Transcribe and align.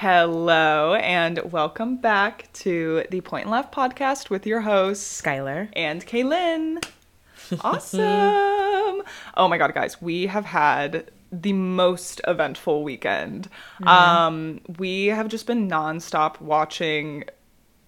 Hello, 0.00 0.94
and 0.94 1.40
welcome 1.50 1.96
back 1.96 2.48
to 2.52 3.02
the 3.10 3.20
Point 3.20 3.46
and 3.46 3.50
Left 3.50 3.74
podcast 3.74 4.30
with 4.30 4.46
your 4.46 4.60
hosts, 4.60 5.20
Skyler. 5.20 5.70
and 5.72 6.06
Kaylynne. 6.06 6.84
Awesome. 7.62 9.02
oh 9.36 9.48
my 9.48 9.58
God, 9.58 9.74
guys, 9.74 10.00
we 10.00 10.28
have 10.28 10.44
had 10.44 11.10
the 11.32 11.52
most 11.52 12.20
eventful 12.28 12.84
weekend. 12.84 13.48
Um, 13.82 14.60
we 14.78 15.06
have 15.06 15.26
just 15.26 15.48
been 15.48 15.68
nonstop 15.68 16.40
watching 16.40 17.24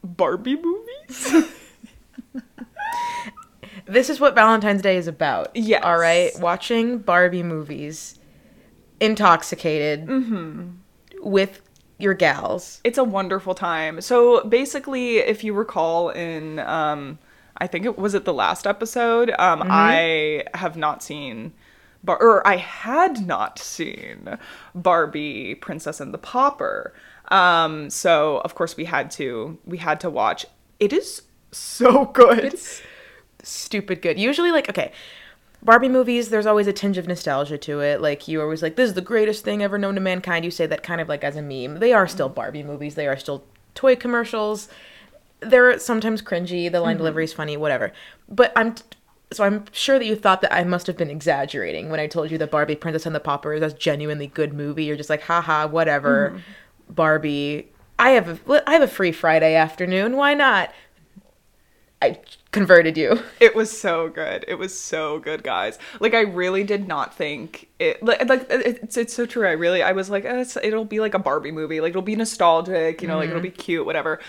Barbie 0.03 0.61
movies. 0.61 1.49
This 3.87 4.11
is 4.11 4.19
what 4.19 4.35
Valentine's 4.35 4.83
Day 4.83 4.97
is 4.97 5.07
about. 5.07 5.55
Yes. 5.55 5.85
All 5.85 5.97
right. 5.97 6.33
Watching 6.41 6.99
Barbie 6.99 7.45
movies, 7.45 8.19
intoxicated 8.99 10.09
with 11.21 11.63
your 12.03 12.15
gals. 12.15 12.81
it's 12.85 12.99
a 12.99 13.05
wonderful 13.05 13.55
time. 13.55 14.01
So 14.01 14.43
basically, 14.45 15.19
if 15.19 15.45
you 15.45 15.53
recall 15.55 16.11
in 16.11 16.59
um 16.61 17.19
I 17.57 17.67
think 17.67 17.85
it 17.85 17.99
was 17.99 18.15
it 18.15 18.25
the 18.25 18.35
last 18.35 18.67
episode, 18.67 19.31
um 19.39 19.63
I 19.65 20.45
have 20.55 20.77
not 20.77 21.03
seen 21.03 21.53
Bar- 22.03 22.23
or 22.23 22.47
I 22.47 22.57
had 22.57 23.27
not 23.27 23.59
seen 23.59 24.39
Barbie 24.75 25.55
Princess 25.55 26.01
and 26.01 26.15
the 26.15 26.19
Pauper. 26.19 26.95
Um 27.29 27.91
so 27.91 28.39
of 28.39 28.55
course 28.55 28.77
we 28.77 28.87
had 28.87 29.11
to 29.13 29.59
we 29.65 29.79
had 29.79 30.01
to 30.01 30.11
watch. 30.11 30.47
It 30.79 30.93
is 30.93 31.23
so 31.53 32.05
good. 32.21 32.45
It's 32.45 32.81
stupid 33.43 34.03
good. 34.03 34.19
Usually, 34.19 34.51
like, 34.53 34.69
okay, 34.69 34.93
Barbie 35.63 35.89
movies, 35.89 36.31
there's 36.31 36.47
always 36.47 36.67
a 36.67 36.73
tinge 36.73 36.97
of 36.97 37.07
nostalgia 37.07 37.59
to 37.59 37.81
it. 37.81 38.01
Like, 38.01 38.27
you 38.27 38.41
always 38.41 38.63
like, 38.63 38.77
this 38.77 38.89
is 38.89 38.95
the 38.95 39.03
greatest 39.03 39.45
thing 39.45 39.63
ever 39.63 39.79
known 39.79 39.95
to 39.95 40.01
mankind. 40.01 40.45
You 40.45 40.51
say 40.51 40.67
that 40.67 40.83
kind 40.83 41.01
of 41.01 41.09
like 41.09 41.23
as 41.23 41.37
a 41.37 41.43
meme. 41.43 41.81
They 41.81 41.93
are 41.93 42.07
still 42.07 42.29
Barbie 42.29 42.63
movies, 42.63 42.95
they 42.95 43.07
are 43.07 43.17
still 43.17 43.45
toy 43.75 43.97
commercials. 43.97 44.69
They're 45.41 45.79
sometimes 45.79 46.23
cringy, 46.23 46.71
the 46.71 46.81
line 46.81 46.93
mm-hmm. 46.93 46.99
delivery 46.99 47.25
is 47.25 47.33
funny, 47.33 47.57
whatever. 47.57 47.93
But 48.29 48.53
I'm. 48.57 48.75
So 49.33 49.45
I'm 49.45 49.65
sure 49.71 49.97
that 49.97 50.07
you 50.07 50.17
thought 50.17 50.41
that 50.41 50.53
I 50.53 50.65
must 50.65 50.89
have 50.89 50.97
been 50.97 51.09
exaggerating 51.09 51.89
when 51.89 52.01
I 52.01 52.09
told 52.09 52.33
you 52.33 52.39
that 52.39 52.51
Barbie 52.51 52.75
Princess 52.75 53.07
and 53.07 53.15
the 53.15 53.21
Pauper 53.21 53.55
is 53.55 53.63
a 53.63 53.73
genuinely 53.73 54.27
good 54.27 54.53
movie. 54.53 54.85
You're 54.85 54.97
just 54.97 55.09
like, 55.09 55.23
haha, 55.23 55.69
whatever. 55.69 56.31
Mm-hmm. 56.31 56.95
Barbie. 56.95 57.69
I 57.97 58.11
have 58.11 58.49
a 58.49 58.69
I 58.69 58.73
have 58.73 58.83
a 58.83 58.89
free 58.89 59.13
Friday 59.13 59.55
afternoon. 59.55 60.17
Why 60.17 60.35
not? 60.35 60.73
I 62.03 62.19
converted 62.53 62.97
you. 62.97 63.23
It 63.41 63.55
was 63.55 63.77
so 63.77 64.09
good. 64.09 64.45
It 64.49 64.57
was 64.57 64.79
so 64.79 65.19
good, 65.19 65.43
guys. 65.43 65.79
Like 65.99 66.15
I 66.15 66.21
really 66.21 66.63
did 66.63 66.87
not 66.87 67.15
think 67.15 67.69
it. 67.79 68.03
Like, 68.03 68.29
like 68.29 68.47
it's 68.51 68.97
it's 68.97 69.15
so 69.15 69.25
true. 69.27 69.47
I 69.47 69.53
really 69.53 69.83
I 69.83 69.93
was 69.93 70.11
like, 70.11 70.25
oh, 70.25 70.41
it's, 70.41 70.57
it'll 70.57 70.85
be 70.85 71.01
like 71.01 71.15
a 71.15 71.19
Barbie 71.19 71.53
movie. 71.53 71.81
Like 71.81 71.91
it'll 71.91 72.03
be 72.03 72.17
nostalgic. 72.17 73.01
You 73.01 73.09
know, 73.09 73.17
like 73.17 73.31
it'll 73.31 73.41
be 73.41 73.49
mm-hmm. 73.49 73.59
cute, 73.61 73.87
whatever. 73.87 74.21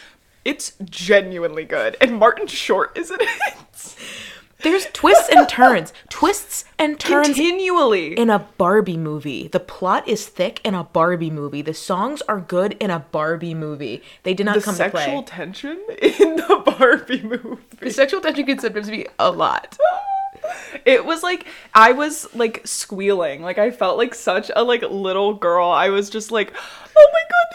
It's 0.46 0.74
genuinely 0.86 1.66
good, 1.66 1.98
and 2.02 2.18
Martin 2.18 2.48
Short 2.48 2.98
is 2.98 3.12
in 3.12 3.18
it 3.20 3.96
There's 4.64 4.88
twists 4.94 5.30
and 5.30 5.48
turns, 5.50 5.94
twists 6.10 6.66
and 6.78 7.00
turns 7.00 7.28
continually. 7.28 8.14
in 8.18 8.30
a 8.30 8.40
Barbie 8.58 8.98
movie. 8.98 9.48
The 9.48 9.60
plot 9.60 10.08
is 10.08 10.28
thick 10.28 10.62
in 10.64 10.74
a 10.76 10.84
Barbie 10.84 11.30
movie. 11.32 11.62
The 11.62 11.74
songs 11.74 12.22
are 12.24 12.40
good 12.40 12.74
in 12.80 12.90
a 12.90 13.00
Barbie 13.00 13.54
movie. 13.56 14.02
They 14.24 14.34
did 14.34 14.46
not 14.46 14.56
the 14.56 14.62
come 14.62 14.76
to 14.76 14.90
play. 14.90 15.02
Sexual 15.06 15.24
tension 15.24 15.82
in 16.02 16.36
the 16.36 16.62
Barbie 16.78 17.22
movie. 17.22 17.62
The 17.80 17.92
sexual 17.92 18.22
tension 18.22 18.46
can 18.46 18.60
sometimes 18.60 18.90
be 18.90 19.08
a 19.20 19.32
lot. 19.32 19.78
it 20.86 21.06
was 21.06 21.24
like 21.24 21.46
I 21.74 21.92
was 21.92 22.34
like 22.36 22.62
squealing. 22.66 23.42
Like 23.42 23.58
I 23.58 23.72
felt 23.72 23.98
like 23.98 24.16
such 24.16 24.52
a 24.56 24.64
like 24.64 24.82
little 24.84 25.34
girl. 25.34 25.70
I 25.70 25.90
was 25.90 26.10
just 26.10 26.32
like, 26.32 26.54
"Oh 26.54 27.10
my 27.14 27.22
god, 27.30 27.46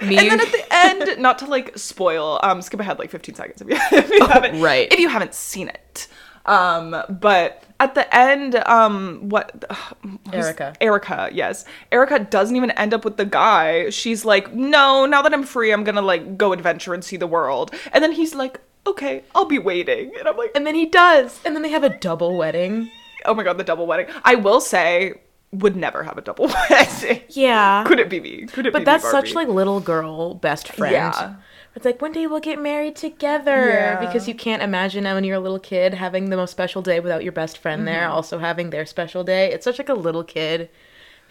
Me- 0.00 0.16
And 0.18 0.30
then 0.30 0.40
at 0.40 0.52
the 0.52 0.64
end, 0.70 1.18
not 1.22 1.38
to 1.40 1.46
like 1.46 1.76
spoil, 1.78 2.38
um 2.42 2.62
skip 2.62 2.80
ahead 2.80 2.98
like 2.98 3.10
15 3.10 3.34
seconds 3.34 3.60
if 3.62 3.68
you, 3.68 3.76
if 3.98 4.10
you 4.10 4.26
haven't 4.26 4.60
right. 4.60 4.92
if 4.92 4.98
you 4.98 5.08
haven't 5.08 5.34
seen 5.34 5.68
it. 5.68 6.08
Um 6.46 6.96
but 7.08 7.62
at 7.80 7.94
the 7.94 8.12
end 8.14 8.54
um 8.66 9.28
what 9.28 9.64
Erica. 10.32 10.74
Erica, 10.80 11.28
yes. 11.32 11.64
Erica 11.92 12.18
doesn't 12.20 12.56
even 12.56 12.70
end 12.72 12.94
up 12.94 13.04
with 13.04 13.16
the 13.16 13.24
guy. 13.24 13.90
She's 13.90 14.24
like, 14.24 14.52
"No, 14.54 15.06
now 15.06 15.22
that 15.22 15.32
I'm 15.34 15.44
free, 15.44 15.72
I'm 15.72 15.84
going 15.84 15.94
to 15.96 16.00
like 16.02 16.36
go 16.38 16.52
adventure 16.52 16.94
and 16.94 17.04
see 17.04 17.16
the 17.16 17.26
world." 17.26 17.74
And 17.92 18.02
then 18.02 18.12
he's 18.12 18.34
like, 18.34 18.60
"Okay, 18.86 19.22
I'll 19.34 19.44
be 19.44 19.58
waiting." 19.58 20.12
And 20.18 20.26
I'm 20.28 20.36
like, 20.36 20.50
And 20.54 20.66
then 20.66 20.74
he 20.74 20.86
does. 20.86 21.40
And 21.44 21.54
then 21.54 21.62
they 21.62 21.70
have 21.70 21.84
a 21.84 21.98
double 21.98 22.36
wedding. 22.36 22.90
Oh 23.24 23.34
my 23.34 23.42
god, 23.42 23.58
the 23.58 23.64
double 23.64 23.86
wedding. 23.86 24.06
I 24.24 24.34
will 24.36 24.60
say, 24.60 25.20
would 25.52 25.76
never 25.76 26.02
have 26.02 26.18
a 26.18 26.20
double 26.20 26.46
wedding. 26.70 27.22
Yeah. 27.30 27.84
Could 27.86 28.00
it 28.00 28.10
be 28.10 28.20
me? 28.20 28.46
Could 28.46 28.66
it 28.66 28.72
be 28.72 28.78
but 28.78 28.84
that's 28.84 29.04
me, 29.04 29.10
such 29.10 29.34
like 29.34 29.48
little 29.48 29.80
girl 29.80 30.34
best 30.34 30.72
friend. 30.72 30.92
Yeah. 30.92 31.34
It's 31.74 31.84
like 31.84 32.02
one 32.02 32.12
day 32.12 32.26
we'll 32.26 32.40
get 32.40 32.60
married 32.60 32.96
together 32.96 33.68
Yeah. 33.68 34.00
because 34.04 34.26
you 34.26 34.34
can't 34.34 34.62
imagine 34.62 35.04
when 35.04 35.22
you're 35.24 35.36
a 35.36 35.40
little 35.40 35.60
kid 35.60 35.94
having 35.94 36.28
the 36.30 36.36
most 36.36 36.50
special 36.50 36.82
day 36.82 36.98
without 37.00 37.22
your 37.22 37.32
best 37.32 37.58
friend 37.58 37.86
there 37.86 38.02
Mm-hmm. 38.02 38.12
also 38.12 38.38
having 38.38 38.70
their 38.70 38.84
special 38.84 39.22
day. 39.24 39.52
It's 39.52 39.64
such 39.64 39.78
like 39.78 39.88
a 39.88 39.94
little 39.94 40.24
kid 40.24 40.68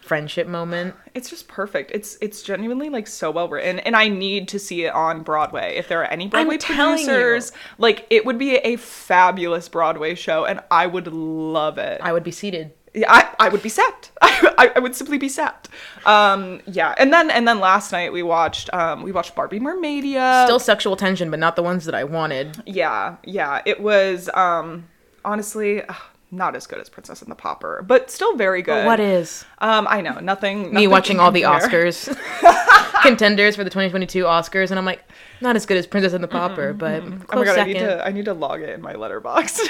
friendship 0.00 0.46
moment. 0.46 0.94
It's 1.14 1.28
just 1.28 1.48
perfect. 1.48 1.90
It's 1.92 2.16
it's 2.22 2.42
genuinely 2.42 2.88
like 2.88 3.06
so 3.06 3.30
well 3.30 3.48
written, 3.48 3.78
and 3.80 3.94
I 3.94 4.08
need 4.08 4.48
to 4.48 4.58
see 4.58 4.84
it 4.84 4.94
on 4.94 5.22
Broadway. 5.22 5.76
If 5.76 5.88
there 5.88 6.00
are 6.00 6.06
any 6.06 6.28
Broadway 6.28 6.54
you. 6.54 6.60
producers, 6.60 7.52
like 7.78 8.06
it 8.08 8.24
would 8.24 8.38
be 8.38 8.56
a 8.56 8.76
fabulous 8.76 9.68
Broadway 9.68 10.14
show, 10.14 10.44
and 10.44 10.60
I 10.70 10.86
would 10.86 11.08
love 11.08 11.78
it. 11.78 12.00
I 12.02 12.12
would 12.12 12.24
be 12.24 12.30
seated. 12.30 12.72
Yeah, 13.00 13.12
I, 13.12 13.46
I 13.46 13.48
would 13.48 13.62
be 13.62 13.68
set. 13.68 14.10
I, 14.22 14.72
I 14.76 14.78
would 14.78 14.94
simply 14.94 15.18
be 15.18 15.28
set. 15.28 15.68
Um, 16.04 16.60
yeah, 16.66 16.94
and 16.98 17.12
then 17.12 17.30
and 17.30 17.46
then 17.46 17.60
last 17.60 17.92
night 17.92 18.12
we 18.12 18.22
watched 18.22 18.72
um 18.72 19.02
we 19.02 19.12
watched 19.12 19.34
Barbie 19.34 19.60
Mermaidia. 19.60 20.44
Still 20.44 20.58
sexual 20.58 20.96
tension, 20.96 21.30
but 21.30 21.38
not 21.38 21.56
the 21.56 21.62
ones 21.62 21.84
that 21.84 21.94
I 21.94 22.04
wanted. 22.04 22.62
Yeah, 22.66 23.16
yeah. 23.24 23.62
It 23.64 23.80
was 23.80 24.28
um 24.34 24.88
honestly 25.24 25.82
ugh, 25.82 25.96
not 26.30 26.56
as 26.56 26.66
good 26.66 26.78
as 26.80 26.88
Princess 26.88 27.22
and 27.22 27.30
the 27.30 27.36
Pauper, 27.36 27.84
but 27.86 28.10
still 28.10 28.36
very 28.36 28.62
good. 28.62 28.86
What 28.86 29.00
is? 29.00 29.44
Um, 29.58 29.86
I 29.88 30.00
know 30.00 30.18
nothing. 30.20 30.74
Me 30.74 30.86
watching 30.86 31.20
all 31.20 31.30
the. 31.30 31.42
Oscars. 31.42 32.14
contenders 33.02 33.56
for 33.56 33.64
the 33.64 33.70
2022 33.70 34.24
Oscars, 34.24 34.70
and 34.70 34.78
I'm 34.78 34.84
like, 34.84 35.04
not 35.40 35.56
as 35.56 35.66
good 35.66 35.76
as 35.76 35.86
Princess 35.86 36.12
and 36.12 36.22
the 36.22 36.28
Pauper, 36.28 36.72
but 36.72 37.02
Oh 37.02 37.36
my 37.36 37.44
god, 37.44 37.58
I 37.58 37.64
need 37.64 37.78
to 37.78 38.06
I 38.06 38.10
need 38.10 38.24
to 38.26 38.34
log 38.34 38.60
it 38.60 38.70
in 38.70 38.82
my 38.82 38.94
Letterboxd. 38.94 39.60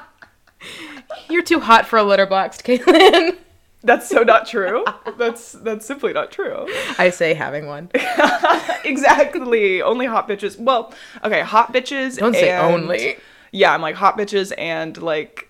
You're 1.28 1.42
too 1.42 1.60
hot 1.60 1.86
for 1.86 1.98
a 1.98 2.02
Letterboxd, 2.02 2.62
Caitlin. 2.62 3.36
that's 3.82 4.08
so 4.08 4.22
not 4.22 4.46
true. 4.46 4.84
That's 5.16 5.52
that's 5.52 5.86
simply 5.86 6.12
not 6.12 6.30
true. 6.30 6.66
I 6.98 7.10
say 7.10 7.34
having 7.34 7.66
one. 7.66 7.90
exactly. 8.84 9.82
Only 9.82 10.06
hot 10.06 10.28
bitches. 10.28 10.58
Well, 10.58 10.92
okay, 11.24 11.40
hot 11.42 11.72
bitches. 11.72 12.18
Don't 12.18 12.34
say 12.34 12.50
and- 12.50 12.74
only. 12.74 13.16
Yeah, 13.52 13.72
I'm 13.72 13.80
like 13.82 13.94
hot 13.94 14.18
bitches 14.18 14.52
and 14.58 15.00
like 15.00 15.48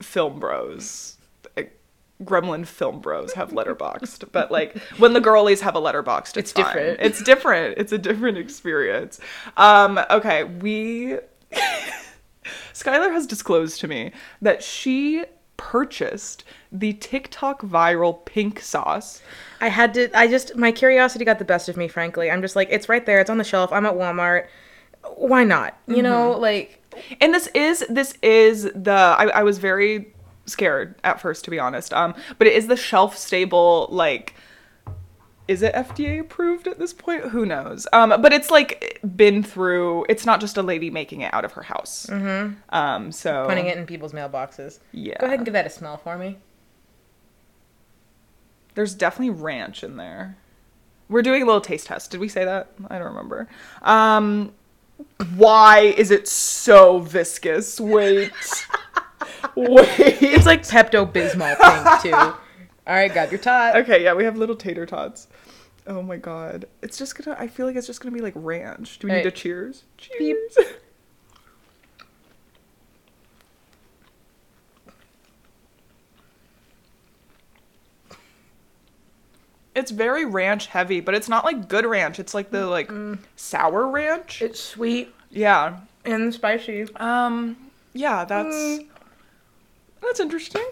film 0.00 0.40
bros. 0.40 1.16
Like, 1.56 1.78
Gremlin 2.24 2.66
film 2.66 3.00
bros 3.00 3.34
have 3.34 3.50
Letterboxd, 3.50 4.32
but 4.32 4.50
like 4.50 4.78
when 4.98 5.12
the 5.12 5.20
girlies 5.20 5.60
have 5.60 5.76
a 5.76 5.80
Letterboxd, 5.80 6.36
it's, 6.38 6.50
It's 6.50 6.52
different. 6.52 7.00
It's 7.00 7.22
different. 7.22 7.78
It's 7.78 7.92
a 7.92 7.98
different 7.98 8.38
experience. 8.38 9.20
Um, 9.58 10.00
okay, 10.10 10.44
we 10.44 11.18
Skyler 12.72 13.12
has 13.12 13.26
disclosed 13.26 13.80
to 13.80 13.88
me 13.88 14.12
that 14.42 14.62
she 14.62 15.24
purchased 15.56 16.44
the 16.70 16.92
TikTok 16.94 17.62
viral 17.62 18.24
pink 18.24 18.60
sauce. 18.60 19.22
I 19.60 19.68
had 19.68 19.94
to. 19.94 20.16
I 20.18 20.26
just 20.28 20.56
my 20.56 20.72
curiosity 20.72 21.24
got 21.24 21.38
the 21.38 21.44
best 21.44 21.68
of 21.68 21.76
me. 21.76 21.88
Frankly, 21.88 22.30
I'm 22.30 22.42
just 22.42 22.56
like, 22.56 22.68
it's 22.70 22.88
right 22.88 23.04
there. 23.06 23.20
It's 23.20 23.30
on 23.30 23.38
the 23.38 23.44
shelf. 23.44 23.72
I'm 23.72 23.86
at 23.86 23.94
Walmart. 23.94 24.46
Why 25.16 25.44
not? 25.44 25.78
You 25.86 26.02
know, 26.02 26.32
like 26.32 26.82
And 27.20 27.32
this 27.32 27.48
is 27.54 27.84
this 27.88 28.18
is 28.22 28.64
the 28.74 28.92
I, 28.92 29.26
I 29.26 29.42
was 29.42 29.58
very 29.58 30.12
scared 30.46 30.94
at 31.04 31.20
first 31.20 31.44
to 31.44 31.50
be 31.50 31.58
honest. 31.58 31.92
Um 31.92 32.14
but 32.38 32.46
it 32.46 32.54
is 32.54 32.66
the 32.66 32.76
shelf 32.76 33.16
stable 33.16 33.88
like 33.90 34.34
is 35.48 35.62
it 35.62 35.74
FDA 35.74 36.20
approved 36.20 36.66
at 36.66 36.78
this 36.78 36.92
point? 36.92 37.24
Who 37.26 37.46
knows? 37.46 37.86
Um, 37.92 38.20
but 38.20 38.32
it's 38.32 38.50
like 38.50 39.00
been 39.16 39.42
through. 39.42 40.06
It's 40.08 40.26
not 40.26 40.40
just 40.40 40.56
a 40.56 40.62
lady 40.62 40.90
making 40.90 41.20
it 41.20 41.32
out 41.32 41.44
of 41.44 41.52
her 41.52 41.62
house. 41.62 42.06
Mm-hmm. 42.08 42.54
Um, 42.74 43.12
so 43.12 43.46
putting 43.48 43.66
it 43.66 43.76
in 43.76 43.86
people's 43.86 44.12
mailboxes. 44.12 44.80
Yeah. 44.92 45.18
Go 45.20 45.26
ahead 45.26 45.38
and 45.38 45.44
give 45.44 45.52
that 45.54 45.66
a 45.66 45.70
smell 45.70 45.96
for 45.96 46.18
me. 46.18 46.38
There's 48.74 48.94
definitely 48.94 49.40
ranch 49.40 49.82
in 49.84 49.96
there. 49.96 50.36
We're 51.08 51.22
doing 51.22 51.42
a 51.42 51.46
little 51.46 51.60
taste 51.60 51.86
test. 51.86 52.10
Did 52.10 52.20
we 52.20 52.28
say 52.28 52.44
that? 52.44 52.72
I 52.88 52.98
don't 52.98 53.08
remember. 53.08 53.48
Um, 53.82 54.52
why 55.36 55.80
is 55.80 56.10
it 56.10 56.26
so 56.26 56.98
viscous? 56.98 57.78
Wait, 57.78 58.32
wait. 59.54 60.22
It's 60.22 60.46
like 60.46 60.62
Pepto 60.62 61.10
Bismol 61.10 62.02
pink 62.02 62.02
too. 62.02 62.34
All 62.86 62.94
right, 62.94 63.12
got 63.12 63.30
your 63.32 63.40
tot. 63.40 63.76
Okay, 63.76 64.02
yeah, 64.04 64.14
we 64.14 64.24
have 64.24 64.36
little 64.36 64.54
tater 64.56 64.86
tots. 64.86 65.26
Oh 65.88 66.02
my 66.02 66.16
god. 66.16 66.66
It's 66.82 66.98
just 66.98 67.16
gonna 67.16 67.36
I 67.38 67.46
feel 67.48 67.66
like 67.66 67.76
it's 67.76 67.86
just 67.86 68.00
gonna 68.00 68.14
be 68.14 68.20
like 68.20 68.34
ranch. 68.36 68.98
Do 68.98 69.06
we 69.08 69.12
need 69.12 69.18
Hey. 69.18 69.24
to 69.24 69.30
cheers? 69.30 69.84
Cheers. 69.98 70.56
It's 79.74 79.90
very 79.90 80.24
ranch 80.24 80.68
heavy, 80.68 81.00
but 81.00 81.14
it's 81.14 81.28
not 81.28 81.44
like 81.44 81.68
good 81.68 81.84
ranch. 81.84 82.18
It's 82.18 82.32
like 82.32 82.50
the 82.50 82.66
like 82.66 82.90
sour 83.36 83.86
ranch. 83.88 84.40
It's 84.40 84.58
sweet 84.58 85.14
yeah. 85.30 85.80
and 86.04 86.32
spicy. 86.32 86.86
Um. 86.96 87.56
Yeah. 87.92 88.24
That's 88.24 88.78
that's 90.00 90.18
interesting. 90.20 90.64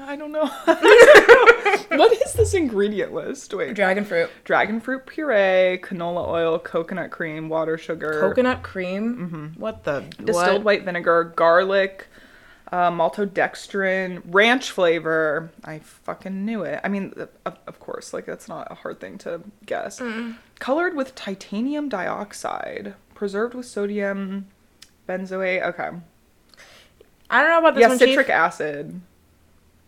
I 0.00 0.16
don't 0.16 0.32
know. 0.32 0.46
what 1.96 2.12
is 2.12 2.32
this 2.34 2.54
ingredient 2.54 3.12
list? 3.12 3.52
Wait. 3.54 3.74
Dragon 3.74 4.04
fruit. 4.04 4.30
Dragon 4.44 4.80
fruit 4.80 5.06
puree, 5.06 5.78
canola 5.82 6.28
oil, 6.28 6.58
coconut 6.58 7.10
cream, 7.10 7.48
water, 7.48 7.78
sugar, 7.78 8.20
Coconut 8.20 8.62
cream. 8.62 9.54
What 9.56 9.84
the 9.84 10.00
distilled 10.22 10.56
what? 10.58 10.64
white 10.64 10.84
vinegar, 10.84 11.32
garlic, 11.36 12.08
uh, 12.70 12.90
maltodextrin, 12.90 14.22
ranch 14.26 14.70
flavor. 14.70 15.50
I 15.64 15.78
fucking 15.78 16.44
knew 16.44 16.62
it. 16.62 16.80
I 16.84 16.88
mean, 16.88 17.14
of, 17.46 17.58
of 17.66 17.80
course, 17.80 18.12
like 18.12 18.26
that's 18.26 18.48
not 18.48 18.70
a 18.70 18.74
hard 18.74 19.00
thing 19.00 19.18
to 19.18 19.40
guess. 19.64 20.00
Colored 20.58 20.96
with 20.96 21.14
titanium 21.14 21.88
dioxide, 21.88 22.94
preserved 23.14 23.54
with 23.54 23.66
sodium 23.66 24.48
benzoate. 25.08 25.62
Okay. 25.62 25.90
I 27.30 27.40
don't 27.40 27.50
know 27.50 27.58
about 27.58 27.74
this 27.74 27.82
yeah, 27.82 27.88
one. 27.88 27.98
citric 27.98 28.26
Chief. 28.26 28.34
acid 28.34 29.00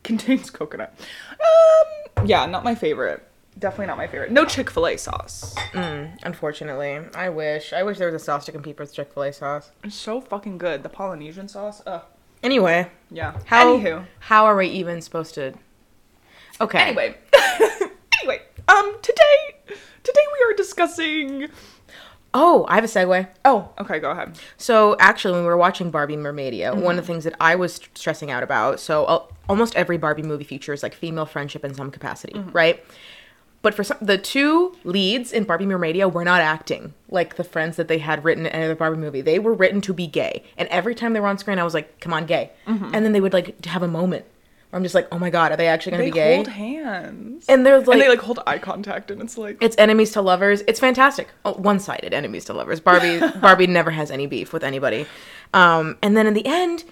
contains 0.06 0.50
coconut. 0.50 0.94
Um, 1.32 2.26
yeah, 2.26 2.46
not 2.46 2.64
my 2.64 2.74
favorite. 2.74 3.22
Definitely 3.58 3.86
not 3.86 3.96
my 3.96 4.06
favorite. 4.06 4.30
No 4.32 4.44
Chick 4.44 4.70
Fil 4.70 4.86
A 4.86 4.96
sauce. 4.96 5.54
Unfortunately, 6.22 7.00
I 7.14 7.28
wish. 7.30 7.72
I 7.72 7.82
wish 7.82 7.98
there 7.98 8.10
was 8.10 8.20
a 8.20 8.24
sauce 8.24 8.44
to 8.46 8.52
compete 8.52 8.78
with 8.78 8.92
Chick 8.92 9.12
Fil 9.12 9.24
A 9.24 9.32
sauce. 9.32 9.70
It's 9.84 9.94
so 9.96 10.20
fucking 10.20 10.58
good. 10.58 10.82
The 10.82 10.88
Polynesian 10.88 11.48
sauce. 11.48 11.82
Ugh. 11.86 12.02
Anyway, 12.42 12.90
Yeah. 13.10 13.38
how 13.46 13.78
Anywho. 13.78 14.04
how 14.20 14.44
are 14.44 14.56
we 14.56 14.66
even 14.68 15.00
supposed 15.00 15.34
to? 15.34 15.54
Okay. 16.60 16.78
Anyway. 16.80 17.16
anyway. 18.20 18.42
Um. 18.68 18.96
Today. 19.02 19.74
Today 20.02 20.20
we 20.32 20.52
are 20.52 20.54
discussing. 20.56 21.48
Oh, 22.38 22.66
I 22.68 22.74
have 22.74 22.84
a 22.84 22.86
segue. 22.86 23.26
Oh. 23.46 23.70
Okay. 23.80 23.98
Go 23.98 24.10
ahead. 24.10 24.38
So 24.58 24.94
actually, 25.00 25.32
when 25.34 25.42
we 25.42 25.48
were 25.48 25.56
watching 25.56 25.90
Barbie 25.90 26.16
Mermaidia, 26.16 26.72
one 26.74 26.82
Mm-hmm. 26.82 26.90
of 26.90 26.96
the 26.96 27.02
things 27.02 27.24
that 27.24 27.34
I 27.40 27.54
was 27.56 27.80
stressing 27.94 28.30
out 28.30 28.42
about. 28.42 28.78
So 28.78 29.04
uh, 29.06 29.22
almost 29.48 29.74
every 29.74 29.96
Barbie 29.96 30.22
movie 30.22 30.44
features 30.44 30.82
like 30.82 30.94
female 30.94 31.24
friendship 31.26 31.64
in 31.64 31.72
some 31.74 31.90
capacity, 31.90 32.34
Mm-hmm. 32.34 32.50
right? 32.50 32.84
But 33.62 33.74
for 33.74 33.82
some, 33.84 33.96
the 34.00 34.18
two 34.18 34.76
leads 34.84 35.32
in 35.32 35.44
Barbie 35.44 35.64
Mermaidia 35.66 36.12
were 36.12 36.24
not 36.24 36.40
acting 36.40 36.92
like 37.08 37.34
the 37.36 37.42
friends 37.44 37.76
that 37.76 37.88
they 37.88 37.98
had 37.98 38.22
written 38.22 38.46
in 38.46 38.52
any 38.52 38.64
other 38.66 38.76
Barbie 38.76 38.98
movie. 38.98 39.22
They 39.22 39.38
were 39.40 39.54
written 39.54 39.80
to 39.80 39.92
be 39.94 40.06
gay, 40.06 40.44
and 40.58 40.68
every 40.68 40.94
time 40.94 41.14
they 41.14 41.20
were 41.20 41.26
on 41.26 41.38
screen, 41.38 41.58
I 41.58 41.64
was 41.64 41.74
like, 41.74 41.98
"Come 41.98 42.12
on, 42.12 42.26
gay!" 42.26 42.52
Mm-hmm. 42.68 42.90
And 42.94 43.04
then 43.04 43.12
they 43.12 43.20
would 43.20 43.32
like 43.32 43.64
have 43.64 43.82
a 43.82 43.88
moment 43.88 44.24
I'm 44.72 44.82
just 44.82 44.94
like, 44.94 45.08
"Oh 45.12 45.18
my 45.18 45.30
god, 45.30 45.52
are 45.52 45.56
they 45.56 45.68
actually 45.68 45.92
going 45.92 46.00
They 46.04 46.10
to 46.10 46.12
be 46.14 46.18
gay?" 46.18 46.34
hold 46.36 46.48
hands. 46.48 47.46
and 47.48 47.64
they're 47.64 47.78
like, 47.78 47.88
and 47.88 48.00
they 48.00 48.08
like 48.08 48.18
hold 48.20 48.40
eye 48.46 48.58
contact, 48.58 49.10
and 49.10 49.22
it's 49.22 49.38
like. 49.38 49.58
it's 49.60 49.76
enemies 49.78 50.10
to 50.12 50.22
lovers. 50.22 50.62
It's 50.66 50.80
fantastic. 50.80 51.28
Oh, 51.44 51.52
one-sided 51.54 52.12
enemies 52.12 52.44
to 52.46 52.52
lovers. 52.52 52.80
Barbie 52.80 53.20
Barbie 53.40 53.66
never 53.68 53.90
has 53.90 54.10
any 54.10 54.26
beef 54.26 54.52
with 54.52 54.64
anybody. 54.64 55.06
Um, 55.54 55.96
and 56.02 56.16
then 56.16 56.26
in 56.26 56.34
the 56.34 56.44
end, 56.46 56.84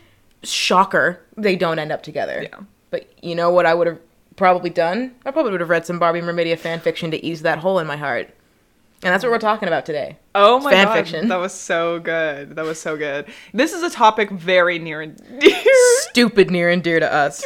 shocker, 0.43 1.21
they 1.37 1.57
don't 1.57 1.79
end 1.79 1.93
up 1.93 2.03
together. 2.03 2.43
Yeah. 2.51 2.61
But 2.91 3.09
you 3.23 3.35
know 3.35 3.51
what 3.51 3.67
I 3.67 3.75
would 3.75 3.87
have 3.87 3.99
probably 4.37 4.71
done? 4.71 5.15
I 5.27 5.31
probably 5.31 5.53
would 5.53 5.61
have 5.61 5.71
read 5.71 5.85
some 5.87 5.99
Barbie 5.99 6.21
Mermaidia 6.21 6.59
fan 6.59 6.81
fiction 6.81 7.11
to 7.11 7.25
ease 7.25 7.43
that 7.43 7.59
hole 7.59 7.79
in 7.79 7.87
my 7.87 7.97
heart. 7.97 8.31
And 9.03 9.13
that's 9.13 9.23
what 9.23 9.31
we're 9.31 9.39
talking 9.39 9.69
about 9.69 9.85
today. 9.85 10.17
Oh 10.35 10.61
my 10.61 10.71
fan 10.71 10.87
god, 10.87 10.95
fiction. 10.95 11.29
that 11.29 11.37
was 11.37 11.53
so 11.53 11.99
good. 12.01 12.57
That 12.57 12.65
was 12.65 12.81
so 12.81 12.97
good. 12.97 13.27
This 13.53 13.73
is 13.75 13.83
a 13.83 13.91
topic 13.91 14.31
very 14.31 14.79
near 14.79 15.03
and 15.03 15.21
dear. 15.41 15.57
Stupid 16.15 16.51
near 16.51 16.71
and 16.71 16.83
dear 16.83 17.01
to 17.01 17.13
us. 17.13 17.45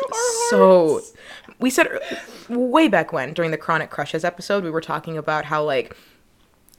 so 0.50 1.00
we 1.59 1.70
said 1.70 1.88
way 2.50 2.87
back 2.88 3.12
when 3.12 3.32
during 3.32 3.50
the 3.50 3.56
Chronic 3.56 3.88
Crushes 3.91 4.25
episode, 4.25 4.62
we 4.62 4.70
were 4.70 4.81
talking 4.82 5.17
about 5.17 5.47
how 5.47 5.62
like 5.65 5.97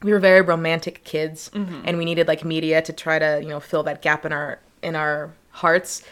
we 0.04 0.12
were 0.14 0.20
very 0.20 0.42
romantic 0.42 1.04
kids 1.04 1.50
Mm-hmm. 1.54 1.82
and 1.86 1.98
we 1.98 2.06
needed 2.06 2.28
like 2.28 2.46
media 2.46 2.82
to 2.84 2.94
try 2.94 3.18
to, 3.20 3.40
you 3.42 3.50
know, 3.50 3.60
fill 3.60 3.84
that 3.84 4.02
gap 4.02 4.24
in 4.26 4.32
our 4.32 4.60
in 4.84 4.96
our 4.96 5.34
hearts. 5.50 6.04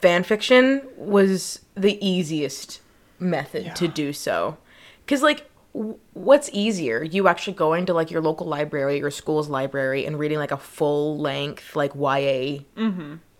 Fan 0.00 0.22
fiction 0.22 0.82
was 0.96 1.60
the 1.74 1.98
easiest 2.06 2.80
method 3.18 3.74
to 3.76 3.88
do 3.88 4.12
so. 4.12 4.58
Cuz 5.06 5.22
like 5.22 5.48
w- 5.72 5.98
what's 6.12 6.50
easier? 6.52 7.02
You 7.02 7.26
actually 7.26 7.54
going 7.54 7.86
to 7.86 7.94
like 7.94 8.10
your 8.10 8.20
local 8.20 8.46
library, 8.46 8.98
your 8.98 9.10
school's 9.10 9.48
library 9.48 10.04
and 10.04 10.18
reading 10.18 10.38
like 10.38 10.52
a 10.52 10.56
full 10.58 11.18
length 11.18 11.74
like 11.74 11.92
YA 11.94 12.60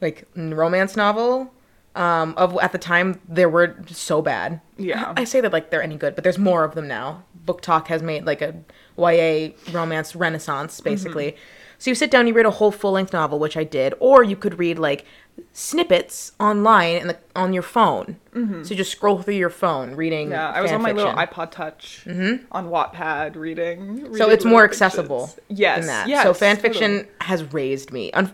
like 0.05 0.29
romance 0.37 0.95
novel 0.97 1.53
um 1.97 2.35
of 2.37 2.57
at 2.61 2.73
the 2.73 2.79
time 2.79 3.21
there 3.29 3.49
were 3.49 3.77
so 3.89 4.23
bad 4.23 4.61
Yeah. 4.77 5.13
i 5.17 5.25
say 5.25 5.41
that 5.41 5.53
like 5.53 5.71
they're 5.71 5.83
any 5.83 5.97
good 5.97 6.15
but 6.15 6.23
there's 6.23 6.39
more 6.39 6.63
of 6.63 6.75
them 6.77 6.87
now 6.87 7.25
BookTok 7.47 7.89
has 7.89 8.03
made 8.03 8.25
like 8.25 8.43
a 8.43 8.55
ya 8.97 9.49
romance 9.73 10.15
renaissance 10.15 10.77
mm-hmm. 10.77 10.91
basically 10.91 11.37
so 11.79 11.91
you 11.91 11.95
sit 11.95 12.11
down 12.11 12.27
you 12.27 12.35
read 12.35 12.47
a 12.47 12.51
whole 12.51 12.71
full-length 12.71 13.13
novel 13.13 13.39
which 13.39 13.57
i 13.57 13.65
did 13.65 13.95
or 14.01 14.23
you 14.23 14.37
could 14.37 14.59
read 14.59 14.79
like 14.79 15.05
snippets 15.53 16.33
online 16.41 16.97
and 16.97 17.17
on 17.35 17.53
your 17.53 17.63
phone 17.63 18.17
mm-hmm. 18.35 18.63
so 18.63 18.71
you 18.71 18.77
just 18.77 18.93
scroll 18.93 19.21
through 19.23 19.35
your 19.35 19.51
phone 19.51 19.95
reading 19.95 20.31
Yeah, 20.31 20.51
I 20.51 20.61
was 20.63 20.73
on 20.73 20.83
my 20.83 20.93
little 20.93 21.13
iPod 21.13 21.51
Touch 21.51 22.05
mm-hmm. 22.07 22.45
on 22.53 22.69
Wattpad 22.69 23.37
reading. 23.37 24.15
so 24.17 24.31
it's 24.31 24.45
more 24.45 24.65
accessible. 24.65 25.31
Yes, 25.49 25.79
than 25.79 25.87
that 25.89 26.09
yes. 26.09 26.23
so 26.23 26.35
fan 26.35 26.57
totally. 26.57 26.73
fiction 26.73 27.09
has 27.21 27.53
raised 27.53 27.93
me 27.93 28.13
Un- 28.13 28.33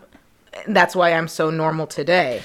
that's 0.69 0.95
why 0.97 1.13
i'm 1.13 1.29
so 1.29 1.51
normal 1.51 1.87
today 1.87 2.43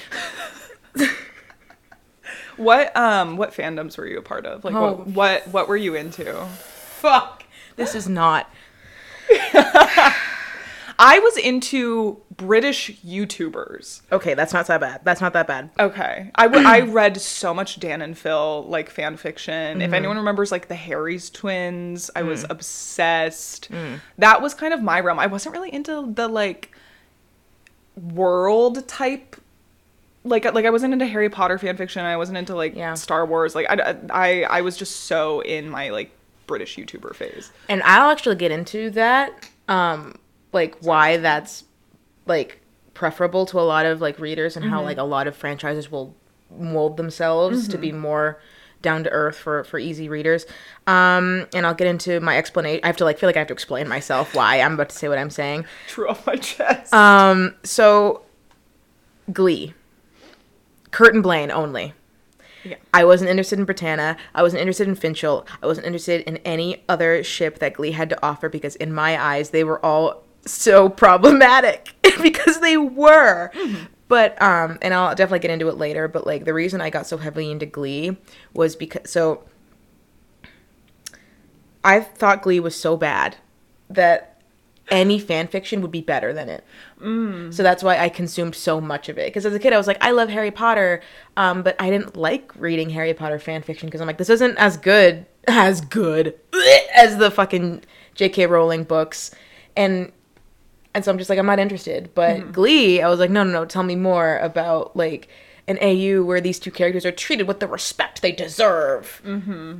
What 2.56 2.96
um 2.96 3.36
what 3.36 3.52
fandoms 3.52 3.98
were 3.98 4.06
you 4.06 4.16
a 4.18 4.22
part 4.22 4.46
of? 4.46 4.64
Like 4.64 4.74
Oh. 4.74 4.92
what 4.92 5.06
what 5.08 5.48
what 5.48 5.68
were 5.68 5.76
you 5.76 5.94
into? 5.94 6.32
fuck 6.46 7.44
this 7.76 7.94
is 7.94 8.08
not 8.08 8.48
I 10.98 11.18
was 11.18 11.36
into 11.36 12.22
British 12.34 12.90
YouTubers. 13.04 14.00
Okay, 14.10 14.32
that's 14.32 14.54
not 14.54 14.66
that 14.68 14.80
bad. 14.80 15.02
That's 15.04 15.20
not 15.20 15.34
that 15.34 15.46
bad. 15.46 15.68
Okay. 15.78 16.30
I, 16.34 16.44
w- 16.48 16.66
I 16.66 16.80
read 16.88 17.20
so 17.20 17.52
much 17.52 17.78
Dan 17.78 18.00
and 18.00 18.16
Phil 18.16 18.64
like 18.66 18.88
fan 18.88 19.18
fiction. 19.18 19.52
Mm-hmm. 19.74 19.82
If 19.82 19.92
anyone 19.92 20.16
remembers 20.16 20.50
like 20.50 20.68
the 20.68 20.74
Harries 20.74 21.28
twins, 21.28 22.10
I 22.16 22.22
Mm. 22.22 22.28
was 22.28 22.46
obsessed. 22.48 23.68
That 24.16 24.40
was 24.40 24.54
kind 24.54 24.72
of 24.72 24.80
my 24.82 25.00
realm. 25.00 25.18
I 25.18 25.26
wasn't 25.26 25.54
really 25.54 25.70
into 25.74 26.10
the 26.14 26.28
like 26.28 26.70
world 27.96 28.86
type 28.88 29.36
like 30.24 30.44
like 30.52 30.64
I 30.64 30.70
wasn't 30.70 30.92
into 30.92 31.06
Harry 31.06 31.30
Potter 31.30 31.58
fan 31.58 31.76
fiction. 31.76 32.04
I 32.04 32.16
wasn't 32.16 32.38
into 32.38 32.54
like 32.54 32.74
Yeah. 32.74 32.94
Star 32.94 33.24
Wars. 33.24 33.54
Like 33.54 33.66
I, 33.70 33.96
I 34.10 34.42
I 34.42 34.60
was 34.60 34.76
just 34.76 35.04
so 35.04 35.40
in 35.40 35.70
my 35.70 35.90
like 35.90 36.10
British 36.46 36.76
YouTuber 36.76 37.14
phase. 37.14 37.52
And 37.68 37.82
I'll 37.84 38.10
actually 38.10 38.36
get 38.36 38.50
into 38.50 38.90
that. 38.90 39.48
Um, 39.68 40.18
like 40.52 40.76
why 40.80 41.16
that's 41.18 41.64
like 42.26 42.60
preferable 42.94 43.46
to 43.46 43.60
a 43.60 43.62
lot 43.62 43.86
of 43.86 44.00
like 44.00 44.18
readers 44.18 44.56
and 44.56 44.64
how 44.64 44.82
like 44.82 44.96
a 44.98 45.02
lot 45.04 45.26
of 45.26 45.36
franchises 45.36 45.90
will 45.90 46.14
mold 46.58 46.96
themselves 46.96 47.68
to 47.68 47.78
be 47.78 47.92
more 47.92 48.40
down 48.86 49.04
to 49.04 49.10
earth 49.10 49.36
for 49.36 49.64
for 49.64 49.78
easy 49.78 50.08
readers. 50.08 50.46
Um, 50.86 51.46
and 51.52 51.66
I'll 51.66 51.74
get 51.74 51.88
into 51.88 52.20
my 52.20 52.38
explanation. 52.38 52.80
I 52.82 52.86
have 52.86 52.96
to 52.96 53.04
like 53.04 53.18
feel 53.18 53.28
like 53.28 53.36
I 53.36 53.40
have 53.40 53.48
to 53.48 53.54
explain 53.54 53.88
myself 53.88 54.34
why 54.34 54.60
I'm 54.60 54.74
about 54.74 54.88
to 54.88 54.96
say 54.96 55.08
what 55.08 55.18
I'm 55.18 55.28
saying. 55.28 55.66
True 55.88 56.08
off 56.08 56.26
my 56.26 56.36
chest. 56.36 56.94
Um, 56.94 57.54
so 57.64 58.22
Glee, 59.32 59.74
Kurt 60.92 61.12
and 61.12 61.22
Blaine 61.22 61.50
only. 61.50 61.92
Yeah. 62.64 62.76
I 62.94 63.04
wasn't 63.04 63.30
interested 63.30 63.58
in 63.58 63.66
Brittana. 63.66 64.16
I 64.34 64.42
wasn't 64.42 64.60
interested 64.60 64.88
in 64.88 64.96
Finchel. 64.96 65.46
I 65.62 65.66
wasn't 65.66 65.86
interested 65.86 66.22
in 66.22 66.38
any 66.38 66.82
other 66.88 67.22
ship 67.22 67.58
that 67.60 67.74
Glee 67.74 67.92
had 67.92 68.08
to 68.10 68.26
offer 68.26 68.48
because, 68.48 68.74
in 68.76 68.92
my 68.92 69.20
eyes, 69.20 69.50
they 69.50 69.62
were 69.62 69.84
all 69.84 70.24
so 70.46 70.88
problematic 70.88 71.94
because 72.22 72.60
they 72.60 72.76
were. 72.76 73.50
But 74.08 74.40
um, 74.40 74.78
and 74.82 74.94
I'll 74.94 75.14
definitely 75.14 75.40
get 75.40 75.50
into 75.50 75.68
it 75.68 75.76
later. 75.76 76.08
But 76.08 76.26
like 76.26 76.44
the 76.44 76.54
reason 76.54 76.80
I 76.80 76.90
got 76.90 77.06
so 77.06 77.16
heavily 77.16 77.50
into 77.50 77.66
Glee 77.66 78.16
was 78.52 78.76
because 78.76 79.10
so 79.10 79.44
I 81.84 82.00
thought 82.00 82.42
Glee 82.42 82.60
was 82.60 82.74
so 82.74 82.96
bad 82.96 83.36
that 83.90 84.40
any 84.88 85.18
fan 85.18 85.48
fiction 85.48 85.82
would 85.82 85.90
be 85.90 86.00
better 86.00 86.32
than 86.32 86.48
it. 86.48 86.64
So 87.52 87.62
that's 87.62 87.82
why 87.82 87.98
I 87.98 88.08
consumed 88.08 88.54
so 88.54 88.80
much 88.80 89.08
of 89.08 89.18
it. 89.18 89.26
Because 89.26 89.44
as 89.44 89.54
a 89.54 89.58
kid, 89.58 89.72
I 89.72 89.76
was 89.76 89.86
like, 89.86 89.98
I 90.00 90.12
love 90.12 90.28
Harry 90.28 90.50
Potter, 90.50 91.02
um, 91.36 91.62
but 91.62 91.76
I 91.80 91.90
didn't 91.90 92.16
like 92.16 92.52
reading 92.56 92.90
Harry 92.90 93.14
Potter 93.14 93.38
fan 93.38 93.62
fiction 93.62 93.88
because 93.88 94.00
I'm 94.00 94.06
like, 94.06 94.18
this 94.18 94.30
isn't 94.30 94.56
as 94.56 94.76
good 94.76 95.26
as 95.48 95.80
good 95.80 96.38
as 96.94 97.18
the 97.18 97.30
fucking 97.30 97.82
J.K. 98.14 98.46
Rowling 98.46 98.84
books, 98.84 99.30
and 99.76 100.12
and 100.96 101.04
so 101.04 101.12
I'm 101.12 101.18
just 101.18 101.30
like, 101.30 101.38
I'm 101.38 101.46
not 101.46 101.60
interested. 101.60 102.10
But 102.14 102.52
Glee, 102.52 103.00
I 103.02 103.08
was 103.08 103.20
like, 103.20 103.30
no, 103.30 103.44
no, 103.44 103.52
no, 103.52 103.64
tell 103.64 103.84
me 103.84 103.94
more 103.94 104.38
about 104.38 104.96
like 104.96 105.28
an 105.68 105.78
AU 105.82 106.22
where 106.24 106.40
these 106.40 106.58
two 106.58 106.70
characters 106.70 107.04
are 107.04 107.12
treated 107.12 107.46
with 107.48 107.60
the 107.60 107.66
respect 107.66 108.22
they 108.22 108.32
deserve. 108.32 109.20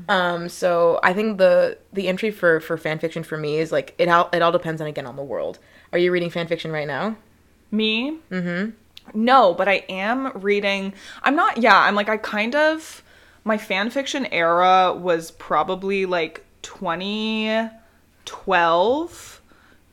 Um, 0.09 0.49
so 0.49 1.01
I 1.03 1.13
think 1.13 1.39
the 1.39 1.79
the 1.93 2.09
entry 2.09 2.31
for 2.31 2.61
for 2.61 2.77
fan 2.77 2.99
fiction 2.99 3.23
for 3.23 3.39
me 3.39 3.59
is 3.59 3.73
like 3.73 3.95
it 3.99 4.09
all 4.09 4.29
it 4.33 4.43
all 4.43 4.53
depends 4.53 4.81
on 4.81 4.87
again 4.89 5.07
on 5.07 5.17
the 5.17 5.23
world. 5.25 5.59
Are 5.93 5.99
you 5.99 6.11
reading 6.13 6.31
fan 6.31 6.47
fiction 6.49 6.73
right 6.73 6.87
now? 6.87 7.17
Me? 7.71 8.19
Mm-hmm. 8.31 8.71
No, 9.15 9.55
but 9.55 9.69
I 9.69 9.85
am 9.89 10.33
reading. 10.35 10.93
I'm 11.23 11.37
not. 11.37 11.59
Yeah, 11.59 11.79
I'm 11.79 11.95
like 11.95 12.09
I 12.09 12.17
kind 12.17 12.55
of. 12.57 13.03
my 13.45 13.57
fan 13.57 13.91
fiction 13.91 14.27
era 14.27 14.93
was 14.93 15.31
probably 15.31 16.05
like 16.05 16.45
2012 16.63 19.36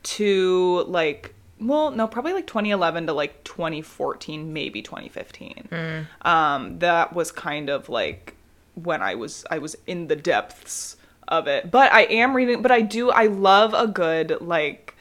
to 0.04 0.84
like 0.88 1.34
well 1.60 1.92
no 1.92 2.08
probably 2.08 2.34
like 2.34 2.48
2011 2.48 3.08
to 3.08 3.14
like 3.14 3.44
2014 3.44 4.52
maybe 4.54 4.82
2015 4.82 6.08
um 6.24 6.80
that 6.80 7.14
was 7.14 7.32
kind 7.32 7.70
of 7.70 7.90
like 7.90 8.36
when 8.76 9.02
i 9.02 9.16
was 9.16 9.46
i 9.50 9.58
was 9.58 9.76
in 9.88 10.08
the 10.08 10.16
depths 10.16 10.98
of 11.28 11.48
it 11.48 11.72
but 11.72 11.92
i 11.94 12.02
am 12.04 12.36
reading 12.36 12.62
but 12.62 12.72
i 12.72 12.82
do 12.82 13.12
i 13.12 13.28
love 13.28 13.74
a 13.74 13.88
good 13.88 14.38
like 14.42 14.94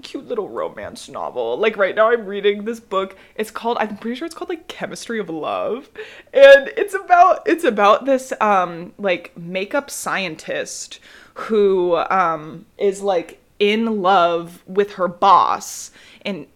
cute 0.00 0.26
little 0.26 0.48
romance 0.48 1.08
novel. 1.08 1.56
Like 1.56 1.76
right 1.76 1.94
now 1.94 2.10
I'm 2.10 2.26
reading 2.26 2.64
this 2.64 2.80
book. 2.80 3.16
It's 3.36 3.50
called 3.50 3.76
I'm 3.80 3.96
pretty 3.96 4.16
sure 4.16 4.26
it's 4.26 4.34
called 4.34 4.48
like 4.48 4.68
Chemistry 4.68 5.18
of 5.18 5.28
Love. 5.28 5.90
And 6.32 6.68
it's 6.76 6.94
about 6.94 7.42
it's 7.46 7.64
about 7.64 8.06
this 8.06 8.32
um 8.40 8.92
like 8.98 9.36
makeup 9.36 9.90
scientist 9.90 11.00
who 11.34 11.96
um 12.10 12.66
is 12.78 13.02
like 13.02 13.39
in 13.60 14.02
love 14.02 14.64
with 14.66 14.94
her 14.94 15.06
boss 15.06 15.92
and 16.22 16.46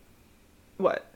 what? 0.79 1.07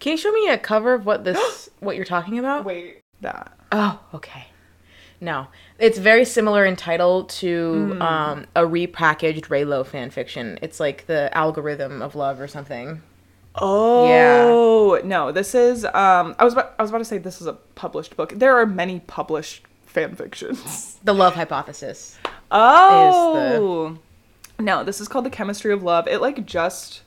Can 0.00 0.12
you 0.12 0.18
show 0.18 0.32
me 0.32 0.50
a 0.50 0.58
cover 0.58 0.92
of 0.92 1.06
what 1.06 1.24
this 1.24 1.70
what 1.80 1.96
you're 1.96 2.04
talking 2.04 2.38
about? 2.38 2.66
Wait, 2.66 3.00
that. 3.22 3.56
Oh, 3.72 4.00
okay. 4.12 4.48
No, 5.20 5.46
it's 5.78 5.96
very 5.96 6.26
similar 6.26 6.66
in 6.66 6.76
title 6.76 7.24
to 7.24 7.96
um, 8.00 8.46
a 8.54 8.62
repackaged 8.62 9.46
Reylo 9.46 9.86
fan 9.86 10.10
fiction. 10.10 10.58
It's 10.60 10.78
like 10.78 11.06
the 11.06 11.34
algorithm 11.34 12.02
of 12.02 12.14
love 12.14 12.40
or 12.40 12.48
something. 12.48 13.00
Oh 13.54 14.96
yeah. 14.96 15.06
no, 15.06 15.32
this 15.32 15.54
is 15.54 15.84
um 15.84 16.34
I 16.38 16.44
was 16.44 16.52
about, 16.52 16.74
I 16.78 16.82
was 16.82 16.90
about 16.90 16.98
to 16.98 17.04
say 17.04 17.18
this 17.18 17.40
is 17.40 17.46
a 17.46 17.52
published 17.52 18.16
book. 18.16 18.32
There 18.36 18.58
are 18.58 18.66
many 18.66 19.00
published 19.00 19.64
fan 19.86 20.14
fictions. 20.16 20.98
The 21.04 21.14
love 21.14 21.34
hypothesis. 21.34 22.18
Oh. 22.50 23.98
No, 24.58 24.84
this 24.84 25.00
is 25.00 25.08
called 25.08 25.26
The 25.26 25.30
Chemistry 25.30 25.72
of 25.72 25.82
Love. 25.82 26.06
It 26.08 26.20
like 26.20 26.44
just 26.46 27.02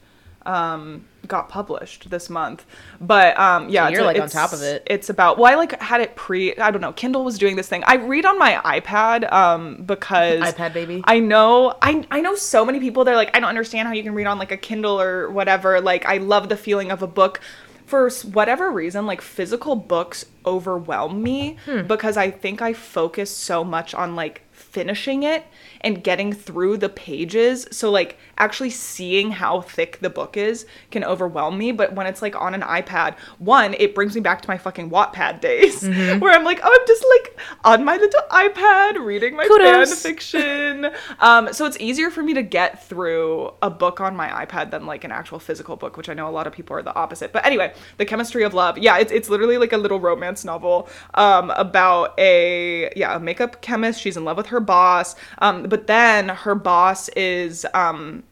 um 0.46 1.06
got 1.28 1.50
published 1.50 2.10
this 2.10 2.30
month. 2.30 2.66
But 3.02 3.38
um 3.38 3.70
yeah, 3.70 3.86
So 3.88 3.92
you're, 3.92 4.00
it's- 4.02 4.14
like, 4.16 4.22
on 4.22 4.30
top 4.30 4.54
of 4.54 4.62
it. 4.62 4.84
It's 4.86 5.10
about 5.10 5.38
well, 5.38 5.52
I 5.52 5.56
like 5.56 5.82
had 5.82 6.02
it 6.02 6.16
pre 6.16 6.56
I 6.58 6.72
don't 6.72 6.82
know, 6.82 6.94
Kindle 6.94 7.24
was 7.26 7.38
doing 7.38 7.56
this 7.56 7.68
thing. 7.68 7.84
I 7.86 7.96
read 7.96 8.26
on 8.26 8.38
my 8.40 8.54
iPad 8.64 9.32
um 9.32 9.84
because 9.84 10.42
iPad 10.42 10.74
baby. 10.74 11.02
I 11.06 11.20
know 11.20 11.76
I 11.82 12.06
I 12.12 12.22
know 12.22 12.36
so 12.36 12.66
many 12.66 12.80
people 12.80 13.04
they're 13.04 13.16
like 13.16 13.36
I 13.36 13.40
don't 13.40 13.50
understand 13.50 13.88
how 13.88 13.94
you 13.94 14.04
can 14.04 14.14
read 14.14 14.28
on 14.28 14.38
like 14.40 14.52
a 14.52 14.58
Kindle 14.58 15.00
or 15.02 15.30
whatever. 15.30 15.82
Like 15.82 16.06
I 16.06 16.18
love 16.18 16.50
the 16.50 16.58
feeling 16.58 16.92
of 16.92 17.02
a 17.02 17.08
book. 17.08 17.40
For 17.86 18.10
whatever 18.34 18.70
reason, 18.70 19.06
like 19.06 19.22
physical 19.22 19.78
books 19.78 20.26
overwhelm 20.46 21.24
me 21.24 21.56
Hmm. 21.66 21.88
because 21.88 22.18
I 22.18 22.32
think 22.32 22.62
I 22.62 22.74
focus 22.74 23.34
so 23.34 23.64
much 23.64 23.94
on 23.94 24.14
like 24.14 24.42
finishing 24.78 25.24
it 25.24 25.44
and 25.82 26.04
getting 26.04 26.34
through 26.34 26.78
the 26.78 26.90
pages. 26.90 27.68
So 27.72 27.90
like 27.92 28.18
actually 28.38 28.70
seeing 28.70 29.32
how 29.32 29.62
thick 29.62 30.00
the 30.00 30.10
book 30.10 30.38
is 30.38 30.66
can 30.92 31.04
overwhelm 31.04 31.58
me. 31.58 31.72
But 31.72 31.94
when 31.94 32.08
it's 32.08 32.22
like 32.22 32.36
on 32.36 32.54
an 32.54 32.62
iPad, 32.62 33.18
one, 33.40 33.74
it 33.80 33.96
brings 33.96 34.16
me 34.16 34.22
back 34.22 34.42
to 34.42 34.50
my 34.50 34.58
fucking 34.58 34.90
Wattpad 34.90 35.42
days 35.42 35.84
Mm-hmm. 35.88 36.20
where 36.20 36.34
I'm 36.34 36.44
like, 36.44 36.60
oh, 36.64 36.70
I'm 36.82 36.88
just 36.88 37.06
like 37.10 37.40
on 37.64 37.86
my 37.86 37.96
little 37.98 38.22
iPad 38.32 39.04
reading 39.06 39.36
my 39.36 39.48
Kudos. 39.48 39.90
fan 40.04 40.12
fiction. 40.14 40.92
Um, 41.20 41.54
so 41.54 41.66
it's 41.66 41.78
easier 41.80 42.10
for 42.10 42.22
me 42.24 42.34
to 42.34 42.42
get 42.42 42.84
through 42.84 43.52
a 43.62 43.70
book 43.70 44.02
on 44.02 44.16
my 44.16 44.28
iPad 44.46 44.72
than 44.72 44.86
like 44.86 45.04
an 45.04 45.12
actual 45.12 45.40
physical 45.40 45.76
book, 45.76 45.98
which 45.98 46.10
I 46.10 46.14
know 46.14 46.28
a 46.28 46.32
lot 46.32 46.48
of 46.48 46.54
people 46.54 46.76
are 46.76 46.82
the 46.82 46.94
opposite. 46.96 47.32
But 47.32 47.46
anyway, 47.46 47.74
The 47.98 48.06
Chemistry 48.06 48.44
of 48.44 48.54
Love. 48.54 48.78
Yeah, 48.78 48.98
it's, 48.98 49.12
it's 49.12 49.30
literally 49.30 49.58
like 49.58 49.74
a 49.74 49.78
little 49.78 50.00
romance 50.00 50.44
novel 50.46 50.90
um, 51.14 51.52
about 51.52 52.18
a 52.20 52.92
yeah 52.96 53.16
a 53.16 53.20
makeup 53.20 53.62
chemist. 53.62 54.02
She's 54.02 54.18
in 54.18 54.26
love 54.26 54.38
with 54.38 54.48
her 54.48 54.60
boss, 54.60 55.16
um, 55.40 55.67
but 55.68 55.88
then 55.88 56.30
her 56.30 56.56
boss 56.56 57.10
is 57.10 57.66
um, 57.74 58.24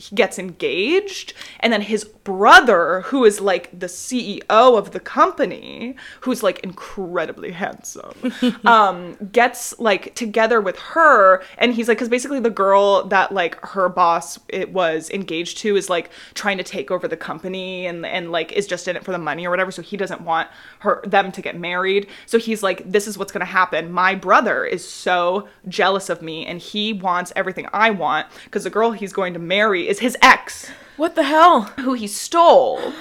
he 0.00 0.14
gets 0.14 0.38
engaged 0.38 1.32
and 1.60 1.72
then 1.72 1.82
his 1.82 2.04
brother 2.04 3.02
who 3.06 3.24
is 3.24 3.40
like 3.40 3.78
the 3.78 3.86
CEO 3.86 4.40
of 4.48 4.92
the 4.92 5.00
company 5.00 5.96
who's 6.20 6.42
like 6.42 6.58
incredibly 6.60 7.52
handsome 7.52 8.14
um 8.64 9.16
gets 9.32 9.78
like 9.78 10.14
together 10.14 10.60
with 10.60 10.78
her 10.78 11.42
and 11.58 11.74
he's 11.74 11.88
like 11.88 11.98
cuz 11.98 12.08
basically 12.08 12.40
the 12.40 12.50
girl 12.50 13.04
that 13.04 13.32
like 13.32 13.60
her 13.66 13.88
boss 13.88 14.38
it 14.48 14.72
was 14.72 15.10
engaged 15.10 15.58
to 15.58 15.76
is 15.76 15.90
like 15.90 16.10
trying 16.34 16.58
to 16.58 16.64
take 16.64 16.90
over 16.90 17.06
the 17.06 17.16
company 17.16 17.86
and 17.86 18.04
and 18.06 18.32
like 18.32 18.52
is 18.52 18.66
just 18.66 18.88
in 18.88 18.96
it 18.96 19.04
for 19.04 19.12
the 19.12 19.18
money 19.18 19.46
or 19.46 19.50
whatever 19.50 19.70
so 19.70 19.82
he 19.82 19.96
doesn't 19.96 20.22
want 20.22 20.48
her 20.80 21.02
them 21.04 21.32
to 21.32 21.42
get 21.42 21.58
married. 21.58 22.08
So 22.26 22.38
he's 22.38 22.62
like 22.62 22.90
this 22.90 23.06
is 23.06 23.18
what's 23.18 23.32
going 23.32 23.40
to 23.40 23.52
happen. 23.52 23.92
My 23.92 24.14
brother 24.14 24.64
is 24.64 24.86
so 24.86 25.48
jealous 25.68 26.08
of 26.08 26.22
me 26.22 26.46
and 26.46 26.60
he 26.60 26.92
wants 26.92 27.32
everything 27.36 27.68
I 27.72 27.90
want 27.90 28.26
because 28.44 28.64
the 28.64 28.70
girl 28.70 28.92
he's 28.92 29.12
going 29.12 29.34
to 29.34 29.38
marry 29.38 29.88
is 29.90 29.98
his 29.98 30.16
ex 30.22 30.70
What 30.96 31.14
the 31.16 31.24
hell? 31.24 31.62
who 31.84 31.92
he 31.94 32.06
stole. 32.06 32.92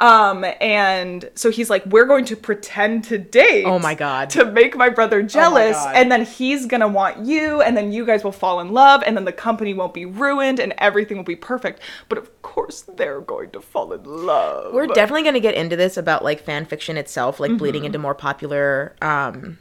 Um, 0.00 0.44
and 0.60 1.28
so 1.34 1.50
he's 1.50 1.68
like, 1.68 1.84
we're 1.86 2.04
going 2.06 2.24
to 2.26 2.36
pretend 2.36 3.02
to 3.10 3.18
date. 3.18 3.64
Oh 3.64 3.80
my 3.80 3.96
God. 3.96 4.30
To 4.30 4.44
make 4.44 4.76
my 4.76 4.88
brother 4.88 5.22
jealous, 5.24 5.74
God. 5.76 5.96
and 5.96 6.12
then 6.12 6.24
he's 6.24 6.66
gonna 6.66 6.86
want 6.86 7.26
you, 7.26 7.60
and 7.62 7.76
then 7.76 7.90
you 7.90 8.06
guys 8.06 8.22
will 8.22 8.30
fall 8.30 8.60
in 8.60 8.72
love, 8.72 9.02
and 9.04 9.16
then 9.16 9.24
the 9.24 9.32
company 9.32 9.74
won't 9.74 9.92
be 9.92 10.04
ruined, 10.06 10.60
and 10.60 10.72
everything 10.78 11.16
will 11.16 11.24
be 11.24 11.34
perfect. 11.34 11.80
But 12.08 12.16
of 12.18 12.42
course, 12.42 12.82
they're 12.82 13.20
going 13.20 13.50
to 13.50 13.60
fall 13.60 13.92
in 13.92 14.04
love. 14.04 14.72
We're 14.72 14.86
definitely 14.86 15.22
going 15.22 15.34
to 15.34 15.40
get 15.40 15.56
into 15.56 15.74
this 15.74 15.96
about 15.96 16.22
like 16.22 16.44
fan 16.44 16.64
fiction 16.64 16.96
itself, 16.96 17.40
like 17.40 17.50
Mm-hmm. 17.50 17.58
bleeding 17.58 17.84
into 17.84 17.98
more 17.98 18.14
popular, 18.14 18.94
um, 19.02 19.58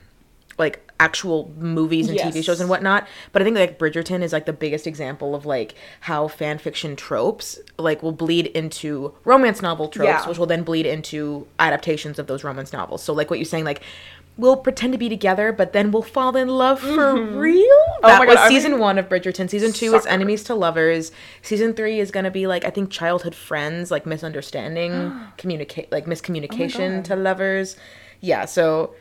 like 0.60 0.87
actual 1.00 1.54
movies 1.58 2.10
and 2.10 2.18
TV 2.18 2.44
shows 2.44 2.60
and 2.60 2.70
whatnot. 2.70 3.08
But 3.32 3.42
I 3.42 3.46
think 3.46 3.58
like 3.58 3.78
Bridgerton 3.78 4.22
is 4.22 4.34
like 4.34 4.46
the 4.46 4.54
biggest 4.54 4.88
example 4.88 5.36
of 5.36 5.46
like 5.46 5.76
how 6.02 6.28
fan 6.28 6.58
fiction 6.58 6.96
tropes 6.96 7.60
like 7.78 8.02
will 8.02 8.12
bleed 8.12 8.48
into 8.48 9.14
romance 9.24 9.62
novel 9.62 9.90
tropes, 9.90 10.08
Yeah. 10.08 10.28
which 10.28 10.38
will 10.38 10.46
then 10.46 10.64
bleed 10.64 10.86
into 10.86 11.48
adaptations 11.60 12.20
of 12.20 12.28
those 12.28 12.44
romance 12.44 12.74
novels. 12.74 13.04
So 13.04 13.14
like 13.14 13.30
what 13.30 13.40
you're 13.40 13.46
saying, 13.46 13.66
like 13.66 13.82
we'll 14.38 14.58
pretend 14.58 14.94
to 14.94 15.00
be 15.00 15.10
together, 15.10 15.52
but 15.52 15.74
then 15.74 15.92
we'll 15.92 16.04
fall 16.04 16.36
in 16.38 16.48
love 16.48 16.80
for 16.80 17.14
mm-hmm. 17.14 17.36
real. 17.36 17.64
Oh 17.64 18.00
that 18.04 18.20
my 18.20 18.26
was 18.26 18.36
God, 18.36 18.50
season 18.50 18.74
we- 18.74 18.80
one 18.80 18.98
of 18.98 19.10
Bridgerton. 19.10 19.50
Season 19.50 19.72
two 19.72 19.94
is 19.96 20.06
enemies 20.06 20.44
to 20.46 20.56
lovers. 20.56 21.12
Season 21.42 21.74
three 21.74 22.00
is 22.00 22.12
gonna 22.12 22.32
be 22.32 22.48
like 22.48 22.66
I 22.66 22.70
think 22.70 22.90
childhood 22.90 23.36
friends, 23.36 23.92
like 23.92 24.06
misunderstanding, 24.06 25.14
communicate 25.38 25.92
like 25.92 26.06
miscommunication 26.06 26.92
oh 26.92 26.96
God. 26.98 27.06
to 27.06 27.16
lovers. 27.16 27.78
Yeah, 28.20 28.46
so 28.46 28.96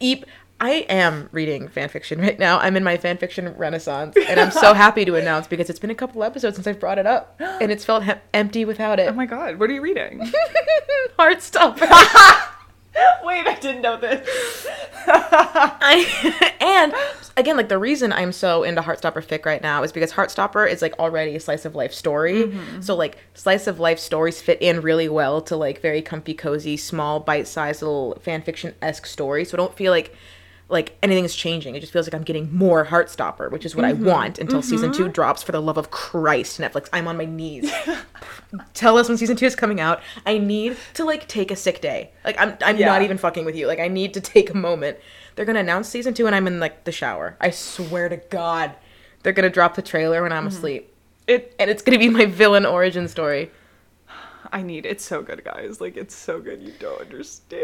Eep 0.00 0.26
I 0.60 0.86
am 0.88 1.28
reading 1.32 1.68
fan 1.68 1.88
fiction 1.88 2.20
right 2.22 2.38
now. 2.38 2.58
I'm 2.58 2.76
in 2.76 2.84
my 2.84 2.96
fan 2.96 3.18
fiction 3.18 3.54
renaissance, 3.56 4.16
and 4.28 4.40
I'm 4.40 4.50
so 4.50 4.72
happy 4.74 5.04
to 5.04 5.16
announce 5.16 5.46
because 5.46 5.68
it's 5.68 5.78
been 5.78 5.90
a 5.90 5.94
couple 5.94 6.22
episodes 6.22 6.56
since 6.56 6.66
I've 6.66 6.80
brought 6.80 6.98
it 6.98 7.06
up, 7.06 7.36
and 7.40 7.70
it's 7.70 7.84
felt 7.84 8.04
he- 8.04 8.12
empty 8.32 8.64
without 8.64 8.98
it. 8.98 9.08
Oh 9.08 9.14
my 9.14 9.26
god, 9.26 9.58
what 9.58 9.68
are 9.70 9.72
you 9.72 9.82
reading? 9.82 10.20
Heartstopper. 11.18 11.80
Wait, 13.24 13.46
I 13.46 13.58
didn't 13.60 13.82
know 13.82 13.98
this. 13.98 14.66
I, 15.06 16.54
and 16.60 16.94
again, 17.36 17.56
like 17.56 17.68
the 17.68 17.78
reason 17.78 18.12
I'm 18.12 18.30
so 18.30 18.62
into 18.62 18.82
Heartstopper 18.82 19.24
fic 19.24 19.44
right 19.44 19.60
now 19.60 19.82
is 19.82 19.90
because 19.90 20.12
Heartstopper 20.12 20.70
is 20.70 20.80
like 20.80 20.96
already 21.00 21.34
a 21.34 21.40
slice 21.40 21.64
of 21.64 21.74
life 21.74 21.92
story. 21.92 22.44
Mm-hmm. 22.44 22.80
So 22.82 22.94
like 22.94 23.18
slice 23.34 23.66
of 23.66 23.80
life 23.80 23.98
stories 23.98 24.40
fit 24.40 24.62
in 24.62 24.80
really 24.80 25.08
well 25.08 25.40
to 25.42 25.56
like 25.56 25.80
very 25.80 26.02
comfy, 26.02 26.34
cozy, 26.34 26.76
small, 26.76 27.18
bite-sized 27.18 27.82
little 27.82 28.16
fan 28.20 28.42
fiction 28.42 28.74
esque 28.80 29.06
stories. 29.06 29.50
So 29.50 29.56
don't 29.56 29.74
feel 29.74 29.90
like 29.90 30.14
like 30.68 30.96
anything 31.02 31.24
is 31.24 31.34
changing. 31.34 31.74
It 31.74 31.80
just 31.80 31.92
feels 31.92 32.06
like 32.06 32.14
I'm 32.14 32.22
getting 32.22 32.54
more 32.54 32.86
Heartstopper, 32.86 33.50
which 33.50 33.66
is 33.66 33.76
what 33.76 33.84
I 33.84 33.92
mm-hmm. 33.92 34.06
want 34.06 34.38
until 34.38 34.60
mm-hmm. 34.60 34.68
season 34.68 34.92
two 34.92 35.08
drops. 35.08 35.42
For 35.42 35.52
the 35.52 35.60
love 35.60 35.76
of 35.76 35.90
Christ, 35.90 36.58
Netflix, 36.58 36.88
I'm 36.92 37.06
on 37.06 37.16
my 37.16 37.26
knees. 37.26 37.70
Tell 38.74 38.96
us 38.96 39.08
when 39.08 39.18
season 39.18 39.36
two 39.36 39.46
is 39.46 39.54
coming 39.54 39.80
out. 39.80 40.00
I 40.24 40.38
need 40.38 40.76
to 40.94 41.04
like 41.04 41.28
take 41.28 41.50
a 41.50 41.56
sick 41.56 41.80
day. 41.80 42.12
Like 42.24 42.40
I'm 42.40 42.56
I'm 42.62 42.78
Yeah. 42.78 42.86
not 42.86 43.02
even 43.02 43.18
fucking 43.18 43.44
with 43.44 43.56
you. 43.56 43.66
Like 43.66 43.78
I 43.78 43.88
need 43.88 44.14
to 44.14 44.20
take 44.20 44.50
a 44.50 44.56
moment. 44.56 44.98
They're 45.36 45.44
gonna 45.44 45.60
announce 45.60 45.88
season 45.88 46.14
two 46.14 46.26
and 46.26 46.34
I'm 46.34 46.46
in 46.46 46.60
like 46.60 46.84
the 46.84 46.92
shower. 46.92 47.36
I 47.40 47.50
swear 47.50 48.08
to 48.08 48.16
God. 48.16 48.74
They're 49.22 49.32
gonna 49.32 49.50
drop 49.50 49.74
the 49.74 49.82
trailer 49.82 50.22
when 50.22 50.32
I'm 50.32 50.40
mm-hmm. 50.40 50.48
asleep. 50.48 50.94
It 51.26 51.54
And 51.58 51.70
it's 51.70 51.82
gonna 51.82 51.98
be 51.98 52.08
my 52.08 52.24
villain 52.24 52.64
origin 52.64 53.06
story. 53.08 53.50
I 54.54 54.62
need 54.62 54.86
it's 54.86 55.04
so 55.04 55.20
good, 55.20 55.44
guys. 55.44 55.80
Like 55.80 55.96
it's 55.96 56.14
so 56.14 56.40
good 56.40 56.62
you 56.62 56.72
don't 56.78 57.00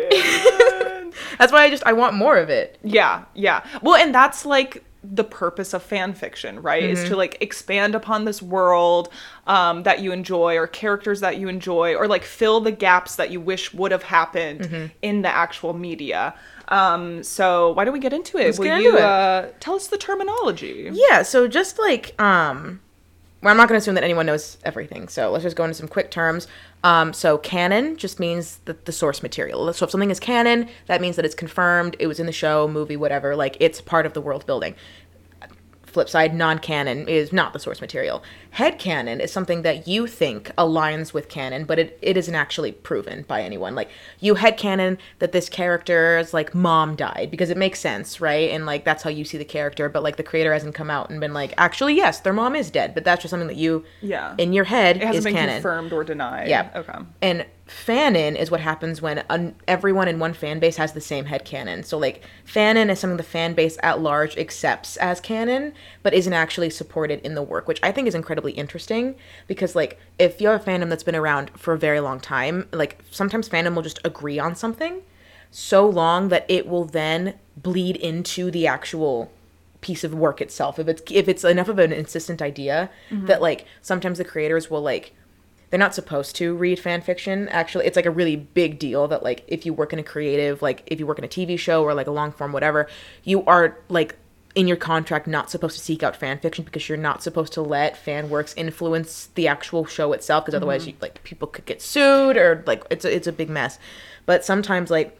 understand. 0.04 1.14
That's 1.38 1.52
why 1.52 1.62
I 1.64 1.70
just 1.70 1.84
I 1.86 1.92
want 1.92 2.14
more 2.14 2.36
of 2.36 2.50
it. 2.50 2.78
Yeah, 2.82 3.24
yeah. 3.34 3.64
Well, 3.82 3.96
and 3.96 4.14
that's 4.14 4.44
like 4.44 4.84
the 5.02 5.24
purpose 5.24 5.72
of 5.72 5.82
fan 5.82 6.12
fiction, 6.12 6.60
right? 6.60 6.82
Is 6.82 6.98
Mm-hmm. 7.00 7.08
to 7.10 7.16
like 7.16 7.38
expand 7.40 7.94
upon 7.94 8.26
this 8.26 8.42
world 8.42 9.08
um, 9.46 9.84
that 9.84 10.00
you 10.00 10.12
enjoy, 10.12 10.56
or 10.56 10.66
characters 10.66 11.20
that 11.20 11.38
you 11.38 11.48
enjoy, 11.48 11.94
or 11.94 12.06
like 12.06 12.22
fill 12.24 12.60
the 12.60 12.72
gaps 12.72 13.16
that 13.16 13.30
you 13.30 13.40
wish 13.40 13.72
would 13.72 13.92
have 13.92 14.02
happened 14.02 14.60
Mm-hmm. 14.60 14.86
in 15.02 15.22
the 15.22 15.28
actual 15.30 15.72
media. 15.72 16.34
Um, 16.68 17.22
so 17.22 17.72
why 17.72 17.84
don't 17.84 17.94
we 17.94 17.98
get 18.00 18.12
into 18.12 18.36
it? 18.38 18.44
Let's 18.46 18.58
Will 18.58 18.66
get 18.66 18.82
you 18.82 18.90
into 18.90 18.98
it. 18.98 19.04
Uh, 19.04 19.46
tell 19.58 19.74
us 19.74 19.86
the 19.88 19.96
terminology? 19.98 20.90
Yeah, 20.92 21.22
so 21.22 21.48
just 21.48 21.78
like 21.78 22.20
um 22.20 22.80
well, 23.42 23.50
I'm 23.50 23.56
not 23.56 23.68
going 23.68 23.78
to 23.78 23.82
assume 23.82 23.94
that 23.94 24.04
anyone 24.04 24.26
knows 24.26 24.58
everything. 24.64 25.08
So 25.08 25.30
let's 25.30 25.44
just 25.44 25.56
go 25.56 25.64
into 25.64 25.74
some 25.74 25.88
quick 25.88 26.10
terms. 26.10 26.46
Um, 26.84 27.12
so 27.12 27.38
canon 27.38 27.96
just 27.96 28.20
means 28.20 28.58
the, 28.66 28.74
the 28.84 28.92
source 28.92 29.22
material. 29.22 29.72
So 29.72 29.84
if 29.84 29.90
something 29.90 30.10
is 30.10 30.20
canon, 30.20 30.68
that 30.86 31.00
means 31.00 31.16
that 31.16 31.24
it's 31.24 31.34
confirmed. 31.34 31.96
It 31.98 32.06
was 32.06 32.20
in 32.20 32.26
the 32.26 32.32
show, 32.32 32.68
movie, 32.68 32.96
whatever. 32.96 33.34
Like 33.34 33.56
it's 33.58 33.80
part 33.80 34.04
of 34.04 34.12
the 34.12 34.20
world 34.20 34.44
building 34.46 34.74
flip 35.90 36.08
side, 36.08 36.34
non-canon 36.34 37.08
is 37.08 37.32
not 37.32 37.52
the 37.52 37.58
source 37.58 37.80
material. 37.80 38.22
Head 38.52 38.78
canon 38.78 39.20
is 39.20 39.32
something 39.32 39.62
that 39.62 39.86
you 39.86 40.06
think 40.06 40.50
aligns 40.56 41.12
with 41.12 41.28
canon, 41.28 41.64
but 41.64 41.78
it, 41.78 41.98
it 42.02 42.16
isn't 42.16 42.34
actually 42.34 42.72
proven 42.72 43.22
by 43.28 43.42
anyone. 43.42 43.74
Like 43.74 43.90
you 44.18 44.34
head 44.36 44.56
canon 44.56 44.98
that 45.18 45.32
this 45.32 45.48
character's 45.48 46.32
like 46.34 46.54
mom 46.54 46.96
died 46.96 47.28
because 47.30 47.50
it 47.50 47.56
makes 47.56 47.78
sense, 47.80 48.20
right? 48.20 48.50
And 48.50 48.66
like 48.66 48.84
that's 48.84 49.02
how 49.02 49.10
you 49.10 49.24
see 49.24 49.38
the 49.38 49.44
character, 49.44 49.88
but 49.88 50.02
like 50.02 50.16
the 50.16 50.22
creator 50.22 50.52
hasn't 50.52 50.74
come 50.74 50.90
out 50.90 51.10
and 51.10 51.20
been 51.20 51.32
like, 51.34 51.54
actually, 51.58 51.94
yes, 51.94 52.20
their 52.20 52.32
mom 52.32 52.54
is 52.56 52.70
dead, 52.70 52.94
but 52.94 53.04
that's 53.04 53.22
just 53.22 53.30
something 53.30 53.48
that 53.48 53.56
you 53.56 53.84
Yeah. 54.00 54.34
in 54.38 54.52
your 54.52 54.64
head 54.64 54.96
It 54.96 55.02
hasn't 55.02 55.18
is 55.18 55.24
been 55.24 55.34
canon. 55.34 55.54
confirmed 55.56 55.92
or 55.92 56.04
denied. 56.04 56.48
Yeah. 56.48 56.70
Okay. 56.74 56.98
And 57.22 57.46
fanon 57.70 58.34
is 58.34 58.50
what 58.50 58.60
happens 58.60 59.00
when 59.00 59.24
un- 59.30 59.54
everyone 59.68 60.08
in 60.08 60.18
one 60.18 60.32
fan 60.32 60.58
base 60.58 60.76
has 60.76 60.92
the 60.92 61.00
same 61.00 61.26
head 61.26 61.44
canon. 61.44 61.84
So 61.84 61.96
like 61.96 62.22
fanon 62.44 62.90
is 62.90 62.98
something 62.98 63.16
the 63.16 63.22
fan 63.22 63.54
base 63.54 63.78
at 63.82 64.00
large 64.00 64.36
accepts 64.36 64.96
as 64.96 65.20
canon, 65.20 65.72
but 66.02 66.12
isn't 66.12 66.32
actually 66.32 66.70
supported 66.70 67.20
in 67.20 67.34
the 67.34 67.42
work, 67.42 67.68
which 67.68 67.78
I 67.82 67.92
think 67.92 68.08
is 68.08 68.14
incredibly 68.14 68.52
interesting 68.52 69.14
because 69.46 69.76
like 69.76 69.98
if 70.18 70.40
you 70.40 70.48
have 70.48 70.60
a 70.60 70.70
fandom 70.70 70.88
that's 70.88 71.04
been 71.04 71.14
around 71.14 71.50
for 71.56 71.72
a 71.74 71.78
very 71.78 72.00
long 72.00 72.18
time, 72.18 72.68
like 72.72 72.98
sometimes 73.10 73.48
fandom 73.48 73.74
will 73.74 73.82
just 73.82 74.00
agree 74.04 74.38
on 74.38 74.56
something 74.56 75.02
so 75.52 75.88
long 75.88 76.28
that 76.28 76.46
it 76.48 76.66
will 76.66 76.84
then 76.84 77.34
bleed 77.56 77.96
into 77.96 78.50
the 78.50 78.66
actual 78.66 79.30
piece 79.80 80.04
of 80.04 80.12
work 80.12 80.42
itself 80.42 80.78
if 80.78 80.88
it's 80.88 81.02
if 81.10 81.26
it's 81.26 81.42
enough 81.42 81.68
of 81.68 81.78
an 81.78 81.90
insistent 81.90 82.42
idea 82.42 82.90
mm-hmm. 83.08 83.24
that 83.26 83.40
like 83.40 83.64
sometimes 83.80 84.18
the 84.18 84.24
creators 84.24 84.70
will 84.70 84.82
like 84.82 85.14
they're 85.70 85.78
not 85.78 85.94
supposed 85.94 86.36
to 86.36 86.54
read 86.54 86.78
fan 86.78 87.00
fiction. 87.00 87.48
Actually 87.48 87.86
it's 87.86 87.96
like 87.96 88.06
a 88.06 88.10
really 88.10 88.36
big 88.36 88.78
deal 88.78 89.08
that 89.08 89.22
like 89.22 89.44
if 89.48 89.64
you 89.64 89.72
work 89.72 89.92
in 89.92 89.98
a 89.98 90.02
creative 90.04 90.62
like 90.62 90.82
if 90.86 90.98
you 90.98 91.06
work 91.06 91.18
in 91.18 91.24
a 91.24 91.28
tv 91.28 91.58
show 91.58 91.82
or 91.82 91.94
like 91.94 92.06
a 92.06 92.10
long 92.10 92.32
form 92.32 92.52
whatever 92.52 92.88
you 93.24 93.44
are 93.44 93.78
like 93.88 94.16
in 94.54 94.66
your 94.66 94.76
contract 94.76 95.26
not 95.26 95.50
supposed 95.50 95.78
to 95.78 95.82
seek 95.82 96.02
out 96.02 96.16
fan 96.16 96.38
fiction 96.38 96.64
because 96.64 96.88
you're 96.88 96.98
not 96.98 97.22
supposed 97.22 97.52
to 97.52 97.62
let 97.62 97.96
fan 97.96 98.28
works 98.28 98.52
influence 98.56 99.28
the 99.34 99.46
actual 99.46 99.84
show 99.84 100.12
itself 100.12 100.44
because 100.44 100.54
otherwise 100.54 100.86
you, 100.86 100.94
like 101.00 101.22
people 101.22 101.46
could 101.46 101.64
get 101.66 101.80
sued 101.80 102.36
or 102.36 102.64
like 102.66 102.84
it's 102.90 103.04
a, 103.04 103.14
it's 103.14 103.26
a 103.26 103.32
big 103.32 103.48
mess. 103.48 103.78
But 104.26 104.44
sometimes 104.44 104.90
like 104.90 105.16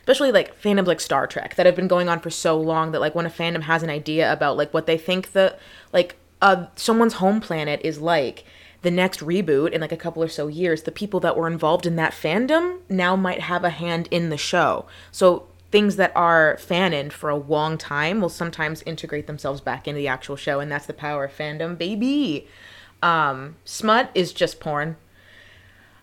especially 0.00 0.30
like 0.30 0.60
fandoms 0.60 0.86
like 0.86 1.00
Star 1.00 1.26
Trek 1.26 1.54
that 1.54 1.66
have 1.66 1.76
been 1.76 1.88
going 1.88 2.08
on 2.08 2.20
for 2.20 2.30
so 2.30 2.58
long 2.60 2.92
that 2.92 3.00
like 3.00 3.14
when 3.14 3.26
a 3.26 3.30
fandom 3.30 3.62
has 3.62 3.82
an 3.82 3.90
idea 3.90 4.30
about 4.30 4.56
like 4.56 4.74
what 4.74 4.86
they 4.86 4.98
think 4.98 5.32
the 5.32 5.56
like 5.92 6.16
uh 6.42 6.66
someone's 6.76 7.14
home 7.14 7.40
planet 7.40 7.80
is 7.82 7.98
like 7.98 8.44
the 8.82 8.90
next 8.90 9.20
reboot 9.20 9.72
in 9.72 9.80
like 9.80 9.92
a 9.92 9.96
couple 9.96 10.22
or 10.22 10.28
so 10.28 10.46
years 10.46 10.82
the 10.82 10.92
people 10.92 11.20
that 11.20 11.36
were 11.36 11.48
involved 11.48 11.86
in 11.86 11.96
that 11.96 12.12
fandom 12.12 12.78
now 12.88 13.16
might 13.16 13.40
have 13.40 13.64
a 13.64 13.70
hand 13.70 14.08
in 14.10 14.30
the 14.30 14.36
show. 14.36 14.86
So 15.10 15.46
things 15.70 15.96
that 15.96 16.12
are 16.14 16.56
fanon 16.60 17.12
for 17.12 17.28
a 17.28 17.36
long 17.36 17.76
time 17.76 18.20
will 18.20 18.28
sometimes 18.28 18.82
integrate 18.82 19.26
themselves 19.26 19.60
back 19.60 19.86
into 19.86 19.98
the 19.98 20.08
actual 20.08 20.36
show 20.36 20.60
and 20.60 20.70
that's 20.70 20.86
the 20.86 20.92
power 20.92 21.24
of 21.24 21.36
fandom 21.36 21.76
baby. 21.76 22.46
Um 23.02 23.56
smut 23.64 24.10
is 24.14 24.32
just 24.32 24.60
porn. 24.60 24.96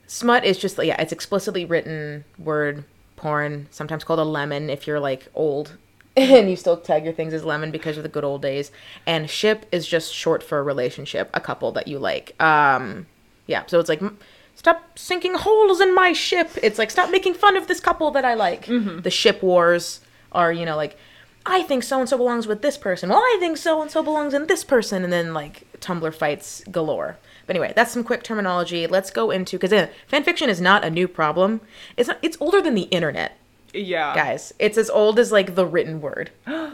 Smut 0.08 0.44
is 0.44 0.58
just 0.58 0.82
yeah 0.84 1.02
it's 1.02 1.14
explicitly 1.14 1.66
written 1.66 2.26
word 2.38 2.84
porn 3.16 3.68
sometimes 3.72 4.04
called 4.04 4.20
a 4.20 4.26
lemon 4.26 4.70
if 4.70 4.86
you're 4.86 5.00
like 5.00 5.28
old 5.34 5.78
and 6.18 6.50
you 6.50 6.56
still 6.56 6.78
tag 6.78 7.04
your 7.04 7.14
things 7.14 7.34
as 7.34 7.44
lemon 7.44 7.72
because 7.72 7.98
of 7.98 8.04
the 8.04 8.10
good 8.10 8.24
old 8.24 8.42
days. 8.42 8.72
And 9.06 9.30
ship 9.30 9.66
is 9.72 9.88
just 9.88 10.14
short 10.14 10.42
for 10.44 10.60
a 10.60 10.64
relationship 10.64 11.30
a 11.34 11.40
couple 11.40 11.72
that 11.74 11.88
you 11.88 12.00
like. 12.00 12.42
Um 12.42 13.08
yeah 13.48 13.64
so 13.68 13.80
it's 13.80 13.90
like 13.90 14.02
m- 14.02 14.18
stop 14.56 14.98
sinking 14.98 15.36
holes 15.36 15.82
in 15.82 15.94
my 15.94 16.14
ship. 16.14 16.50
It's 16.64 16.80
like 16.80 16.92
stop 16.92 17.10
making 17.12 17.34
fun 17.34 17.58
of 17.58 17.68
this 17.68 17.80
couple 17.80 18.12
that 18.12 18.26
i 18.26 18.34
like. 18.34 18.66
The 19.04 19.12
ship 19.12 19.44
wars 19.44 20.00
are 20.32 20.52
you 20.52 20.66
know 20.66 20.76
like 20.76 20.98
i 21.46 21.62
think 21.64 21.84
so 21.84 22.00
and 22.00 22.10
so 22.10 22.18
belongs 22.18 22.48
with 22.48 22.62
this 22.62 22.78
person. 22.78 23.10
Well 23.10 23.20
i 23.20 23.38
think 23.40 23.58
so 23.58 23.82
and 23.82 23.92
so 23.92 24.02
belongs 24.02 24.34
in 24.34 24.48
this 24.48 24.64
person. 24.64 25.04
And 25.04 25.12
then 25.12 25.34
like 25.34 25.68
tumblr 25.80 26.14
fights 26.14 26.64
galore. 26.72 27.18
But 27.46 27.56
anyway, 27.56 27.74
that's 27.76 27.92
some 27.92 28.04
quick 28.04 28.24
terminology. 28.24 28.88
Let's 28.88 29.12
go 29.12 29.30
into 29.32 29.58
because 29.58 29.72
uh, 29.72 29.88
fan 30.08 30.24
fiction 30.24 30.50
is 30.50 30.60
not 30.60 30.84
a 30.84 30.90
new 30.90 31.08
problem. 31.08 31.62
It's 31.96 32.08
not, 32.08 32.18
it's 32.22 32.38
older 32.40 32.60
than 32.62 32.74
the 32.74 32.84
internet, 32.84 33.38
Yeah. 33.76 34.16
guys. 34.16 34.54
It's 34.60 34.78
as 34.78 34.90
old 34.90 35.20
as 35.20 35.32
like 35.32 35.56
the 35.56 35.66
written 35.66 36.02
word. 36.02 36.32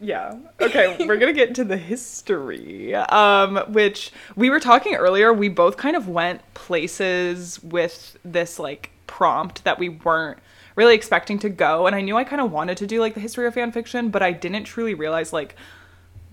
Yeah. 0.00 0.36
Okay, 0.60 0.94
we're 1.06 1.16
gonna 1.16 1.32
get 1.32 1.48
into 1.48 1.64
the 1.64 1.78
history. 1.78 2.94
Um, 2.94 3.56
which 3.68 4.12
we 4.34 4.50
were 4.50 4.60
talking 4.60 4.94
earlier, 4.94 5.32
we 5.32 5.48
both 5.48 5.78
kind 5.78 5.96
of 5.96 6.06
went 6.06 6.42
places 6.52 7.62
with 7.62 8.18
this 8.24 8.58
like 8.58 8.90
prompt 9.06 9.64
that 9.64 9.78
we 9.78 9.88
weren't 9.88 10.38
really 10.74 10.94
expecting 10.94 11.38
to 11.38 11.48
go. 11.48 11.86
And 11.86 11.96
I 11.96 12.02
knew 12.02 12.16
I 12.16 12.24
kind 12.24 12.42
of 12.42 12.52
wanted 12.52 12.76
to 12.78 12.86
do 12.86 13.00
like 13.00 13.14
the 13.14 13.20
history 13.20 13.46
of 13.46 13.54
fan 13.54 13.72
fiction, 13.72 14.10
but 14.10 14.22
I 14.22 14.32
didn't 14.32 14.64
truly 14.64 14.92
realize 14.92 15.32
like 15.32 15.56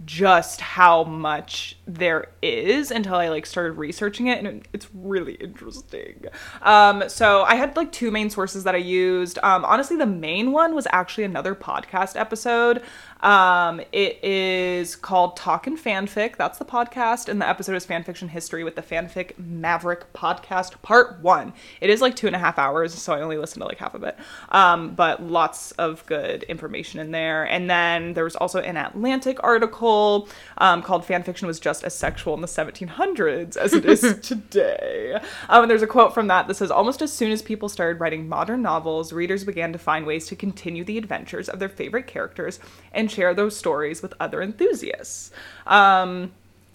just 0.05 0.59
how 0.59 1.05
much 1.05 1.77
there 1.85 2.27
is 2.41 2.91
until 2.91 3.15
I 3.15 3.27
like 3.27 3.45
started 3.45 3.73
researching 3.73 4.27
it 4.27 4.43
and 4.43 4.65
it's 4.71 4.87
really 4.93 5.33
interesting. 5.33 6.25
Um 6.61 7.09
so 7.09 7.43
I 7.43 7.55
had 7.55 7.75
like 7.75 7.91
two 7.91 8.09
main 8.09 8.29
sources 8.29 8.63
that 8.63 8.73
I 8.73 8.79
used. 8.79 9.37
Um 9.43 9.65
honestly 9.65 9.97
the 9.97 10.05
main 10.05 10.51
one 10.51 10.75
was 10.75 10.87
actually 10.91 11.25
another 11.25 11.55
podcast 11.55 12.17
episode. 12.17 12.81
Um 13.21 13.81
it 13.91 14.23
is 14.23 14.95
called 14.95 15.35
Talkin' 15.35 15.77
Fanfic. 15.77 16.37
That's 16.37 16.57
the 16.57 16.65
podcast 16.65 17.27
and 17.27 17.41
the 17.41 17.49
episode 17.49 17.75
is 17.75 17.85
fanfiction 17.85 18.29
history 18.29 18.63
with 18.63 18.75
the 18.75 18.81
Fanfic 18.81 19.37
Maverick 19.37 20.13
podcast 20.13 20.81
part 20.83 21.19
1. 21.19 21.53
It 21.81 21.89
is 21.89 22.01
like 22.01 22.15
two 22.15 22.27
and 22.27 22.35
a 22.35 22.39
half 22.39 22.57
hours 22.57 22.93
so 22.93 23.13
I 23.13 23.19
only 23.19 23.37
listened 23.37 23.61
to 23.61 23.67
like 23.67 23.79
half 23.79 23.93
of 23.93 24.03
it. 24.03 24.17
Um 24.49 24.95
but 24.95 25.21
lots 25.21 25.71
of 25.73 26.05
good 26.05 26.43
information 26.43 27.01
in 27.01 27.11
there. 27.11 27.43
And 27.43 27.69
then 27.69 28.13
there 28.13 28.23
was 28.23 28.37
also 28.37 28.61
an 28.61 28.77
Atlantic 28.77 29.43
article 29.43 30.29
um, 30.57 30.81
called 30.81 31.05
Fanfiction 31.05 31.47
Was 31.47 31.59
Just 31.59 31.72
as 31.81 31.95
Sexual 31.95 32.33
in 32.33 32.41
the 32.41 32.47
1700s 32.47 33.55
as 33.55 33.73
it 33.73 33.85
is 33.85 34.01
today. 34.21 35.17
Um, 35.47 35.63
and 35.63 35.71
there's 35.71 35.81
a 35.81 35.87
quote 35.87 36.13
from 36.13 36.27
that 36.27 36.47
that 36.47 36.55
says 36.55 36.69
Almost 36.69 37.01
as 37.01 37.13
soon 37.13 37.31
as 37.31 37.41
people 37.41 37.69
started 37.69 38.01
writing 38.01 38.27
modern 38.27 38.61
novels, 38.61 39.13
readers 39.13 39.45
began 39.45 39.71
to 39.71 39.79
find 39.79 40.05
ways 40.05 40.27
to 40.27 40.35
continue 40.35 40.83
the 40.83 40.97
adventures 40.97 41.47
of 41.47 41.59
their 41.59 41.69
favorite 41.69 42.07
characters 42.07 42.59
and 42.91 43.09
share 43.09 43.33
those 43.33 43.55
stories 43.55 44.01
with 44.01 44.13
other 44.19 44.41
enthusiasts. 44.41 45.31
Um, 45.65 46.33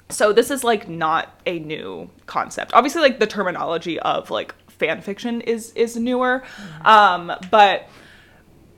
so 0.08 0.32
this 0.32 0.50
is 0.50 0.64
like 0.64 0.88
not 0.88 1.38
a 1.46 1.58
new 1.58 2.10
concept. 2.26 2.72
Obviously, 2.72 3.02
like 3.02 3.18
the 3.18 3.26
terminology 3.26 4.00
of 4.00 4.30
like 4.30 4.54
fan 4.68 5.00
fiction 5.00 5.40
is 5.42 5.72
is 5.74 5.96
newer, 5.96 6.42
um, 6.84 7.32
but 7.50 7.88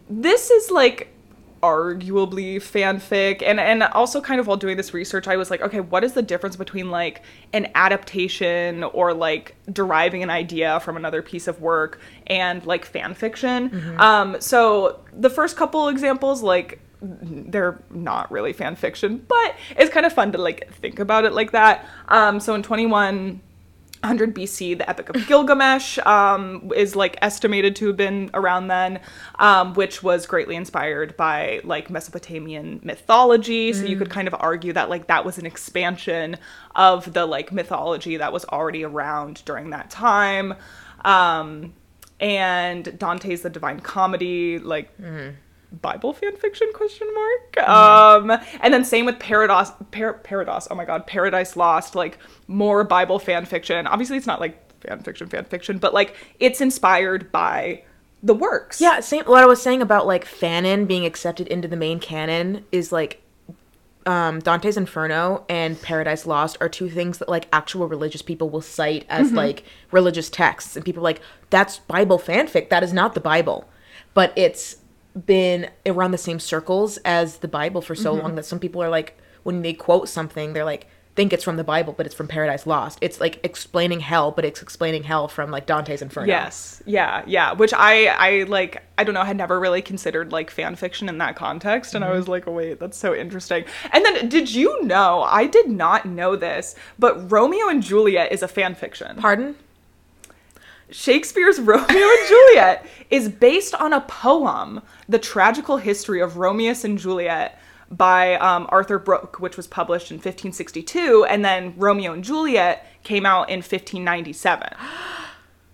this 0.08 0.50
is 0.50 0.70
like 0.70 1.12
arguably 1.62 2.56
fanfic. 2.56 3.42
And 3.42 3.60
and 3.60 3.82
also 3.82 4.20
kind 4.20 4.40
of 4.40 4.46
while 4.46 4.56
doing 4.56 4.76
this 4.76 4.94
research 4.94 5.28
I 5.28 5.36
was 5.36 5.50
like 5.50 5.60
okay 5.60 5.80
what 5.80 6.04
is 6.04 6.14
the 6.14 6.22
difference 6.22 6.56
between 6.56 6.90
like 6.90 7.22
an 7.52 7.70
adaptation 7.74 8.84
or 8.84 9.12
like 9.12 9.56
deriving 9.70 10.22
an 10.22 10.30
idea 10.30 10.80
from 10.80 10.96
another 10.96 11.22
piece 11.22 11.48
of 11.48 11.60
work 11.60 12.00
and 12.26 12.64
like 12.64 12.84
fan 12.84 13.14
fiction 13.14 13.94
um 13.98 14.40
so 14.40 15.00
the 15.12 15.30
first 15.30 15.56
couple 15.56 15.88
examples 15.88 16.42
like 16.42 16.80
they're 17.02 17.82
not 17.90 18.30
really 18.30 18.52
fan 18.52 18.76
fiction 18.76 19.24
but 19.28 19.54
it's 19.76 19.90
kind 19.90 20.06
of 20.06 20.12
fun 20.12 20.32
to 20.32 20.38
like 20.38 20.72
think 20.74 20.98
about 20.98 21.24
it 21.24 21.32
like 21.32 21.52
that. 21.52 21.86
Um 22.08 22.40
so 22.40 22.54
in 22.54 22.62
21 22.62 23.40
100 24.02 24.34
BC, 24.34 24.78
the 24.78 24.88
Epic 24.88 25.10
of 25.10 25.26
Gilgamesh 25.26 25.98
um, 26.06 26.70
is 26.74 26.96
like 26.96 27.18
estimated 27.20 27.76
to 27.76 27.88
have 27.88 27.96
been 27.96 28.30
around 28.32 28.68
then, 28.68 28.98
um, 29.38 29.74
which 29.74 30.02
was 30.02 30.26
greatly 30.26 30.56
inspired 30.56 31.16
by 31.16 31.60
like 31.64 31.90
Mesopotamian 31.90 32.80
mythology. 32.82 33.72
So 33.74 33.84
you 33.84 33.96
could 33.96 34.08
kind 34.10 34.26
of 34.26 34.34
argue 34.38 34.72
that 34.72 34.88
like 34.88 35.06
that 35.08 35.24
was 35.24 35.36
an 35.36 35.44
expansion 35.44 36.38
of 36.74 37.12
the 37.12 37.26
like 37.26 37.52
mythology 37.52 38.16
that 38.16 38.32
was 38.32 38.44
already 38.46 38.84
around 38.84 39.42
during 39.44 39.70
that 39.70 39.90
time. 39.90 40.54
Um, 41.04 41.74
and 42.20 42.98
Dante's 42.98 43.42
The 43.42 43.50
Divine 43.50 43.80
Comedy, 43.80 44.58
like 44.58 44.90
Bible 45.72 46.12
fan 46.12 46.36
fiction 46.36 46.68
question 46.74 47.08
mark? 47.14 47.68
Um 47.68 48.30
and 48.60 48.74
then 48.74 48.84
same 48.84 49.06
with 49.06 49.18
Paradox 49.18 49.72
Par- 49.90 50.20
Paradox 50.24 50.68
oh 50.70 50.74
my 50.74 50.84
god 50.84 51.06
Paradise 51.06 51.56
Lost 51.56 51.94
like 51.94 52.18
more 52.48 52.84
Bible 52.84 53.18
fan 53.18 53.44
fiction 53.44 53.86
obviously 53.86 54.16
it's 54.16 54.26
not 54.26 54.40
like 54.40 54.58
fan 54.80 55.00
fiction 55.00 55.28
fan 55.28 55.44
fiction 55.44 55.78
but 55.78 55.94
like 55.94 56.16
it's 56.38 56.60
inspired 56.60 57.30
by 57.30 57.82
the 58.22 58.34
works. 58.34 58.80
Yeah, 58.80 59.00
same. 59.00 59.24
What 59.24 59.42
I 59.42 59.46
was 59.46 59.62
saying 59.62 59.82
about 59.82 60.06
like 60.06 60.24
fanon 60.26 60.86
being 60.86 61.06
accepted 61.06 61.46
into 61.48 61.68
the 61.68 61.76
main 61.76 62.00
canon 62.00 62.64
is 62.70 62.92
like 62.92 63.22
um, 64.06 64.40
Dante's 64.40 64.76
Inferno 64.76 65.44
and 65.48 65.80
Paradise 65.80 66.26
Lost 66.26 66.56
are 66.60 66.68
two 66.68 66.90
things 66.90 67.18
that 67.18 67.28
like 67.28 67.48
actual 67.52 67.88
religious 67.88 68.22
people 68.22 68.50
will 68.50 68.60
cite 68.60 69.06
as 69.08 69.32
like 69.32 69.64
religious 69.90 70.28
texts, 70.28 70.76
and 70.76 70.84
people 70.84 71.00
are 71.00 71.04
like 71.04 71.20
that's 71.50 71.78
Bible 71.78 72.18
fanfic. 72.18 72.68
That 72.68 72.82
is 72.82 72.92
not 72.92 73.14
the 73.14 73.20
Bible, 73.20 73.68
but 74.14 74.32
it's 74.36 74.76
been 75.26 75.70
around 75.86 76.12
the 76.12 76.18
same 76.18 76.38
circles 76.38 76.96
as 76.98 77.38
the 77.38 77.48
Bible 77.48 77.80
for 77.80 77.94
so 77.94 78.12
mm-hmm. 78.12 78.22
long 78.22 78.34
that 78.36 78.44
some 78.44 78.58
people 78.58 78.82
are 78.82 78.88
like 78.88 79.18
when 79.42 79.62
they 79.62 79.72
quote 79.72 80.08
something, 80.08 80.52
they're 80.52 80.64
like 80.64 80.86
think 81.16 81.32
it's 81.32 81.44
from 81.44 81.56
the 81.56 81.64
Bible, 81.64 81.92
but 81.92 82.06
it's 82.06 82.14
from 82.14 82.28
Paradise 82.28 82.66
Lost. 82.66 82.98
It's 83.00 83.20
like 83.20 83.40
explaining 83.44 84.00
hell, 84.00 84.30
but 84.30 84.44
it's 84.44 84.62
explaining 84.62 85.02
hell 85.02 85.28
from 85.28 85.50
like 85.50 85.66
Dante's 85.66 86.02
Inferno. 86.02 86.28
Yes. 86.28 86.82
Yeah. 86.86 87.24
Yeah. 87.26 87.52
Which 87.52 87.74
I 87.74 88.06
I 88.06 88.44
like 88.44 88.82
I 88.96 89.04
don't 89.04 89.14
know, 89.14 89.20
I 89.20 89.26
had 89.26 89.36
never 89.36 89.58
really 89.58 89.82
considered 89.82 90.32
like 90.32 90.50
fan 90.50 90.76
fiction 90.76 91.08
in 91.08 91.18
that 91.18 91.36
context. 91.36 91.94
And 91.94 92.04
I 92.04 92.12
was 92.12 92.22
mm-hmm. 92.22 92.30
like, 92.30 92.48
oh 92.48 92.52
wait, 92.52 92.78
that's 92.78 92.96
so 92.96 93.14
interesting. 93.14 93.64
And 93.92 94.04
then 94.04 94.28
did 94.28 94.52
you 94.52 94.82
know, 94.84 95.22
I 95.22 95.46
did 95.46 95.68
not 95.68 96.06
know 96.06 96.36
this, 96.36 96.74
but 96.98 97.30
Romeo 97.30 97.68
and 97.68 97.82
Juliet 97.82 98.32
is 98.32 98.42
a 98.42 98.48
fan 98.48 98.74
fiction. 98.74 99.16
Pardon? 99.16 99.56
Shakespeare's 100.90 101.60
Romeo 101.60 101.82
and 101.88 102.28
Juliet 102.28 102.86
is 103.10 103.28
based 103.28 103.74
on 103.74 103.92
a 103.92 104.00
poem, 104.02 104.82
The 105.08 105.18
Tragical 105.18 105.78
History 105.78 106.20
of 106.20 106.36
Romeus 106.36 106.84
and 106.84 106.98
Juliet 106.98 107.60
by 107.90 108.34
um, 108.36 108.66
Arthur 108.68 108.98
Brooke, 108.98 109.40
which 109.40 109.56
was 109.56 109.66
published 109.66 110.10
in 110.10 110.16
1562, 110.16 111.26
and 111.28 111.44
then 111.44 111.74
Romeo 111.76 112.12
and 112.12 112.22
Juliet 112.22 112.86
came 113.02 113.26
out 113.26 113.50
in 113.50 113.58
1597. 113.58 114.70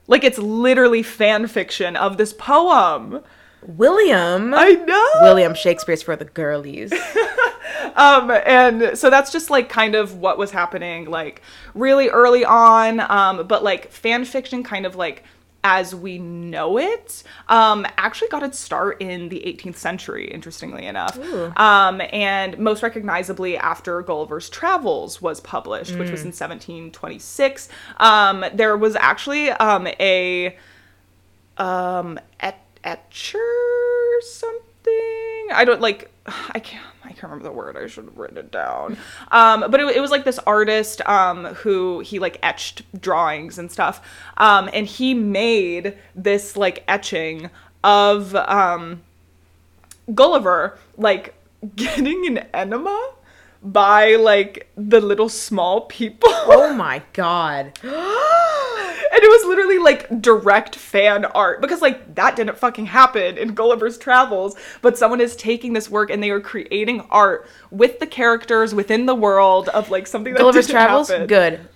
Like 0.08 0.22
it's 0.22 0.38
literally 0.38 1.02
fan 1.02 1.48
fiction 1.48 1.96
of 1.96 2.16
this 2.16 2.32
poem. 2.32 3.24
William. 3.62 4.54
I 4.54 4.72
know. 4.72 5.08
William 5.22 5.54
Shakespeare's 5.54 6.02
for 6.02 6.16
the 6.16 6.24
girlies. 6.24 6.92
um 7.96 8.30
and 8.30 8.96
so 8.96 9.10
that's 9.10 9.32
just 9.32 9.50
like 9.50 9.68
kind 9.68 9.94
of 9.94 10.16
what 10.18 10.38
was 10.38 10.50
happening 10.50 11.06
like 11.06 11.40
really 11.74 12.08
early 12.10 12.44
on 12.44 13.00
um 13.10 13.46
but 13.46 13.62
like 13.64 13.90
fan 13.90 14.24
fiction 14.24 14.62
kind 14.62 14.84
of 14.86 14.96
like 14.96 15.24
as 15.64 15.94
we 15.94 16.18
know 16.18 16.78
it 16.78 17.22
um 17.48 17.86
actually 17.96 18.28
got 18.28 18.42
its 18.42 18.58
start 18.58 19.00
in 19.00 19.28
the 19.30 19.40
18th 19.46 19.76
century 19.76 20.28
interestingly 20.30 20.84
enough 20.86 21.18
um 21.58 22.00
and 22.12 22.58
most 22.58 22.82
recognizably 22.82 23.56
after 23.56 24.00
Gulliver's 24.02 24.48
Travels 24.50 25.20
was 25.22 25.40
published 25.40 25.92
which 25.98 26.10
was 26.10 26.20
in 26.20 26.28
1726 26.28 27.68
um 27.96 28.44
there 28.54 28.76
was 28.76 28.94
actually 28.96 29.50
um 29.50 29.86
a 29.98 30.56
um 31.58 32.18
et- 32.40 32.62
etcher 32.86 33.38
something? 34.22 34.62
I 35.52 35.64
don't 35.66 35.80
like 35.80 36.10
i 36.26 36.58
can't 36.58 36.84
i 37.04 37.08
can't 37.08 37.24
remember 37.24 37.44
the 37.44 37.52
word. 37.52 37.76
I 37.76 37.86
should 37.86 38.04
have 38.06 38.16
written 38.16 38.38
it 38.38 38.50
down. 38.50 38.96
Um 39.30 39.70
but 39.70 39.80
it, 39.80 39.96
it 39.96 40.00
was 40.00 40.10
like 40.10 40.24
this 40.24 40.38
artist 40.40 41.06
um 41.06 41.46
who 41.46 42.00
he 42.00 42.18
like 42.18 42.38
etched 42.42 42.82
drawings 43.00 43.58
and 43.58 43.70
stuff. 43.70 44.00
Um 44.36 44.70
and 44.72 44.86
he 44.86 45.14
made 45.14 45.98
this 46.14 46.56
like 46.56 46.84
etching 46.88 47.50
of 47.82 48.34
um 48.34 49.02
gulliver 50.14 50.78
like 50.96 51.34
getting 51.76 52.26
an 52.26 52.38
enema 52.54 53.12
by 53.62 54.14
like 54.14 54.70
the 54.76 55.00
little 55.00 55.28
small 55.28 55.82
people. 55.82 56.30
Oh 56.32 56.72
my 56.72 57.02
god. 57.12 57.78
And 59.26 59.32
it 59.34 59.38
was 59.38 59.44
literally 59.48 59.78
like 59.78 60.20
direct 60.22 60.76
fan 60.76 61.24
art 61.24 61.60
because 61.60 61.82
like 61.82 62.14
that 62.14 62.36
didn't 62.36 62.56
fucking 62.58 62.86
happen 62.86 63.36
in 63.38 63.54
Gulliver's 63.54 63.98
Travels, 63.98 64.54
but 64.82 64.96
someone 64.96 65.20
is 65.20 65.34
taking 65.34 65.72
this 65.72 65.90
work 65.90 66.10
and 66.10 66.22
they 66.22 66.30
are 66.30 66.40
creating 66.40 67.00
art 67.10 67.48
with 67.72 67.98
the 67.98 68.06
characters 68.06 68.72
within 68.72 69.06
the 69.06 69.14
world 69.16 69.68
of 69.70 69.90
like 69.90 70.06
something 70.06 70.32
that 70.34 70.38
Gulliver's 70.40 70.68
didn't 70.68 70.80
Travels? 70.80 71.08
happen. 71.08 71.26
Good. 71.26 71.68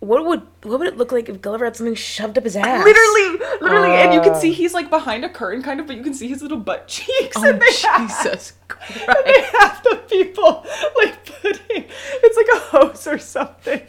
What 0.00 0.24
would 0.26 0.40
what 0.64 0.80
would 0.80 0.88
it 0.88 0.96
look 0.96 1.12
like 1.12 1.28
if 1.28 1.40
Gulliver 1.40 1.64
had 1.64 1.76
something 1.76 1.94
shoved 1.94 2.36
up 2.36 2.42
his 2.42 2.56
ass? 2.56 2.84
Literally, 2.84 3.38
literally, 3.60 3.92
and 3.94 4.12
you 4.12 4.20
can 4.20 4.32
Uh. 4.32 4.40
see 4.40 4.50
he's 4.52 4.74
like 4.74 4.90
behind 4.90 5.24
a 5.24 5.28
curtain, 5.28 5.62
kind 5.62 5.78
of, 5.78 5.86
but 5.86 5.94
you 5.96 6.02
can 6.02 6.14
see 6.14 6.26
his 6.26 6.42
little 6.42 6.58
butt 6.58 6.88
cheeks. 6.88 7.36
Oh, 7.36 7.48
and 7.48 7.62
they 7.62 7.72
have- 7.86 8.08
Jesus 8.10 8.54
and 8.68 8.68
Christ. 8.68 9.20
they 9.24 9.42
have 9.60 9.80
the 9.84 10.02
people 10.08 10.66
like 10.96 11.24
putting 11.24 11.84
it's 12.24 12.36
like 12.36 12.48
a 12.56 12.58
hose 12.58 13.06
or 13.06 13.18
something. 13.18 13.82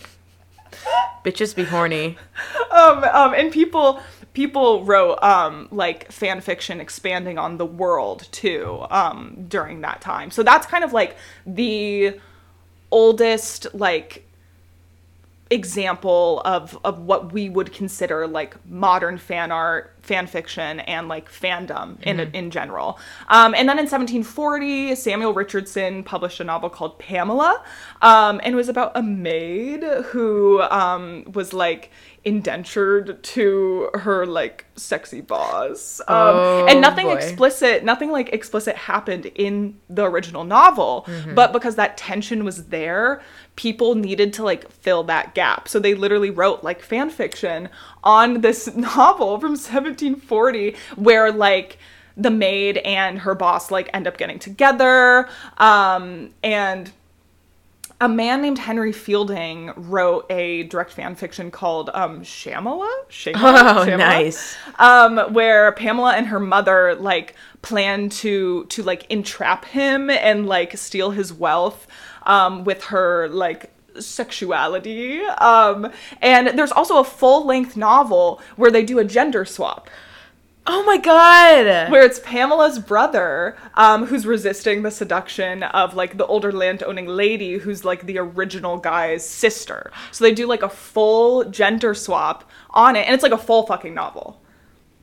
Bitches 1.23 1.55
be 1.55 1.63
horny. 1.63 2.17
um, 2.71 3.03
um, 3.03 3.33
and 3.33 3.51
people 3.51 4.01
people 4.33 4.83
wrote 4.83 5.21
um, 5.21 5.67
like 5.71 6.11
fan 6.11 6.41
fiction 6.41 6.81
expanding 6.81 7.37
on 7.37 7.57
the 7.57 7.65
world 7.65 8.27
too 8.31 8.85
um, 8.89 9.45
during 9.47 9.81
that 9.81 10.01
time. 10.01 10.31
So 10.31 10.43
that's 10.43 10.65
kind 10.65 10.83
of 10.83 10.91
like 10.91 11.15
the 11.45 12.19
oldest 12.91 13.67
like 13.73 14.22
example 15.53 16.41
of 16.45 16.77
of 16.83 16.99
what 16.99 17.31
we 17.31 17.49
would 17.49 17.71
consider 17.71 18.27
like 18.27 18.55
modern 18.65 19.17
fan 19.17 19.51
art 19.51 19.95
fan 20.01 20.27
fiction 20.27 20.81
and 20.81 21.07
like 21.07 21.31
fandom 21.31 22.01
in 22.01 22.19
in 22.35 22.51
general. 22.51 22.99
Um, 23.29 23.53
and 23.55 23.69
then 23.69 23.77
in 23.79 23.85
1740 23.85 24.95
samuel 24.95 25.33
richardson 25.33 26.03
published 26.03 26.39
a 26.41 26.43
novel 26.43 26.69
called 26.69 26.99
pamela 26.99 27.63
um, 28.01 28.41
and 28.43 28.53
it 28.53 28.55
was 28.57 28.67
about 28.69 28.91
a 28.95 29.01
maid 29.03 29.83
who 30.11 30.61
um, 30.63 31.23
was 31.33 31.53
like 31.53 31.89
indentured 32.25 33.21
to 33.21 33.89
her 33.95 34.25
like 34.25 34.65
sexy 34.75 35.21
boss. 35.21 35.99
Um, 36.01 36.05
Oh, 36.15 36.65
and 36.69 36.79
nothing 36.81 37.07
boy. 37.07 37.13
explicit 37.15 37.83
nothing 37.83 38.11
like 38.11 38.29
explicit 38.33 38.75
happened 38.75 39.25
in 39.35 39.77
the 39.89 40.03
original 40.05 40.43
novel 40.45 41.05
but 41.35 41.51
because 41.53 41.75
that 41.75 41.97
tension 41.97 42.43
was 42.45 42.65
there 42.67 43.21
people 43.55 43.95
needed 43.95 44.33
to 44.33 44.43
like 44.43 44.69
fill 44.71 45.03
that 45.03 45.35
gap 45.35 45.67
so 45.67 45.79
they 45.79 45.93
literally 45.93 46.29
wrote 46.29 46.63
like 46.63 46.81
fan 46.81 47.09
fiction 47.09 47.69
on 48.03 48.41
this 48.41 48.67
novel 48.75 49.39
from 49.39 49.51
1740 49.51 50.75
where 50.95 51.31
like 51.31 51.77
the 52.15 52.31
maid 52.31 52.77
and 52.79 53.19
her 53.19 53.35
boss 53.35 53.71
like 53.71 53.89
end 53.93 54.07
up 54.07 54.17
getting 54.17 54.39
together 54.39 55.27
um 55.57 56.29
and 56.43 56.91
a 58.03 58.09
man 58.09 58.41
named 58.41 58.59
Henry 58.59 58.91
Fielding 58.91 59.71
wrote 59.77 60.25
a 60.29 60.63
direct 60.63 60.91
fan 60.91 61.15
fiction 61.15 61.51
called 61.51 61.89
um, 61.93 62.21
Shamela. 62.21 62.89
Shamela? 63.09 63.33
Oh, 63.35 63.85
Shamela? 63.87 63.97
nice. 63.97 64.57
Um, 64.77 65.17
where 65.33 65.71
Pamela 65.71 66.13
and 66.13 66.27
her 66.27 66.39
mother 66.39 66.95
like 66.95 67.35
plan 67.61 68.09
to 68.09 68.65
to 68.65 68.83
like 68.83 69.09
entrap 69.09 69.63
him 69.63 70.09
and 70.09 70.45
like 70.45 70.77
steal 70.77 71.11
his 71.11 71.31
wealth 71.31 71.87
um, 72.25 72.63
with 72.63 72.85
her 72.85 73.27
like 73.29 73.71
sexuality. 73.99 75.21
Um, 75.21 75.91
and 76.21 76.57
there's 76.57 76.71
also 76.71 76.97
a 76.99 77.03
full 77.03 77.45
length 77.45 77.75
novel 77.77 78.41
where 78.55 78.71
they 78.71 78.83
do 78.83 78.99
a 78.99 79.03
gender 79.05 79.45
swap 79.45 79.89
Oh 80.65 80.81
my 80.85 80.97
god. 80.97 81.91
where 81.91 82.03
it's 82.05 82.19
Pamela's 82.19 82.79
brother 82.79 83.57
um, 83.75 84.05
who's 84.05 84.25
resisting 84.25 84.81
the 84.83 84.91
seduction 84.91 85.61
of 85.63 85.93
like 85.93 86.17
the 86.17 86.25
older 86.25 86.53
landowning 86.53 87.05
lady 87.05 87.57
who's 87.57 87.83
like 87.83 88.05
the 88.05 88.17
original 88.17 88.77
guy's 88.77 89.27
sister. 89.27 89.91
So 90.11 90.23
they 90.23 90.33
do 90.33 90.47
like 90.47 90.63
a 90.63 90.69
full 90.69 91.43
gender 91.45 91.93
swap 91.93 92.49
on 92.69 92.95
it, 92.95 93.05
and 93.05 93.13
it's 93.13 93.23
like 93.23 93.33
a 93.33 93.37
full 93.37 93.65
fucking 93.67 93.93
novel. 93.93 94.39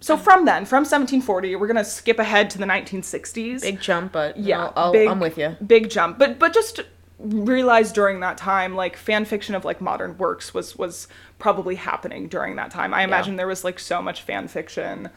So 0.01 0.17
from 0.17 0.47
then, 0.47 0.65
from 0.65 0.85
1740, 0.85 1.57
we're 1.57 1.67
gonna 1.67 1.85
skip 1.85 2.19
ahead 2.19 2.49
to 2.51 2.59
the 2.59 2.65
1960s. 2.65 3.61
Big 3.61 3.81
jump, 3.83 4.13
but 4.13 4.39
yeah, 4.39 4.71
big- 4.93 5.09
I'm 5.09 5.21
with 5.21 5.37
you. 5.37 5.57
Big 5.67 5.91
jump, 5.91 6.19
but 6.19 6.39
but 6.39 6.55
just 6.55 6.81
realize 7.21 7.93
during 7.93 8.21
that 8.21 8.39
time, 8.39 8.75
like 8.75 8.97
fan 8.97 9.25
fiction 9.25 9.55
of 9.55 9.65
like 9.65 9.81
modern 9.81 10.17
works 10.19 10.55
was 10.55 10.77
was 10.77 11.09
probably 11.39 11.75
happening 11.77 12.29
during 12.29 12.57
that 12.57 12.71
time. 12.71 12.95
I 12.95 13.03
imagine 13.03 13.37
there 13.37 13.47
was 13.47 13.65
like 13.65 13.79
so 13.79 14.03
much 14.03 14.23
fan 14.23 14.49
fiction 14.49 15.11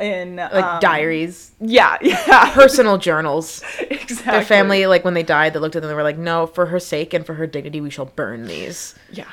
in 0.00 0.36
Like 0.36 0.64
um, 0.64 0.80
diaries, 0.80 1.52
yeah, 1.60 1.96
yeah, 2.02 2.52
personal 2.54 2.98
journals. 2.98 3.62
exactly. 3.80 4.32
Their 4.32 4.44
family, 4.44 4.86
like 4.86 5.04
when 5.04 5.14
they 5.14 5.22
died, 5.22 5.52
they 5.54 5.58
looked 5.58 5.76
at 5.76 5.82
them 5.82 5.90
and 5.90 5.92
they 5.92 5.96
were 5.96 6.04
like, 6.04 6.18
"No, 6.18 6.46
for 6.46 6.66
her 6.66 6.78
sake 6.78 7.12
and 7.14 7.26
for 7.26 7.34
her 7.34 7.46
dignity, 7.46 7.80
we 7.80 7.90
shall 7.90 8.06
burn 8.06 8.46
these." 8.46 8.94
Yeah. 9.10 9.28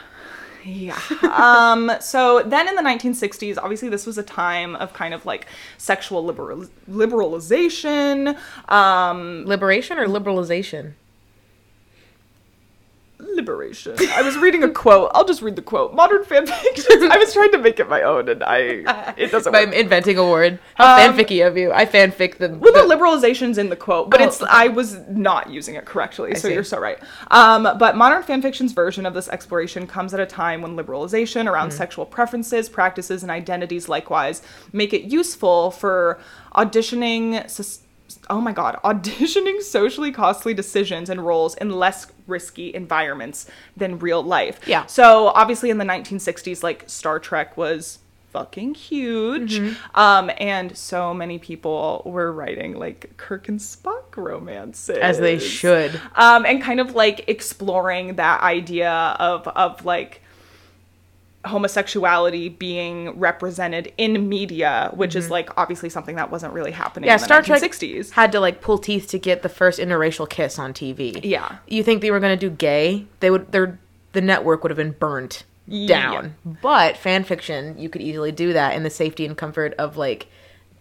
Yeah. 0.68 1.00
um, 1.32 1.92
so 2.02 2.42
then 2.44 2.68
in 2.68 2.74
the 2.74 2.82
1960s, 2.82 3.60
obviously 3.62 3.88
this 3.88 4.08
was 4.08 4.18
a 4.18 4.24
time 4.24 4.76
of 4.78 4.94
kind 4.94 5.14
of 5.14 5.24
like 5.24 5.46
sexual 5.78 6.26
liberal- 6.26 6.66
liberalization. 6.90 8.36
Um, 8.68 9.46
Liberation 9.46 10.00
or 10.00 10.08
liberalization? 10.08 10.94
Liberation. 13.34 13.96
I 14.14 14.22
was 14.22 14.38
reading 14.38 14.64
a 14.64 14.70
quote. 14.70 15.12
I'll 15.14 15.26
just 15.26 15.42
read 15.42 15.56
the 15.56 15.62
quote. 15.62 15.94
Modern 15.94 16.24
fan 16.24 16.46
fiction. 16.48 17.12
I 17.12 17.18
was 17.18 17.34
trying 17.34 17.52
to 17.52 17.58
make 17.58 17.80
it 17.80 17.90
my 17.90 18.02
own 18.02 18.30
and 18.30 18.44
I 18.44 19.14
it 19.18 19.32
doesn't 19.32 19.56
I'm 19.56 19.74
inventing 19.74 20.18
a 20.18 20.28
word. 20.30 20.60
How 20.76 20.96
Um, 21.10 21.14
fanficky 21.18 21.46
of 21.46 21.58
you. 21.58 21.72
I 21.74 21.86
fanfic 21.86 22.38
the. 22.38 22.50
Well, 22.50 22.72
the- 22.74 22.82
the 22.82 22.96
liberalization's 22.96 23.58
in 23.58 23.70
the 23.70 23.76
quote, 23.76 24.10
but 24.12 24.22
Oh, 24.22 24.26
it's 24.26 24.42
okay. 24.42 24.52
I 24.54 24.68
was 24.68 25.00
not 25.10 25.50
using 25.50 25.76
it 25.76 25.86
correctly, 25.86 26.36
so 26.36 26.48
see. 26.50 26.54
you're 26.54 26.64
so 26.64 26.80
right. 26.80 27.00
Um, 27.32 27.64
but 27.64 27.96
modern 27.96 28.22
fanfiction's 28.24 28.74
version 28.74 29.06
of 29.06 29.14
this 29.14 29.28
exploration 29.30 29.88
comes 29.88 30.14
at 30.14 30.20
a 30.20 30.26
time 30.26 30.62
when 30.62 30.76
liberalization 30.76 31.48
around 31.50 31.70
Mm. 31.70 31.74
sexual 31.74 32.06
preferences, 32.06 32.70
practices, 32.70 33.24
and 33.24 33.32
identities 33.32 33.90
likewise 33.90 34.42
make 34.74 34.94
it 34.94 35.04
useful 35.04 35.72
for 35.72 36.20
auditioning. 36.56 37.50
sus- 37.50 37.80
Oh 38.30 38.42
my 38.42 38.52
god, 38.52 38.80
auditioning 38.84 39.62
socially 39.64 40.12
costly 40.12 40.54
decisions 40.54 41.10
and 41.10 41.26
roles 41.26 41.56
in 41.56 41.72
less 41.72 42.08
risky 42.28 42.74
environments 42.74 43.50
than 43.78 44.00
real 44.00 44.24
life. 44.24 44.60
Yeah. 44.68 44.86
So 44.86 45.28
obviously 45.30 45.70
in 45.70 45.78
the 45.78 45.86
1960s, 45.86 46.64
like 46.64 46.84
Star 46.88 47.20
Trek 47.20 47.56
was 47.58 48.00
fucking 48.36 48.74
huge. 48.74 49.60
Mm-hmm. 49.60 49.98
Um, 50.00 50.30
and 50.38 50.76
so 50.78 51.14
many 51.14 51.40
people 51.40 52.02
were 52.06 52.34
writing 52.34 52.78
like 52.78 53.16
Kirk 53.16 53.48
and 53.48 53.60
Spock 53.60 54.18
romances. 54.18 54.98
As 54.98 55.20
they 55.20 55.40
should. 55.40 56.02
Um, 56.16 56.46
and 56.46 56.62
kind 56.62 56.82
of 56.82 56.96
like 56.96 57.30
exploring 57.30 58.16
that 58.16 58.42
idea 58.42 58.92
of 58.92 59.48
of 59.48 59.86
like 59.86 60.22
homosexuality 61.46 62.50
being 62.50 63.18
represented 63.20 63.94
in 63.98 64.28
media, 64.30 64.92
which 64.94 65.16
is 65.16 65.30
like 65.30 65.50
obviously 65.58 65.90
something 65.90 66.16
that 66.16 66.32
wasn't 66.32 66.54
really 66.54 66.72
happening 66.72 67.08
Mm-hmm. 67.08 67.10
Yeah, 67.10 67.14
in 67.16 67.20
the 67.20 67.26
Star 67.26 67.42
Trek 67.42 67.62
1960s. 67.62 68.12
had 68.12 68.32
to 68.32 68.40
like 68.40 68.62
pull 68.62 68.78
teeth 68.78 69.08
to 69.10 69.20
get 69.20 69.42
the 69.44 69.50
first 69.50 69.80
interracial 69.80 70.30
kiss 70.30 70.58
on 70.60 70.74
TV. 70.74 71.20
Yeah. 71.24 71.58
You 71.68 71.84
think 71.84 72.02
they 72.02 72.12
were 72.12 72.20
gonna 72.20 72.36
do 72.38 72.50
gay? 72.50 73.06
They 73.20 73.30
would. 73.32 73.52
Their 73.52 73.80
the 74.14 74.22
network 74.22 74.64
would 74.64 74.70
have 74.72 74.78
been 74.78 74.92
burnt 74.92 75.44
down. 75.88 76.36
But 76.62 76.96
fan 76.98 77.24
fiction, 77.24 77.78
you 77.78 77.90
could 77.90 78.02
easily 78.02 78.32
do 78.32 78.54
that 78.54 78.76
in 78.76 78.84
the 78.84 78.90
safety 78.90 79.26
and 79.26 79.36
comfort 79.38 79.74
of 79.74 79.98
like 79.98 80.28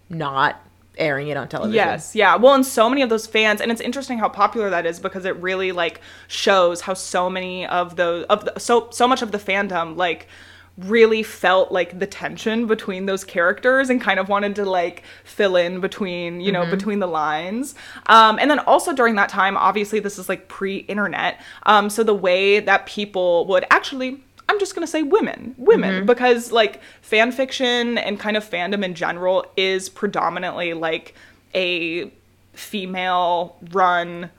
not 0.09 0.61
airing 0.96 1.27
it 1.29 1.37
on 1.37 1.48
television. 1.48 1.74
Yes, 1.74 2.14
yeah. 2.14 2.37
Well, 2.37 2.55
and 2.55 2.64
so 2.64 2.88
many 2.88 3.03
of 3.03 3.09
those 3.09 3.27
fans, 3.27 3.61
and 3.61 3.72
it's 3.72 3.81
interesting 3.81 4.18
how 4.18 4.29
popular 4.29 4.70
that 4.70 4.87
is 4.87 5.00
because 5.00 5.24
it 5.24 5.35
really 5.38 5.72
like 5.72 6.00
shows 6.29 6.83
how 6.83 6.94
so 6.94 7.29
many 7.29 7.66
of 7.66 7.96
those 7.96 8.24
of 8.27 8.44
the, 8.44 8.59
so 8.61 8.88
so 8.92 9.09
much 9.09 9.20
of 9.22 9.33
the 9.33 9.38
fandom 9.38 9.96
like 9.96 10.29
really 10.76 11.22
felt 11.22 11.70
like 11.70 11.98
the 11.98 12.06
tension 12.06 12.66
between 12.66 13.06
those 13.06 13.22
characters 13.22 13.90
and 13.90 14.00
kind 14.00 14.18
of 14.18 14.28
wanted 14.28 14.56
to 14.56 14.64
like 14.64 15.04
fill 15.22 15.54
in 15.54 15.80
between 15.80 16.40
you 16.40 16.50
know 16.50 16.66
between 16.66 16.98
the 16.98 17.06
lines. 17.06 17.74
Um, 18.06 18.38
and 18.40 18.50
then 18.50 18.58
also 18.60 18.92
during 18.92 19.14
that 19.14 19.28
time 19.28 19.56
obviously 19.56 20.00
this 20.00 20.18
is 20.18 20.28
like 20.28 20.48
pre-internet 20.48 21.40
um, 21.64 21.88
so 21.90 22.02
the 22.02 22.14
way 22.14 22.60
that 22.60 22.87
people 22.87 23.46
would 23.46 23.64
actually 23.70 24.20
I'm 24.48 24.58
just 24.58 24.74
gonna 24.74 24.87
say 24.87 25.02
women, 25.02 25.54
women, 25.56 26.04
because 26.06 26.52
like 26.52 26.80
fan 27.00 27.32
fiction 27.32 27.96
and 27.98 28.20
kind 28.20 28.37
of 28.37 28.48
fandom 28.48 28.84
in 28.84 28.94
general 28.94 29.46
is 29.56 29.88
predominantly 29.88 30.74
like 30.74 31.14
a 31.54 32.10
female 32.52 33.56
run 33.72 34.30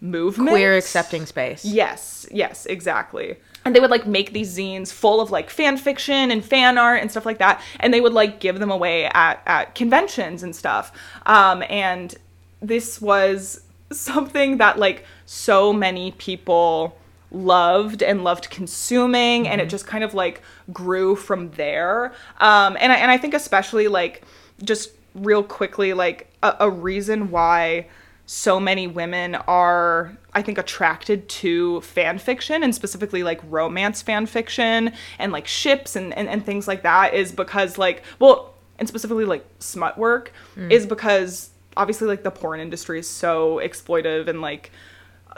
movement. 0.00 0.50
Queer 0.50 0.76
accepting 0.76 1.26
space. 1.26 1.64
Yes, 1.64 2.26
yes, 2.30 2.66
exactly. 2.66 3.36
And 3.64 3.74
they 3.74 3.80
would 3.80 3.90
like 3.90 4.06
make 4.06 4.32
these 4.32 4.56
zines 4.56 4.92
full 4.92 5.20
of 5.20 5.30
like 5.30 5.50
fan 5.50 5.76
fiction 5.76 6.30
and 6.30 6.44
fan 6.44 6.78
art 6.78 7.00
and 7.00 7.10
stuff 7.10 7.26
like 7.26 7.38
that, 7.38 7.60
and 7.80 7.92
they 7.92 8.00
would 8.00 8.12
like 8.12 8.40
give 8.40 8.60
them 8.60 8.70
away 8.70 9.06
at 9.06 9.42
at 9.46 9.74
conventions 9.74 10.42
and 10.42 10.54
stuff. 10.54 10.92
Um, 11.26 11.62
and 11.68 12.14
this 12.60 13.00
was 13.00 13.62
something 13.90 14.58
that 14.58 14.78
like 14.78 15.04
so 15.26 15.72
many 15.72 16.12
people 16.12 16.96
loved 17.30 18.02
and 18.02 18.24
loved 18.24 18.48
consuming 18.48 19.46
and 19.46 19.60
it 19.60 19.68
just 19.68 19.86
kind 19.86 20.02
of 20.02 20.14
like 20.14 20.40
grew 20.72 21.14
from 21.14 21.50
there 21.52 22.06
um 22.38 22.74
and 22.80 22.90
i 22.90 22.96
and 22.96 23.10
i 23.10 23.18
think 23.18 23.34
especially 23.34 23.86
like 23.86 24.22
just 24.62 24.92
real 25.14 25.42
quickly 25.42 25.92
like 25.92 26.32
a, 26.42 26.56
a 26.60 26.70
reason 26.70 27.30
why 27.30 27.86
so 28.30 28.60
many 28.60 28.86
women 28.86 29.34
are 29.34 30.14
i 30.34 30.42
think 30.42 30.58
attracted 30.58 31.26
to 31.30 31.80
fan 31.80 32.18
fiction 32.18 32.62
and 32.62 32.74
specifically 32.74 33.22
like 33.22 33.40
romance 33.48 34.02
fan 34.02 34.26
fiction 34.26 34.92
and 35.18 35.32
like 35.32 35.46
ships 35.46 35.96
and 35.96 36.12
and, 36.12 36.28
and 36.28 36.44
things 36.44 36.68
like 36.68 36.82
that 36.82 37.14
is 37.14 37.32
because 37.32 37.78
like 37.78 38.02
well 38.18 38.52
and 38.78 38.86
specifically 38.86 39.24
like 39.24 39.46
smut 39.60 39.96
work 39.96 40.30
hmm. 40.56 40.70
is 40.70 40.84
because 40.84 41.48
obviously 41.78 42.06
like 42.06 42.22
the 42.22 42.30
porn 42.30 42.60
industry 42.60 42.98
is 42.98 43.08
so 43.08 43.60
exploitive 43.64 44.28
and 44.28 44.42
like 44.42 44.72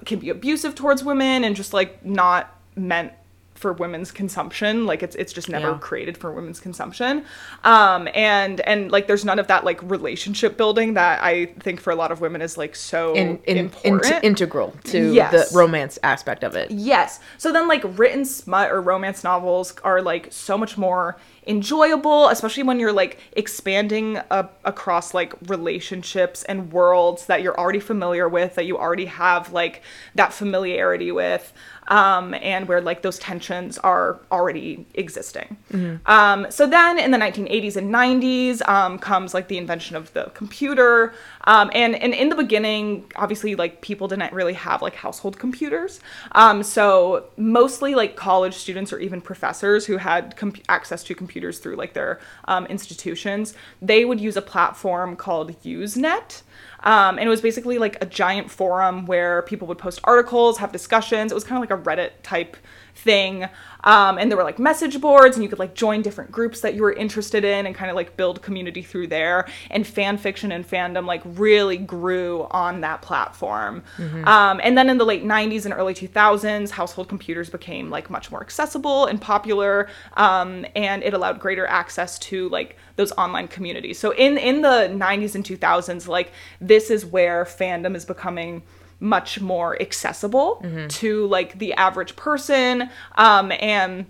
can 0.05 0.19
be 0.19 0.29
abusive 0.29 0.75
towards 0.75 1.05
women 1.05 1.45
and 1.45 1.55
just 1.55 1.73
like 1.73 2.05
not 2.05 2.59
meant 2.75 3.13
for 3.61 3.73
women's 3.75 4.11
consumption 4.11 4.87
like 4.87 5.03
it's 5.03 5.15
it's 5.17 5.33
just 5.33 5.49
never 5.51 5.73
Yeah. 5.73 5.79
created 5.79 6.17
for 6.17 6.33
women's 6.33 6.61
consumption 6.61 7.25
um 7.63 8.09
and 8.15 8.61
and 8.63 8.91
like 8.91 9.07
there's 9.07 9.25
none 9.25 9.39
of 9.39 9.47
that 9.49 9.65
like 9.65 9.81
relationship 9.83 10.57
building 10.57 10.95
that 10.95 11.23
i 11.23 11.47
think 11.61 11.79
for 11.81 11.91
a 11.91 11.95
lot 11.95 12.11
of 12.11 12.21
women 12.23 12.41
is 12.41 12.57
like 12.57 12.75
so 12.75 13.15
In, 13.15 13.39
in, 13.45 13.57
important 13.85 14.15
int- 14.15 14.25
integral 14.25 14.75
to 14.85 15.13
Yes. 15.13 15.51
the 15.51 15.59
romance 15.59 15.99
aspect 16.03 16.43
of 16.43 16.57
it. 16.57 16.71
Yes. 16.71 17.21
So 17.37 17.53
then, 17.53 17.69
like, 17.69 17.83
written 17.99 18.25
smut 18.25 18.71
or 18.71 18.81
romance 18.81 19.23
novels 19.25 19.75
are, 19.85 20.01
like, 20.01 20.29
so 20.31 20.57
much 20.57 20.79
more 20.79 21.17
enjoyable, 21.47 22.29
especially 22.29 22.63
when 22.63 22.79
you're, 22.81 22.93
like, 22.93 23.19
expanding 23.33 24.17
a- 24.31 24.49
across, 24.65 25.13
like, 25.15 25.35
relationships 25.49 26.43
and 26.45 26.73
worlds 26.73 27.27
that 27.27 27.43
you're 27.43 27.59
already 27.59 27.81
familiar 27.81 28.29
with, 28.29 28.55
that 28.55 28.65
you 28.67 28.79
already 28.79 29.07
have, 29.07 29.53
like, 29.53 29.83
that 30.15 30.33
familiarity 30.33 31.11
with, 31.13 31.53
um, 31.91 32.35
and 32.35 32.67
where, 32.69 32.81
like, 32.81 33.03
those 33.03 33.19
tensions 33.19 33.77
are 33.79 34.19
already 34.33 34.87
existing. 34.95 35.59
Um, 36.07 36.47
so 36.51 36.67
then 36.67 36.99
in 36.99 37.11
the 37.11 37.19
1980s 37.19 37.77
and 37.77 37.93
90s 37.93 38.67
um, 38.69 38.99
comes, 38.99 39.35
like, 39.35 39.49
the 39.49 39.59
invention 39.59 39.97
of 39.97 40.13
the 40.15 40.31
computer. 40.35 41.13
Um, 41.45 41.71
and, 41.75 41.95
and 41.97 42.15
in 42.15 42.31
the 42.31 42.37
beginning, 42.37 43.11
obviously, 43.17 43.55
like, 43.55 43.83
people 43.83 44.09
didn't 44.09 44.33
really 44.33 44.55
have, 44.55 44.81
like, 44.81 44.95
household 44.95 45.39
computers. 45.39 46.01
Um, 46.33 46.63
so 46.63 47.27
mostly 47.37 47.95
like 47.95 48.17
college 48.17 48.55
students 48.55 48.93
or 48.93 48.99
even 48.99 49.21
professors 49.21 49.87
who 49.87 49.97
had 49.97 50.37
com- 50.37 50.55
access 50.69 51.03
to 51.05 51.15
computers 51.15 51.59
through 51.59 51.77
like 51.77 51.93
their 51.95 52.21
um, 52.47 52.67
institutions, 52.67 53.55
they 53.83 54.05
would 54.05 54.21
use 54.21 54.37
a 54.37 54.43
platform 54.43 55.17
called 55.17 55.61
Usenet. 55.63 56.43
Um, 56.83 57.19
and 57.19 57.27
it 57.27 57.29
was 57.29 57.41
basically 57.41 57.79
like 57.79 58.03
a 58.03 58.07
giant 58.07 58.51
forum 58.51 59.07
where 59.07 59.43
people 59.43 59.69
would 59.69 59.79
post 59.79 60.01
articles, 60.05 60.59
have 60.59 60.73
discussions. 60.73 61.31
It 61.31 61.35
was 61.35 61.45
kind 61.45 61.63
of 61.63 61.69
like 61.69 61.79
a 61.79 61.83
Reddit 61.83 62.11
type 62.23 62.57
thing. 62.95 63.49
Um, 63.85 64.19
and 64.19 64.31
there 64.31 64.37
were 64.37 64.45
like 64.45 64.59
message 64.59 65.01
boards, 65.01 65.37
and 65.37 65.43
you 65.43 65.49
could 65.49 65.59
like 65.59 65.75
join 65.75 66.03
different 66.03 66.31
groups 66.31 66.61
that 66.61 66.75
you 66.75 66.83
were 66.83 66.93
interested 66.93 67.45
in 67.45 67.67
and 67.67 67.75
kind 67.75 67.91
of 67.91 67.97
like 67.97 68.17
build 68.17 68.43
community 68.43 68.83
through 68.83 69.09
there. 69.09 69.49
And 69.71 69.87
fan 69.87 70.19
fiction 70.19 70.53
and 70.53 70.69
fandom 70.69 71.07
like 71.07 71.23
really 71.25 71.77
grew 71.77 72.47
on 72.51 72.81
that 72.83 73.03
platform. 73.03 73.83
Um, 74.25 74.61
and 74.63 74.77
then 74.77 74.91
in 74.91 74.99
the 74.99 75.05
late 75.05 75.25
90s 75.25 75.65
and 75.65 75.75
early 75.75 75.95
2000s, 75.95 76.71
household 76.71 77.09
computers 77.09 77.51
became 77.51 77.91
like 77.91 78.11
much 78.11 78.31
more 78.31 78.41
accessible 78.43 79.07
and 79.07 79.21
popular. 79.21 79.89
Um, 80.15 80.67
and 80.77 81.03
it 81.03 81.15
allowed 81.15 81.41
greater 81.41 81.67
access 81.67 82.19
to 82.21 82.49
like 82.51 82.77
those 82.97 83.13
online 83.13 83.49
communities. 83.49 83.99
So 83.99 84.13
in 84.13 84.37
in 84.39 84.63
the 84.63 84.89
90s 84.93 85.35
and 85.35 85.45
2000s, 85.45 86.07
like 86.09 86.33
this 86.61 86.91
is 86.91 87.07
where 87.07 87.45
fandom 87.45 87.95
is 87.95 88.05
becoming 88.05 88.63
much 89.01 89.41
more 89.41 89.81
accessible 89.81 90.65
to 90.89 91.27
like 91.27 91.59
the 91.59 91.73
average 91.75 92.15
person 92.17 92.89
um 93.17 93.51
and 93.61 94.05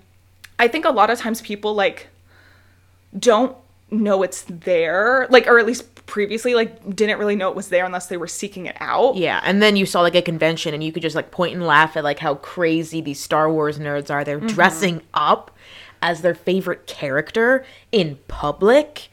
i 0.59 0.67
think 0.67 0.85
a 0.85 0.91
lot 0.91 1.09
of 1.11 1.19
times 1.19 1.41
people 1.41 1.75
like 1.75 2.09
don't 3.19 3.57
know 3.91 4.23
it's 4.23 4.43
there 4.49 5.27
like 5.31 5.47
or 5.47 5.59
at 5.59 5.67
least 5.67 5.85
previously 6.07 6.55
like 6.55 6.95
didn't 6.97 7.19
really 7.19 7.37
know 7.37 7.49
it 7.49 7.55
was 7.57 7.69
there 7.69 7.85
unless 7.85 8.07
they 8.09 8.17
were 8.17 8.27
seeking 8.27 8.67
it 8.67 8.77
out 8.81 9.15
Yeah, 9.17 9.41
and 9.45 9.63
then 9.63 9.77
you 9.77 9.87
saw 9.87 10.01
like 10.01 10.17
a 10.17 10.23
convention 10.23 10.75
and 10.75 10.83
you 10.83 10.91
could 10.93 11.03
just 11.03 11.15
like 11.17 11.31
point 11.31 11.55
and 11.55 11.65
laugh 11.65 11.97
at 11.97 12.03
like 12.03 12.19
how 12.19 12.35
crazy 12.37 13.01
these 13.01 13.21
Star 13.21 13.51
Wars 13.51 13.79
nerds 13.79 14.11
are. 14.11 14.25
They're 14.25 14.39
Mm-hmm. 14.39 14.47
dressing 14.49 15.03
up 15.15 15.53
as 16.03 16.23
their 16.23 16.35
favorite 16.35 16.89
character 16.89 17.65
in 17.93 18.19
public. 18.27 19.09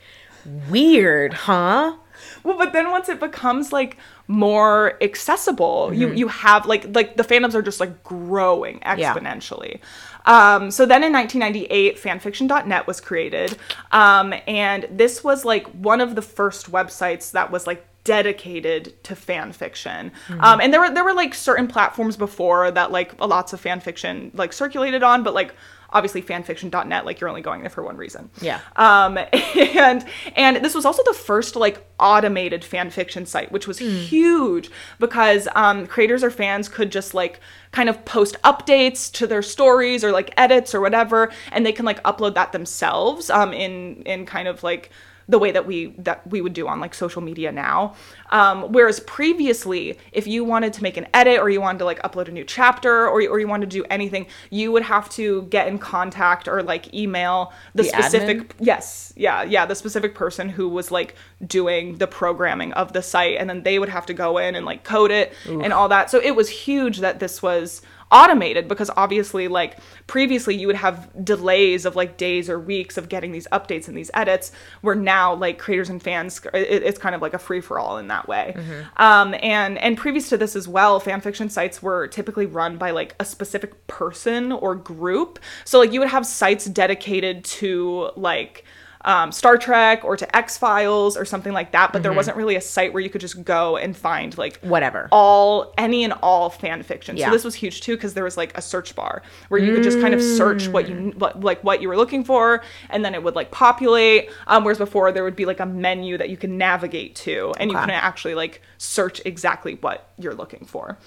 Weird, 0.69 1.33
huh? 1.33 1.97
Well, 2.43 2.57
but 2.57 2.73
then 2.73 2.89
once 2.91 3.09
it 3.09 3.19
becomes 3.19 3.71
like 3.71 3.97
more 4.27 4.97
accessible, 5.01 5.91
you 5.93 6.11
you 6.11 6.27
have 6.27 6.65
like 6.65 6.93
like 6.95 7.17
the 7.17 7.23
fandoms 7.23 7.53
are 7.55 7.61
just 7.61 7.79
like 7.79 8.03
growing 8.03 8.79
Yeah. 8.83 9.13
exponentially. 9.13 9.79
Um, 10.25 10.71
so 10.71 10.85
then 10.85 11.03
in 11.05 11.13
1998, 11.13 11.97
fanfiction.net 11.97 12.85
was 12.85 12.99
created, 12.99 13.57
um, 13.93 14.33
and 14.45 14.85
this 14.91 15.23
was 15.23 15.45
like 15.45 15.65
one 15.67 16.01
of 16.01 16.15
the 16.15 16.21
first 16.21 16.69
websites 16.71 17.31
that 17.31 17.49
was 17.49 17.65
like 17.65 17.85
dedicated 18.03 18.93
to 19.03 19.15
fan 19.15 19.51
fiction. 19.51 20.11
Um, 20.39 20.61
and 20.61 20.73
there 20.73 20.79
were 20.81 20.89
there 20.93 21.03
were 21.03 21.13
like 21.13 21.33
certain 21.33 21.67
platforms 21.67 22.15
before 22.17 22.71
that 22.71 22.91
like 22.91 23.19
lots 23.19 23.53
of 23.53 23.59
fan 23.59 23.79
fiction 23.81 24.31
like 24.33 24.53
circulated 24.53 25.03
on, 25.03 25.23
but 25.23 25.33
like 25.33 25.53
obviously 25.91 26.21
fanfiction.net 26.21 27.05
like 27.05 27.19
you're 27.19 27.29
only 27.29 27.41
going 27.41 27.61
there 27.61 27.69
for 27.69 27.83
one 27.83 27.97
reason. 27.97 28.29
Yeah. 28.41 28.59
Um, 28.75 29.17
and 29.55 30.05
and 30.35 30.57
this 30.57 30.75
was 30.75 30.85
also 30.85 31.03
the 31.05 31.13
first 31.13 31.55
like 31.55 31.85
automated 31.99 32.61
fanfiction 32.61 33.25
site, 33.25 33.51
which 33.51 33.67
was 33.67 33.79
huge 33.79 34.69
because 34.99 35.47
um, 35.55 35.87
creators 35.87 36.23
or 36.23 36.31
fans 36.31 36.69
could 36.69 36.91
just 36.91 37.13
like 37.13 37.39
kind 37.71 37.89
of 37.89 38.03
post 38.05 38.35
updates 38.43 39.11
to 39.13 39.27
their 39.27 39.41
stories 39.41 40.03
or 40.03 40.11
like 40.11 40.33
edits 40.37 40.75
or 40.75 40.81
whatever, 40.81 41.31
and 41.51 41.65
they 41.65 41.71
can 41.71 41.85
like 41.85 42.01
upload 42.03 42.35
that 42.35 42.51
themselves 42.51 43.29
um, 43.29 43.53
in 43.53 44.01
in 44.03 44.25
kind 44.25 44.47
of 44.47 44.63
like 44.63 44.91
the 45.29 45.37
way 45.37 45.51
that 45.51 45.65
we 45.65 45.87
that 45.97 46.25
we 46.29 46.41
would 46.41 46.53
do 46.53 46.67
on 46.67 46.79
like 46.79 46.93
social 46.93 47.21
media 47.21 47.51
now. 47.51 47.95
Um, 48.29 48.71
whereas 48.71 48.99
previously, 49.01 49.97
if 50.11 50.25
you 50.25 50.43
wanted 50.43 50.73
to 50.73 50.83
make 50.83 50.95
an 50.97 51.07
edit 51.13 51.39
or 51.39 51.49
you 51.49 51.59
wanted 51.59 51.79
to 51.79 51.85
like 51.85 52.01
upload 52.01 52.27
a 52.27 52.31
new 52.31 52.45
chapter 52.45 53.07
or, 53.07 53.21
or 53.21 53.39
you 53.39 53.47
wanted 53.47 53.69
to 53.69 53.77
do 53.77 53.85
anything, 53.89 54.27
you 54.49 54.71
would 54.71 54.83
have 54.83 55.09
to 55.11 55.43
get 55.43 55.67
in 55.67 55.79
contact 55.79 56.47
or 56.47 56.63
like 56.63 56.93
email 56.93 57.51
the, 57.75 57.83
The 57.83 57.89
specific 57.89 58.37
admin? 58.57 58.65
yes 58.65 59.13
yeah 59.17 59.43
yeah 59.43 59.65
the 59.65 59.75
specific 59.75 60.15
person 60.15 60.47
who 60.49 60.69
was 60.69 60.91
like 60.91 61.15
doing 61.45 61.97
the 61.97 62.07
programming 62.07 62.71
of 62.73 62.93
the 62.93 63.01
site 63.01 63.37
and 63.37 63.49
then 63.49 63.63
they 63.63 63.79
would 63.79 63.89
have 63.89 64.05
to 64.05 64.13
go 64.13 64.37
in 64.37 64.55
and 64.55 64.65
like 64.65 64.83
code 64.83 65.11
it 65.11 65.33
and 65.45 65.73
all 65.73 65.89
that 65.89 66.09
so 66.09 66.19
it 66.21 66.35
was 66.35 66.49
huge 66.49 66.99
that 66.99 67.19
this 67.19 67.41
was 67.41 67.81
automated 68.11 68.67
because 68.67 68.89
obviously 68.95 69.47
like 69.47 69.77
previously 70.07 70.55
you 70.55 70.67
would 70.67 70.75
have 70.75 71.09
delays 71.25 71.85
of 71.85 71.95
like 71.95 72.17
days 72.17 72.49
or 72.49 72.59
weeks 72.59 72.97
of 72.97 73.09
getting 73.09 73.31
these 73.31 73.47
updates 73.51 73.87
and 73.87 73.97
these 73.97 74.09
edits 74.13 74.51
where 74.81 74.95
now 74.95 75.33
like 75.33 75.59
creators 75.59 75.89
and 75.89 76.01
fans 76.01 76.39
it, 76.53 76.83
it's 76.83 76.97
kind 76.97 77.13
of 77.15 77.21
like 77.21 77.33
a 77.33 77.37
free 77.37 77.59
for 77.59 77.77
all 77.77 77.97
in 77.97 78.07
that 78.07 78.27
way. 78.27 78.55
Um 78.97 79.35
and 79.41 79.77
and 79.79 79.97
previous 79.97 80.29
to 80.29 80.37
this 80.37 80.55
as 80.55 80.67
well 80.67 80.99
fan 80.99 81.19
fiction 81.21 81.49
sites 81.49 81.81
were 81.81 82.07
typically 82.07 82.45
run 82.45 82.77
by 82.77 82.91
like 82.91 83.15
a 83.19 83.25
specific 83.25 83.87
person 83.87 84.51
or 84.51 84.75
group. 84.75 85.39
So 85.65 85.79
like 85.79 85.91
you 85.91 85.99
would 85.99 86.09
have 86.09 86.25
sites 86.25 86.65
dedicated 86.65 87.43
to 87.45 88.11
like 88.15 88.63
um, 89.07 89.31
Star 89.31 89.57
Trek 89.57 90.03
or 90.03 90.17
to 90.17 90.35
X 90.35 90.57
Files 90.57 91.15
or 91.15 91.23
something 91.25 91.53
like 91.53 91.71
that, 91.71 91.93
but 91.93 92.03
there 92.03 92.11
wasn't 92.11 92.35
really 92.35 92.55
a 92.57 92.61
site 92.61 92.91
where 92.91 93.01
you 93.01 93.09
could 93.09 93.21
just 93.21 93.43
go 93.45 93.77
and 93.77 93.95
find 93.95 94.37
like 94.37 94.59
Whatever. 94.59 95.07
all 95.11 95.73
any 95.77 96.03
and 96.03 96.11
all 96.21 96.49
fan 96.49 96.83
fiction. 96.83 97.15
Yeah. 97.15 97.27
So 97.27 97.31
this 97.31 97.45
was 97.45 97.55
huge 97.55 97.79
too 97.81 97.95
because 97.95 98.13
there 98.15 98.25
was 98.25 98.35
like 98.35 98.55
a 98.57 98.61
search 98.61 98.95
bar 98.95 99.21
where 99.47 99.61
you 99.61 99.73
could 99.73 99.81
just 99.83 100.01
kind 100.01 100.13
of 100.13 100.21
search 100.21 100.67
what 100.67 100.89
you 100.89 101.13
what, 101.17 101.39
like 101.39 101.63
what 101.63 101.81
you 101.81 101.87
were 101.87 101.95
looking 101.95 102.25
for, 102.25 102.61
and 102.89 103.03
then 103.05 103.15
it 103.15 103.23
would 103.23 103.33
like 103.35 103.49
populate. 103.49 104.29
Um, 104.45 104.65
whereas 104.65 104.77
before 104.77 105.11
there 105.13 105.23
would 105.23 105.37
be 105.37 105.45
like 105.45 105.61
a 105.61 105.65
menu 105.65 106.17
that 106.17 106.29
you 106.29 106.35
could 106.35 106.49
navigate 106.51 107.15
to, 107.15 107.53
and 107.59 107.71
you 107.71 107.77
Okay. 107.77 107.85
couldn't 107.85 108.03
actually 108.03 108.35
like 108.35 108.61
search 108.77 109.21
exactly 109.25 109.75
what 109.75 110.09
you're 110.17 110.35
looking 110.35 110.65
for. 110.65 110.97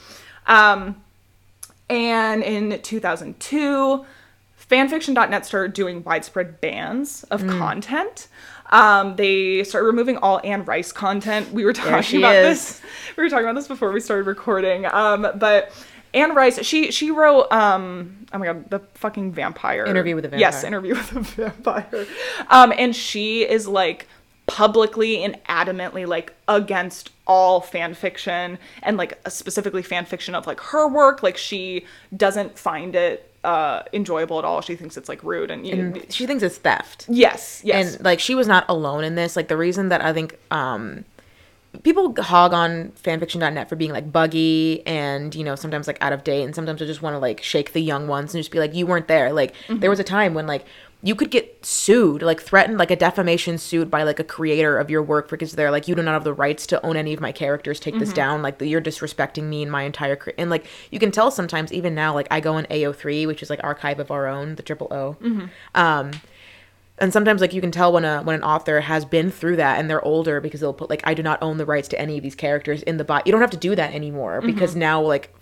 Um, 0.47 0.97
and 1.91 2.43
in 2.43 2.81
2002, 2.81 4.07
fanfiction.net 4.71 5.45
started 5.47 5.73
doing 5.73 6.03
widespread 6.05 6.61
bans 6.61 7.25
of 7.31 7.43
Mm. 7.43 7.59
content. 7.59 8.29
Um, 8.71 9.17
they 9.17 9.65
started 9.65 9.87
removing 9.87 10.17
all 10.19 10.41
Anne 10.45 10.65
Rice 10.65 10.93
content. 10.93 11.53
We 11.53 11.65
were 11.65 11.73
talking 11.73 12.21
about 12.21 12.37
is. 12.37 12.79
this. 12.79 12.83
We 13.17 13.25
were 13.25 13.29
talking 13.29 13.45
about 13.45 13.57
this 13.57 13.67
before 13.69 13.91
we 13.91 14.01
started 14.01 14.27
recording. 14.27 14.87
Um, 14.87 15.27
but 15.37 15.73
Anne 16.15 16.35
Rice, 16.35 16.65
she 16.65 16.91
she 16.93 17.11
wrote 17.11 17.51
um 17.53 18.27
oh 18.33 18.39
my 18.39 18.47
god, 18.47 18.71
the 18.71 18.81
fucking 18.95 19.33
vampire 19.33 19.85
Interview 19.85 20.15
with 20.15 20.25
a 20.25 20.29
vampire. 20.29 20.41
Yes, 20.41 20.63
interview 20.65 20.95
with 20.95 21.13
a 21.17 21.21
vampire. 21.21 22.07
Um, 22.49 22.73
and 22.79 22.95
she 22.95 23.43
is 23.49 23.67
like 23.67 24.07
publicly 24.47 25.23
and 25.25 25.37
adamantly 25.49 26.07
like 26.07 26.35
against 26.49 27.11
all 27.27 27.61
fan 27.61 27.95
fiction 27.95 28.59
and 28.83 28.97
like 28.97 29.17
specifically 29.29 29.83
fan 29.83 30.05
fiction 30.05 30.35
of 30.35 30.45
like 30.47 30.59
her 30.61 30.89
work 30.89 31.23
like 31.23 31.37
she 31.37 31.85
doesn't 32.17 32.59
find 32.59 32.97
it 32.97 33.30
uh 33.43 33.83
enjoyable 33.95 34.39
at 34.39 34.45
all 34.45 34.61
she 34.61 34.77
thinks 34.77 34.97
it's 34.99 35.09
like 35.09 35.23
rude 35.25 35.51
and, 35.51 35.67
you 35.67 35.73
And 35.73 36.13
she 36.13 36.27
thinks 36.27 36.43
it's 36.43 36.59
theft. 36.59 37.07
yes 37.09 37.63
yes 37.65 37.95
And 37.97 38.05
like 38.05 38.21
she 38.21 38.35
was 38.35 38.47
not 38.47 38.67
alone 38.69 39.03
in 39.03 39.15
this. 39.15 39.35
Like 39.35 39.49
the 39.49 39.57
reason 39.57 39.89
that 39.89 40.05
I 40.05 40.13
think 40.13 40.39
um 40.51 41.05
people 41.83 42.15
hog 42.23 42.53
on 42.53 42.93
fanfiction.net 43.03 43.69
for 43.69 43.77
being 43.77 43.93
like 43.93 44.11
buggy 44.13 44.85
and 44.87 45.35
you 45.35 45.45
know 45.45 45.55
sometimes 45.55 45.87
like 45.87 45.99
out 46.01 46.13
of 46.13 46.25
date 46.25 46.43
and 46.43 46.55
sometimes 46.55 46.83
I 46.83 46.87
just 46.87 47.03
want 47.03 47.15
to 47.15 47.19
like 47.19 47.43
shake 47.43 47.73
the 47.73 47.81
young 47.81 48.09
ones 48.09 48.35
and 48.35 48.41
just 48.41 48.51
be 48.51 48.59
like 48.59 48.75
you 48.75 48.87
weren't 48.87 49.09
there. 49.09 49.33
Like 49.33 49.55
mm-hmm. 49.67 49.79
there 49.79 49.91
was 49.91 50.01
a 50.01 50.05
time 50.05 50.35
when 50.35 50.47
like 50.47 50.65
you 51.03 51.15
could 51.15 51.31
get 51.31 51.65
sued, 51.65 52.23
like 52.23 52.43
threatened, 52.43 52.77
like 52.77 52.91
a 52.91 52.97
defamation 52.97 53.57
suit 53.57 53.91
by 53.91 54.03
like 54.03 54.19
a 54.19 54.25
creator 54.25 54.79
of 54.79 54.91
your 54.91 55.03
work 55.03 55.31
because 55.31 55.53
they're 55.53 55.71
like, 55.71 55.89
you 55.89 55.95
do 55.95 56.03
not 56.03 56.13
have 56.13 56.25
the 56.25 56.35
rights 56.35 56.67
to 56.67 56.85
own 56.85 56.97
any 56.97 57.15
of 57.15 57.21
my 57.21 57.33
characters. 57.33 57.81
Take 57.81 57.99
this 57.99 58.11
mm-hmm. 58.11 58.17
down. 58.17 58.43
Like 58.43 58.61
you're 58.61 58.83
disrespecting 58.83 59.45
me 59.45 59.63
and 59.63 59.73
my 59.73 59.85
entire 59.85 60.17
cre-. 60.17 60.31
and 60.37 60.51
like 60.51 60.67
you 60.91 60.99
can 60.99 61.11
tell 61.11 61.31
sometimes 61.31 61.73
even 61.73 61.95
now. 61.95 62.13
Like 62.13 62.29
I 62.31 62.41
go 62.41 62.55
on 62.55 62.65
AO3, 62.67 63.27
which 63.27 63.43
is 63.43 63.49
like 63.49 63.61
archive 63.63 63.99
of 63.99 64.11
our 64.11 64.27
own, 64.27 64.57
the 64.57 64.63
triple 64.63 64.89
O. 64.91 65.17
Mm-hmm. 65.23 65.47
Um, 65.75 66.11
and 67.01 67.13
sometimes 67.13 67.41
like 67.41 67.53
you 67.55 67.61
can 67.61 67.71
tell 67.71 67.93
when 67.93 68.05
a 68.05 68.23
when 68.23 68.37
an 68.37 68.43
author 68.45 68.81
has 68.81 69.05
been 69.05 69.31
through 69.31 69.57
that 69.57 69.79
and 69.79 69.89
they're 69.89 70.05
older 70.05 70.41
because 70.41 70.61
they'll 70.61 70.73
put 70.75 70.91
like 70.91 71.01
I 71.05 71.15
do 71.15 71.23
not 71.23 71.43
own 71.43 71.57
the 71.57 71.67
rights 71.67 71.89
to 71.89 72.01
any 72.01 72.17
of 72.17 72.23
these 72.23 72.35
characters 72.35 72.83
in 72.83 72.97
the 72.99 73.05
bot. 73.05 73.27
You 73.27 73.33
don't 73.33 73.41
have 73.41 73.51
to 73.51 73.57
do 73.57 73.75
that 73.75 73.93
anymore 73.95 74.41
because 74.43 74.77
now 74.77 75.01
like 75.01 75.35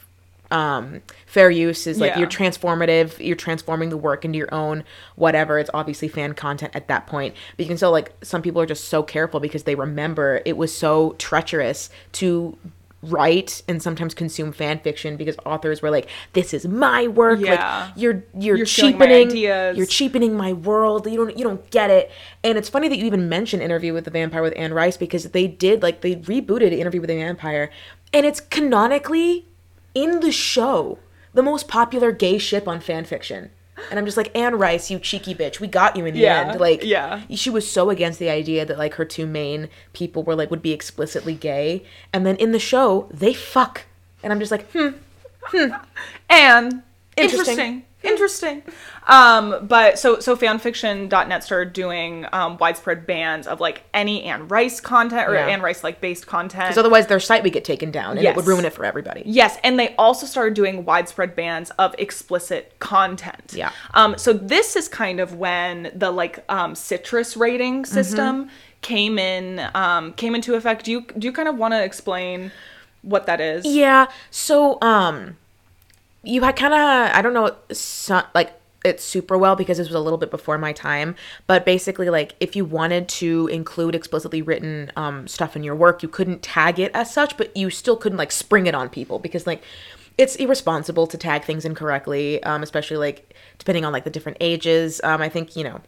um 0.51 1.03
fair 1.27 1.51
use 1.51 1.87
is 1.87 2.01
like 2.01 2.13
Yeah. 2.13 2.21
you're 2.21 2.29
transformative 2.29 3.19
you're 3.25 3.37
transforming 3.37 3.91
the 3.91 3.99
work 3.99 4.25
into 4.25 4.39
your 4.39 4.49
own 4.55 4.83
whatever 5.15 5.59
it's 5.59 5.69
obviously 5.75 6.09
fan 6.09 6.33
content 6.33 6.75
at 6.75 6.89
that 6.89 7.07
point 7.07 7.35
but 7.57 7.65
you 7.65 7.69
can 7.69 7.77
still 7.77 7.91
like 7.91 8.13
some 8.23 8.41
people 8.41 8.63
are 8.63 8.67
just 8.67 8.85
so 8.85 9.03
careful 9.03 9.41
because 9.41 9.65
they 9.65 9.75
remember 9.75 10.41
it 10.47 10.57
was 10.57 10.75
so 10.75 11.15
treacherous 11.19 11.91
to 12.13 12.57
write 13.03 13.63
and 13.69 13.81
sometimes 13.81 14.13
consume 14.13 14.51
fan 14.51 14.81
fiction 14.81 15.17
because 15.17 15.37
authors 15.47 15.81
were 15.81 15.91
like 15.91 16.09
this 16.33 16.53
is 16.53 16.67
my 16.67 17.07
work 17.07 17.39
Yeah. 17.39 17.51
like 17.87 17.93
you're 17.97 18.25
you're, 18.35 18.57
You're 18.57 18.67
cheapening 18.67 19.31
you're 19.77 19.87
cheapening 19.87 20.37
my 20.37 20.53
world 20.53 21.07
you 21.07 21.17
don't 21.17 21.39
you 21.39 21.45
don't 21.45 21.71
get 21.71 21.91
it. 21.91 22.11
And 22.43 22.59
it's 22.59 22.69
funny 22.69 22.89
that 22.89 22.99
you 22.99 23.05
even 23.05 23.29
mentioned 23.29 23.63
interview 23.63 23.93
with 23.95 24.05
the 24.05 24.11
vampire 24.11 24.43
with 24.43 24.53
anne 24.57 24.75
rice 24.75 24.97
because 24.97 25.25
they 25.31 25.47
did 25.47 25.81
like 25.83 26.01
they 26.01 26.17
rebooted 26.17 26.73
interview 26.73 27.01
with 27.01 27.09
the 27.09 27.17
vampire 27.17 27.71
and 28.13 28.27
it's 28.27 28.41
canonically 28.41 29.47
in 29.95 30.19
the 30.21 30.33
show 30.33 30.99
the 31.35 31.43
most 31.43 31.69
popular 31.69 32.11
gay 32.11 32.37
ship 32.39 32.67
on 32.67 32.81
fan 32.81 33.05
fiction 33.05 33.51
and 33.91 33.99
i'm 33.99 34.05
just 34.05 34.17
like 34.17 34.37
anne 34.37 34.55
rice 34.57 34.91
you 34.91 34.99
cheeky 34.99 35.35
bitch 35.35 35.61
we 35.61 35.67
got 35.67 35.97
you 35.97 36.05
in 36.07 36.15
the 36.15 36.21
Yeah, 36.21 36.51
end 36.51 36.61
like 36.61 36.83
yeah. 36.85 37.23
she 37.35 37.51
was 37.51 37.71
so 37.71 37.91
against 37.91 38.19
the 38.19 38.29
idea 38.31 38.65
that 38.67 38.79
like 38.79 38.95
her 38.95 39.05
two 39.05 39.27
main 39.27 39.69
people 39.93 40.23
were 40.23 40.35
like 40.35 40.51
would 40.51 40.63
be 40.63 40.73
explicitly 40.73 41.35
gay. 41.35 41.85
And 42.13 42.25
then 42.27 42.37
in 42.37 42.53
the 42.53 42.59
show 42.59 43.09
they 43.13 43.35
fuck. 43.35 43.85
And 44.23 44.33
i'm 44.33 44.39
just 44.41 44.51
like 44.53 44.71
hmm. 44.73 44.89
And 46.31 46.83
Interesting. 47.17 47.59
interesting 47.59 47.85
interesting 48.05 48.63
um 49.09 49.67
but 49.67 49.99
so 49.99 50.21
so 50.21 50.37
fanfiction.net 50.37 51.43
started 51.43 51.73
doing 51.73 52.25
um 52.33 52.57
widespread 52.59 53.07
bans 53.07 53.47
of 53.47 53.59
like 53.61 53.83
any 53.93 54.23
anne 54.23 54.47
rice 54.47 54.81
content 54.81 55.29
or 55.29 55.35
Yeah. 55.35 55.49
anne 55.49 55.61
rice 55.61 55.83
like 55.83 56.01
based 56.01 56.27
content 56.27 56.65
because 56.67 56.79
otherwise 56.79 57.09
their 57.09 57.19
site 57.19 57.43
would 57.43 57.53
get 57.53 57.65
taken 57.65 57.91
down 57.91 58.17
and 58.17 58.27
it 58.27 58.37
would 58.37 58.47
ruin 58.47 58.65
it 58.65 58.73
for 58.73 58.85
everybody 58.85 59.23
Yes, 59.27 59.59
and 59.65 59.79
they 59.79 59.95
also 59.97 60.27
started 60.27 60.55
doing 60.55 60.85
widespread 60.85 61.35
bans 61.35 61.71
of 61.79 61.95
explicit 61.99 62.79
content. 62.79 63.53
Yeah. 63.55 63.73
Um, 63.95 64.17
so 64.17 64.33
this 64.33 64.77
is 64.77 64.89
kind 64.89 65.21
of 65.21 65.35
when 65.35 65.91
the 65.95 66.11
like 66.11 66.45
um, 66.49 66.75
citrus 66.75 67.37
rating 67.37 67.85
system 67.85 68.49
came 68.81 69.19
in 69.19 69.61
um, 69.75 70.13
came 70.15 70.35
into 70.35 70.55
effect. 70.55 70.85
Do 70.85 70.93
you 70.93 71.01
do 71.19 71.27
you 71.27 71.33
kind 71.33 71.49
of 71.49 71.57
want 71.59 71.73
to 71.75 71.83
explain 71.83 72.53
what 73.03 73.27
that 73.27 73.41
is? 73.41 73.65
Yeah. 73.67 74.07
So, 74.31 74.79
um, 74.83 75.37
you 76.29 76.43
had 76.43 76.57
kind 76.57 76.75
of 76.75 77.17
I 77.17 77.23
don't 77.23 77.35
know 77.35 77.57
so, 77.73 78.23
like 78.35 78.53
it 78.85 79.01
super 79.01 79.37
well 79.37 79.57
because 79.57 79.79
this 79.79 79.89
was 79.89 79.95
a 79.95 80.01
little 80.01 80.19
bit 80.19 80.31
before 80.31 80.57
my 80.57 80.73
time, 80.73 81.17
but 81.47 81.65
basically 81.65 82.11
like 82.11 82.35
if 82.39 82.55
you 82.55 82.65
wanted 82.65 83.09
to 83.09 83.49
include 83.49 83.95
explicitly 83.95 84.43
written 84.43 84.93
um 84.97 85.27
stuff 85.27 85.57
in 85.57 85.65
your 85.65 85.75
work, 85.75 86.03
you 86.03 86.09
couldn't 86.09 86.43
tag 86.43 86.79
it 86.79 86.93
as 86.95 87.13
such, 87.13 87.37
but 87.37 87.57
you 87.57 87.71
still 87.71 87.97
couldn't 87.97 88.19
like 88.19 88.31
spring 88.31 88.67
it 88.67 88.75
on 88.75 88.89
people 88.89 89.19
because 89.19 89.47
like 89.47 89.63
it's 90.19 90.37
irresponsible 90.37 91.07
to 91.07 91.17
tag 91.17 91.45
things 91.45 91.65
incorrectly, 91.65 92.43
um, 92.43 92.63
especially 92.63 92.97
like 92.97 93.35
depending 93.59 93.85
on 93.85 93.93
like 93.93 94.05
the 94.05 94.11
different 94.11 94.37
ages. 94.41 95.01
Um, 95.05 95.23
I 95.23 95.29
think 95.29 95.57
you 95.57 95.65
know 95.65 95.81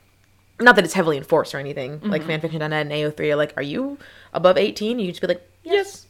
not 0.61 0.77
that 0.77 0.85
it's 0.85 0.95
heavily 0.95 1.17
enforced 1.17 1.55
or 1.55 1.59
anything. 1.59 2.01
Like 2.03 2.23
fanfiction.net 2.23 2.73
and 2.73 2.91
AO3 2.91 3.33
are 3.33 3.37
like, 3.37 3.55
are 3.57 3.63
you 3.63 3.99
above 4.33 4.57
18? 4.57 4.99
You 4.99 5.09
just 5.09 5.21
be 5.21 5.27
like, 5.27 5.47
Yes. 5.63 6.07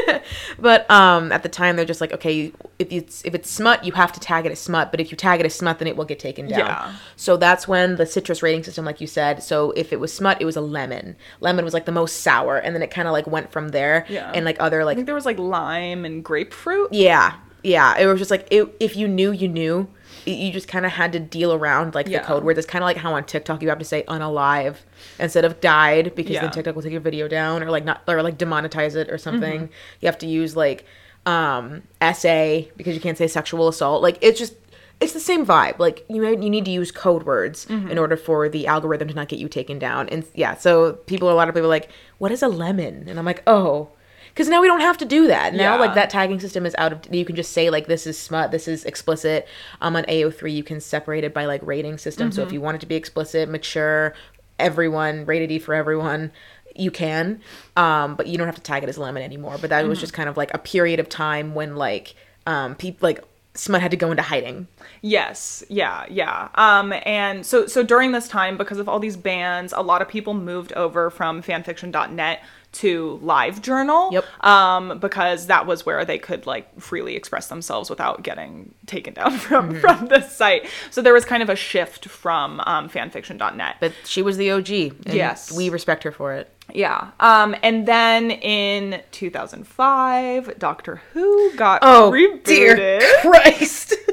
but 0.58 0.88
um, 0.90 1.32
at 1.32 1.42
the 1.42 1.48
time 1.48 1.74
they're 1.74 1.84
just 1.84 2.00
like, 2.00 2.12
okay, 2.12 2.52
if 2.78 2.92
it's 2.92 3.24
if 3.24 3.34
it's 3.34 3.50
smut, 3.50 3.84
you 3.84 3.92
have 3.92 4.12
to 4.12 4.20
tag 4.20 4.46
it 4.46 4.52
as 4.52 4.60
smut. 4.60 4.92
But 4.92 5.00
if 5.00 5.10
you 5.10 5.16
tag 5.16 5.40
it 5.40 5.46
as 5.46 5.54
smut, 5.54 5.78
then 5.80 5.88
it 5.88 5.96
will 5.96 6.04
get 6.04 6.20
taken 6.20 6.46
down. 6.46 6.60
Yeah. 6.60 6.94
So 7.16 7.36
that's 7.36 7.66
when 7.66 7.96
the 7.96 8.06
citrus 8.06 8.42
rating 8.42 8.62
system, 8.62 8.84
like 8.84 9.00
you 9.00 9.06
said. 9.08 9.42
So 9.42 9.72
if 9.72 9.92
it 9.92 9.98
was 9.98 10.12
smut, 10.12 10.40
it 10.40 10.44
was 10.44 10.56
a 10.56 10.60
lemon. 10.60 11.16
Lemon 11.40 11.64
was 11.64 11.74
like 11.74 11.86
the 11.86 11.92
most 11.92 12.20
sour, 12.20 12.56
and 12.56 12.74
then 12.74 12.82
it 12.82 12.90
kind 12.90 13.08
of 13.08 13.12
like 13.12 13.26
went 13.26 13.50
from 13.50 13.70
there. 13.70 14.06
Yeah. 14.08 14.30
And 14.32 14.44
like 14.44 14.56
other 14.60 14.82
I 14.82 14.84
like 14.84 14.96
think 14.96 15.06
there 15.06 15.14
was 15.14 15.26
like 15.26 15.38
lime 15.38 16.04
and 16.04 16.24
grapefruit. 16.24 16.92
yeah, 16.92 17.34
yeah. 17.64 17.98
It 17.98 18.06
was 18.06 18.20
just 18.20 18.30
like 18.30 18.46
it, 18.50 18.74
if 18.78 18.96
you 18.96 19.08
knew, 19.08 19.32
you 19.32 19.48
knew. 19.48 19.88
You 20.26 20.52
just 20.52 20.68
kind 20.68 20.86
of 20.86 20.92
had 20.92 21.12
to 21.12 21.20
deal 21.20 21.52
around 21.52 21.94
like 21.94 22.08
Yeah. 22.08 22.20
the 22.20 22.24
code 22.26 22.44
words. 22.44 22.58
It's 22.58 22.66
kind 22.68 22.82
of 22.82 22.86
like 22.86 22.96
how 22.96 23.14
on 23.14 23.24
TikTok 23.24 23.62
you 23.62 23.68
have 23.68 23.78
to 23.78 23.84
say 23.84 24.04
unalive 24.08 24.76
instead 25.18 25.44
of 25.44 25.60
died 25.60 26.14
because 26.14 26.32
Yeah. 26.32 26.40
then 26.42 26.50
TikTok 26.50 26.74
will 26.74 26.82
take 26.82 26.92
your 26.92 27.00
video 27.00 27.28
down 27.28 27.62
or 27.62 27.70
like 27.70 27.84
not 27.84 28.02
or 28.08 28.22
like 28.22 28.38
demonetize 28.38 28.94
it 28.96 29.10
or 29.10 29.18
something. 29.18 29.62
Mm-hmm. 29.62 29.72
You 30.00 30.06
have 30.06 30.18
to 30.18 30.26
use 30.26 30.56
like 30.56 30.84
um 31.26 31.82
essay 32.00 32.70
because 32.76 32.94
you 32.94 33.00
can't 33.00 33.16
say 33.18 33.26
sexual 33.26 33.68
assault. 33.68 34.02
Like 34.02 34.18
it's 34.20 34.38
just 34.38 34.54
it's 35.00 35.12
the 35.12 35.20
same 35.20 35.44
vibe. 35.44 35.78
Like 35.78 36.04
you 36.08 36.24
you 36.26 36.36
need 36.50 36.64
to 36.66 36.70
use 36.70 36.90
code 36.90 37.24
words 37.24 37.66
Mm-hmm. 37.66 37.90
in 37.90 37.98
order 37.98 38.16
for 38.16 38.48
the 38.48 38.66
algorithm 38.66 39.08
to 39.08 39.14
not 39.14 39.28
get 39.28 39.38
you 39.38 39.48
taken 39.48 39.78
down. 39.78 40.08
And 40.08 40.24
yeah, 40.34 40.54
so 40.56 40.94
people 41.06 41.30
a 41.30 41.34
lot 41.34 41.48
of 41.48 41.54
people 41.54 41.66
are 41.66 41.76
like, 41.78 41.90
"What 42.18 42.30
is 42.32 42.42
a 42.42 42.48
lemon?" 42.48 43.06
And 43.08 43.18
I'm 43.18 43.24
like, 43.24 43.42
"Oh, 43.46 43.88
because 44.34 44.48
now 44.48 44.60
we 44.60 44.66
don't 44.66 44.80
have 44.80 44.98
to 44.98 45.04
do 45.04 45.28
that. 45.28 45.54
Now, 45.54 45.74
Yeah. 45.74 45.80
like 45.80 45.94
that 45.94 46.10
tagging 46.10 46.40
system 46.40 46.66
is 46.66 46.74
out 46.76 46.92
of. 46.92 47.14
You 47.14 47.24
can 47.24 47.36
just 47.36 47.52
say 47.52 47.70
like 47.70 47.86
this 47.86 48.06
is 48.06 48.18
smut, 48.18 48.50
this 48.50 48.66
is 48.68 48.84
explicit. 48.84 49.46
Um, 49.80 49.94
on 49.96 50.04
AO3, 50.04 50.52
you 50.52 50.64
can 50.64 50.80
separate 50.80 51.22
it 51.24 51.32
by 51.32 51.46
like 51.46 51.60
rating 51.64 51.96
system. 51.98 52.32
So 52.32 52.42
if 52.42 52.48
Mm-hmm. 52.48 52.54
you 52.54 52.60
want 52.60 52.74
it 52.76 52.80
to 52.80 52.86
be 52.86 52.96
explicit, 52.96 53.48
mature, 53.48 54.14
everyone, 54.58 55.24
rated 55.24 55.50
E 55.52 55.58
for 55.58 55.74
everyone, 55.74 56.32
you 56.74 56.90
can. 56.90 57.40
Um, 57.76 58.16
but 58.16 58.26
you 58.26 58.36
don't 58.36 58.46
have 58.48 58.56
to 58.56 58.60
tag 58.62 58.82
it 58.82 58.88
as 58.88 58.98
lemon 58.98 59.22
anymore. 59.22 59.56
But 59.60 59.70
that 59.70 59.80
Mm-hmm. 59.82 59.88
was 59.90 60.00
just 60.00 60.12
kind 60.12 60.28
of 60.28 60.36
like 60.36 60.52
a 60.52 60.58
period 60.58 60.98
of 61.00 61.08
time 61.08 61.54
when 61.54 61.76
like 61.76 62.14
um 62.46 62.74
people 62.74 63.06
like 63.08 63.22
Smut 63.56 63.80
had 63.80 63.92
to 63.92 63.96
go 63.96 64.10
into 64.10 64.20
hiding. 64.24 64.66
Yes, 65.00 65.62
yeah, 65.68 66.06
yeah. 66.10 66.48
Um, 66.56 66.92
and 67.06 67.46
so 67.46 67.66
so 67.68 67.84
during 67.84 68.10
this 68.10 68.26
time, 68.26 68.56
because 68.56 68.78
of 68.80 68.88
all 68.88 68.98
these 68.98 69.16
bans, 69.16 69.72
a 69.72 69.80
lot 69.80 70.02
of 70.02 70.08
people 70.08 70.34
moved 70.34 70.72
over 70.72 71.08
from 71.08 71.40
fanfiction.net 71.40 72.42
to 72.74 73.20
LiveJournal. 73.22 74.12
Yep. 74.12 74.44
Um, 74.44 74.98
because 74.98 75.46
that 75.46 75.66
was 75.66 75.86
where 75.86 76.04
they 76.04 76.18
could 76.18 76.46
like 76.46 76.80
freely 76.80 77.16
express 77.16 77.48
themselves 77.48 77.90
without 77.90 78.22
getting 78.22 78.74
taken 78.86 79.14
down 79.14 79.32
from 79.38 79.80
from 79.80 80.06
the 80.06 80.20
site. 80.22 80.68
So 80.90 81.02
there 81.02 81.14
was 81.14 81.24
kind 81.24 81.42
of 81.42 81.48
a 81.48 81.56
shift 81.56 82.06
from 82.06 82.60
um, 82.60 82.88
fanfiction.net. 82.88 83.76
But 83.80 83.92
she 84.04 84.22
was 84.22 84.36
the 84.36 84.50
OG. 84.50 84.70
and 84.70 85.14
Yes. 85.14 85.52
We 85.52 85.68
respect 85.68 86.02
her 86.04 86.12
for 86.12 86.34
it. 86.34 86.50
Yeah. 86.74 87.12
Um, 87.20 87.54
and 87.62 87.86
then 87.86 88.30
in 88.32 89.00
2005, 89.12 90.58
Doctor 90.58 91.00
Who 91.12 91.54
got 91.56 91.78
Oh, 91.82 92.10
rebooted. 92.12 92.44
dear 92.44 93.00
Christ. 93.20 93.94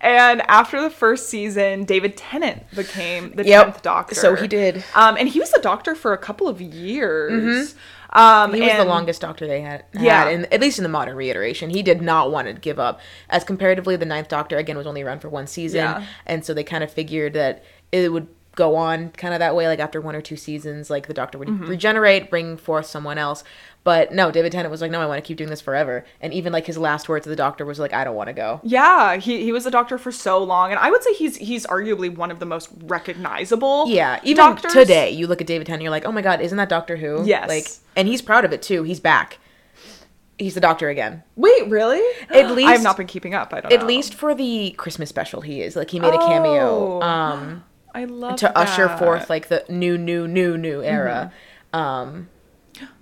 And 0.00 0.42
after 0.48 0.82
the 0.82 0.90
first 0.90 1.30
season, 1.30 1.84
David 1.84 2.14
Tennant 2.14 2.68
became 2.76 3.32
the 3.36 3.46
Yep. 3.46 3.64
tenth 3.64 3.82
Doctor. 3.82 4.14
So 4.14 4.34
he 4.34 4.46
did. 4.46 4.84
Um, 4.94 5.16
and 5.18 5.26
he 5.26 5.40
was 5.40 5.50
the 5.50 5.60
Doctor 5.62 5.94
for 5.94 6.12
a 6.12 6.18
couple 6.18 6.46
of 6.46 6.60
years. 6.60 7.72
Hmm. 8.12 8.18
Um, 8.18 8.52
He 8.52 8.60
was 8.60 8.72
the 8.76 8.84
longest 8.84 9.22
doctor 9.22 9.46
they 9.46 9.62
had, 9.62 9.86
Yeah. 9.94 10.24
had 10.24 10.32
in, 10.34 10.44
at 10.52 10.60
least 10.60 10.78
in 10.78 10.82
the 10.82 10.90
modern 10.90 11.16
reiteration. 11.16 11.70
He 11.70 11.82
did 11.82 12.02
not 12.02 12.30
want 12.30 12.48
to 12.48 12.52
give 12.52 12.78
up. 12.78 13.00
As 13.30 13.44
comparatively, 13.44 13.96
the 13.96 14.04
ninth 14.04 14.28
doctor, 14.28 14.58
again, 14.58 14.76
was 14.76 14.86
only 14.86 15.00
around 15.00 15.20
for 15.20 15.30
one 15.30 15.46
season. 15.46 15.78
Yeah. 15.80 16.04
And 16.26 16.44
so 16.44 16.52
they 16.52 16.64
kind 16.64 16.84
of 16.84 16.92
figured 16.92 17.32
that 17.32 17.64
it 17.90 18.12
would 18.12 18.28
go 18.54 18.76
on 18.76 19.10
kind 19.10 19.34
of 19.34 19.40
that 19.40 19.54
way, 19.56 19.66
like 19.66 19.78
after 19.80 20.00
one 20.00 20.14
or 20.14 20.20
two 20.22 20.36
seasons, 20.36 20.90
like 20.90 21.06
the 21.06 21.14
doctor 21.14 21.38
would 21.38 21.48
Mm-hmm. 21.48 21.66
regenerate, 21.66 22.30
bring 22.30 22.56
forth 22.56 22.86
someone 22.86 23.18
else. 23.18 23.44
But 23.84 24.12
no, 24.14 24.30
David 24.30 24.52
Tennant 24.52 24.70
was 24.70 24.80
like, 24.80 24.90
no, 24.90 25.00
I 25.00 25.06
want 25.06 25.22
to 25.22 25.26
keep 25.28 25.36
doing 25.36 25.50
this 25.50 25.60
forever. 25.60 26.06
And 26.22 26.32
even 26.32 26.52
like 26.54 26.64
his 26.64 26.78
last 26.78 27.06
words 27.08 27.24
to 27.24 27.28
the 27.30 27.36
doctor 27.36 27.66
was 27.66 27.78
like, 27.78 27.92
I 27.92 28.02
don't 28.02 28.14
want 28.14 28.28
to 28.28 28.32
go. 28.32 28.60
Yeah, 28.62 29.16
he, 29.16 29.42
he 29.42 29.52
was 29.52 29.66
a 29.66 29.70
doctor 29.70 29.98
for 29.98 30.10
so 30.10 30.42
long, 30.42 30.70
and 30.70 30.78
I 30.80 30.90
would 30.90 31.02
say 31.02 31.12
he's 31.14 31.36
he's 31.36 31.66
arguably 31.66 32.14
one 32.14 32.30
of 32.30 32.38
the 32.38 32.46
most 32.46 32.70
recognizable. 32.84 33.84
Yeah, 33.88 34.20
even 34.22 34.36
doctors. 34.46 34.72
today, 34.72 35.10
you 35.10 35.26
look 35.26 35.40
at 35.40 35.46
David 35.46 35.66
Tennant, 35.66 35.82
you're 35.82 35.90
like, 35.90 36.06
oh 36.06 36.12
my 36.12 36.22
god, 36.22 36.40
isn't 36.40 36.56
that 36.56 36.68
Doctor 36.70 36.96
Who? 36.96 37.26
Yes. 37.26 37.48
Like, 37.48 37.66
and 37.96 38.08
he's 38.08 38.22
proud 38.22 38.44
of 38.44 38.52
it 38.52 38.62
too. 38.62 38.82
He's 38.84 39.00
back. 39.00 39.38
He's 40.38 40.54
the 40.54 40.60
Doctor 40.60 40.88
again. 40.88 41.22
Wait, 41.36 41.68
really? 41.68 42.02
At 42.30 42.50
least 42.52 42.68
I 42.70 42.72
have 42.72 42.82
not 42.82 42.96
been 42.96 43.06
keeping 43.06 43.34
up. 43.34 43.52
I 43.54 43.60
don't 43.60 43.70
know. 43.70 43.74
At 43.76 43.80
know. 43.82 43.86
least 43.86 44.14
for 44.14 44.34
the 44.34 44.70
Christmas 44.78 45.08
special, 45.08 45.42
he 45.42 45.60
is 45.60 45.76
like 45.76 45.90
he 45.90 46.00
made 46.00 46.12
a 46.14 46.18
cameo 46.18 47.00
Oh. 47.00 47.02
um, 47.02 47.64
I 47.94 48.04
love 48.04 48.36
to 48.36 48.58
usher 48.58 48.88
forth 48.88 49.30
like 49.30 49.48
the 49.48 49.64
new, 49.68 49.96
new, 49.96 50.26
new, 50.26 50.58
new 50.58 50.82
era. 50.82 51.32
Mm-hmm. 51.72 51.80
Um, 51.80 52.28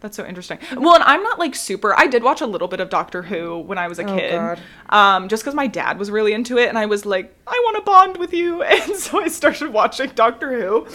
That's 0.01 0.17
so 0.17 0.27
interesting. 0.27 0.59
Well, 0.77 0.95
and 0.95 1.05
I'm 1.05 1.23
not 1.23 1.39
like 1.39 1.55
super. 1.55 1.99
I 1.99 2.07
did 2.07 2.23
watch 2.23 2.43
a 2.43 2.47
little 2.47 2.69
bit 2.69 2.81
of 2.81 2.91
Doctor 2.91 3.23
Who 3.23 3.59
when 3.61 3.79
I 3.79 3.89
was 3.89 3.99
a 3.99 4.05
kid, 4.05 4.33
God. 4.33 4.61
um, 4.91 5.29
just 5.29 5.43
because 5.43 5.55
my 5.55 5.67
dad 5.67 5.99
was 5.99 6.11
really 6.11 6.35
into 6.35 6.59
it, 6.59 6.69
and 6.69 6.77
I 6.77 6.87
was 6.87 7.07
like, 7.07 7.35
I 7.47 7.59
want 7.65 7.77
to 7.77 7.83
bond 7.83 8.17
with 8.19 8.35
you, 8.35 8.63
and 8.63 8.97
so 8.97 9.21
I 9.21 9.29
started 9.29 9.73
watching 9.73 10.11
Doctor 10.11 10.61
Who, 10.61 10.87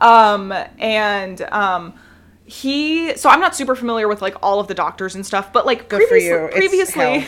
um, 0.00 0.52
and 0.78 1.40
um, 1.52 1.94
he. 2.44 3.16
So 3.16 3.28
I'm 3.30 3.40
not 3.40 3.54
super 3.54 3.76
familiar 3.76 4.08
with 4.08 4.20
like 4.20 4.34
all 4.42 4.58
of 4.58 4.66
the 4.66 4.74
doctors 4.74 5.14
and 5.14 5.24
stuff, 5.24 5.52
but 5.52 5.64
like 5.64 5.88
Good 5.88 6.02
for 6.02 6.08
previously, 6.08 6.42
you. 6.42 6.48
Previously, 6.52 7.26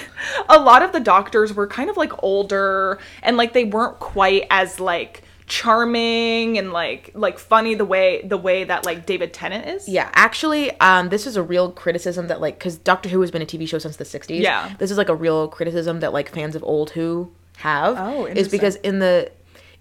a 0.49 0.59
lot 0.59 0.83
of 0.83 0.91
the 0.91 1.01
doctors 1.01 1.55
were 1.55 1.69
kind 1.69 1.89
of 1.89 1.97
like 1.97 2.21
older, 2.25 2.99
and 3.23 3.37
like 3.37 3.53
they 3.53 3.65
weren't 3.65 4.01
quite 4.01 4.47
as 4.51 4.81
like 4.81 5.23
charming 5.47 6.59
and 6.59 6.73
like 6.73 7.11
like 7.15 7.39
funny 7.39 7.75
the 7.75 7.85
way 7.85 8.23
the 8.23 8.37
way 8.37 8.65
that 8.65 8.85
like 8.85 9.07
David 9.07 9.33
Tennant 9.33 9.67
is. 9.67 9.89
yeah, 9.89 10.11
actually, 10.15 10.73
um, 10.81 11.09
this 11.09 11.27
is 11.27 11.37
a 11.37 11.43
real 11.43 11.71
criticism 11.71 12.29
that 12.29 12.41
like 12.41 12.59
because 12.59 12.77
Doctor 12.77 13.09
Who 13.09 13.21
has 13.21 13.31
been 13.31 13.43
a 13.43 13.47
TV 13.47 13.69
show 13.69 13.79
since 13.79 13.97
the 13.97 14.05
'60s. 14.05 14.41
Yeah. 14.41 14.75
this 14.79 14.91
is 14.91 14.99
like 14.99 15.09
a 15.09 15.15
real 15.15 15.49
criticism 15.49 16.01
that 16.01 16.13
like 16.13 16.29
fans 16.31 16.55
of 16.57 16.63
old 16.65 16.91
Who 16.91 17.33
have. 17.59 17.97
Oh, 17.99 18.27
is 18.27 18.49
because 18.49 18.77
in 18.77 18.99
the 18.99 19.31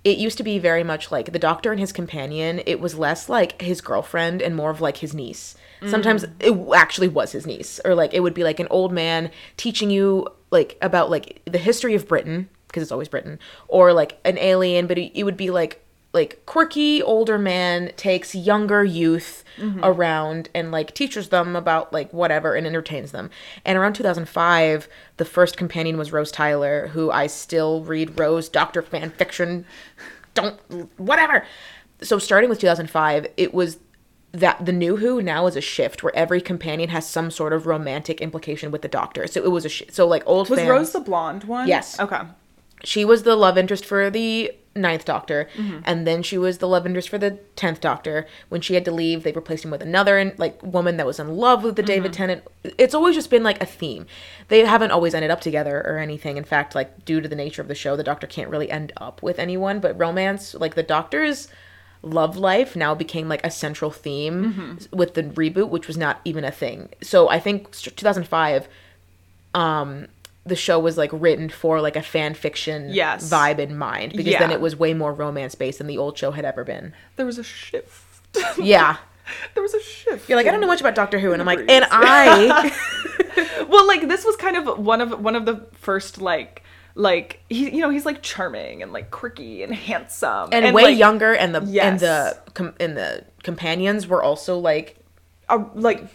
it 0.03 0.17
used 0.19 0.37
to 0.37 0.43
be 0.43 0.59
very 0.59 0.83
much 0.83 1.11
like 1.11 1.31
the 1.33 1.39
Doctor 1.39 1.71
and 1.71 1.79
his 1.79 1.91
companion. 1.91 2.61
It 2.67 2.79
was 2.79 2.95
less 2.95 3.27
like 3.27 3.59
his 3.61 3.81
girlfriend 3.81 4.41
and 4.41 4.55
more 4.55 4.69
of 4.69 4.81
like 4.81 4.97
his 4.97 5.13
niece. 5.13 5.55
Sometimes 5.87 6.23
Mm. 6.25 6.31
it 6.71 6.75
actually 6.77 7.07
was 7.09 7.31
his 7.33 7.45
niece, 7.45 7.79
or 7.83 7.95
like 7.95 8.13
it 8.13 8.21
would 8.21 8.33
be 8.33 8.43
like 8.43 8.59
an 8.59 8.67
old 8.69 8.91
man 8.93 9.29
teaching 9.57 9.89
you 9.91 10.27
like 10.51 10.77
about 10.81 11.09
like 11.11 11.41
the 11.45 11.57
history 11.57 11.95
of 11.95 12.07
Britain 12.07 12.49
because 12.75 12.83
it's 12.83 12.91
always 12.91 13.07
Britain, 13.07 13.39
or 13.69 13.93
like 13.93 14.19
an 14.25 14.37
alien, 14.37 14.85
but 14.85 14.97
it, 14.97 15.17
it 15.17 15.23
would 15.23 15.37
be 15.37 15.49
like 15.49 15.81
like 16.13 16.45
quirky 16.45 17.01
older 17.01 17.37
man 17.37 17.91
takes 17.97 18.33
younger 18.33 18.85
youth 18.85 19.43
mm-hmm. 19.57 19.81
around 19.83 20.49
and 20.55 20.71
like 20.71 20.93
teaches 20.93 21.27
them 21.27 21.55
about 21.55 21.91
like 21.91 22.11
whatever 22.13 22.53
and 22.53 22.67
entertains 22.67 23.11
them. 23.11 23.29
And 23.65 23.77
around 23.77 23.93
2005, 23.93 24.87
the 25.17 25.25
first 25.25 25.57
companion 25.57 25.97
was 25.97 26.13
Rose 26.13 26.31
Tyler, 26.31 26.87
who 26.87 27.11
I 27.11 27.27
still 27.27 27.83
read 27.83 28.17
Rose 28.17 28.47
Doctor 28.47 28.81
fan 28.81 29.11
fiction. 29.11 29.65
Don't 30.33 30.59
whatever. 30.97 31.45
So 32.01 32.17
starting 32.17 32.49
with 32.49 32.59
2005, 32.59 33.27
it 33.37 33.53
was 33.53 33.77
that 34.31 34.65
the 34.65 34.73
new 34.73 34.97
Who 34.97 35.21
now 35.21 35.47
is 35.47 35.55
a 35.55 35.61
shift 35.61 36.03
where 36.03 36.15
every 36.15 36.41
companion 36.41 36.89
has 36.89 37.09
some 37.09 37.31
sort 37.31 37.53
of 37.53 37.65
romantic 37.65 38.19
implication 38.19 38.69
with 38.69 38.81
the 38.81 38.87
Doctor. 38.87 39.27
So 39.27 39.43
it 39.43 39.51
was 39.51 39.65
a 39.65 39.69
sh- 39.69 39.83
so 39.89 40.07
like 40.07 40.23
old 40.25 40.49
Was 40.49 40.59
fans, 40.59 40.69
Rose 40.69 40.91
the 40.91 40.99
blonde 40.99 41.45
one? 41.45 41.67
Yes. 41.67 41.99
Okay. 41.99 42.21
She 42.85 43.03
was 43.03 43.23
the 43.23 43.35
love 43.35 43.57
interest 43.57 43.83
for 43.85 44.09
the 44.09 44.51
ninth 44.77 45.05
doctor 45.05 45.47
Mm-hmm. 45.55 45.79
and 45.85 46.05
then 46.05 46.21
she 46.21 46.37
was 46.37 46.57
the 46.57 46.67
love 46.67 46.85
interest 46.85 47.07
for 47.07 47.17
the 47.17 47.39
10th 47.55 47.79
doctor 47.79 48.27
when 48.49 48.59
she 48.59 48.73
had 48.73 48.83
to 48.85 48.91
leave 48.91 49.23
they 49.23 49.31
replaced 49.31 49.63
him 49.63 49.71
with 49.71 49.81
another 49.81 50.33
like 50.37 50.61
woman 50.61 50.97
that 50.97 51.05
was 51.05 51.17
in 51.17 51.29
love 51.37 51.63
with 51.63 51.77
the 51.77 51.81
david 51.83 52.11
Mm-hmm. 52.11 52.17
tennant 52.17 52.43
it's 52.77 52.93
always 52.93 53.15
just 53.15 53.29
been 53.29 53.41
like 53.43 53.61
a 53.63 53.65
theme 53.65 54.05
they 54.49 54.65
haven't 54.65 54.91
always 54.91 55.13
ended 55.15 55.31
up 55.31 55.39
together 55.39 55.81
or 55.85 55.97
anything 55.97 56.35
in 56.35 56.43
fact 56.43 56.75
like 56.75 57.05
due 57.05 57.21
to 57.21 57.29
the 57.29 57.37
nature 57.37 57.61
of 57.61 57.69
the 57.69 57.75
show 57.75 57.95
the 57.95 58.03
doctor 58.03 58.27
can't 58.27 58.49
really 58.49 58.69
end 58.69 58.91
up 58.97 59.23
with 59.23 59.39
anyone 59.39 59.79
but 59.79 59.97
romance 59.97 60.53
like 60.53 60.75
the 60.75 60.83
doctor's 60.83 61.47
love 62.01 62.35
life 62.35 62.75
now 62.75 62.93
became 62.93 63.29
like 63.29 63.45
a 63.45 63.49
central 63.51 63.91
theme 63.91 64.37
Mm-hmm. 64.53 64.97
with 64.97 65.13
the 65.13 65.23
reboot 65.23 65.69
which 65.69 65.87
was 65.87 65.97
not 65.97 66.19
even 66.25 66.43
a 66.43 66.51
thing 66.51 66.89
so 67.01 67.29
i 67.29 67.39
think 67.39 67.71
2005 67.71 68.67
um 69.53 70.07
the 70.45 70.55
show 70.55 70.79
was 70.79 70.97
like 70.97 71.09
written 71.11 71.49
for 71.49 71.81
like 71.81 71.95
a 71.95 72.01
fan 72.01 72.33
fiction 72.35 72.89
Yes. 72.93 73.29
vibe 73.29 73.59
in 73.59 73.77
mind 73.77 74.13
because 74.15 74.35
then 74.37 74.51
it 74.51 74.61
was 74.61 74.75
way 74.75 74.93
more 74.93 75.11
romance 75.13 75.55
based 75.55 75.79
than 75.79 75.87
the 75.87 75.97
old 75.97 76.17
show 76.17 76.31
had 76.31 76.45
ever 76.45 76.63
been. 76.63 76.93
There 77.15 77.25
was 77.25 77.37
a 77.37 77.43
shift. 77.43 78.03
Yeah. 78.57 78.97
there 79.55 79.63
was 79.63 79.73
a 79.73 79.81
shift. 79.81 80.29
You're 80.29 80.37
like, 80.37 80.45
I 80.45 80.51
don't 80.51 80.61
know 80.61 80.67
much 80.67 80.81
about 80.81 80.93
Doctor 80.93 81.17
Who 81.19 81.31
and 81.33 81.41
I'm 81.41 81.45
like, 81.47 81.57
Breeze. 81.59 81.69
and 81.71 81.85
I 81.89 82.71
Well, 83.69 83.87
like 83.87 84.07
this 84.07 84.23
was 84.23 84.35
kind 84.35 84.55
of 84.57 84.77
one 84.77 85.01
of 85.01 85.19
one 85.19 85.35
of 85.35 85.45
the 85.45 85.65
first 85.73 86.21
like 86.21 86.61
like 86.93 87.41
he 87.49 87.69
you 87.75 87.81
know 87.81 87.89
he's 87.89 88.05
like 88.05 88.21
charming 88.21 88.81
and 88.83 88.93
like 88.93 89.11
quirky 89.11 89.63
and 89.63 89.73
handsome 89.73 90.49
and, 90.53 90.73
way 90.73 90.83
like, 90.83 90.97
younger 90.97 91.33
and 91.33 91.53
the 91.53 91.81
and 91.81 91.99
the 91.99 92.37
com- 92.53 92.73
and 92.79 92.95
the 92.95 93.25
companions 93.43 94.07
were 94.07 94.23
also 94.23 94.57
like 94.57 94.95
uh, 95.49 95.63
like 95.73 96.05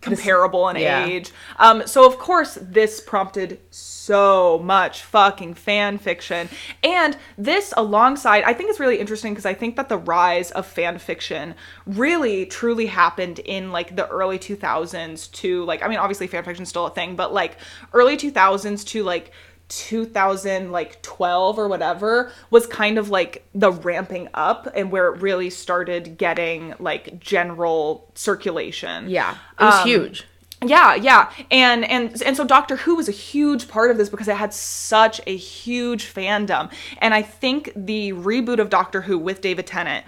comparable 0.00 0.68
in 0.68 0.76
yeah. 0.76 1.04
age. 1.04 1.32
Um, 1.58 1.86
so 1.86 2.06
of 2.06 2.18
course 2.18 2.58
this 2.60 3.00
prompted 3.00 3.60
so 3.70 4.60
much 4.62 5.02
fucking 5.02 5.54
fan 5.54 5.98
fiction, 5.98 6.48
and 6.82 7.16
this 7.36 7.74
alongside, 7.76 8.44
I 8.44 8.54
think 8.54 8.70
it's 8.70 8.80
really 8.80 8.98
interesting 8.98 9.32
because 9.32 9.46
I 9.46 9.54
think 9.54 9.76
that 9.76 9.88
the 9.88 9.98
rise 9.98 10.50
of 10.52 10.66
fan 10.66 10.98
fiction 10.98 11.54
really 11.86 12.46
truly 12.46 12.86
happened 12.86 13.38
in 13.40 13.72
like 13.72 13.96
the 13.96 14.08
early 14.08 14.38
2000s 14.38 15.30
to 15.32 15.64
like 15.64 15.82
I 15.82 15.88
mean 15.88 15.98
obviously 15.98 16.26
fan 16.26 16.44
fiction's 16.44 16.68
still 16.68 16.86
a 16.86 16.90
thing, 16.90 17.16
but 17.16 17.32
like 17.32 17.58
early 17.92 18.16
2000s 18.16 18.86
to 18.88 19.02
like 19.04 19.32
2000 19.68 20.72
like 20.72 21.00
12 21.02 21.58
or 21.58 21.68
whatever 21.68 22.32
was 22.50 22.66
kind 22.66 22.98
of 22.98 23.10
like 23.10 23.46
the 23.54 23.70
ramping 23.70 24.28
up 24.34 24.68
and 24.74 24.90
where 24.90 25.12
it 25.14 25.20
really 25.20 25.50
started 25.50 26.16
getting 26.18 26.74
like 26.78 27.20
general 27.20 28.10
circulation 28.14 29.08
yeah, 29.08 29.36
it 29.60 29.64
was 29.64 29.74
Um, 29.74 29.86
huge. 29.86 30.24
yeah, 30.64 30.94
yeah. 30.94 31.30
And 31.50 31.84
and 31.84 32.20
and 32.22 32.36
so 32.36 32.44
Doctor 32.44 32.76
Who 32.76 32.96
was 32.96 33.08
a 33.08 33.12
huge 33.12 33.68
part 33.68 33.90
of 33.90 33.96
this 33.98 34.08
because 34.08 34.26
it 34.28 34.36
had 34.36 34.52
such 34.52 35.20
a 35.26 35.36
huge 35.36 36.12
fandom. 36.12 36.72
And 36.98 37.14
I 37.14 37.22
think 37.22 37.72
the 37.76 38.12
reboot 38.14 38.58
of 38.58 38.68
Doctor 38.70 39.02
Who 39.02 39.18
with 39.18 39.40
David 39.40 39.66
Tennant 39.66 40.04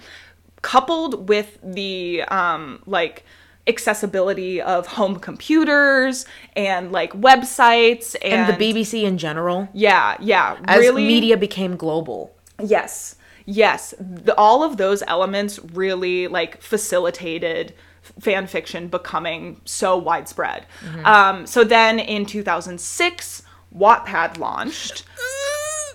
coupled 0.63 1.29
with 1.29 1.59
the 1.63 2.23
um 2.25 2.83
like 2.87 3.25
accessibility 3.71 4.61
of 4.61 4.87
home 4.87 5.19
computers 5.19 6.27
and 6.55 6.93
like 6.93 7.13
websites 7.15 8.15
and, 8.23 8.51
And, 8.51 8.61
the 8.61 8.73
BBC 8.73 9.05
in 9.05 9.17
general 9.17 9.69
Yeah, 9.73 10.17
yeah. 10.21 10.59
as 10.65 10.81
really 10.81 11.07
media 11.07 11.37
became 11.39 11.77
global. 11.77 12.35
Yes. 12.63 13.17
Yes. 13.47 13.95
The, 13.99 14.35
all 14.37 14.63
of 14.63 14.77
those 14.77 15.03
elements 15.07 15.59
really 15.73 16.29
like 16.29 16.61
facilitated 16.61 17.73
fan 18.21 18.47
fiction 18.47 18.89
becoming 18.89 19.61
so 19.65 19.97
widespread. 19.97 20.67
Um, 21.05 21.47
so 21.47 21.65
then 21.65 21.99
in 21.99 22.27
2006, 22.27 23.43
Wattpad 23.77 24.39
launched. 24.39 25.05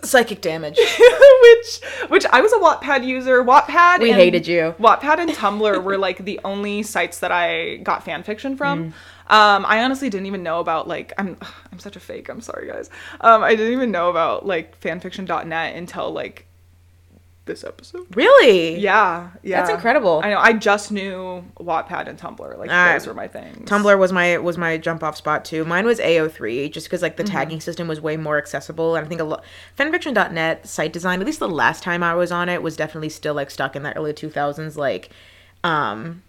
Psychic 0.06 0.42
damage. 0.42 0.78
which 1.42 1.80
which 2.10 2.26
I 2.32 2.42
was 2.42 2.54
a 2.54 2.58
Wattpad 2.58 3.06
user. 3.06 3.44
Wattpad 3.44 4.00
We 4.00 4.12
and- 4.12 4.20
hated 4.20 4.48
you. 4.48 4.76
Wattpad 4.80 5.20
and 5.20 5.30
Tumblr 5.42 5.84
were 5.84 5.98
like 5.98 6.24
the 6.24 6.40
only 6.44 6.84
sites 6.84 7.20
that 7.20 7.32
I 7.32 7.78
got 7.78 8.04
fan 8.04 8.24
fiction 8.24 8.56
from. 8.58 8.92
Mm. 8.92 8.94
Um, 9.28 9.66
I 9.68 9.84
honestly 9.84 10.10
didn't 10.10 10.28
even 10.28 10.44
know 10.44 10.60
about 10.60 10.88
like 10.88 11.12
I'm 11.18 11.38
I'm 11.72 11.80
such 11.80 11.96
a 11.96 12.00
fake. 12.00 12.30
I'm 12.30 12.42
sorry 12.42 12.68
guys. 12.68 12.90
Um, 13.22 13.44
I 13.44 13.56
didn't 13.56 13.74
even 13.74 13.92
know 13.92 14.10
about 14.10 14.46
like 14.46 14.80
fanfiction.net 14.80 15.76
until 15.76 16.12
like 16.12 16.45
this 17.46 17.64
episode. 17.64 18.08
Really? 18.16 18.80
Yeah, 18.80 19.30
yeah. 19.44 19.58
That's 19.62 19.70
incredible. 19.70 20.22
I 20.24 20.32
know. 20.32 20.40
I 20.40 20.54
just 20.54 20.92
knew 20.92 21.44
Wattpad 21.60 22.08
and 22.08 22.18
Tumblr. 22.20 22.58
Like 22.58 22.70
Ah, 22.72 22.94
those 22.94 23.06
were 23.06 23.14
my 23.14 23.28
things. 23.28 23.70
Tumblr 23.70 23.98
was 24.00 24.12
my 24.12 24.38
was 24.40 24.58
my 24.58 24.78
jump 24.78 25.04
off 25.04 25.16
spot 25.16 25.46
too. 25.46 25.64
Mine 25.64 25.86
was 25.86 26.00
AO3 26.00 26.72
just 26.72 26.88
because 26.88 27.02
like 27.02 27.18
the 27.18 27.24
Mm-hmm. 27.24 27.32
tagging 27.34 27.62
system 27.62 27.88
was 27.88 28.02
way 28.02 28.18
more 28.18 28.38
accessible 28.38 28.96
and 28.96 29.06
I 29.06 29.10
think 29.10 29.22
a 29.22 29.24
lot 29.26 29.44
fanfiction.net 29.78 30.68
site 30.68 30.92
design 30.94 31.20
at 31.20 31.26
least 31.26 31.40
the 31.40 31.48
last 31.50 31.84
time 31.84 32.02
I 32.04 32.16
was 32.16 32.32
on 32.32 32.50
it 32.50 32.62
was 32.64 32.76
definitely 32.76 33.10
still 33.10 33.34
like 33.36 33.52
stuck 33.52 33.76
in 33.76 33.84
the 33.84 33.96
early 33.96 34.14
2000s 34.14 34.76
like 34.76 35.10
um 35.64 36.24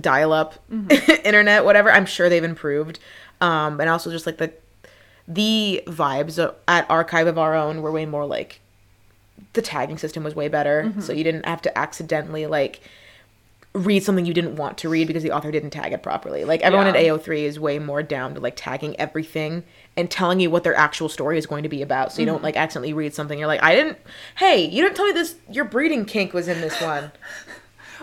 dial 0.00 0.32
up 0.32 0.54
Mm-hmm. 0.70 1.10
internet 1.26 1.64
whatever. 1.64 1.90
I'm 1.90 2.06
sure 2.06 2.28
they've 2.28 2.44
improved. 2.44 2.98
Um 3.40 3.80
and 3.80 3.88
also 3.88 4.10
just 4.10 4.26
like 4.26 4.36
the 4.38 4.52
the 5.26 5.82
vibes 5.86 6.38
at 6.68 6.90
Archive 6.90 7.26
of 7.26 7.38
Our 7.38 7.54
Own 7.54 7.80
were 7.82 7.90
way 7.92 8.04
more 8.04 8.26
like 8.26 8.60
the 9.54 9.62
tagging 9.62 9.98
system 9.98 10.22
was 10.24 10.34
way 10.34 10.48
better 10.48 10.84
Mm-hmm. 10.86 11.00
so 11.00 11.12
you 11.12 11.24
didn't 11.24 11.46
have 11.46 11.62
to 11.62 11.78
accidentally 11.78 12.46
like 12.46 12.80
read 13.72 14.02
something 14.02 14.26
you 14.26 14.34
didn't 14.34 14.56
want 14.56 14.76
to 14.78 14.88
read 14.88 15.06
because 15.06 15.22
the 15.22 15.30
author 15.30 15.52
didn't 15.52 15.70
tag 15.70 15.92
it 15.92 16.02
properly. 16.02 16.44
Like 16.44 16.60
everyone 16.62 16.88
at 16.88 16.94
Yeah. 17.00 17.10
AO3 17.12 17.42
is 17.44 17.60
way 17.60 17.78
more 17.78 18.02
down 18.02 18.34
to 18.34 18.40
like 18.40 18.54
tagging 18.56 18.98
everything 18.98 19.62
and 19.96 20.10
telling 20.10 20.40
you 20.40 20.50
what 20.50 20.64
their 20.64 20.74
actual 20.74 21.08
story 21.08 21.38
is 21.38 21.46
going 21.46 21.62
to 21.62 21.68
be 21.68 21.80
about. 21.80 22.12
So 22.12 22.20
you 22.20 22.26
Mm-hmm. 22.26 22.34
don't 22.34 22.42
like 22.42 22.56
accidentally 22.56 22.92
read 22.94 23.14
something. 23.14 23.38
You're 23.38 23.46
like, 23.46 23.62
I 23.62 23.76
didn't. 23.76 23.98
Hey, 24.36 24.64
you 24.64 24.82
didn't 24.82 24.96
tell 24.96 25.06
me 25.06 25.12
this. 25.12 25.36
Your 25.48 25.64
breeding 25.64 26.04
kink 26.04 26.32
was 26.32 26.48
in 26.48 26.60
this 26.60 26.80
one. 26.80 27.12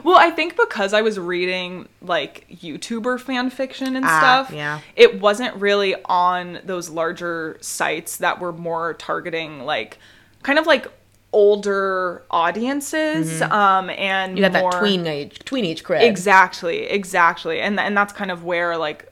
Well, 0.03 0.15
I 0.15 0.29
think 0.29 0.55
because 0.55 0.93
I 0.93 1.01
was 1.01 1.17
reading 1.17 1.89
like 2.03 2.45
YouTuber 2.51 3.19
fan 3.19 3.49
fiction 3.49 3.95
and 3.95 4.05
Ah, 4.05 4.19
stuff, 4.45 4.55
yeah. 4.55 4.79
it 4.95 5.19
wasn't 5.19 5.55
really 5.55 5.95
on 6.05 6.59
those 6.63 6.91
larger 6.91 7.57
sites 7.61 8.17
that 8.17 8.39
were 8.39 8.53
more 8.53 8.93
targeting 8.93 9.61
like 9.65 9.97
kind 10.43 10.59
of 10.59 10.67
like 10.67 10.85
older 11.34 12.23
audiences 12.32 13.41
um 13.41 13.89
and 13.91 14.32
Mm-hmm. 14.32 14.38
You 14.38 14.41
got 14.43 14.53
that 14.53 14.80
tween 14.80 15.05
age, 15.07 15.39
tween 15.45 15.65
age 15.65 15.84
cred. 15.84 16.01
exactly 16.01 16.84
exactly 16.84 17.59
and 17.59 17.80
and 17.80 17.95
that's 17.97 18.13
kind 18.13 18.32
of 18.32 18.43
where 18.43 18.78
like 18.78 19.11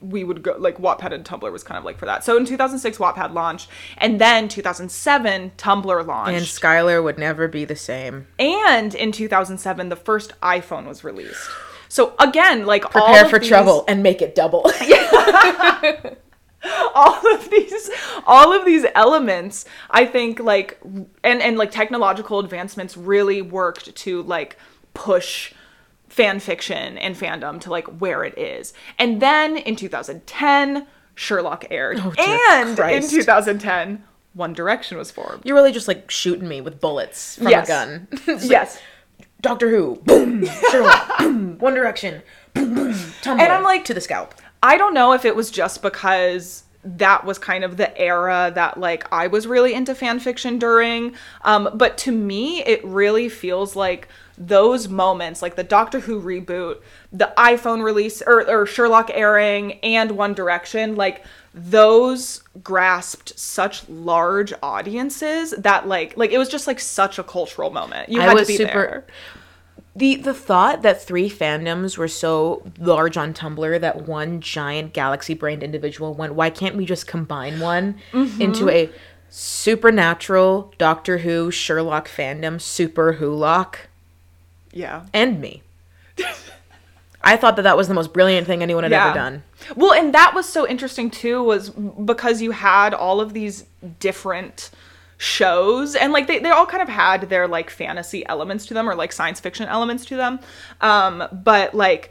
we 0.00 0.24
would 0.24 0.42
go 0.42 0.56
like 0.58 0.78
Wattpad 0.78 1.12
and 1.12 1.24
Tumblr 1.24 1.50
was 1.52 1.62
kind 1.62 1.78
of 1.78 1.84
like 1.84 1.96
for 1.96 2.06
that. 2.06 2.24
So 2.24 2.36
in 2.36 2.44
2006 2.44 2.98
Wattpad 2.98 3.32
launched 3.34 3.68
and 3.98 4.20
then 4.20 4.48
2007 4.48 5.52
Tumblr 5.56 6.06
launched. 6.06 6.32
and 6.36 6.44
Skyler 6.44 7.02
would 7.02 7.18
never 7.18 7.46
be 7.48 7.64
the 7.64 7.76
same. 7.76 8.26
And 8.38 8.94
in 8.96 9.12
2007, 9.12 9.88
the 9.90 9.96
first 9.96 10.32
iPhone 10.40 10.86
was 10.88 11.04
released. 11.04 11.48
So 11.88 12.14
again, 12.18 12.66
like 12.66 12.84
all 12.96 13.06
Prepare 13.06 13.28
for 13.28 13.38
these- 13.38 13.48
trouble 13.48 13.84
and 13.86 14.02
make 14.02 14.20
it 14.22 14.34
double. 14.34 14.62
All 16.94 17.34
of 17.34 17.50
these, 17.50 17.90
all 18.26 18.52
of 18.52 18.64
these 18.64 18.84
elements, 18.94 19.64
I 19.90 20.04
think, 20.06 20.38
like, 20.38 20.78
and 21.24 21.42
and 21.42 21.56
like 21.58 21.70
technological 21.70 22.38
advancements 22.38 22.96
really 22.96 23.42
worked 23.42 23.94
to 23.96 24.22
like 24.22 24.56
push 24.94 25.52
fan 26.08 26.38
fiction 26.38 26.98
and 26.98 27.16
fandom 27.16 27.60
to 27.62 27.70
like 27.70 27.86
where 28.00 28.22
it 28.24 28.36
is. 28.38 28.74
And 28.98 29.20
then 29.20 29.56
in 29.56 29.74
2010, 29.76 30.86
Sherlock 31.14 31.64
aired, 31.70 31.98
Oh, 32.00 32.12
and 32.18 32.76
Christ. 32.76 33.12
in 33.12 33.18
2010, 33.18 34.04
One 34.34 34.52
Direction 34.52 34.98
was 34.98 35.10
formed. 35.10 35.42
You're 35.44 35.56
really 35.56 35.72
just 35.72 35.88
like 35.88 36.10
shooting 36.10 36.46
me 36.46 36.60
with 36.60 36.80
bullets 36.80 37.36
from 37.36 37.48
Yes. 37.48 37.66
a 37.66 37.72
gun. 37.72 38.08
Like, 38.26 38.38
Yes. 38.42 38.78
Doctor 39.40 39.68
Who, 39.70 39.96
boom, 40.04 40.46
Sherlock, 40.70 41.18
boom, 41.18 41.58
One 41.58 41.74
Direction, 41.74 42.22
boom, 42.54 42.74
boom, 42.74 42.92
Tumblr, 42.92 43.40
And 43.40 43.52
I'm 43.52 43.64
like- 43.64 43.84
to 43.86 43.94
the 43.94 44.00
scalp. 44.00 44.34
I 44.62 44.76
don't 44.76 44.94
know 44.94 45.12
if 45.12 45.24
it 45.24 45.34
was 45.34 45.50
just 45.50 45.82
because 45.82 46.64
that 46.84 47.24
was 47.24 47.38
kind 47.38 47.62
of 47.62 47.76
the 47.76 47.96
era 47.98 48.50
that 48.54 48.78
like 48.78 49.06
I 49.12 49.28
was 49.28 49.46
really 49.46 49.74
into 49.74 49.94
fan 49.94 50.18
fiction 50.18 50.58
during. 50.58 51.14
Um, 51.42 51.70
but 51.74 51.96
to 51.98 52.12
me, 52.12 52.62
it 52.64 52.84
really 52.84 53.28
feels 53.28 53.76
like 53.76 54.08
those 54.38 54.88
moments, 54.88 55.42
like 55.42 55.56
the 55.56 55.62
Doctor 55.64 56.00
Who 56.00 56.20
reboot, 56.20 56.80
the 57.12 57.32
iPhone 57.36 57.84
release, 57.84 58.22
or, 58.22 58.48
or 58.48 58.66
Sherlock 58.66 59.10
airing, 59.12 59.74
and 59.80 60.12
One 60.12 60.34
Direction, 60.34 60.96
like 60.96 61.24
those 61.54 62.42
grasped 62.62 63.38
such 63.38 63.88
large 63.88 64.52
audiences 64.62 65.52
that 65.58 65.86
like 65.86 66.16
like 66.16 66.30
it 66.30 66.38
was 66.38 66.48
just 66.48 66.66
like 66.66 66.80
such 66.80 67.18
a 67.18 67.22
cultural 67.22 67.70
moment. 67.70 68.08
You 68.08 68.20
I 68.20 68.24
had 68.24 68.34
was 68.34 68.48
to 68.48 68.52
be 68.54 68.56
super- 68.56 68.72
there. 68.72 69.06
The 69.94 70.16
the 70.16 70.32
thought 70.32 70.80
that 70.82 71.02
three 71.02 71.28
fandoms 71.28 71.98
were 71.98 72.08
so 72.08 72.62
large 72.78 73.16
on 73.18 73.34
Tumblr 73.34 73.80
that 73.80 74.06
one 74.08 74.40
giant 74.40 74.94
galaxy 74.94 75.34
brained 75.34 75.62
individual 75.62 76.14
went, 76.14 76.34
why 76.34 76.48
can't 76.48 76.76
we 76.76 76.86
just 76.86 77.06
combine 77.06 77.60
one 77.60 77.96
Mm-hmm. 78.12 78.40
into 78.40 78.70
a 78.70 78.90
supernatural 79.28 80.72
Doctor 80.78 81.18
Who 81.18 81.50
Sherlock 81.50 82.08
fandom, 82.08 82.60
Super 82.60 83.14
Wholock? 83.14 83.76
Yeah. 84.72 85.04
And 85.12 85.40
me. 85.40 85.62
I 87.24 87.36
thought 87.36 87.56
that 87.56 87.62
that 87.62 87.76
was 87.76 87.86
the 87.88 87.94
most 87.94 88.12
brilliant 88.12 88.46
thing 88.46 88.62
anyone 88.62 88.82
had 88.82 88.92
Yeah. 88.92 89.06
ever 89.10 89.14
done. 89.14 89.42
Well, 89.76 89.92
and 89.92 90.12
that 90.14 90.34
was 90.34 90.48
so 90.48 90.66
interesting 90.66 91.10
too, 91.10 91.42
was 91.42 91.70
because 91.70 92.42
you 92.42 92.50
had 92.50 92.94
all 92.94 93.20
of 93.20 93.32
these 93.32 93.64
different 94.00 94.70
shows 95.22 95.94
and 95.94 96.12
like 96.12 96.26
they, 96.26 96.40
they 96.40 96.50
all 96.50 96.66
kind 96.66 96.82
of 96.82 96.88
had 96.88 97.28
their 97.30 97.46
like 97.46 97.70
fantasy 97.70 98.26
elements 98.26 98.66
to 98.66 98.74
them 98.74 98.88
or 98.88 98.96
like 98.96 99.12
science 99.12 99.38
fiction 99.38 99.68
elements 99.68 100.04
to 100.04 100.16
them. 100.16 100.40
Um, 100.80 101.22
but 101.32 101.74
like 101.74 102.10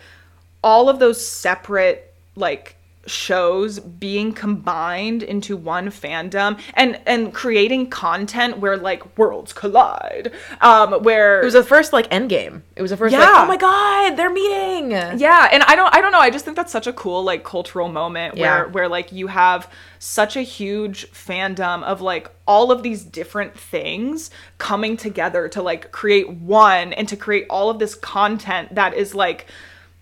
all 0.64 0.88
of 0.88 0.99
those 0.99 1.26
separate 1.26 2.14
like 2.38 2.78
shows 3.07 3.79
being 3.79 4.31
combined 4.31 5.23
into 5.23 5.57
one 5.57 5.87
fandom 5.89 6.59
and 6.75 6.99
and 7.07 7.33
creating 7.33 7.89
content 7.89 8.59
where 8.59 8.77
like 8.77 9.17
worlds 9.17 9.53
collide 9.53 10.31
um 10.61 10.93
where 11.03 11.41
It 11.41 11.45
was 11.45 11.55
the 11.55 11.63
first 11.63 11.93
like 11.93 12.09
endgame. 12.11 12.61
It 12.75 12.81
was 12.81 12.91
the 12.91 12.97
first 12.97 13.13
like, 13.13 13.21
Yeah. 13.21 13.43
oh 13.43 13.47
my 13.47 13.57
god, 13.57 14.15
they're 14.17 14.29
meeting. 14.29 14.91
yeah 14.91 15.49
and 15.51 15.63
i 15.63 15.75
don't 15.75 15.93
i 15.95 15.99
don't 16.01 16.11
know 16.11 16.19
i 16.19 16.29
just 16.29 16.45
think 16.45 16.55
that's 16.55 16.71
such 16.71 16.85
a 16.87 16.93
cool 16.93 17.23
like 17.23 17.43
cultural 17.43 17.89
moment 17.89 18.37
Yeah. 18.37 18.43
where 18.61 18.67
where 18.69 18.87
like 18.87 19.11
you 19.11 19.27
have 19.27 19.67
such 19.97 20.35
a 20.35 20.41
huge 20.41 21.11
fandom 21.11 21.83
of 21.83 22.01
like 22.01 22.29
all 22.47 22.71
of 22.71 22.83
these 22.83 23.03
different 23.03 23.57
things 23.57 24.29
coming 24.57 24.95
together 24.97 25.47
to 25.49 25.61
like 25.61 25.91
create 25.91 26.29
one 26.29 26.93
and 26.93 27.07
to 27.07 27.15
create 27.17 27.45
all 27.49 27.69
of 27.69 27.79
this 27.79 27.95
content 27.95 28.75
that 28.75 28.93
is 28.93 29.15
like 29.15 29.47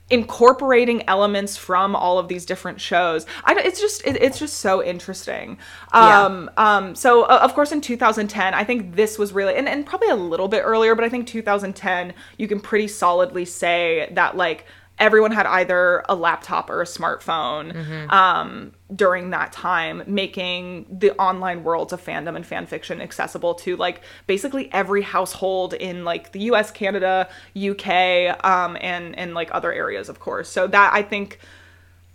incorporating 0.10 1.08
elements 1.08 1.56
from 1.56 1.96
all 1.96 2.18
of 2.18 2.28
these 2.28 2.46
different 2.46 2.82
shows 2.82 3.26
i 3.44 3.54
it's 3.60 3.80
just 3.80 4.06
it, 4.06 4.16
it's 4.22 4.40
just 4.40 4.58
so 4.58 4.84
interesting 4.84 5.58
Yeah. 5.94 6.26
um 6.26 6.50
um 6.58 6.96
so 6.96 7.24
uh, 7.24 7.40
of 7.44 7.54
course 7.54 7.72
in 7.72 7.82
2010 7.82 8.54
i 8.54 8.64
think 8.64 8.96
this 8.96 9.20
was 9.20 9.34
really 9.34 9.56
and, 9.56 9.70
and 9.70 9.86
probably 9.86 10.10
a 10.10 10.16
little 10.16 10.48
bit 10.48 10.62
earlier 10.62 10.96
but 10.96 11.04
i 11.04 11.10
think 11.10 11.28
2010 11.28 12.14
you 12.38 12.48
can 12.48 12.60
pretty 12.60 12.88
solidly 12.88 13.46
say 13.46 14.10
that 14.14 14.36
like 14.36 14.66
everyone 15.00 15.32
had 15.32 15.46
either 15.46 16.04
a 16.10 16.16
laptop 16.16 16.70
or 16.70 16.82
a 16.82 16.86
smartphone 16.86 18.12
um, 18.12 18.74
during 18.94 19.30
that 19.30 19.52
time, 19.52 20.04
making 20.06 20.86
the 20.90 21.12
online 21.18 21.64
worlds 21.64 21.94
of 21.94 22.04
fandom 22.04 22.36
and 22.36 22.46
fan 22.46 22.66
fiction 22.66 23.02
accessible 23.02 23.54
to 23.56 23.76
like 23.78 24.02
basically 24.28 24.72
every 24.74 25.02
household 25.02 25.74
in 25.74 26.04
like 26.04 26.32
the 26.34 26.42
U.S., 26.42 26.72
Canada, 26.72 27.30
U.K., 27.54 28.28
um, 28.28 28.78
and 28.82 29.18
and 29.18 29.34
like 29.34 29.50
other 29.54 29.72
areas, 29.72 30.10
of 30.10 30.20
course. 30.20 30.50
So 30.50 30.68
that 30.68 30.94
I 30.94 31.02
think 31.02 31.40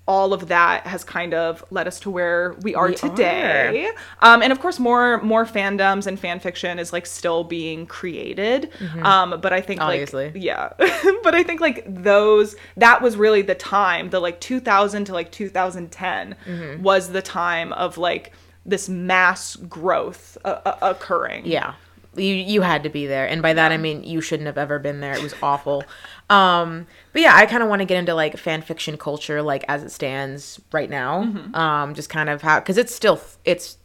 all 0.06 0.34
of 0.34 0.48
that 0.48 0.86
has 0.86 1.02
kind 1.02 1.32
of 1.32 1.64
led 1.70 1.88
us 1.88 1.98
to 2.00 2.10
where 2.10 2.54
we 2.60 2.74
are 2.74 2.88
We 2.88 2.94
today. 2.94 3.90
Um, 4.20 4.42
and 4.42 4.52
of 4.52 4.60
course, 4.60 4.78
more 4.78 5.20
more 5.22 5.46
fandoms 5.46 6.06
and 6.06 6.20
fan 6.20 6.40
fiction 6.40 6.78
is 6.78 6.92
like 6.92 7.06
still 7.06 7.42
being 7.44 7.86
created. 7.86 8.70
Um, 9.02 9.40
but 9.40 9.52
I 9.52 9.60
think 9.60 9.80
Obviously. 9.80 10.26
like 10.26 10.34
yeah, 10.36 10.72
but 11.22 11.34
I 11.34 11.42
think 11.42 11.60
like 11.60 11.84
those 11.86 12.54
that 12.76 13.00
was 13.00 13.16
really 13.16 13.42
the 13.42 13.54
time, 13.54 14.10
the 14.10 14.20
like 14.20 14.40
2000 14.40 15.06
to 15.06 15.12
like 15.12 15.32
2010 15.32 16.36
was 16.82 17.10
the 17.10 17.22
time 17.22 17.72
of 17.72 17.96
like 17.98 18.32
this 18.66 18.88
mass 18.88 19.56
growth 19.56 20.36
uh, 20.44 20.60
uh, 20.64 20.78
occurring. 20.82 21.46
Yeah. 21.46 21.74
You 22.16 22.34
you 22.34 22.60
had 22.62 22.84
to 22.84 22.90
be 22.90 23.06
there. 23.06 23.26
And 23.26 23.42
by 23.42 23.54
that 23.54 23.72
I 23.72 23.76
mean 23.76 24.04
you 24.04 24.20
shouldn't 24.20 24.46
have 24.46 24.58
ever 24.58 24.78
been 24.78 25.00
there. 25.00 25.14
It 25.14 25.22
was 25.22 25.34
awful. 25.42 25.82
um 26.30 26.86
but 27.12 27.22
yeah, 27.22 27.34
I 27.34 27.46
kind 27.46 27.62
of 27.62 27.68
want 27.68 27.80
to 27.80 27.84
get 27.86 27.98
into 27.98 28.14
like 28.14 28.36
fan 28.36 28.62
fiction 28.62 28.96
culture 28.96 29.42
like 29.42 29.64
as 29.68 29.82
it 29.82 29.90
stands 29.90 30.60
right 30.72 30.90
now. 30.90 31.22
Um 31.54 31.94
just 31.94 32.08
kind 32.10 32.28
of 32.28 32.42
how 32.42 32.60
cuz 32.60 32.78
it's 32.78 32.94
still 32.94 33.20
it's 33.44 33.78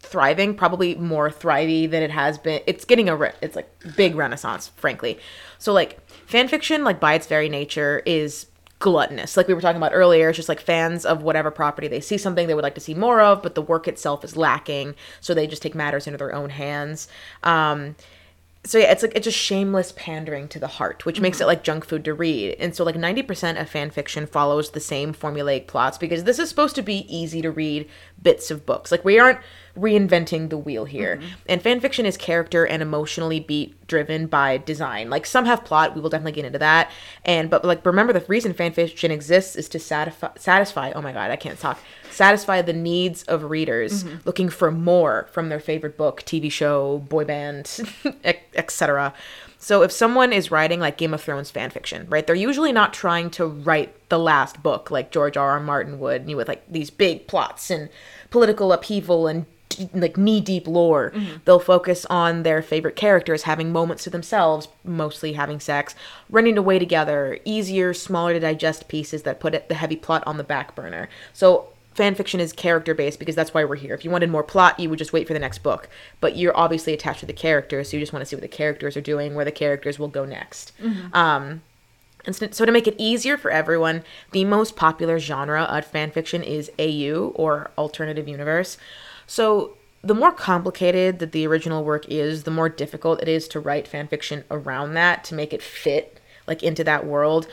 thriving, 0.00 0.54
probably 0.54 0.94
more 0.96 1.30
thrivey 1.30 1.88
than 1.88 2.02
it 2.02 2.10
has 2.10 2.38
been. 2.38 2.60
It's 2.66 2.84
getting 2.84 3.08
a 3.08 3.16
re- 3.16 3.32
it's 3.40 3.54
like 3.56 3.70
big 3.96 4.14
renaissance, 4.16 4.68
frankly. 4.76 5.18
So 5.58 5.72
like 5.72 6.00
fan 6.26 6.48
fiction 6.48 6.82
like 6.84 6.98
by 6.98 7.14
its 7.14 7.26
very 7.26 7.48
nature 7.48 8.02
is 8.04 8.46
gluttonous. 8.82 9.36
Like 9.36 9.46
we 9.46 9.54
were 9.54 9.60
talking 9.60 9.76
about 9.76 9.92
earlier, 9.94 10.28
it's 10.30 10.36
just 10.36 10.48
like 10.48 10.60
fans 10.60 11.06
of 11.06 11.22
whatever 11.22 11.52
property 11.52 11.86
they 11.86 12.00
see 12.00 12.18
something 12.18 12.48
they 12.48 12.54
would 12.54 12.64
like 12.64 12.74
to 12.74 12.80
see 12.80 12.94
more 12.94 13.20
of, 13.20 13.40
but 13.42 13.54
the 13.54 13.62
work 13.62 13.86
itself 13.86 14.24
is 14.24 14.36
lacking, 14.36 14.96
so 15.20 15.34
they 15.34 15.46
just 15.46 15.62
take 15.62 15.74
matters 15.74 16.08
into 16.08 16.18
their 16.18 16.34
own 16.34 16.50
hands. 16.50 17.06
Um, 17.44 17.94
so 18.64 18.78
yeah, 18.78 18.92
it's 18.92 19.02
like 19.02 19.12
it's 19.16 19.24
just 19.24 19.38
shameless 19.38 19.92
pandering 19.96 20.46
to 20.48 20.60
the 20.60 20.68
heart, 20.68 21.04
which 21.04 21.20
makes 21.20 21.38
it 21.38 21.42
mm-hmm. 21.42 21.48
like 21.48 21.64
junk 21.64 21.84
food 21.84 22.04
to 22.04 22.14
read. 22.14 22.54
And 22.60 22.74
so 22.74 22.84
like 22.84 22.94
90% 22.94 23.60
of 23.60 23.68
fan 23.68 23.90
fiction 23.90 24.26
follows 24.26 24.70
the 24.70 24.80
same 24.80 25.12
formulaic 25.12 25.66
plots 25.66 25.98
because 25.98 26.24
this 26.24 26.38
is 26.38 26.48
supposed 26.48 26.76
to 26.76 26.82
be 26.82 27.04
easy 27.14 27.42
to 27.42 27.50
read 27.50 27.88
bits 28.22 28.52
of 28.52 28.64
books. 28.64 28.92
Like 28.92 29.04
we 29.04 29.18
aren't 29.18 29.40
reinventing 29.76 30.50
the 30.50 30.58
wheel 30.58 30.84
here. 30.84 31.16
Mm-hmm. 31.16 31.26
And 31.48 31.62
fan 31.62 31.80
fiction 31.80 32.04
is 32.04 32.16
character 32.16 32.66
and 32.66 32.82
emotionally 32.82 33.40
beat 33.40 33.86
driven 33.86 34.26
by 34.26 34.58
design. 34.58 35.10
Like 35.10 35.26
some 35.26 35.46
have 35.46 35.64
plot, 35.64 35.94
we 35.94 36.00
will 36.00 36.10
definitely 36.10 36.32
get 36.32 36.44
into 36.44 36.58
that. 36.58 36.90
And 37.24 37.48
but 37.48 37.64
like 37.64 37.84
remember 37.84 38.12
the 38.12 38.24
reason 38.28 38.52
fan 38.52 38.72
fiction 38.72 39.10
exists 39.10 39.56
is 39.56 39.68
to 39.70 39.78
satisfy 39.78 40.30
satisfy, 40.36 40.92
oh 40.92 41.02
my 41.02 41.12
god, 41.12 41.30
I 41.30 41.36
can't 41.36 41.58
talk. 41.58 41.78
Satisfy 42.10 42.60
the 42.60 42.74
needs 42.74 43.22
of 43.24 43.44
readers 43.44 44.04
mm-hmm. 44.04 44.16
looking 44.26 44.50
for 44.50 44.70
more 44.70 45.28
from 45.32 45.48
their 45.48 45.60
favorite 45.60 45.96
book, 45.96 46.22
TV 46.22 46.52
show, 46.52 46.98
boy 46.98 47.24
band, 47.24 47.80
etc. 48.54 49.14
So 49.62 49.82
if 49.82 49.92
someone 49.92 50.32
is 50.32 50.50
writing 50.50 50.80
like 50.80 50.98
Game 50.98 51.14
of 51.14 51.22
Thrones 51.22 51.50
fan 51.50 51.70
fiction, 51.70 52.06
right, 52.10 52.26
they're 52.26 52.34
usually 52.34 52.72
not 52.72 52.92
trying 52.92 53.30
to 53.30 53.46
write 53.46 54.08
the 54.08 54.18
last 54.18 54.62
book 54.62 54.90
like 54.90 55.12
George 55.12 55.36
R. 55.36 55.52
R. 55.52 55.60
Martin 55.60 56.00
would, 56.00 56.28
you 56.28 56.36
with 56.36 56.48
like 56.48 56.64
these 56.70 56.90
big 56.90 57.28
plots 57.28 57.70
and 57.70 57.88
political 58.30 58.72
upheaval 58.72 59.28
and 59.28 59.46
like 59.94 60.16
knee 60.16 60.40
deep 60.40 60.66
lore. 60.66 61.12
They'll 61.44 61.58
focus 61.58 62.04
on 62.06 62.42
their 62.42 62.62
favorite 62.62 62.96
characters 62.96 63.42
having 63.42 63.72
moments 63.72 64.04
to 64.04 64.10
themselves, 64.10 64.68
mostly 64.84 65.34
having 65.34 65.60
sex, 65.60 65.94
running 66.30 66.58
away 66.58 66.78
together, 66.78 67.38
easier, 67.44 67.94
smaller 67.94 68.32
to 68.32 68.40
digest 68.40 68.88
pieces 68.88 69.22
that 69.22 69.40
put 69.40 69.54
it, 69.54 69.68
the 69.68 69.74
heavy 69.74 69.96
plot 69.96 70.22
on 70.26 70.36
the 70.36 70.44
back 70.44 70.74
burner. 70.74 71.08
So 71.32 71.68
fan 71.94 72.14
fiction 72.14 72.40
is 72.40 72.52
character 72.52 72.94
based 72.94 73.18
because 73.18 73.34
that's 73.34 73.52
why 73.52 73.64
we're 73.64 73.76
here. 73.76 73.94
If 73.94 74.04
you 74.04 74.10
wanted 74.10 74.30
more 74.30 74.42
plot, 74.42 74.80
you 74.80 74.88
would 74.88 74.98
just 74.98 75.12
wait 75.12 75.26
for 75.26 75.34
the 75.34 75.38
next 75.38 75.62
book. 75.62 75.88
But 76.20 76.36
you're 76.36 76.56
obviously 76.56 76.94
attached 76.94 77.20
to 77.20 77.26
the 77.26 77.32
characters, 77.32 77.90
so 77.90 77.96
you 77.96 78.02
just 78.02 78.12
want 78.12 78.22
to 78.22 78.26
see 78.26 78.36
what 78.36 78.42
the 78.42 78.48
characters 78.48 78.96
are 78.96 79.02
doing, 79.02 79.34
where 79.34 79.44
the 79.44 79.52
characters 79.52 79.98
will 79.98 80.08
go 80.08 80.24
next. 80.24 80.72
Um, 81.12 81.62
and 82.24 82.54
so 82.54 82.64
to 82.64 82.72
make 82.72 82.86
it 82.86 82.94
easier 82.98 83.36
for 83.36 83.50
everyone, 83.50 84.04
the 84.30 84.44
most 84.44 84.76
popular 84.76 85.18
genre 85.18 85.62
of 85.64 85.84
fan 85.84 86.10
fiction 86.12 86.42
is 86.42 86.70
AU 86.78 87.32
or 87.34 87.72
alternative 87.76 88.28
universe. 88.28 88.78
So 89.32 89.78
the 90.02 90.14
more 90.14 90.30
complicated 90.30 91.18
that 91.20 91.32
the 91.32 91.46
original 91.46 91.84
work 91.84 92.04
is, 92.06 92.42
the 92.42 92.50
more 92.50 92.68
difficult 92.68 93.22
it 93.22 93.28
is 93.28 93.48
to 93.48 93.60
write 93.60 93.88
fan 93.88 94.06
fiction 94.06 94.44
around 94.50 94.92
that 94.92 95.24
to 95.24 95.34
make 95.34 95.54
it 95.54 95.62
fit 95.62 96.20
like 96.46 96.62
into 96.62 96.84
that 96.84 97.06
world. 97.06 97.46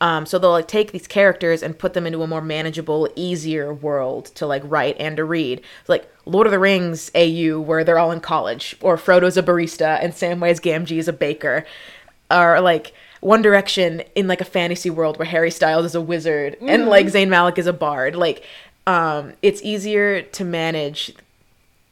Um, 0.00 0.24
so 0.24 0.38
they'll 0.38 0.52
like 0.52 0.66
take 0.66 0.92
these 0.92 1.06
characters 1.06 1.62
and 1.62 1.78
put 1.78 1.92
them 1.92 2.06
into 2.06 2.22
a 2.22 2.26
more 2.26 2.40
manageable, 2.40 3.10
easier 3.16 3.74
world 3.74 4.26
to 4.36 4.46
like 4.46 4.62
write 4.64 4.96
and 4.98 5.18
to 5.18 5.24
read. 5.24 5.60
Like 5.88 6.10
Lord 6.24 6.46
of 6.46 6.52
the 6.52 6.58
Rings 6.58 7.10
AU, 7.14 7.60
where 7.60 7.84
they're 7.84 7.98
all 7.98 8.12
in 8.12 8.20
college, 8.20 8.74
or 8.80 8.96
Frodo's 8.96 9.36
a 9.36 9.42
barista 9.42 10.02
and 10.02 10.14
Samwise 10.14 10.62
Gamgee 10.62 10.96
is 10.96 11.06
a 11.06 11.12
baker, 11.12 11.66
or 12.30 12.62
like 12.62 12.94
One 13.20 13.42
Direction 13.42 14.02
in 14.14 14.26
like 14.26 14.40
a 14.40 14.46
fantasy 14.46 14.88
world 14.88 15.18
where 15.18 15.28
Harry 15.28 15.50
Styles 15.50 15.84
is 15.84 15.94
a 15.94 16.00
wizard 16.00 16.56
and 16.62 16.86
like 16.86 17.08
Zayn 17.08 17.28
Malik 17.28 17.58
is 17.58 17.66
a 17.66 17.74
bard. 17.74 18.16
Like, 18.16 18.42
um, 18.86 19.32
it's 19.42 19.60
easier 19.62 20.22
to 20.22 20.44
manage 20.44 21.12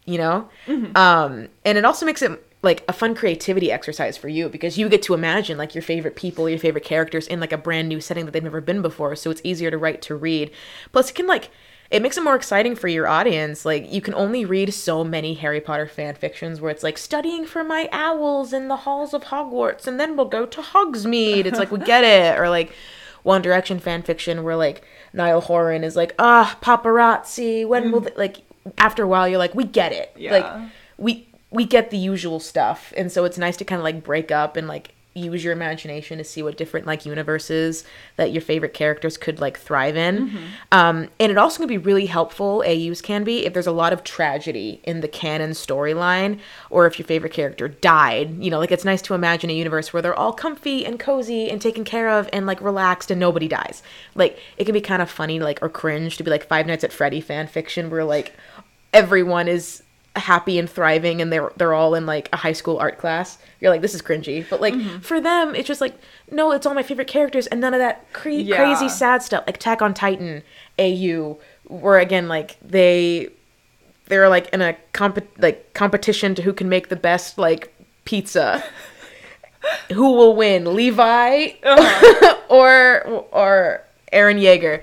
you 0.04 0.18
know? 0.18 0.48
Um 0.94 1.48
and 1.64 1.78
it 1.78 1.84
also 1.84 2.06
makes 2.06 2.22
it 2.22 2.44
like 2.62 2.82
a 2.88 2.92
fun 2.94 3.14
creativity 3.14 3.70
exercise 3.70 4.16
for 4.16 4.28
you 4.28 4.48
because 4.48 4.78
you 4.78 4.88
get 4.88 5.02
to 5.02 5.12
imagine 5.14 5.58
like 5.58 5.74
your 5.74 5.82
favorite 5.82 6.16
people 6.16 6.48
your 6.48 6.58
favorite 6.58 6.84
characters 6.84 7.26
in 7.26 7.38
like 7.38 7.52
a 7.52 7.58
brand 7.58 7.88
new 7.88 8.00
setting 8.00 8.24
that 8.24 8.32
they've 8.32 8.42
never 8.42 8.62
been 8.62 8.80
before 8.80 9.14
so 9.14 9.30
it's 9.30 9.40
easier 9.44 9.70
to 9.70 9.78
write 9.78 10.00
to 10.02 10.14
read. 10.14 10.50
Plus 10.92 11.10
it 11.10 11.14
can 11.14 11.26
like 11.26 11.50
it 11.90 12.00
makes 12.02 12.16
it 12.16 12.24
more 12.24 12.34
exciting 12.34 12.74
for 12.74 12.88
your 12.88 13.06
audience. 13.06 13.64
Like 13.64 13.92
you 13.92 14.00
can 14.00 14.14
only 14.14 14.44
read 14.44 14.72
so 14.72 15.04
many 15.04 15.34
harry 15.34 15.60
potter 15.60 15.86
fan 15.86 16.14
fictions 16.14 16.60
where 16.60 16.70
it's 16.70 16.82
like 16.82 16.98
studying 16.98 17.44
for 17.46 17.62
my 17.62 17.88
owls 17.92 18.52
in 18.52 18.68
the 18.68 18.76
halls 18.76 19.12
of 19.14 19.24
hogwarts 19.24 19.86
and 19.86 20.00
then 20.00 20.16
we'll 20.16 20.26
go 20.26 20.46
to 20.46 20.60
hogsmeade. 20.60 21.44
It's 21.44 21.58
like 21.58 21.70
we 21.70 21.78
get 21.78 22.02
it. 22.04 22.38
Or 22.38 22.48
like 22.48 22.72
one 23.22 23.42
Direction 23.42 23.78
fan 23.78 24.02
fiction 24.02 24.42
where 24.42 24.56
like 24.56 24.82
Niall 25.12 25.40
Horan 25.42 25.84
is 25.84 25.96
like, 25.96 26.14
ah, 26.18 26.58
paparazzi. 26.62 27.66
When 27.66 27.90
will 27.92 28.02
th-? 28.02 28.16
like 28.16 28.42
after 28.78 29.02
a 29.02 29.08
while 29.08 29.28
you're 29.28 29.38
like, 29.38 29.54
we 29.54 29.64
get 29.64 29.92
it. 29.92 30.12
Yeah. 30.16 30.32
Like 30.32 30.70
we 30.98 31.28
we 31.50 31.64
get 31.64 31.90
the 31.90 31.98
usual 31.98 32.40
stuff, 32.40 32.92
and 32.96 33.10
so 33.12 33.24
it's 33.24 33.38
nice 33.38 33.56
to 33.58 33.64
kind 33.64 33.78
of 33.78 33.84
like 33.84 34.02
break 34.02 34.30
up 34.30 34.56
and 34.56 34.66
like 34.66 34.94
use 35.14 35.44
your 35.44 35.52
imagination 35.52 36.18
to 36.18 36.24
see 36.24 36.42
what 36.42 36.56
different 36.56 36.86
like 36.86 37.06
universes 37.06 37.84
that 38.16 38.32
your 38.32 38.42
favorite 38.42 38.74
characters 38.74 39.16
could 39.16 39.38
like 39.38 39.56
thrive 39.56 39.96
in. 39.96 40.28
Um, 40.72 41.08
and 41.20 41.30
it 41.30 41.38
also 41.38 41.58
can 41.58 41.68
be 41.68 41.78
really 41.78 42.06
helpful. 42.06 42.64
AUs 42.66 43.00
can 43.00 43.22
be 43.22 43.46
if 43.46 43.52
there's 43.52 43.68
a 43.68 43.72
lot 43.72 43.92
of 43.92 44.02
tragedy 44.02 44.80
in 44.82 45.02
the 45.02 45.08
canon 45.08 45.50
storyline, 45.50 46.40
or 46.68 46.86
if 46.86 46.98
your 46.98 47.06
favorite 47.06 47.32
character 47.32 47.68
died. 47.68 48.42
You 48.42 48.50
know, 48.50 48.58
like 48.58 48.72
it's 48.72 48.84
nice 48.84 49.02
to 49.02 49.14
imagine 49.14 49.50
a 49.50 49.54
universe 49.54 49.92
where 49.92 50.02
they're 50.02 50.18
all 50.18 50.32
comfy 50.32 50.84
and 50.84 50.98
cozy 50.98 51.48
and 51.48 51.62
taken 51.62 51.84
care 51.84 52.08
of 52.10 52.28
and 52.32 52.44
like 52.44 52.60
relaxed 52.60 53.10
and 53.10 53.20
nobody 53.20 53.46
dies. 53.46 53.84
Like 54.16 54.38
it 54.56 54.64
can 54.64 54.74
be 54.74 54.80
kind 54.80 55.00
of 55.00 55.08
funny, 55.08 55.38
like 55.38 55.60
or 55.62 55.68
cringe 55.68 56.16
to 56.16 56.24
be 56.24 56.30
like 56.30 56.48
Five 56.48 56.66
Nights 56.66 56.82
at 56.82 56.92
Freddy 56.92 57.20
fan 57.20 57.46
fiction 57.46 57.88
where 57.88 58.04
like 58.04 58.34
everyone 58.94 59.48
is 59.48 59.82
happy 60.16 60.58
and 60.60 60.70
thriving 60.70 61.20
and 61.20 61.32
they're 61.32 61.50
they're 61.56 61.74
all 61.74 61.94
in 61.94 62.06
like 62.06 62.28
a 62.32 62.36
high 62.36 62.52
school 62.52 62.78
art 62.78 62.98
class. 62.98 63.36
You're 63.60 63.70
like 63.70 63.80
this 63.80 63.94
is 63.94 64.00
cringy, 64.00 64.46
but 64.48 64.60
like 64.60 64.74
mm-hmm. 64.74 65.00
for 65.00 65.20
them 65.20 65.54
it's 65.54 65.66
just 65.66 65.80
like 65.80 65.98
no, 66.30 66.52
it's 66.52 66.64
all 66.64 66.74
my 66.74 66.82
favorite 66.82 67.08
characters 67.08 67.46
and 67.48 67.60
none 67.60 67.74
of 67.74 67.80
that 67.80 68.10
cre- 68.12 68.30
Yeah. 68.30 68.56
crazy 68.56 68.88
sad 68.88 69.22
stuff 69.22 69.44
like 69.46 69.56
Attack 69.56 69.82
on 69.82 69.92
Titan, 69.92 70.42
AU, 70.78 71.38
where 71.64 71.98
again 71.98 72.28
like 72.28 72.56
they 72.62 73.28
they're 74.06 74.28
like 74.28 74.48
in 74.50 74.62
a 74.62 74.74
comp- 74.92 75.26
like 75.38 75.74
competition 75.74 76.34
to 76.36 76.42
who 76.42 76.52
can 76.52 76.68
make 76.68 76.88
the 76.88 76.96
best 76.96 77.36
like 77.36 77.74
pizza. 78.04 78.64
who 79.92 80.12
will 80.12 80.36
win, 80.36 80.74
Levi 80.74 81.46
uh-huh. 81.62 82.36
or 82.48 83.02
or 83.32 83.82
Eren 84.12 84.40
Yeager? 84.40 84.82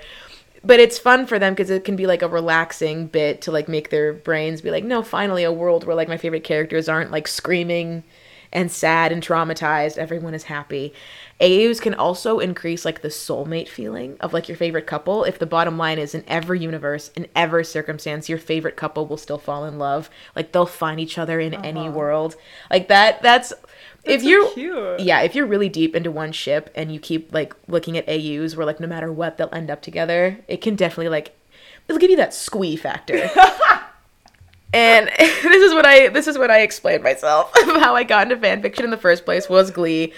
But 0.64 0.80
it's 0.80 0.98
fun 0.98 1.26
for 1.26 1.38
them 1.38 1.54
because 1.54 1.70
it 1.70 1.84
can 1.84 1.96
be 1.96 2.06
like 2.06 2.22
a 2.22 2.28
relaxing 2.28 3.06
bit 3.06 3.42
to 3.42 3.50
like 3.52 3.68
make 3.68 3.90
their 3.90 4.12
brains 4.12 4.60
be 4.60 4.70
like, 4.70 4.84
no, 4.84 5.02
finally 5.02 5.44
a 5.44 5.52
world 5.52 5.84
where 5.84 5.96
like 5.96 6.08
my 6.08 6.16
favorite 6.16 6.44
characters 6.44 6.88
aren't 6.88 7.10
like 7.10 7.26
screaming 7.26 8.04
and 8.52 8.70
sad 8.70 9.10
and 9.12 9.22
traumatized. 9.22 9.96
Everyone 9.98 10.34
is 10.34 10.44
happy. 10.44 10.92
AUs 11.40 11.80
can 11.80 11.94
also 11.94 12.38
increase 12.38 12.84
like 12.84 13.02
the 13.02 13.08
soulmate 13.08 13.68
feeling 13.68 14.16
of 14.20 14.32
like 14.32 14.48
your 14.48 14.56
favorite 14.56 14.86
couple. 14.86 15.24
If 15.24 15.38
the 15.38 15.46
bottom 15.46 15.78
line 15.78 15.98
is 15.98 16.14
in 16.14 16.22
every 16.28 16.60
universe, 16.60 17.10
in 17.16 17.26
every 17.34 17.64
circumstance, 17.64 18.28
your 18.28 18.38
favorite 18.38 18.76
couple 18.76 19.06
will 19.06 19.16
still 19.16 19.38
fall 19.38 19.64
in 19.64 19.78
love. 19.78 20.10
Like 20.36 20.52
they'll 20.52 20.66
find 20.66 21.00
each 21.00 21.18
other 21.18 21.40
in 21.40 21.54
any 21.54 21.88
uh-huh. 21.88 21.98
world. 21.98 22.36
Like 22.70 22.88
that. 22.88 23.22
That's 23.22 23.52
That's 24.04 24.22
so 24.22 24.28
you're 24.28 24.50
cute. 24.50 25.00
yeah, 25.00 25.20
if 25.20 25.34
you're 25.34 25.46
really 25.46 25.68
deep 25.68 25.94
into 25.94 26.10
one 26.10 26.32
ship 26.32 26.70
and 26.74 26.92
you 26.92 26.98
keep 26.98 27.32
like 27.32 27.54
looking 27.68 27.96
at 27.96 28.08
AUs 28.08 28.56
where 28.56 28.66
like 28.66 28.80
no 28.80 28.86
matter 28.88 29.12
what 29.12 29.38
they'll 29.38 29.48
end 29.52 29.70
up 29.70 29.80
together, 29.80 30.38
it 30.48 30.60
can 30.60 30.74
definitely 30.74 31.08
like 31.08 31.36
it'll 31.88 32.00
give 32.00 32.10
you 32.10 32.16
that 32.16 32.34
squee 32.34 32.76
factor. 32.76 33.30
and 34.72 35.08
this 35.18 35.62
is 35.62 35.74
what 35.74 35.86
I 35.86 36.08
this 36.08 36.26
is 36.26 36.38
what 36.38 36.50
I 36.50 36.60
explained 36.60 37.02
myself 37.02 37.52
of 37.62 37.80
how 37.80 37.94
I 37.94 38.04
got 38.04 38.24
into 38.30 38.36
fan 38.36 38.62
fiction 38.62 38.84
in 38.84 38.90
the 38.90 38.96
first 38.96 39.24
place 39.24 39.48
was 39.48 39.70
Glee. 39.70 40.12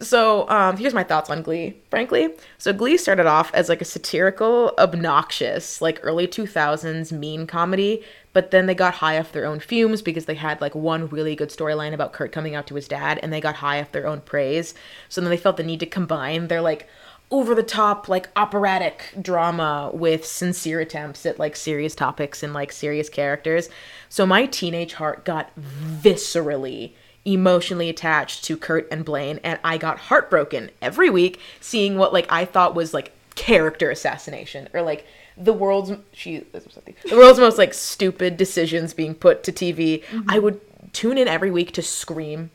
So 0.00 0.48
um, 0.48 0.76
here's 0.76 0.94
my 0.94 1.02
thoughts 1.02 1.28
on 1.30 1.42
Glee, 1.42 1.76
frankly. 1.90 2.30
So 2.56 2.72
Glee 2.72 2.96
started 2.96 3.26
off 3.26 3.52
as 3.52 3.68
like 3.68 3.80
a 3.80 3.84
satirical, 3.84 4.72
obnoxious, 4.78 5.82
like 5.82 6.00
early 6.02 6.26
2000s 6.26 7.10
mean 7.10 7.46
comedy, 7.46 8.04
but 8.32 8.50
then 8.50 8.66
they 8.66 8.74
got 8.74 8.94
high 8.94 9.18
off 9.18 9.32
their 9.32 9.46
own 9.46 9.58
fumes 9.58 10.02
because 10.02 10.26
they 10.26 10.36
had 10.36 10.60
like 10.60 10.74
one 10.74 11.08
really 11.08 11.34
good 11.34 11.50
storyline 11.50 11.92
about 11.92 12.12
Kurt 12.12 12.30
coming 12.30 12.54
out 12.54 12.66
to 12.68 12.76
his 12.76 12.86
dad, 12.86 13.18
and 13.22 13.32
they 13.32 13.40
got 13.40 13.56
high 13.56 13.80
off 13.80 13.92
their 13.92 14.06
own 14.06 14.20
praise. 14.20 14.74
So 15.08 15.20
then 15.20 15.30
they 15.30 15.36
felt 15.36 15.56
the 15.56 15.62
need 15.62 15.80
to 15.80 15.86
combine 15.86 16.48
their 16.48 16.60
like 16.60 16.88
over 17.30 17.54
the 17.54 17.62
top 17.62 18.08
like 18.08 18.28
operatic 18.36 19.12
drama 19.20 19.90
with 19.92 20.24
sincere 20.24 20.80
attempts 20.80 21.26
at 21.26 21.38
like 21.38 21.56
serious 21.56 21.94
topics 21.94 22.42
and 22.42 22.54
like 22.54 22.72
serious 22.72 23.08
characters. 23.08 23.68
So 24.08 24.24
my 24.24 24.46
teenage 24.46 24.94
heart 24.94 25.24
got 25.24 25.50
viscerally 25.58 26.92
emotionally 27.24 27.88
attached 27.88 28.44
to 28.44 28.56
Kurt 28.56 28.88
and 28.90 29.04
Blaine 29.04 29.40
and 29.44 29.58
I 29.62 29.76
got 29.76 29.98
heartbroken 29.98 30.70
every 30.80 31.10
week 31.10 31.40
seeing 31.60 31.98
what 31.98 32.12
like 32.12 32.26
I 32.30 32.44
thought 32.44 32.74
was 32.74 32.94
like 32.94 33.12
character 33.34 33.90
assassination 33.90 34.68
or 34.72 34.82
like 34.82 35.06
the 35.36 35.52
world's 35.52 35.92
she 36.12 36.38
the 36.52 37.16
world's 37.16 37.38
most 37.38 37.58
like 37.58 37.74
stupid 37.74 38.36
decisions 38.36 38.92
being 38.94 39.14
put 39.14 39.44
to 39.44 39.52
TV. 39.52 40.02
Mm-hmm. 40.04 40.30
I 40.30 40.38
would 40.38 40.60
tune 40.92 41.18
in 41.18 41.28
every 41.28 41.50
week 41.50 41.72
to 41.72 41.82
scream 41.82 42.50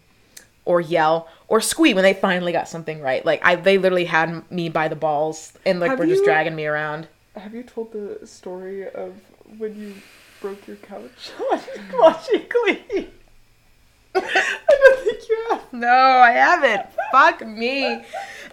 or 0.65 0.81
yell 0.81 1.27
or 1.47 1.61
squee 1.61 1.93
when 1.93 2.03
they 2.03 2.13
finally 2.13 2.51
got 2.51 2.67
something 2.67 3.01
right. 3.01 3.25
Like 3.25 3.41
I 3.43 3.55
they 3.55 3.77
literally 3.77 4.05
had 4.05 4.49
me 4.51 4.69
by 4.69 4.87
the 4.87 4.95
balls 4.95 5.53
and 5.65 5.79
like 5.79 5.91
Have 5.91 5.99
were 5.99 6.05
just 6.05 6.23
dragging 6.23 6.55
me 6.55 6.65
around. 6.65 7.07
Have 7.35 7.53
you 7.53 7.63
told 7.63 7.91
the 7.91 8.25
story 8.25 8.87
of 8.87 9.13
when 9.57 9.79
you 9.79 9.93
broke 10.41 10.67
your 10.67 10.77
couch 10.77 11.31
watching 11.93 12.45
Glee? 12.49 13.09
I 14.15 14.19
don't 14.69 14.99
think 15.03 15.29
you 15.29 15.47
have. 15.49 15.73
No, 15.73 15.87
I 15.87 16.31
haven't. 16.31 16.87
Fuck 17.11 17.45
me. 17.45 18.03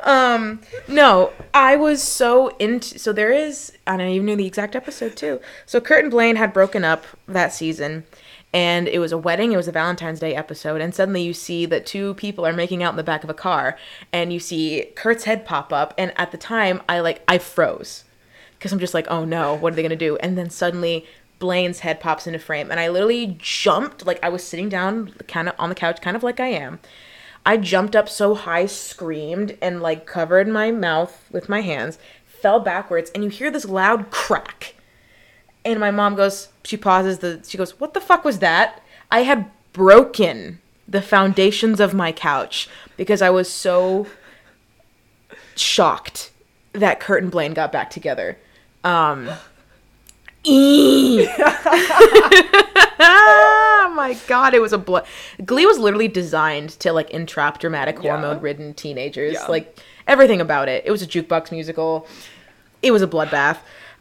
Um, 0.03 0.61
no, 0.89 1.33
I 1.53 1.77
was 1.77 2.03
so 2.03 2.49
into. 2.59 2.99
So 2.99 3.13
there 3.13 3.33
is. 3.33 3.73
I 3.87 3.97
don't 3.97 4.09
even 4.09 4.27
know 4.27 4.37
the 4.37 4.47
exact 4.47 4.75
episode 4.75 5.17
too. 5.17 5.41
So 5.67 5.81
Kurt 5.81 6.05
and 6.05 6.11
Blaine 6.11 6.37
had 6.37 6.53
broken 6.53 6.85
up 6.85 7.05
that 7.29 7.53
season, 7.53 8.05
and 8.53 8.89
it 8.89 8.99
was 8.99 9.13
a 9.13 9.19
wedding. 9.19 9.53
It 9.53 9.57
was 9.57 9.69
a 9.69 9.73
Valentine's 9.73 10.21
Day 10.21 10.35
episode, 10.35 10.81
and 10.81 10.95
suddenly 10.95 11.23
you 11.23 11.35
see 11.35 11.67
that 11.67 11.87
two 11.87 12.15
people 12.15 12.47
are 12.47 12.53
making 12.53 12.83
out 12.83 12.93
in 12.93 12.97
the 12.97 13.03
back 13.03 13.25
of 13.25 13.31
a 13.31 13.35
car, 13.35 13.77
and 14.13 14.33
you 14.33 14.41
see 14.41 14.87
Kurt's 14.97 15.25
head 15.25 15.45
pop 15.45 15.73
up. 15.73 15.93
And 15.99 16.13
at 16.17 16.33
the 16.33 16.39
time, 16.39 16.81
I 16.89 17.01
like 17.01 17.23
I 17.29 17.39
froze 17.39 18.05
because 18.59 18.73
I'm 18.73 18.81
just 18.81 18.95
like, 18.95 19.07
oh 19.09 19.25
no, 19.25 19.55
what 19.55 19.73
are 19.73 19.77
they 19.77 19.83
gonna 19.83 19.97
do? 19.97 20.17
And 20.19 20.39
then 20.39 20.51
suddenly. 20.51 21.07
Blaine's 21.41 21.80
head 21.80 21.99
pops 21.99 22.28
into 22.28 22.38
frame, 22.38 22.70
and 22.70 22.78
I 22.78 22.88
literally 22.88 23.36
jumped 23.41 24.07
like 24.07 24.22
I 24.22 24.28
was 24.28 24.45
sitting 24.45 24.68
down, 24.68 25.14
kind 25.26 25.49
of 25.49 25.57
on 25.59 25.70
the 25.70 25.74
couch, 25.74 26.01
kind 26.01 26.16
of 26.16 26.22
like 26.22 26.38
I 26.38 26.49
am, 26.49 26.78
I 27.45 27.57
jumped 27.57 27.97
up 27.97 28.09
so 28.09 28.34
high, 28.34 28.66
screamed, 28.66 29.57
and 29.61 29.80
like 29.80 30.07
covered 30.07 30.47
my 30.47 30.70
mouth 30.70 31.26
with 31.30 31.49
my 31.49 31.62
hands, 31.62 31.99
fell 32.24 32.61
backwards, 32.61 33.11
and 33.14 33.24
you 33.24 33.30
hear 33.30 33.51
this 33.51 33.64
loud 33.64 34.11
crack. 34.11 34.74
And 35.64 35.80
my 35.80 35.91
mom 35.91 36.14
goes, 36.14 36.49
she 36.64 36.76
pauses 36.76 37.18
the 37.18 37.43
she 37.47 37.59
goes, 37.59 37.80
"What 37.80 37.95
the 37.95 38.01
fuck 38.01 38.24
was 38.24 38.38
that?" 38.38 38.82
I 39.11 39.20
had 39.20 39.51
broken 39.72 40.61
the 40.86 41.03
foundations 41.03 41.80
of 41.80 41.95
my 41.95 42.12
couch 42.12 42.68
because 42.97 43.22
I 43.22 43.30
was 43.30 43.51
so 43.51 44.07
shocked 45.57 46.30
that 46.72 47.01
Kurt 47.01 47.22
and 47.22 47.32
Blaine 47.32 47.55
got 47.55 47.72
back 47.72 47.91
together. 47.91 48.38
Um 48.84 49.30
oh 50.47 51.26
my 53.95 54.16
god, 54.26 54.55
it 54.55 54.61
was 54.62 54.72
a 54.72 54.78
blood. 54.78 55.07
Glee 55.45 55.66
was 55.66 55.78
literally 55.78 56.09
designed 56.09 56.70
to 56.80 56.93
like 56.93 57.11
entrap 57.11 57.59
dramatic 57.59 57.97
Yeah. 58.03 58.12
hormone-ridden 58.12 58.74
teenagers. 58.74 59.34
Yeah. 59.34 59.47
Like 59.47 59.78
everything 60.07 60.41
about 60.41 60.68
it. 60.68 60.84
It 60.86 60.91
was 60.91 61.03
a 61.03 61.07
jukebox 61.07 61.51
musical. 61.53 62.07
It 62.82 62.91
was 62.93 63.03
a 63.03 63.07
bloodbath. 63.07 63.59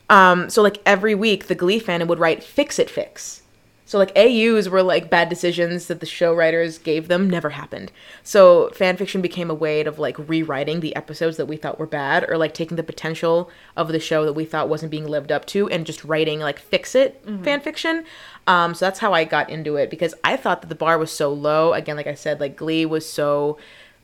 Um, 0.09 0.49
so 0.49 0.61
like 0.61 0.81
every 0.85 1.13
week, 1.15 1.47
the 1.47 1.55
Glee 1.55 1.79
fan 1.79 2.05
would 2.07 2.19
write 2.19 2.43
"Fix 2.43 2.79
It 2.79 2.87
Fics." 2.89 3.41
So 3.89 3.97
like 3.97 4.15
AUs 4.15 4.69
were 4.69 4.83
like 4.83 5.09
bad 5.09 5.29
decisions 5.29 5.87
that 5.87 5.99
the 5.99 6.05
show 6.05 6.31
writers 6.31 6.77
gave 6.77 7.07
them 7.07 7.27
never 7.27 7.49
happened. 7.49 7.91
So 8.21 8.69
fan 8.69 8.97
fiction 8.97 9.19
became 9.19 9.49
a 9.49 9.55
way 9.55 9.81
of 9.81 9.97
like 9.97 10.29
rewriting 10.29 10.81
the 10.81 10.95
episodes 10.95 11.37
that 11.37 11.47
we 11.47 11.57
thought 11.57 11.79
were 11.79 11.87
bad 11.87 12.23
or 12.29 12.37
like 12.37 12.53
taking 12.53 12.77
the 12.77 12.83
potential 12.83 13.49
of 13.75 13.87
the 13.87 13.99
show 13.99 14.25
that 14.25 14.33
we 14.33 14.45
thought 14.45 14.69
wasn't 14.69 14.91
being 14.91 15.07
lived 15.07 15.31
up 15.31 15.45
to 15.47 15.67
and 15.69 15.87
just 15.87 16.05
writing 16.05 16.39
like 16.39 16.59
fix 16.59 16.93
it 16.93 17.19
fan 17.43 17.61
fiction. 17.61 18.05
Um, 18.45 18.75
so 18.75 18.85
that's 18.85 18.99
how 18.99 19.11
I 19.11 19.23
got 19.23 19.49
into 19.49 19.75
it 19.75 19.89
because 19.89 20.13
I 20.23 20.37
thought 20.37 20.61
that 20.61 20.67
the 20.67 20.75
bar 20.75 20.99
was 20.99 21.11
so 21.11 21.33
low. 21.33 21.73
Again, 21.73 21.97
like 21.97 22.05
I 22.05 22.13
said, 22.13 22.39
like 22.39 22.55
Glee 22.55 22.85
was 22.85 23.09
so 23.09 23.57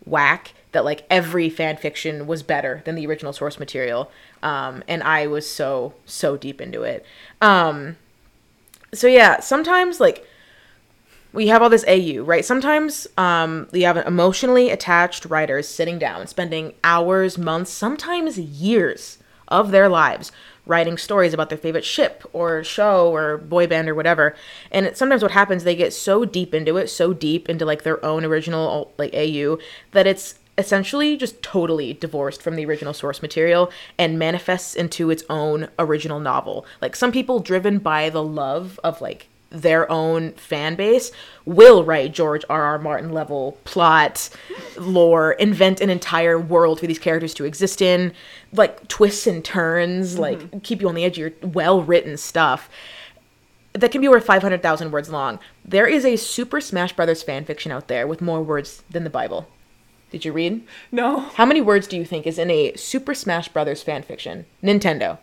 whack 0.04 0.56
that 0.72 0.84
like 0.84 1.06
every 1.12 1.48
fan 1.48 1.78
fiction 1.78 2.26
was 2.26 2.42
better 2.42 2.82
than 2.86 2.96
the 2.96 3.06
original 3.06 3.34
source 3.34 3.60
material. 3.60 4.10
Um, 4.42 4.84
and 4.88 5.04
I 5.04 5.28
was 5.28 5.48
so 5.48 5.94
so 6.08 6.38
deep 6.38 6.60
into 6.60 6.82
it. 6.82 7.06
Um, 7.40 7.98
so 8.96 9.08
yeah, 9.08 9.40
sometimes 9.40 10.00
like 10.00 10.26
we 11.34 11.48
have 11.48 11.62
all 11.62 11.70
this 11.70 11.86
AU, 11.88 12.24
right? 12.24 12.46
Sometimes 12.46 13.08
um, 13.18 13.68
we 13.72 13.82
have 13.82 13.98
emotionally 13.98 14.70
attached 14.70 15.26
writers 15.26 15.68
sitting 15.68 16.00
down, 16.00 16.28
spending 16.28 16.74
hours, 16.84 17.38
months, 17.38 17.72
sometimes 17.72 18.40
years 18.40 19.18
of 19.50 19.72
their 19.72 19.90
lives 19.90 20.32
writing 20.66 20.98
stories 20.98 21.34
about 21.34 21.50
their 21.50 21.58
favorite 21.58 21.86
ship 21.86 22.24
or 22.34 22.64
show 22.64 23.14
or 23.14 23.38
boy 23.38 23.68
band 23.68 23.88
or 23.88 23.96
whatever. 23.96 24.36
And 24.72 24.86
it, 24.86 24.98
sometimes 24.98 25.22
what 25.22 25.32
happens, 25.32 25.64
they 25.64 25.76
get 25.76 25.94
so 25.94 26.26
deep 26.26 26.54
into 26.54 26.78
it, 26.78 26.90
so 26.90 27.14
deep 27.14 27.50
into 27.50 27.66
like 27.66 27.84
their 27.84 28.04
own 28.04 28.26
original 28.26 28.92
like 28.98 29.14
AU 29.14 29.60
that 29.92 30.08
it's 30.08 30.36
essentially 30.58 31.18
just 31.18 31.42
totally 31.42 31.94
divorced 31.94 32.42
from 32.42 32.56
the 32.56 32.66
original 32.66 32.94
source 32.94 33.22
material 33.22 33.72
and 33.98 34.20
manifests 34.20 34.76
into 34.76 35.10
its 35.10 35.24
own 35.30 35.68
original 35.78 36.20
novel. 36.20 36.66
Like 36.82 36.96
some 36.96 37.12
people 37.12 37.40
driven 37.40 37.80
by 37.80 38.10
the 38.10 38.24
love 38.24 38.80
of 38.84 39.02
like 39.02 39.28
their 39.50 39.90
own 39.92 40.34
fan 40.34 40.76
base 40.76 41.12
will 41.46 41.84
write 41.84 42.14
George 42.14 42.44
R. 42.50 42.64
R. 42.64 42.80
Martin 42.80 43.14
level 43.14 43.58
plot, 43.64 44.30
lore, 44.78 45.34
invent 45.34 45.82
an 45.82 45.90
entire 45.90 46.40
world 46.40 46.80
for 46.80 46.88
these 46.88 47.00
characters 47.00 47.34
to 47.36 47.46
exist 47.46 47.82
in, 47.82 48.14
like 48.52 48.88
twists 48.88 49.28
and 49.28 49.44
turns, 49.46 50.14
mm-hmm. 50.14 50.22
like 50.22 50.64
keep 50.64 50.82
you 50.82 50.90
on 50.90 50.96
the 50.96 51.06
edge 51.06 51.18
of 51.18 51.34
your 51.42 51.50
well 51.50 51.82
written 51.82 52.18
stuff 52.18 52.70
that 53.74 53.92
can 53.92 54.00
be 54.00 54.08
over 54.08 54.22
500,000 54.22 54.92
words 54.92 55.10
long. 55.10 55.38
There 55.66 55.86
is 55.86 56.06
a 56.06 56.16
Super 56.16 56.62
Smash 56.62 56.94
Brothers 56.94 57.24
fan 57.24 57.44
fiction 57.44 57.74
out 57.74 57.90
there 57.90 58.08
with 58.08 58.22
more 58.22 58.42
words 58.42 58.84
than 58.90 59.04
the 59.04 59.10
Bible. 59.10 59.50
Did 60.16 60.24
you 60.24 60.32
read? 60.32 60.66
No. 60.94 61.20
How 61.20 61.46
many 61.46 61.60
words 61.60 61.88
do 61.88 61.98
you 61.98 62.06
think 62.06 62.26
is 62.26 62.40
in 62.40 62.50
a 62.50 62.74
Super 62.78 63.14
Smash 63.14 63.50
Brothers 63.50 63.84
fan 63.84 64.02
fiction? 64.02 64.46
Nintendo. 64.64 65.18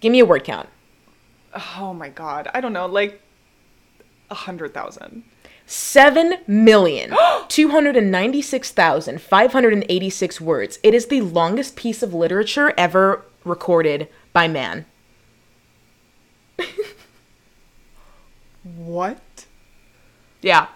Give 0.00 0.10
me 0.10 0.18
a 0.18 0.24
word 0.24 0.42
count. 0.42 0.68
Oh 1.54 1.94
my 1.94 2.08
god. 2.08 2.50
I 2.52 2.60
don't 2.60 2.72
know. 2.72 2.86
Like 2.86 3.22
a 4.28 4.34
hundred 4.34 4.74
thousand. 4.74 5.22
Seven 5.66 6.38
million 6.48 7.14
two 7.46 7.68
hundred 7.68 7.96
and 7.96 8.10
ninety-six 8.10 8.72
thousand 8.72 9.20
five 9.20 9.52
hundred 9.52 9.72
and 9.72 9.86
eighty-six 9.88 10.40
words. 10.40 10.80
It 10.82 10.92
is 10.92 11.06
the 11.06 11.20
longest 11.20 11.76
piece 11.76 12.02
of 12.02 12.12
literature 12.12 12.74
ever 12.76 13.24
recorded 13.44 14.08
by 14.32 14.48
man. 14.48 14.84
What? 18.62 19.46
Yeah. 20.42 20.66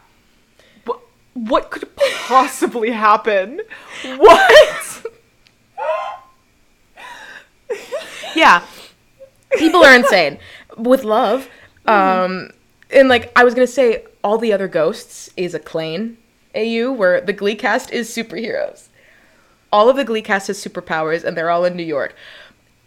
What? 1.35 1.70
Could 1.70 1.95
possibly 1.97 2.91
happen? 2.91 3.61
What? 4.16 5.03
Yeah. 8.35 8.64
People 9.57 9.85
are 9.85 9.95
insane. 9.95 10.39
With 10.76 11.05
love, 11.05 11.49
um, 11.87 12.51
and 12.91 13.09
like 13.09 13.30
I 13.37 13.45
was 13.45 13.55
gonna 13.55 13.66
say, 13.66 14.05
all 14.24 14.39
the 14.39 14.53
other 14.53 14.66
ghosts 14.66 15.30
is 15.37 15.55
a 15.55 15.61
Klaine 15.61 16.16
AU 16.55 16.93
where 16.93 17.20
the 17.20 17.32
Glee 17.32 17.55
cast 17.55 17.93
is 17.93 18.11
superheroes. 18.11 18.89
All 19.72 19.89
of 19.89 19.97
the 19.97 20.05
Glee 20.05 20.22
cast 20.22 20.49
has 20.49 20.59
superpowers, 20.59 21.22
and 21.22 21.37
they're 21.37 21.51
all 21.51 21.64
in 21.64 21.76
New 21.76 21.85
York. 21.85 22.14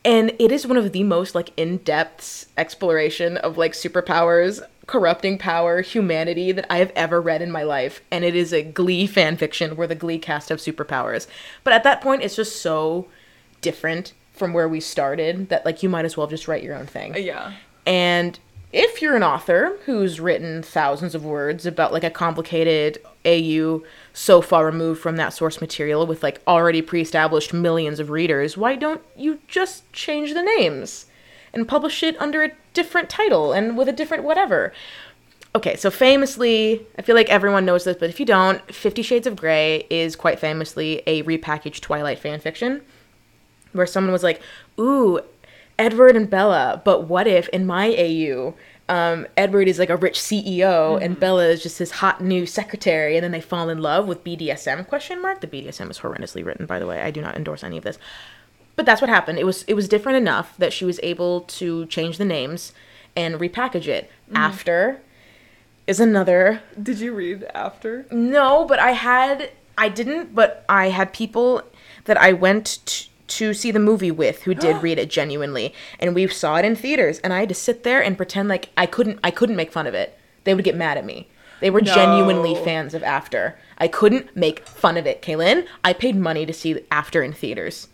And 0.03 0.33
it 0.39 0.51
is 0.51 0.67
one 0.67 0.77
of 0.77 0.91
the 0.91 1.03
most 1.03 1.35
like 1.35 1.51
in-depth 1.57 2.47
exploration 2.57 3.37
of 3.37 3.57
like 3.57 3.73
superpowers, 3.73 4.61
corrupting 4.87 5.37
power, 5.37 5.81
humanity 5.81 6.51
that 6.53 6.65
I 6.71 6.77
have 6.77 6.91
ever 6.95 7.21
read 7.21 7.41
in 7.41 7.51
my 7.51 7.63
life. 7.63 8.01
And 8.09 8.23
it 8.23 8.35
is 8.35 8.53
a 8.53 8.63
Glee 8.63 9.05
fan 9.05 9.37
fiction 9.37 9.75
where 9.75 9.87
the 9.87 9.95
Glee 9.95 10.17
cast 10.17 10.49
have 10.49 10.59
superpowers. 10.59 11.27
But 11.63 11.73
at 11.73 11.83
that 11.83 12.01
point, 12.01 12.23
it's 12.23 12.35
just 12.35 12.61
so 12.61 13.07
different 13.61 14.13
from 14.31 14.53
where 14.53 14.69
we 14.69 14.79
started 14.79 15.49
that 15.49 15.65
like 15.65 15.83
you 15.83 15.89
might 15.89 16.05
as 16.05 16.15
well 16.15 16.27
just 16.27 16.47
write 16.47 16.63
your 16.63 16.75
own 16.75 16.85
thing. 16.85 17.15
yeah. 17.17 17.53
And 17.85 18.37
if 18.73 19.01
you're 19.01 19.15
an 19.15 19.23
author 19.23 19.77
who's 19.85 20.19
written 20.19 20.61
thousands 20.61 21.15
of 21.15 21.23
words 21.23 21.65
about 21.65 21.93
like 21.93 22.03
a 22.03 22.09
complicated 22.09 22.99
AU 23.25 23.81
so 24.13 24.41
far 24.41 24.65
removed 24.65 25.01
from 25.01 25.15
that 25.15 25.33
source 25.33 25.61
material 25.61 26.05
with 26.05 26.21
like 26.21 26.41
already 26.45 26.81
pre-established 26.81 27.53
millions 27.53 27.99
of 27.99 28.09
readers, 28.09 28.57
why 28.57 28.75
don't 28.75 29.01
you 29.15 29.39
just 29.47 29.91
change 29.93 30.33
the 30.33 30.43
names 30.43 31.06
and 31.53 31.67
publish 31.67 32.03
it 32.03 32.19
under 32.21 32.43
a 32.43 32.51
different 32.73 33.09
title 33.09 33.53
and 33.53 33.77
with 33.77 33.87
a 33.87 33.93
different 33.93 34.23
whatever? 34.23 34.73
Okay, 35.55 35.75
so 35.75 35.89
famously, 35.89 36.85
I 36.97 37.01
feel 37.01 37.15
like 37.15 37.29
everyone 37.29 37.65
knows 37.65 37.85
this, 37.85 37.97
but 37.99 38.09
if 38.09 38.19
you 38.19 38.25
don't, 38.25 38.61
Fifty 38.73 39.01
Shades 39.01 39.25
of 39.25 39.35
Grey 39.35 39.87
is 39.89 40.15
quite 40.15 40.39
famously 40.39 41.01
a 41.07 41.23
repackaged 41.23 41.79
Twilight 41.79 42.21
fanfiction 42.21 42.81
where 43.73 43.87
someone 43.87 44.13
was 44.13 44.23
like, 44.23 44.41
"Ooh, 44.79 45.19
Edward 45.79 46.15
and 46.15 46.29
Bella, 46.29 46.81
but 46.83 47.05
what 47.05 47.27
if 47.27 47.47
in 47.49 47.65
my 47.65 47.87
AU, 47.87 48.53
um, 48.89 49.27
Edward 49.35 49.67
is 49.67 49.79
like 49.79 49.89
a 49.89 49.95
rich 49.95 50.19
CEO 50.19 51.01
and 51.01 51.19
Bella 51.19 51.47
is 51.47 51.61
just 51.63 51.79
his 51.79 51.91
hot 51.91 52.21
new 52.21 52.45
secretary, 52.45 53.15
and 53.15 53.23
then 53.23 53.31
they 53.31 53.41
fall 53.41 53.69
in 53.69 53.79
love 53.79 54.07
with 54.07 54.23
BDSM? 54.23 54.87
Question 54.87 55.21
mark. 55.21 55.41
The 55.41 55.47
BDSM 55.47 55.89
is 55.89 55.99
horrendously 55.99 56.45
written, 56.45 56.65
by 56.65 56.79
the 56.79 56.87
way. 56.87 57.01
I 57.01 57.11
do 57.11 57.21
not 57.21 57.35
endorse 57.35 57.63
any 57.63 57.77
of 57.77 57.83
this, 57.83 57.97
but 58.77 58.85
that's 58.85 59.01
what 59.01 59.09
happened. 59.09 59.37
It 59.37 59.45
was 59.45 59.63
it 59.63 59.73
was 59.73 59.89
different 59.89 60.17
enough 60.17 60.55
that 60.57 60.71
she 60.71 60.85
was 60.85 61.01
able 61.03 61.41
to 61.41 61.85
change 61.87 62.17
the 62.17 62.23
names 62.25 62.71
and 63.17 63.35
repackage 63.35 63.87
it. 63.87 64.09
Mm-hmm. 64.27 64.37
After 64.37 65.01
is 65.87 65.99
another 65.99 66.61
Did 66.81 66.99
you 66.99 67.13
read 67.13 67.43
after? 67.53 68.05
no, 68.11 68.65
but 68.65 68.79
I 68.79 68.91
had 68.91 69.51
I 69.77 69.89
didn't, 69.89 70.33
but 70.33 70.63
I 70.69 70.89
had 70.89 71.11
people 71.11 71.61
that 72.05 72.17
I 72.17 72.33
went 72.33 72.79
t- 72.85 73.09
to 73.27 73.53
see 73.53 73.71
the 73.71 73.79
movie 73.79 74.11
with 74.11 74.43
who 74.43 74.53
did 74.53 74.81
read 74.83 74.99
it 74.99 75.09
genuinely, 75.09 75.73
and 75.99 76.15
we 76.15 76.27
saw 76.27 76.55
it 76.57 76.65
in 76.65 76.75
theaters, 76.75 77.19
and 77.19 77.33
I 77.33 77.41
had 77.41 77.49
to 77.49 77.55
sit 77.55 77.83
there 77.83 78.01
and 78.01 78.15
pretend 78.15 78.47
like 78.47 78.69
I 78.77 78.85
couldn't 78.85 79.19
I 79.23 79.31
couldn't 79.31 79.55
make 79.55 79.71
fun 79.71 79.87
of 79.87 79.93
it. 79.93 80.17
They 80.43 80.53
would 80.53 80.63
get 80.63 80.75
mad 80.75 80.97
at 80.97 81.05
me. 81.05 81.27
They 81.59 81.71
were 81.71 81.81
genuinely 81.81 82.53
fans 82.63 82.93
of 82.93 83.01
After. 83.01 83.57
I 83.79 83.87
couldn't 83.87 84.35
make 84.35 84.67
fun 84.67 84.95
of 84.95 85.07
it, 85.07 85.23
Kaylynne. 85.23 85.65
I 85.83 85.93
paid 85.93 86.15
money 86.15 86.45
to 86.45 86.53
see 86.53 86.79
After 86.91 87.23
in 87.23 87.33
theaters. 87.33 87.87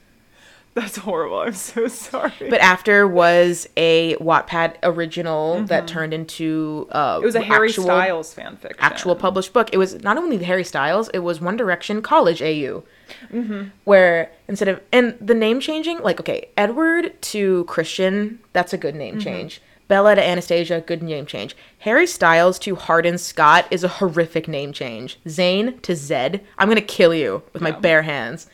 That's 0.76 0.98
horrible. 0.98 1.40
I'm 1.40 1.54
so 1.54 1.88
sorry. 1.88 2.32
But 2.50 2.60
after 2.62 3.08
was 3.08 3.68
a 3.78 4.16
Wattpad 4.16 4.78
original 4.82 5.64
that 5.66 5.88
turned 5.88 6.14
into 6.14 6.88
uh, 6.92 7.16
Mm-hmm. 7.18 7.24
it 7.24 7.26
was 7.26 7.36
a 7.36 7.42
Harry 7.42 7.70
actual, 7.70 7.84
Styles 7.84 8.34
fanfic, 8.36 8.74
actual 8.80 9.16
published 9.16 9.54
book. 9.54 9.70
It 9.72 9.78
was 9.78 10.02
not 10.04 10.18
only 10.18 10.36
the 10.38 10.46
Harry 10.46 10.64
Styles, 10.64 11.10
it 11.10 11.20
was 11.20 11.40
One 11.40 11.58
Direction 11.58 12.02
College 12.02 12.42
AU. 12.42 12.84
Mm-hmm. 13.32 13.64
Where 13.84 14.32
instead 14.48 14.68
of 14.68 14.82
and 14.92 15.16
the 15.22 15.36
name 15.36 15.60
changing, 15.60 16.00
like 16.00 16.20
okay, 16.20 16.50
Edward 16.58 17.22
to 17.22 17.66
Christian, 17.66 18.40
that's 18.54 18.74
a 18.74 18.78
good 18.78 18.96
name 18.96 19.16
Mm-hmm. 19.16 19.24
change. 19.24 19.62
Bella 19.90 20.16
to 20.16 20.24
Anastasia, 20.26 20.82
good 20.88 21.04
name 21.04 21.26
change. 21.26 21.56
Harry 21.80 22.08
Styles 22.08 22.58
to 22.60 22.76
Hardin 22.76 23.18
Scott 23.18 23.68
is 23.70 23.84
a 23.84 23.88
horrific 23.90 24.48
name 24.48 24.72
change. 24.74 25.20
Zayn 25.28 25.80
to 25.84 25.96
Zed, 25.96 26.42
I'm 26.58 26.68
gonna 26.70 26.82
kill 26.82 27.14
you 27.14 27.44
with 27.52 27.62
my 27.62 27.72
bare 27.72 28.02
hands. 28.04 28.48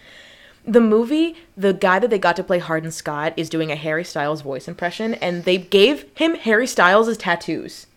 The 0.69 0.79
movie, 0.79 1.35
the 1.57 1.73
guy 1.73 1.97
that 1.97 2.11
they 2.11 2.19
got 2.19 2.35
to 2.35 2.43
play 2.43 2.59
Hardin 2.59 2.91
Scott 2.91 3.33
is 3.35 3.49
doing 3.49 3.71
a 3.71 3.75
Harry 3.75 4.03
Styles 4.03 4.43
voice 4.43 4.67
impression, 4.67 5.15
and 5.15 5.43
they 5.43 5.57
gave 5.57 6.05
him 6.13 6.35
Harry 6.35 6.67
Styles' 6.67 7.17
tattoos. 7.17 7.87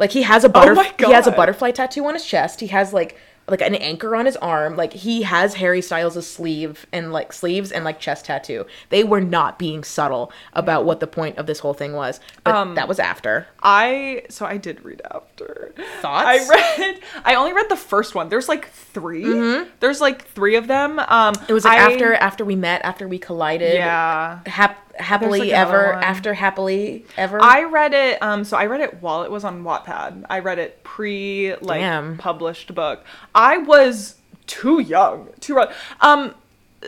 Like 0.00 0.10
he 0.10 0.22
has 0.22 0.42
a 0.42 0.48
Oh 0.48 0.50
butterfly. 0.50 0.90
he 0.98 1.12
has 1.12 1.28
a 1.28 1.32
butterfly 1.32 1.70
tattoo 1.70 2.04
on 2.06 2.14
his 2.14 2.24
chest. 2.24 2.58
He 2.60 2.66
has 2.68 2.92
like 2.92 3.16
like 3.48 3.62
an 3.62 3.74
anchor 3.74 4.14
on 4.14 4.26
his 4.26 4.36
arm. 4.36 4.76
Like 4.76 4.92
he 4.92 5.22
has 5.22 5.54
Harry 5.54 5.82
Styles' 5.82 6.24
sleeve 6.24 6.86
and 6.92 7.12
like 7.12 7.32
sleeves 7.32 7.72
and 7.72 7.84
like 7.84 7.98
chest 7.98 8.26
tattoo. 8.26 8.64
They 8.90 9.02
were 9.02 9.20
not 9.20 9.58
being 9.58 9.82
subtle 9.82 10.30
about 10.52 10.84
what 10.84 11.00
the 11.00 11.08
point 11.08 11.36
of 11.36 11.46
this 11.46 11.58
whole 11.58 11.74
thing 11.74 11.92
was. 11.94 12.20
But 12.44 12.54
Um, 12.54 12.74
that 12.76 12.86
was 12.86 13.00
after. 13.00 13.48
I 13.60 14.22
so 14.28 14.46
I 14.46 14.56
did 14.56 14.84
read 14.84 15.02
after. 15.10 15.74
Thoughts? 16.00 16.26
I 16.28 16.48
read. 16.48 17.00
I 17.24 17.34
only 17.34 17.52
read 17.52 17.68
the 17.68 17.76
first 17.76 18.14
one. 18.14 18.28
There's 18.28 18.48
like 18.48 18.68
3 18.70 19.64
There's 19.80 20.00
like 20.00 20.26
three 20.28 20.54
of 20.56 20.66
them. 20.68 20.98
Um, 21.00 21.34
Mm-hmm. 21.34 21.44
It 21.50 21.52
was 21.52 21.64
like 21.64 21.78
I- 21.78 21.92
after 21.92 22.14
after 22.14 22.44
we 22.44 22.54
met, 22.56 22.82
after 22.84 23.08
we 23.08 23.18
collided. 23.18 23.74
Yeah. 23.74 24.40
Hap- 24.46 24.89
happily 25.00 25.40
like, 25.40 25.50
ever 25.50 25.92
one. 25.94 26.04
after 26.04 26.34
happily 26.34 27.04
ever. 27.16 27.40
I 27.42 27.64
read 27.64 27.94
it. 27.94 28.22
Um, 28.22 28.44
so 28.44 28.56
I 28.56 28.66
read 28.66 28.80
it 28.80 29.00
while 29.02 29.22
it 29.22 29.30
was 29.30 29.44
on 29.44 29.62
Wattpad. 29.64 30.24
I 30.30 30.38
read 30.40 30.58
it 30.58 30.82
pre 30.84 31.54
like 31.60 31.80
Damn. 31.80 32.18
published 32.18 32.74
book. 32.74 33.04
I 33.34 33.58
was 33.58 34.16
too 34.46 34.80
young 34.80 35.28
too 35.40 35.54
read. 35.54 35.72
Um, 36.00 36.34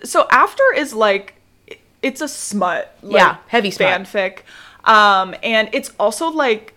so 0.05 0.27
after 0.31 0.63
is 0.77 0.93
like 0.95 1.35
it's 2.03 2.21
a 2.21 2.29
smut. 2.29 2.97
Like, 3.03 3.17
Yeah, 3.21 3.37
heavy 3.49 3.71
smut. 3.71 3.89
fanfic. 4.03 4.41
Um, 4.85 5.35
and 5.43 5.69
it's 5.73 5.93
also 6.01 6.29
like 6.29 6.75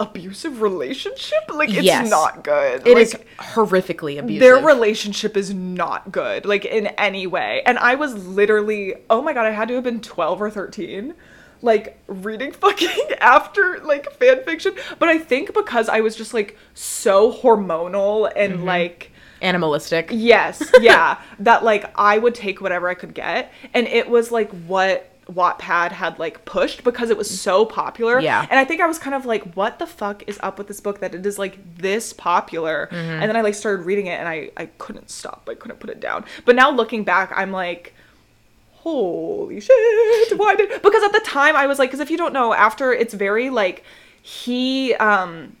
abusive 0.00 0.60
relationship. 0.62 1.38
Like 1.54 1.68
it's 1.70 1.82
Yes. 1.82 2.10
not 2.10 2.42
good. 2.42 2.86
It 2.86 2.94
like, 2.94 3.02
is 3.06 3.14
horrifically 3.38 4.18
abusive. 4.18 4.40
their 4.40 4.56
relationship 4.64 5.36
is 5.36 5.52
not 5.54 6.10
good, 6.10 6.44
like 6.46 6.64
in 6.64 6.88
any 6.98 7.26
way. 7.26 7.62
And 7.66 7.78
I 7.78 7.94
was 7.94 8.14
literally, 8.26 8.94
oh 9.08 9.22
my 9.22 9.32
god, 9.32 9.46
I 9.46 9.50
had 9.50 9.68
to 9.68 9.74
have 9.74 9.84
been 9.84 10.00
12 10.00 10.40
or 10.42 10.50
13, 10.50 11.14
like 11.62 12.00
reading 12.08 12.52
fucking 12.64 13.12
after 13.20 13.78
like 13.84 14.10
fan 14.12 14.42
fiction. 14.44 14.74
But 14.98 15.08
I 15.10 15.18
think 15.18 15.52
because 15.54 15.88
I 15.88 16.00
was 16.00 16.16
just 16.16 16.34
like 16.34 16.56
so 16.74 17.32
hormonal 17.32 18.30
and 18.34 18.54
Mm-hmm. 18.54 18.64
like, 18.64 19.12
animalistic. 19.42 20.08
yes, 20.12 20.62
yeah, 20.80 21.18
that 21.40 21.64
like 21.64 21.90
I 21.98 22.18
would 22.18 22.34
take 22.34 22.60
whatever 22.60 22.88
I 22.88 22.94
could 22.94 23.14
get. 23.14 23.52
And 23.74 23.86
it 23.86 24.08
was 24.08 24.30
like 24.32 24.50
what 24.66 25.09
Wattpad 25.30 25.92
had 25.92 26.18
like 26.18 26.44
pushed 26.44 26.84
because 26.84 27.10
it 27.10 27.16
was 27.16 27.40
so 27.40 27.64
popular. 27.64 28.20
Yeah. 28.20 28.46
And 28.50 28.58
I 28.58 28.64
think 28.64 28.80
I 28.80 28.86
was 28.86 28.98
kind 28.98 29.14
of 29.14 29.26
like, 29.26 29.54
what 29.54 29.78
the 29.78 29.86
fuck 29.86 30.22
is 30.28 30.38
up 30.42 30.58
with 30.58 30.68
this 30.68 30.80
book 30.80 31.00
that 31.00 31.14
it 31.14 31.24
is 31.24 31.38
like 31.38 31.76
this 31.76 32.12
popular? 32.12 32.88
Mm-hmm. 32.90 32.96
And 32.96 33.22
then 33.22 33.36
I 33.36 33.40
like 33.40 33.54
started 33.54 33.84
reading 33.84 34.06
it 34.06 34.18
and 34.18 34.28
I, 34.28 34.50
I 34.56 34.66
couldn't 34.78 35.10
stop. 35.10 35.48
I 35.50 35.54
couldn't 35.54 35.80
put 35.80 35.90
it 35.90 36.00
down. 36.00 36.24
But 36.44 36.56
now 36.56 36.70
looking 36.70 37.04
back, 37.04 37.32
I'm 37.34 37.52
like, 37.52 37.94
holy 38.72 39.60
shit, 39.60 40.38
why 40.38 40.54
did 40.54 40.82
because 40.82 41.02
at 41.02 41.12
the 41.12 41.22
time 41.24 41.54
I 41.54 41.66
was 41.66 41.78
like, 41.78 41.90
because 41.90 42.00
if 42.00 42.10
you 42.10 42.16
don't 42.16 42.32
know, 42.32 42.54
after 42.54 42.92
it's 42.92 43.14
very 43.14 43.50
like 43.50 43.84
he 44.22 44.94
um 44.94 45.56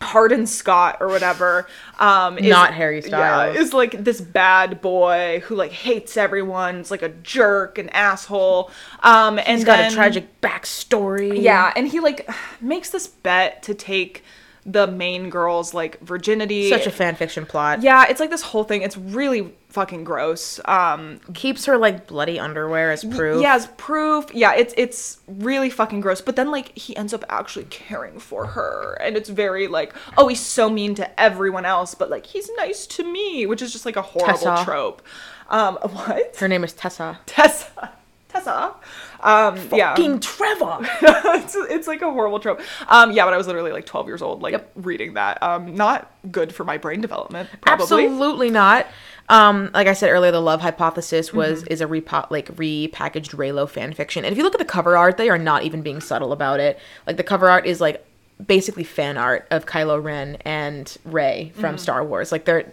Hardin 0.00 0.46
Scott 0.46 0.98
or 1.00 1.08
whatever, 1.08 1.66
um, 1.98 2.38
is, 2.38 2.46
Not 2.48 2.72
Harry 2.72 3.02
Styles. 3.02 3.54
Yeah, 3.56 3.60
is 3.60 3.72
like 3.72 3.92
this 4.04 4.20
bad 4.20 4.80
boy 4.80 5.42
who 5.44 5.54
like 5.56 5.72
hates 5.72 6.16
everyone. 6.16 6.76
It's 6.78 6.90
like 6.90 7.02
a 7.02 7.08
jerk, 7.08 7.78
an 7.78 7.88
asshole. 7.90 8.70
Um, 9.02 9.38
and 9.38 9.56
He's 9.58 9.64
got 9.64 9.78
then- 9.78 9.92
a 9.92 9.94
tragic 9.94 10.40
backstory. 10.40 11.42
yeah, 11.42 11.72
and 11.74 11.88
he 11.88 12.00
like 12.00 12.28
makes 12.60 12.90
this 12.90 13.06
bet 13.08 13.62
to 13.64 13.74
take 13.74 14.22
the 14.64 14.86
main 14.86 15.30
girl's 15.30 15.72
like 15.74 15.98
virginity. 16.00 16.68
Such 16.70 16.86
a 16.86 16.90
fan 16.90 17.14
fiction 17.16 17.44
plot. 17.46 17.82
yeah, 17.82 18.06
it's 18.08 18.20
like 18.20 18.30
this 18.30 18.42
whole 18.42 18.64
thing. 18.64 18.82
It's 18.82 18.96
really 18.96 19.54
fucking 19.68 20.04
gross. 20.04 20.60
Um, 20.64 21.20
Keeps 21.34 21.66
her 21.66 21.76
like 21.78 22.06
bloody 22.06 22.38
underwear 22.38 22.90
as 22.90 23.04
proof. 23.04 23.42
yeah, 23.42 23.54
as 23.54 23.66
proof. 23.76 24.32
Yeah, 24.34 24.54
it's 24.54 24.74
it's 24.76 25.18
really 25.26 25.70
fucking 25.70 26.00
gross. 26.00 26.20
But 26.20 26.36
then 26.36 26.50
like 26.50 26.76
he 26.76 26.96
ends 26.96 27.12
up 27.14 27.24
actually 27.28 27.66
caring 27.66 28.18
for 28.18 28.46
her, 28.46 28.96
and 29.00 29.16
it's 29.16 29.28
very 29.28 29.68
like, 29.68 29.94
oh, 30.16 30.28
he's 30.28 30.40
so 30.40 30.68
mean 30.70 30.94
to 30.96 31.20
everyone 31.20 31.64
else, 31.64 31.94
but 31.94 32.10
like 32.10 32.26
he's 32.26 32.50
nice 32.56 32.86
to 32.88 33.04
me, 33.10 33.46
which 33.46 33.62
is 33.62 33.72
just 33.72 33.84
like 33.86 33.96
a 33.96 34.02
horrible 34.02 34.38
Tessa. 34.38 34.64
trope. 34.64 35.02
Um, 35.50 35.76
what? 35.82 36.36
Her 36.36 36.48
name 36.48 36.64
is 36.64 36.72
Tessa. 36.72 37.18
Tessa. 37.26 37.92
Tessa. 38.28 38.74
Um, 39.20 39.58
yeah. 39.72 39.94
King 39.96 40.20
Trevor. 40.20 40.78
it's, 41.02 41.56
it's 41.56 41.86
like 41.88 42.02
a 42.02 42.12
horrible 42.12 42.38
trope. 42.38 42.60
Um, 42.86 43.10
yeah, 43.12 43.24
but 43.24 43.32
I 43.32 43.38
was 43.38 43.46
literally 43.46 43.72
like 43.72 43.86
12 43.86 44.06
years 44.06 44.20
old, 44.22 44.42
like 44.42 44.52
Yep. 44.52 44.70
reading 44.76 45.14
that. 45.14 45.42
Um, 45.42 45.74
not 45.74 46.12
good 46.30 46.54
for 46.54 46.62
my 46.64 46.76
brain 46.76 47.00
development, 47.00 47.48
probably. 47.62 47.84
Absolutely 48.04 48.50
not. 48.50 48.86
Um, 49.30 49.70
like 49.74 49.86
I 49.86 49.92
said 49.92 50.08
earlier, 50.10 50.30
the 50.32 50.40
love 50.40 50.60
hypothesis 50.62 51.32
was 51.32 51.62
Mm-hmm. 51.62 51.72
is 51.72 51.80
a 51.80 51.86
repo- 51.86 52.30
like 52.30 52.48
repackaged 52.56 53.34
Reylo 53.36 53.68
fan 53.68 53.92
fiction. 53.92 54.24
And 54.24 54.32
if 54.32 54.38
you 54.38 54.44
look 54.44 54.54
at 54.54 54.58
the 54.58 54.64
cover 54.64 54.96
art, 54.96 55.16
they 55.18 55.28
are 55.28 55.38
not 55.38 55.64
even 55.64 55.82
being 55.82 56.00
subtle 56.00 56.32
about 56.32 56.60
it. 56.60 56.78
Like 57.06 57.16
the 57.18 57.22
cover 57.24 57.48
art 57.50 57.66
is 57.66 57.80
like 57.80 58.04
basically 58.44 58.84
fan 58.84 59.18
art 59.18 59.46
of 59.50 59.66
Kylo 59.66 60.02
Ren 60.02 60.36
and 60.44 60.96
Rey 61.04 61.52
from 61.54 61.74
Mm-hmm. 61.74 61.76
Star 61.78 62.04
Wars. 62.04 62.32
Like 62.32 62.44
they're 62.46 62.72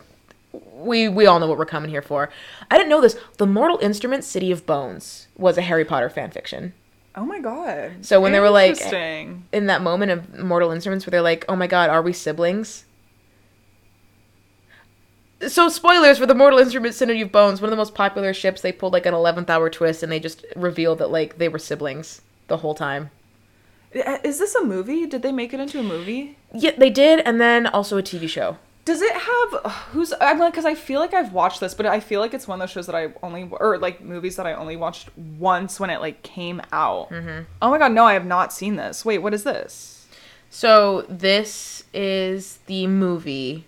we 0.74 1.10
we 1.10 1.26
all 1.26 1.40
know 1.40 1.48
what 1.48 1.58
we're 1.58 1.66
coming 1.66 1.90
here 1.90 2.02
for. 2.02 2.30
I 2.72 2.78
didn't 2.78 2.90
know 2.90 3.02
this. 3.02 3.18
The 3.38 3.46
Mortal 3.46 3.78
Instrument 3.80 4.24
City 4.24 4.52
of 4.52 4.66
Bones 4.66 5.28
was 5.38 5.58
a 5.58 5.62
Harry 5.62 5.84
Potter 5.84 6.10
fan 6.10 6.32
fiction. 6.32 6.74
Oh 7.18 7.26
my 7.26 7.40
god. 7.42 8.06
So 8.06 8.22
when 8.22 8.32
they 8.32 8.40
were 8.40 8.50
like 8.50 8.80
in 9.52 9.66
that 9.68 9.82
moment 9.82 10.12
of 10.12 10.40
Mortal 10.40 10.72
Instruments 10.72 11.06
where 11.06 11.12
they're 11.12 11.22
like, 11.22 11.44
"Oh 11.50 11.56
my 11.58 11.68
god, 11.68 11.90
are 11.90 12.02
we 12.02 12.14
siblings?" 12.14 12.86
So 15.48 15.68
spoilers 15.70 16.18
for 16.18 16.26
the 16.26 16.36
Mortal 16.36 16.60
Instruments 16.60 16.98
City 16.98 17.22
of 17.22 17.32
Bones, 17.32 17.62
one 17.62 17.68
of 17.68 17.72
the 17.72 17.78
most 17.78 17.94
popular 17.94 18.34
ships. 18.34 18.62
They 18.62 18.72
pulled 18.72 18.94
like 18.94 19.06
an 19.06 19.14
eleventh 19.14 19.50
hour 19.50 19.70
twist, 19.70 20.02
and 20.02 20.12
they 20.12 20.20
just 20.20 20.46
revealed 20.56 21.00
that 21.00 21.12
like 21.12 21.38
they 21.38 21.50
were 21.50 21.60
siblings 21.60 22.22
the 22.48 22.58
whole 22.58 22.76
time. 22.76 23.12
Is 23.94 24.40
this 24.40 24.56
a 24.56 24.64
movie? 24.64 25.06
Did 25.06 25.22
they 25.22 25.32
make 25.32 25.54
it 25.54 25.60
into 25.60 25.80
a 25.80 25.84
movie? 25.84 26.38
Yeah, 26.54 26.72
they 26.78 26.90
did, 26.90 27.20
and 27.22 27.40
then 27.40 27.68
also 27.68 27.98
a 27.98 28.04
TV 28.04 28.30
show. 28.30 28.58
Does 28.86 29.02
it 29.02 29.14
have 29.14 29.72
who's 29.92 30.14
I'm 30.22 30.40
like 30.40 30.54
because 30.54 30.66
I 30.66 30.76
feel 30.76 31.00
like 31.02 31.14
I've 31.14 31.34
watched 31.34 31.60
this, 31.60 31.74
but 31.74 31.86
I 31.86 32.00
feel 32.00 32.22
like 32.22 32.34
it's 32.34 32.48
one 32.48 32.62
of 32.62 32.68
those 32.68 32.72
shows 32.72 32.86
that 32.86 32.96
I 32.96 33.14
only 33.22 33.50
or 33.52 33.78
like 33.78 34.02
movies 34.02 34.38
that 34.38 34.48
I 34.48 34.54
only 34.54 34.78
watched 34.78 35.10
once 35.18 35.80
when 35.80 35.90
it 35.90 36.00
like 36.00 36.24
came 36.24 36.62
out. 36.72 37.10
Mm-hmm. 37.10 37.44
Oh 37.62 37.72
my 37.72 37.78
god, 37.78 37.92
no, 37.92 38.06
I 38.06 38.14
have 38.14 38.26
not 38.26 38.54
seen 38.54 38.78
this. 38.78 39.04
Wait, 39.04 39.18
what 39.18 39.34
is 39.34 39.44
this? 39.44 40.08
So 40.50 41.06
this 41.10 41.84
is 41.94 42.60
the 42.68 42.88
movie 42.88 43.66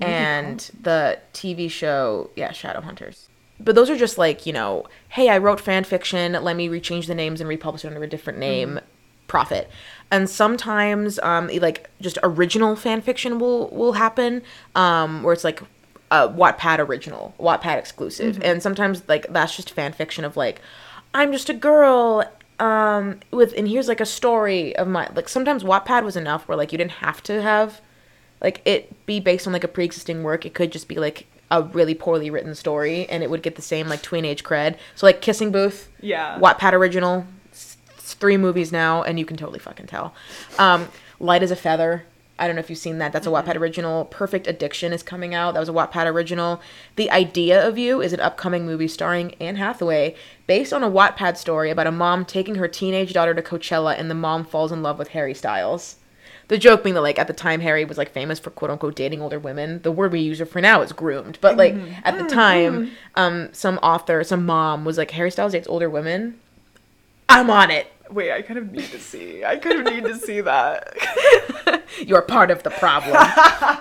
and 0.00 0.70
the 0.80 1.18
TV 1.32 1.70
show, 1.70 2.30
yeah, 2.36 2.50
Shadowhunters. 2.50 3.28
But 3.60 3.74
those 3.74 3.88
are 3.88 3.96
just 3.96 4.18
like, 4.18 4.46
you 4.46 4.52
know, 4.52 4.84
hey, 5.10 5.28
I 5.28 5.38
wrote 5.38 5.60
fan 5.60 5.84
fiction, 5.84 6.32
let 6.32 6.56
me 6.56 6.68
rechange 6.68 7.06
the 7.06 7.14
names 7.14 7.40
and 7.40 7.48
republish 7.48 7.84
it 7.84 7.88
under 7.88 8.02
a 8.02 8.08
different 8.08 8.38
name, 8.38 8.80
profit. 9.28 9.70
And 10.10 10.28
sometimes 10.28 11.18
um 11.20 11.48
like 11.60 11.88
just 12.00 12.18
original 12.22 12.76
fan 12.76 13.00
fiction 13.00 13.38
will 13.38 13.68
will 13.70 13.94
happen 13.94 14.42
um 14.74 15.22
where 15.22 15.32
it's 15.32 15.44
like 15.44 15.62
a 16.10 16.28
Wattpad 16.28 16.78
original, 16.80 17.34
Wattpad 17.40 17.78
exclusive. 17.78 18.36
And 18.44 18.62
sometimes 18.62 19.02
like 19.08 19.26
that's 19.32 19.56
just 19.56 19.70
fan 19.70 19.92
fiction 19.92 20.24
of 20.24 20.36
like 20.36 20.60
I'm 21.14 21.32
just 21.32 21.48
a 21.48 21.54
girl 21.54 22.24
um 22.60 23.20
with 23.30 23.54
and 23.56 23.66
here's 23.66 23.88
like 23.88 24.00
a 24.00 24.06
story 24.06 24.76
of 24.76 24.86
my 24.86 25.08
like 25.14 25.28
sometimes 25.28 25.64
Wattpad 25.64 26.04
was 26.04 26.16
enough 26.16 26.46
where 26.46 26.56
like 26.56 26.70
you 26.72 26.78
didn't 26.78 26.92
have 26.92 27.22
to 27.24 27.40
have 27.42 27.80
like 28.40 28.60
it 28.64 29.06
be 29.06 29.20
based 29.20 29.46
on 29.46 29.52
like 29.52 29.64
a 29.64 29.68
pre-existing 29.68 30.22
work. 30.22 30.44
It 30.44 30.54
could 30.54 30.72
just 30.72 30.88
be 30.88 30.96
like 30.96 31.26
a 31.50 31.62
really 31.62 31.94
poorly 31.94 32.30
written 32.30 32.54
story 32.54 33.06
and 33.08 33.22
it 33.22 33.30
would 33.30 33.42
get 33.42 33.56
the 33.56 33.62
same 33.62 33.88
like 33.88 34.02
tween 34.02 34.24
age 34.24 34.44
cred. 34.44 34.76
So 34.94 35.06
like 35.06 35.20
Kissing 35.20 35.52
Booth, 35.52 35.88
Yeah. 36.00 36.38
Wattpad 36.38 36.72
original, 36.72 37.26
it's 37.50 37.76
three 37.98 38.36
movies 38.36 38.72
now 38.72 39.02
and 39.02 39.18
you 39.18 39.24
can 39.24 39.36
totally 39.36 39.58
fucking 39.58 39.86
tell. 39.86 40.14
Um 40.58 40.88
Light 41.20 41.42
as 41.42 41.50
a 41.50 41.56
Feather, 41.56 42.04
I 42.38 42.46
don't 42.46 42.56
know 42.56 42.60
if 42.60 42.68
you've 42.68 42.78
seen 42.78 42.98
that. 42.98 43.12
That's 43.12 43.26
a 43.26 43.30
Wattpad 43.30 43.54
original. 43.56 44.06
Perfect 44.06 44.48
Addiction 44.48 44.92
is 44.92 45.02
coming 45.04 45.34
out. 45.34 45.54
That 45.54 45.60
was 45.60 45.68
a 45.68 45.72
Wattpad 45.72 46.06
original. 46.06 46.60
The 46.96 47.10
Idea 47.10 47.66
of 47.66 47.78
You 47.78 48.02
is 48.02 48.12
an 48.12 48.18
upcoming 48.18 48.66
movie 48.66 48.88
starring 48.88 49.34
Anne 49.34 49.56
Hathaway, 49.56 50.16
based 50.48 50.72
on 50.72 50.82
a 50.82 50.90
Wattpad 50.90 51.36
story 51.36 51.70
about 51.70 51.86
a 51.86 51.92
mom 51.92 52.24
taking 52.24 52.56
her 52.56 52.66
teenage 52.66 53.12
daughter 53.12 53.34
to 53.34 53.42
Coachella, 53.42 53.96
and 53.96 54.10
the 54.10 54.14
mom 54.16 54.44
falls 54.44 54.72
in 54.72 54.82
love 54.82 54.98
with 54.98 55.08
Harry 55.08 55.32
Styles. 55.34 55.96
The 56.48 56.58
joke 56.58 56.82
being 56.82 56.94
that 56.94 57.00
like 57.00 57.18
at 57.18 57.26
the 57.26 57.32
time 57.32 57.60
Harry 57.60 57.84
was 57.84 57.96
like 57.96 58.10
famous 58.10 58.38
for 58.38 58.50
quote 58.50 58.70
unquote 58.70 58.94
dating 58.96 59.22
older 59.22 59.38
women. 59.38 59.80
The 59.82 59.92
word 59.92 60.12
we 60.12 60.20
use 60.20 60.40
it 60.40 60.46
for 60.46 60.60
now 60.60 60.82
is 60.82 60.92
groomed, 60.92 61.38
but 61.40 61.56
like 61.56 61.74
at 62.04 62.18
the 62.18 62.24
time, 62.24 62.90
um, 63.14 63.48
some 63.52 63.78
author, 63.78 64.22
some 64.24 64.44
mom 64.44 64.84
was 64.84 64.98
like 64.98 65.10
Harry 65.12 65.30
Styles 65.30 65.52
dates 65.52 65.68
older 65.68 65.88
women. 65.88 66.38
I'm 67.28 67.50
on 67.50 67.70
it. 67.70 67.90
Wait, 68.10 68.30
I 68.30 68.42
kind 68.42 68.58
of 68.58 68.70
need 68.70 68.84
to 68.90 69.00
see. 69.00 69.44
I 69.44 69.56
kind 69.56 69.86
of 69.86 69.92
need 69.92 70.04
to 70.04 70.14
see 70.16 70.40
that. 70.42 70.94
You're 72.06 72.22
part 72.22 72.50
of 72.50 72.62
the 72.62 72.70
problem. 72.70 73.16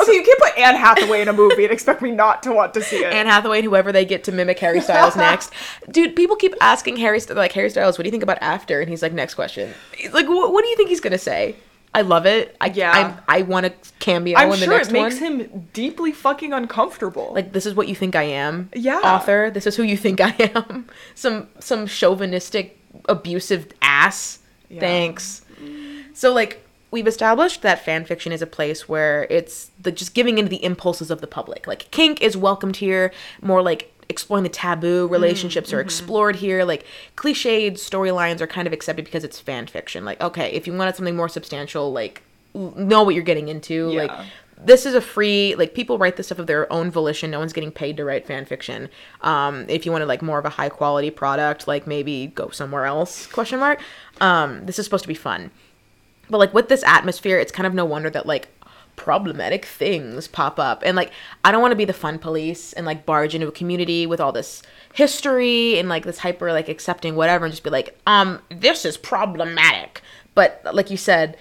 okay, 0.00 0.12
you 0.12 0.22
can't 0.22 0.40
put 0.40 0.56
Anne 0.56 0.76
Hathaway 0.76 1.22
in 1.22 1.28
a 1.28 1.32
movie 1.32 1.64
and 1.64 1.72
expect 1.72 2.02
me 2.02 2.10
not 2.10 2.42
to 2.44 2.52
want 2.52 2.74
to 2.74 2.82
see 2.82 3.04
it. 3.04 3.12
Anne 3.12 3.26
Hathaway 3.26 3.58
and 3.58 3.64
whoever 3.64 3.92
they 3.92 4.04
get 4.04 4.24
to 4.24 4.32
mimic 4.32 4.58
Harry 4.60 4.80
Styles 4.80 5.16
next. 5.16 5.52
Dude, 5.90 6.14
people 6.14 6.36
keep 6.36 6.54
asking 6.60 6.96
Harry, 6.98 7.20
like 7.30 7.52
Harry 7.52 7.70
Styles, 7.70 7.98
what 7.98 8.04
do 8.04 8.08
you 8.08 8.12
think 8.12 8.22
about 8.22 8.38
after? 8.40 8.80
And 8.80 8.88
he's 8.88 9.02
like, 9.02 9.12
next 9.12 9.34
question. 9.34 9.74
He's 9.96 10.12
like, 10.12 10.28
what, 10.28 10.52
what 10.52 10.62
do 10.62 10.68
you 10.68 10.76
think 10.76 10.88
he's 10.88 11.00
gonna 11.00 11.18
say? 11.18 11.56
I 11.94 12.00
love 12.02 12.24
it. 12.26 12.56
I 12.60 12.66
Yeah. 12.66 13.22
I, 13.28 13.38
I 13.38 13.42
want 13.42 13.66
a 13.66 13.72
cameo 13.98 14.38
I'm 14.38 14.46
in 14.52 14.60
the 14.60 14.64
sure 14.64 14.74
next 14.76 14.88
it 14.88 14.92
makes 14.92 15.20
one. 15.20 15.40
him 15.40 15.68
deeply 15.72 16.12
fucking 16.12 16.52
uncomfortable. 16.52 17.32
like 17.34 17.52
this 17.52 17.66
is 17.66 17.74
what 17.74 17.88
you 17.88 17.94
think 17.94 18.16
I 18.16 18.22
am. 18.24 18.70
Yeah. 18.74 18.98
Author, 18.98 19.50
this 19.50 19.66
is 19.66 19.76
who 19.76 19.82
you 19.82 19.96
think 19.96 20.20
I 20.22 20.34
am. 20.54 20.88
Some 21.14 21.48
some 21.60 21.86
chauvinistic, 21.86 22.78
abusive 23.08 23.72
ass. 23.82 24.38
Yeah. 24.70 24.80
Thanks. 24.80 25.42
So 26.14 26.32
like 26.32 26.66
we've 26.90 27.06
established 27.06 27.62
that 27.62 27.84
fan 27.84 28.04
fiction 28.04 28.32
is 28.32 28.42
a 28.42 28.46
place 28.46 28.88
where 28.88 29.26
it's 29.30 29.70
the 29.80 29.92
just 29.92 30.14
giving 30.14 30.38
into 30.38 30.48
the 30.50 30.62
impulses 30.64 31.10
of 31.10 31.20
the 31.20 31.26
public. 31.26 31.66
Like 31.66 31.90
kink 31.90 32.22
is 32.22 32.36
welcomed 32.36 32.76
here, 32.76 33.12
more 33.42 33.62
like 33.62 33.91
exploring 34.12 34.44
the 34.44 34.50
taboo 34.50 35.08
relationships 35.08 35.72
are 35.72 35.80
explored 35.80 36.36
here. 36.36 36.64
Like 36.64 36.84
cliched 37.16 37.72
storylines 37.72 38.40
are 38.40 38.46
kind 38.46 38.66
of 38.66 38.72
accepted 38.72 39.04
because 39.04 39.24
it's 39.24 39.40
fan 39.40 39.66
fiction. 39.66 40.04
Like 40.04 40.20
okay, 40.20 40.52
if 40.52 40.66
you 40.66 40.72
wanted 40.72 40.94
something 40.94 41.16
more 41.16 41.28
substantial, 41.28 41.92
like 41.92 42.22
know 42.54 43.02
what 43.02 43.14
you're 43.14 43.24
getting 43.24 43.48
into. 43.48 43.90
Like 43.90 44.10
this 44.64 44.86
is 44.86 44.94
a 44.94 45.00
free 45.00 45.54
like 45.56 45.74
people 45.74 45.98
write 45.98 46.16
this 46.16 46.26
stuff 46.26 46.38
of 46.38 46.46
their 46.46 46.72
own 46.72 46.90
volition 46.90 47.30
no 47.30 47.38
one's 47.38 47.52
getting 47.52 47.72
paid 47.72 47.96
to 47.96 48.04
write 48.04 48.26
fan 48.26 48.44
fiction 48.44 48.88
um 49.22 49.64
if 49.68 49.84
you 49.84 49.92
wanted 49.92 50.06
like 50.06 50.22
more 50.22 50.38
of 50.38 50.44
a 50.44 50.50
high 50.50 50.68
quality 50.68 51.10
product 51.10 51.66
like 51.66 51.86
maybe 51.86 52.28
go 52.28 52.48
somewhere 52.50 52.84
else 52.84 53.26
question 53.26 53.58
mark 53.58 53.80
um 54.20 54.64
this 54.66 54.78
is 54.78 54.84
supposed 54.84 55.02
to 55.02 55.08
be 55.08 55.14
fun 55.14 55.50
but 56.30 56.38
like 56.38 56.54
with 56.54 56.68
this 56.68 56.82
atmosphere 56.84 57.38
it's 57.38 57.52
kind 57.52 57.66
of 57.66 57.74
no 57.74 57.84
wonder 57.84 58.10
that 58.10 58.26
like 58.26 58.48
problematic 59.02 59.64
things 59.64 60.28
pop 60.28 60.60
up 60.60 60.80
and 60.86 60.96
like 60.96 61.10
i 61.44 61.50
don't 61.50 61.60
want 61.60 61.72
to 61.72 61.76
be 61.76 61.84
the 61.84 61.92
fun 61.92 62.20
police 62.20 62.72
and 62.74 62.86
like 62.86 63.04
barge 63.04 63.34
into 63.34 63.48
a 63.48 63.52
community 63.52 64.06
with 64.06 64.20
all 64.20 64.30
this 64.30 64.62
history 64.94 65.76
and 65.76 65.88
like 65.88 66.04
this 66.04 66.18
hyper 66.18 66.52
like 66.52 66.68
accepting 66.68 67.16
whatever 67.16 67.44
and 67.44 67.52
just 67.52 67.64
be 67.64 67.70
like 67.70 67.98
um 68.06 68.38
this 68.48 68.84
is 68.84 68.96
problematic 68.96 70.02
but 70.36 70.64
like 70.72 70.88
you 70.88 70.96
said 70.96 71.36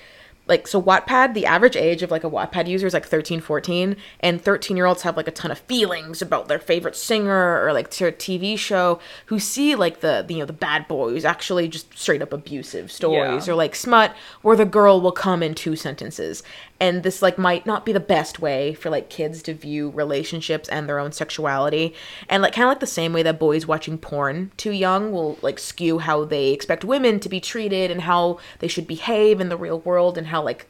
like 0.47 0.67
so 0.67 0.81
Wattpad, 0.81 1.33
the 1.33 1.45
average 1.45 1.77
age 1.77 2.01
of 2.01 2.11
like 2.11 2.23
a 2.25 2.29
Wattpad 2.29 2.67
user 2.67 2.85
is 2.87 2.93
like 2.93 3.05
13, 3.05 3.39
14, 3.39 3.95
and 4.19 4.41
13 4.41 4.75
year 4.75 4.87
olds 4.87 5.03
have 5.03 5.15
like 5.15 5.27
a 5.27 5.31
ton 5.31 5.51
of 5.51 5.59
feelings 5.59 6.21
about 6.21 6.47
their 6.47 6.59
favorite 6.59 6.95
singer 6.95 7.63
or 7.63 7.71
like 7.71 7.89
their 7.95 8.11
TV 8.11 8.57
show 8.57 8.99
who 9.27 9.39
see 9.39 9.75
like 9.75 10.01
the, 10.01 10.25
the 10.27 10.33
you 10.33 10.39
know 10.39 10.45
the 10.45 10.51
bad 10.51 10.87
boys 10.89 11.23
actually 11.23 11.67
just 11.69 11.97
straight 11.97 12.23
up 12.23 12.33
abusive 12.33 12.91
stories 12.91 13.47
Yeah. 13.47 13.53
or 13.53 13.55
like 13.55 13.75
smut 13.75 14.13
where 14.41 14.57
the 14.57 14.65
girl 14.65 14.99
will 14.99 15.13
come 15.13 15.41
in 15.43 15.53
two 15.53 15.75
sentences. 15.77 16.43
And 16.81 17.03
this 17.03 17.21
like 17.21 17.37
might 17.37 17.65
not 17.67 17.85
be 17.85 17.93
the 17.93 17.99
best 17.99 18.39
way 18.39 18.73
for 18.73 18.89
like 18.89 19.09
kids 19.09 19.43
to 19.43 19.53
view 19.53 19.91
relationships 19.91 20.67
and 20.67 20.89
their 20.89 20.97
own 20.99 21.11
sexuality. 21.11 21.93
And 22.27 22.41
like 22.41 22.53
kind 22.53 22.65
of 22.65 22.69
like 22.69 22.79
the 22.79 22.87
same 22.87 23.13
way 23.13 23.21
that 23.21 23.39
boys 23.39 23.67
watching 23.67 23.99
porn 23.99 24.51
too 24.57 24.71
young 24.71 25.11
will 25.11 25.37
like 25.43 25.59
skew 25.59 25.99
how 25.99 26.25
they 26.25 26.49
expect 26.49 26.83
women 26.83 27.19
to 27.19 27.29
be 27.29 27.39
treated 27.39 27.91
and 27.91 28.01
how 28.01 28.39
they 28.59 28.67
should 28.67 28.87
behave 28.87 29.39
in 29.39 29.49
the 29.49 29.57
real 29.57 29.79
world 29.79 30.17
and 30.17 30.27
how 30.27 30.41
like 30.41 30.65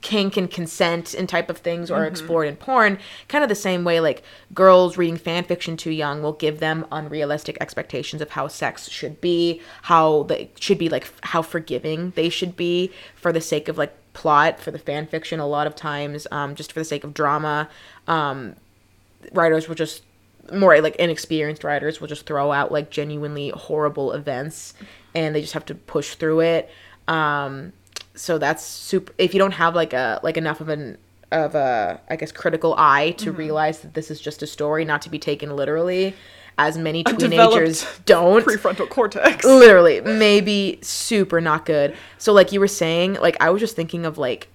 kink 0.00 0.36
and 0.36 0.50
consent 0.50 1.12
and 1.12 1.28
type 1.28 1.50
of 1.50 1.58
things 1.58 1.90
are 1.90 2.02
mm-hmm. 2.02 2.12
explored 2.12 2.46
in 2.46 2.54
porn 2.54 2.98
kind 3.26 3.42
of 3.42 3.48
the 3.48 3.54
same 3.54 3.82
way 3.82 3.98
like 3.98 4.22
girls 4.54 4.96
reading 4.96 5.16
fan 5.16 5.42
fiction 5.42 5.76
too 5.76 5.90
young 5.90 6.22
will 6.22 6.34
give 6.34 6.60
them 6.60 6.86
unrealistic 6.92 7.58
expectations 7.60 8.22
of 8.22 8.30
how 8.30 8.46
sex 8.46 8.88
should 8.88 9.20
be 9.20 9.60
how 9.82 10.22
they 10.24 10.48
should 10.60 10.78
be 10.78 10.88
like 10.88 11.02
f- 11.02 11.18
how 11.22 11.42
forgiving 11.42 12.12
they 12.14 12.28
should 12.28 12.56
be 12.56 12.92
for 13.16 13.32
the 13.32 13.40
sake 13.40 13.66
of 13.68 13.76
like 13.76 13.92
plot 14.18 14.58
for 14.58 14.72
the 14.72 14.78
fan 14.78 15.06
fiction 15.06 15.38
a 15.38 15.46
lot 15.46 15.68
of 15.68 15.76
times 15.76 16.26
um, 16.32 16.56
just 16.56 16.72
for 16.72 16.80
the 16.80 16.84
sake 16.84 17.04
of 17.04 17.14
drama. 17.14 17.68
Um, 18.08 18.56
writers 19.32 19.68
will 19.68 19.76
just 19.76 20.02
more 20.52 20.80
like 20.80 20.96
inexperienced 20.96 21.62
writers 21.62 22.00
will 22.00 22.08
just 22.08 22.26
throw 22.26 22.50
out 22.50 22.72
like 22.72 22.90
genuinely 22.90 23.50
horrible 23.50 24.12
events 24.12 24.74
and 25.14 25.34
they 25.34 25.40
just 25.40 25.52
have 25.52 25.66
to 25.66 25.74
push 25.74 26.14
through 26.14 26.40
it. 26.40 26.70
Um 27.06 27.72
so 28.14 28.36
that's 28.36 28.64
super 28.64 29.12
if 29.18 29.32
you 29.32 29.38
don't 29.38 29.52
have 29.52 29.74
like 29.74 29.92
a 29.92 30.18
like 30.22 30.36
enough 30.36 30.60
of 30.60 30.68
an 30.68 30.98
of 31.30 31.54
a 31.54 32.00
i 32.10 32.16
guess 32.16 32.32
critical 32.32 32.74
eye 32.76 33.12
to 33.12 33.30
realize 33.32 33.80
that 33.80 33.94
this 33.94 34.10
is 34.10 34.20
just 34.20 34.42
a 34.42 34.46
story 34.46 34.84
not 34.84 35.02
to 35.02 35.10
be 35.10 35.18
taken 35.18 35.54
literally 35.54 36.14
as 36.58 36.76
many 36.76 37.04
teenagers 37.04 37.86
don't. 38.04 38.44
Prefrontal 38.44 38.88
cortex. 38.88 39.44
literally 39.44 40.00
maybe 40.00 40.78
super 40.82 41.40
not 41.40 41.64
good. 41.64 41.96
So 42.18 42.32
like 42.32 42.52
you 42.52 42.60
were 42.60 42.68
saying 42.68 43.14
like 43.14 43.36
i 43.40 43.50
was 43.50 43.60
just 43.60 43.76
thinking 43.76 44.04
of 44.04 44.18
like 44.18 44.48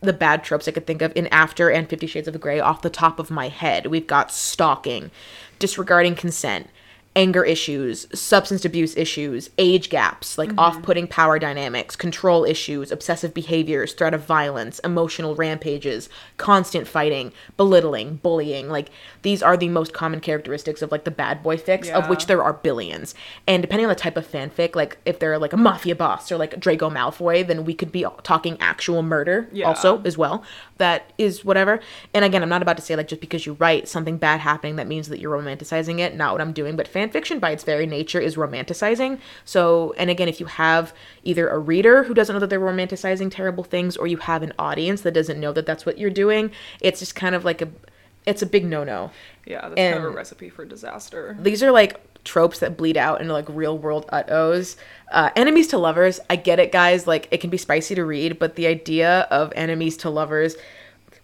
the 0.00 0.12
bad 0.12 0.42
tropes 0.42 0.66
i 0.66 0.72
could 0.72 0.86
think 0.86 1.00
of 1.00 1.12
in 1.14 1.28
after 1.28 1.70
and 1.70 1.88
50 1.88 2.06
shades 2.08 2.26
of 2.26 2.40
grey 2.40 2.58
off 2.58 2.82
the 2.82 2.90
top 2.90 3.18
of 3.18 3.30
my 3.30 3.48
head. 3.48 3.86
We've 3.86 4.06
got 4.06 4.32
stalking 4.32 5.10
disregarding 5.58 6.16
consent 6.16 6.68
anger 7.14 7.44
issues 7.44 8.06
substance 8.18 8.64
abuse 8.64 8.96
issues 8.96 9.50
age 9.58 9.90
gaps 9.90 10.38
like 10.38 10.48
mm-hmm. 10.48 10.58
off-putting 10.58 11.06
power 11.06 11.38
dynamics 11.38 11.94
control 11.94 12.44
issues 12.44 12.90
obsessive 12.90 13.34
behaviors 13.34 13.92
threat 13.92 14.14
of 14.14 14.24
violence 14.24 14.78
emotional 14.80 15.34
rampages 15.34 16.08
constant 16.36 16.88
fighting 16.88 17.32
belittling 17.56 18.16
bullying 18.16 18.68
like 18.68 18.90
these 19.22 19.42
are 19.42 19.56
the 19.56 19.68
most 19.68 19.92
common 19.92 20.20
characteristics 20.20 20.82
of 20.82 20.90
like 20.90 21.04
the 21.04 21.10
bad 21.10 21.42
boy 21.42 21.56
fix 21.56 21.88
of 21.88 22.08
which 22.08 22.26
there 22.26 22.42
are 22.42 22.52
billions. 22.52 23.14
And 23.46 23.62
depending 23.62 23.86
on 23.86 23.88
the 23.88 23.94
type 23.94 24.16
of 24.16 24.26
fanfic, 24.26 24.74
like 24.74 24.98
if 25.04 25.18
they're 25.18 25.38
like 25.38 25.52
a 25.52 25.56
mafia 25.56 25.94
boss 25.94 26.30
or 26.30 26.36
like 26.36 26.58
Draco 26.58 26.90
Malfoy, 26.90 27.46
then 27.46 27.64
we 27.64 27.74
could 27.74 27.92
be 27.92 28.04
talking 28.22 28.56
actual 28.60 29.02
murder 29.02 29.48
Yeah. 29.52 29.66
also 29.66 30.02
as 30.04 30.18
well. 30.18 30.42
That 30.82 31.12
is 31.16 31.44
whatever. 31.44 31.78
And 32.12 32.24
again, 32.24 32.42
I'm 32.42 32.48
not 32.48 32.60
about 32.60 32.76
to 32.76 32.82
say 32.82 32.96
like 32.96 33.06
just 33.06 33.20
because 33.20 33.46
you 33.46 33.52
write 33.52 33.86
something 33.86 34.16
bad 34.16 34.40
happening 34.40 34.74
that 34.76 34.88
means 34.88 35.08
that 35.10 35.20
you're 35.20 35.30
romanticizing 35.40 36.00
it. 36.00 36.16
Not 36.16 36.32
what 36.32 36.40
I'm 36.40 36.52
doing, 36.52 36.74
but 36.74 36.88
fan 36.88 37.08
fiction 37.08 37.38
by 37.38 37.52
its 37.52 37.62
very 37.62 37.86
nature 37.86 38.18
is 38.18 38.34
romanticizing. 38.34 39.20
So, 39.44 39.94
and 39.96 40.10
again, 40.10 40.28
if 40.28 40.40
you 40.40 40.46
have 40.46 40.92
either 41.22 41.48
a 41.48 41.58
reader 41.58 42.02
who 42.02 42.14
doesn't 42.14 42.34
know 42.34 42.40
that 42.40 42.50
they're 42.50 42.58
romanticizing 42.58 43.30
terrible 43.30 43.62
things 43.62 43.96
or 43.96 44.08
you 44.08 44.16
have 44.16 44.42
an 44.42 44.52
audience 44.58 45.02
that 45.02 45.14
doesn't 45.14 45.38
know 45.38 45.52
that 45.52 45.66
that's 45.66 45.86
what 45.86 45.98
you're 45.98 46.10
doing, 46.10 46.50
it's 46.80 46.98
just 46.98 47.14
kind 47.14 47.36
of 47.36 47.44
like 47.44 47.62
a 47.62 47.68
it's 48.26 48.42
a 48.42 48.46
big 48.46 48.64
no-no 48.64 49.10
Yeah, 49.46 49.60
that's 49.68 49.74
kind 49.74 49.94
of 49.94 50.04
a 50.04 50.10
recipe 50.10 50.48
for 50.48 50.64
disaster. 50.64 51.36
these 51.40 51.62
are 51.62 51.70
like 51.70 52.00
tropes 52.24 52.60
that 52.60 52.76
bleed 52.76 52.96
out 52.96 53.20
into 53.20 53.32
like 53.32 53.46
real 53.48 53.76
world 53.76 54.06
uh-ohs. 54.10 54.76
Uh, 55.10 55.30
enemies 55.36 55.68
to 55.68 55.78
lovers, 55.78 56.20
I 56.30 56.36
get 56.36 56.58
it, 56.58 56.72
guys. 56.72 57.06
Like 57.06 57.28
it 57.30 57.40
can 57.40 57.50
be 57.50 57.58
spicy 57.58 57.94
to 57.94 58.04
read, 58.04 58.38
but 58.38 58.56
the 58.56 58.66
idea 58.66 59.26
of 59.30 59.52
enemies 59.56 59.96
to 59.98 60.10
lovers, 60.10 60.56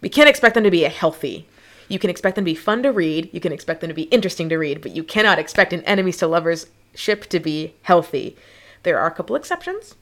we 0.01 0.09
can't 0.09 0.29
expect 0.29 0.55
them 0.55 0.63
to 0.63 0.71
be 0.71 0.83
healthy. 0.83 1.47
You 1.87 1.99
can 1.99 2.09
expect 2.09 2.35
them 2.35 2.45
to 2.45 2.51
be 2.51 2.55
fun 2.55 2.83
to 2.83 2.91
read. 2.91 3.29
You 3.33 3.39
can 3.39 3.51
expect 3.51 3.81
them 3.81 3.87
to 3.87 3.93
be 3.95 4.03
interesting 4.03 4.49
to 4.49 4.57
read, 4.57 4.81
but 4.81 4.95
you 4.95 5.03
cannot 5.03 5.39
expect 5.39 5.73
an 5.73 5.83
enemies 5.83 6.17
to 6.17 6.27
lovers 6.27 6.67
ship 6.93 7.25
to 7.27 7.39
be 7.39 7.73
healthy. 7.83 8.37
There 8.83 8.99
are 8.99 9.07
a 9.07 9.11
couple 9.11 9.35
exceptions. 9.35 9.95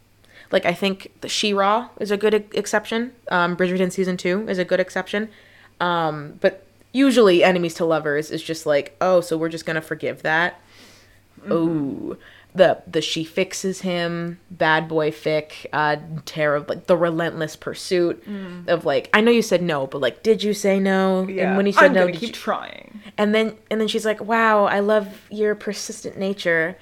Like 0.51 0.65
I 0.65 0.73
think 0.73 1.11
the 1.21 1.29
She-Ra 1.29 1.89
is 1.99 2.11
a 2.11 2.17
good 2.17 2.33
exception. 2.33 3.13
Um, 3.29 3.55
Bridgerton 3.55 3.91
season 3.91 4.17
two 4.17 4.47
is 4.47 4.57
a 4.57 4.65
good 4.65 4.79
exception. 4.79 5.29
Um, 5.79 6.37
but 6.41 6.65
usually 6.91 7.43
enemies 7.43 7.75
to 7.75 7.85
lovers 7.85 8.31
is 8.31 8.41
just 8.41 8.65
like, 8.65 8.95
oh, 8.99 9.21
so 9.21 9.37
we're 9.37 9.49
just 9.49 9.65
gonna 9.65 9.81
forgive 9.81 10.23
that. 10.23 10.59
Oh, 11.49 12.17
the 12.55 12.81
the 12.87 13.01
she 13.01 13.23
fixes 13.23 13.81
him, 13.81 14.39
bad 14.49 14.87
boy 14.87 15.11
fic, 15.11 15.67
uh, 15.73 15.97
terrible, 16.25 16.73
like 16.75 16.87
the 16.87 16.97
relentless 16.97 17.55
pursuit 17.55 18.23
of 18.67 18.83
like, 18.85 19.09
I 19.13 19.21
know 19.21 19.31
you 19.31 19.41
said 19.43 19.61
no, 19.61 19.85
but 19.87 20.01
like, 20.01 20.23
did 20.23 20.41
you 20.43 20.53
say 20.53 20.79
no? 20.79 21.27
Yeah, 21.27 21.49
And 21.49 21.57
when 21.57 21.65
he 21.67 21.71
said 21.71 21.85
I'm 21.85 21.93
no, 21.93 22.07
keep 22.07 22.21
you- 22.21 22.31
trying. 22.31 22.99
and 23.17 23.35
then 23.35 23.55
and 23.69 23.79
then 23.79 23.87
she's 23.87 24.05
like, 24.05 24.21
"Wow, 24.21 24.65
I 24.65 24.79
love 24.79 25.27
your 25.29 25.53
persistent 25.55 26.17
nature." 26.17 26.77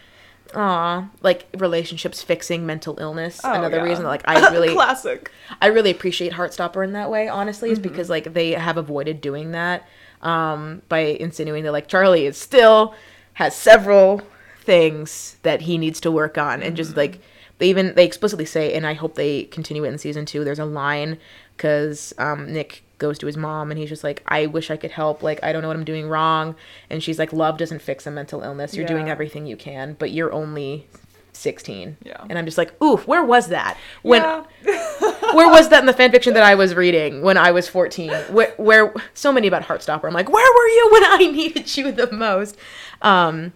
Aw, 0.53 1.09
like 1.21 1.47
relationships 1.57 2.21
fixing 2.21 2.65
mental 2.65 2.97
illness. 2.99 3.41
Oh, 3.43 3.51
Another 3.51 3.77
yeah. 3.77 3.83
reason 3.83 4.03
that 4.03 4.09
like 4.09 4.21
I 4.27 4.51
really 4.51 4.73
classic. 4.73 5.31
I 5.61 5.67
really 5.67 5.91
appreciate 5.91 6.31
Heartstopper 6.33 6.83
in 6.85 6.93
that 6.93 7.09
way, 7.09 7.27
honestly, 7.27 7.69
Mm-hmm. 7.69 7.73
is 7.73 7.79
because 7.79 8.09
like 8.09 8.33
they 8.33 8.51
have 8.51 8.77
avoided 8.77 9.19
doing 9.21 9.51
that 9.51 9.85
um, 10.21 10.81
by 10.87 10.99
insinuating 10.99 11.65
that 11.65 11.71
like 11.73 11.87
Charlie 11.87 12.25
is 12.27 12.37
still 12.37 12.93
has 13.33 13.53
several 13.55 14.21
things 14.65 15.37
that 15.43 15.61
he 15.61 15.77
needs 15.77 15.99
to 16.01 16.11
work 16.11 16.37
on, 16.37 16.55
and 16.61 16.63
Mm-hmm. 16.63 16.75
just 16.75 16.97
like 16.97 17.19
they 17.59 17.69
even 17.69 17.93
they 17.95 18.05
explicitly 18.05 18.45
say, 18.45 18.73
and 18.73 18.85
I 18.85 18.93
hope 18.93 19.15
they 19.15 19.43
continue 19.45 19.85
it 19.85 19.89
in 19.89 19.97
season 19.97 20.25
two. 20.25 20.43
There's 20.43 20.59
a 20.59 20.65
line 20.65 21.17
because 21.55 22.13
um, 22.17 22.51
Nick 22.51 22.83
goes 22.97 23.17
to 23.19 23.25
his 23.25 23.35
mom 23.37 23.71
and 23.71 23.77
he's 23.79 23.89
just 23.89 24.03
like, 24.03 24.23
I 24.27 24.45
wish 24.45 24.71
I 24.71 24.77
could 24.77 24.91
help. 24.91 25.21
Like 25.23 25.41
I 25.43 25.51
don't 25.53 25.61
know 25.61 25.67
what 25.69 25.77
I'm 25.77 25.85
doing 25.85 26.09
wrong, 26.09 26.55
and 26.89 27.01
she's 27.01 27.17
like, 27.19 27.31
Love 27.31 27.57
doesn't 27.57 27.81
fix 27.81 28.05
a 28.07 28.11
mental 28.11 28.41
illness. 28.41 28.75
You're 28.75 28.87
doing 28.87 29.09
everything 29.09 29.45
you 29.45 29.55
can, 29.57 29.95
but 29.99 30.11
you're 30.11 30.33
only 30.33 30.87
16. 31.33 31.97
Yeah. 32.03 32.25
And 32.29 32.37
I'm 32.37 32.45
just 32.45 32.57
like, 32.57 32.81
oof 32.81 33.07
where 33.07 33.23
was 33.23 33.47
that? 33.47 33.77
When 34.03 34.21
yeah. 34.21 34.43
where 35.33 35.49
was 35.49 35.69
that 35.69 35.79
in 35.81 35.85
the 35.85 35.93
fan 35.93 36.11
fiction 36.11 36.33
that 36.33 36.43
I 36.43 36.55
was 36.55 36.73
reading 36.75 37.21
when 37.21 37.37
I 37.37 37.51
was 37.51 37.67
14? 37.67 38.11
Where, 38.31 38.53
where 38.57 38.93
so 39.13 39.31
many 39.33 39.47
about 39.47 39.63
Heartstopper. 39.63 40.05
I'm 40.05 40.13
like, 40.13 40.29
where 40.29 40.53
were 40.53 40.67
you 40.67 40.89
when 40.93 41.03
I 41.05 41.17
needed 41.31 41.75
you 41.77 41.91
the 41.91 42.11
most? 42.11 42.57
Um, 43.01 43.51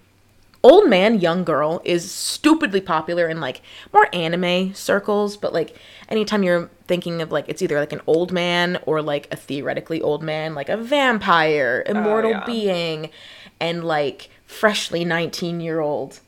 old 0.64 0.90
man, 0.90 1.20
young 1.20 1.44
girl 1.44 1.82
is 1.86 2.10
stupidly 2.12 2.82
popular 2.82 3.28
in 3.28 3.40
like 3.40 3.62
more 3.94 4.08
anime 4.14 4.74
circles, 4.74 5.38
but 5.38 5.54
like 5.54 5.76
anytime 6.10 6.44
you're 6.44 6.70
thinking 6.88 7.22
of 7.22 7.32
like 7.32 7.46
it's 7.48 7.62
either 7.62 7.80
like 7.80 7.94
an 7.94 8.02
old 8.08 8.32
man 8.32 8.80
or 8.86 9.02
like 9.02 9.28
a 9.32 9.36
theoretically 9.36 10.02
old 10.02 10.22
man, 10.22 10.56
like 10.56 10.70
a 10.70 10.78
vampire, 10.78 11.84
immortal 11.86 12.32
yeah. 12.32 12.46
being, 12.46 13.10
and 13.60 13.84
like 13.84 14.30
freshly 14.46 15.06
19 15.06 15.62
year 15.62 15.80
old. 15.80 16.20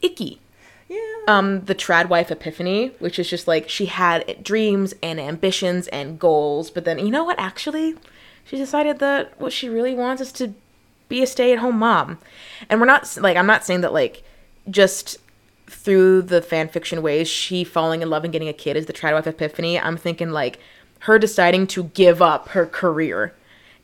Icky 0.00 0.40
Yeah. 0.88 0.98
um 1.26 1.64
the 1.64 1.74
trad 1.74 2.08
wife 2.08 2.30
epiphany 2.30 2.92
which 3.00 3.18
is 3.18 3.28
just 3.28 3.48
like 3.48 3.68
she 3.68 3.86
had 3.86 4.44
dreams 4.44 4.94
and 5.02 5.18
ambitions 5.18 5.88
and 5.88 6.20
goals 6.20 6.70
but 6.70 6.84
then 6.84 7.00
you 7.00 7.10
know 7.10 7.24
what 7.24 7.36
actually 7.36 7.96
she 8.44 8.56
decided 8.56 9.00
that 9.00 9.38
what 9.40 9.52
she 9.52 9.68
really 9.68 9.94
wants 9.94 10.22
is 10.22 10.30
to 10.32 10.54
be 11.08 11.22
a 11.22 11.26
stay-at-home 11.26 11.78
mom. 11.78 12.18
And 12.68 12.80
we're 12.80 12.86
not 12.86 13.16
like 13.20 13.36
i'm 13.36 13.46
not 13.46 13.64
saying 13.64 13.80
that 13.82 13.92
like 13.92 14.22
just 14.70 15.18
through 15.66 16.22
the 16.22 16.40
fan 16.40 16.68
fiction 16.68 17.02
ways 17.02 17.28
she 17.28 17.62
falling 17.62 18.02
in 18.02 18.08
love 18.10 18.24
and 18.24 18.32
getting 18.32 18.48
a 18.48 18.52
kid 18.52 18.76
is 18.76 18.86
the 18.86 18.92
wife 18.92 19.26
epiphany. 19.26 19.78
I'm 19.78 19.96
thinking 19.96 20.30
like 20.30 20.58
her 21.00 21.18
deciding 21.18 21.66
to 21.68 21.84
give 21.84 22.22
up 22.22 22.48
her 22.48 22.66
career 22.66 23.34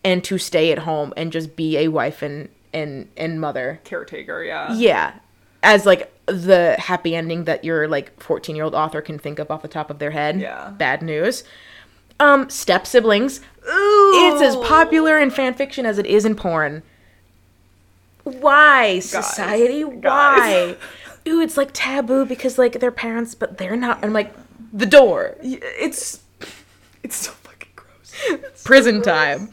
and 0.02 0.24
to 0.24 0.38
stay 0.38 0.72
at 0.72 0.80
home 0.80 1.12
and 1.16 1.32
just 1.32 1.56
be 1.56 1.78
a 1.78 1.88
wife 1.88 2.22
and 2.22 2.48
and 2.72 3.08
and 3.16 3.40
mother. 3.40 3.80
Caretaker, 3.84 4.42
yeah. 4.42 4.74
yeah. 4.74 5.14
As 5.62 5.86
like 5.86 6.12
the 6.26 6.76
happy 6.78 7.14
ending 7.14 7.44
that 7.44 7.64
your 7.64 7.86
like 7.86 8.20
14 8.22 8.56
year 8.56 8.64
old 8.64 8.74
author 8.74 9.02
can 9.02 9.18
think 9.18 9.38
of 9.38 9.50
off 9.50 9.62
the 9.62 9.68
top 9.68 9.90
of 9.90 9.98
their 9.98 10.10
head. 10.10 10.40
Yeah. 10.40 10.70
bad 10.70 11.02
news. 11.02 11.44
Um 12.20 12.48
step 12.48 12.86
siblings 12.86 13.40
it's 13.66 14.42
as 14.42 14.56
popular 14.56 15.18
in 15.18 15.30
fan 15.30 15.54
fiction 15.54 15.86
as 15.86 15.98
it 15.98 16.06
is 16.06 16.24
in 16.24 16.34
porn 16.34 16.82
why 18.24 18.98
society 18.98 19.84
why 19.84 20.76
ooh 21.28 21.40
it's 21.40 21.56
like 21.56 21.70
taboo 21.72 22.24
because 22.24 22.58
like 22.58 22.80
their 22.80 22.90
parents 22.90 23.34
but 23.34 23.58
they're 23.58 23.76
not 23.76 24.02
i'm 24.04 24.12
like 24.12 24.32
the 24.72 24.86
door 24.86 25.36
It's 25.42 26.20
it's 27.02 27.16
so 27.16 27.30
fucking 27.32 27.68
gross. 27.76 28.62
prison 28.64 29.02
time. 29.02 29.50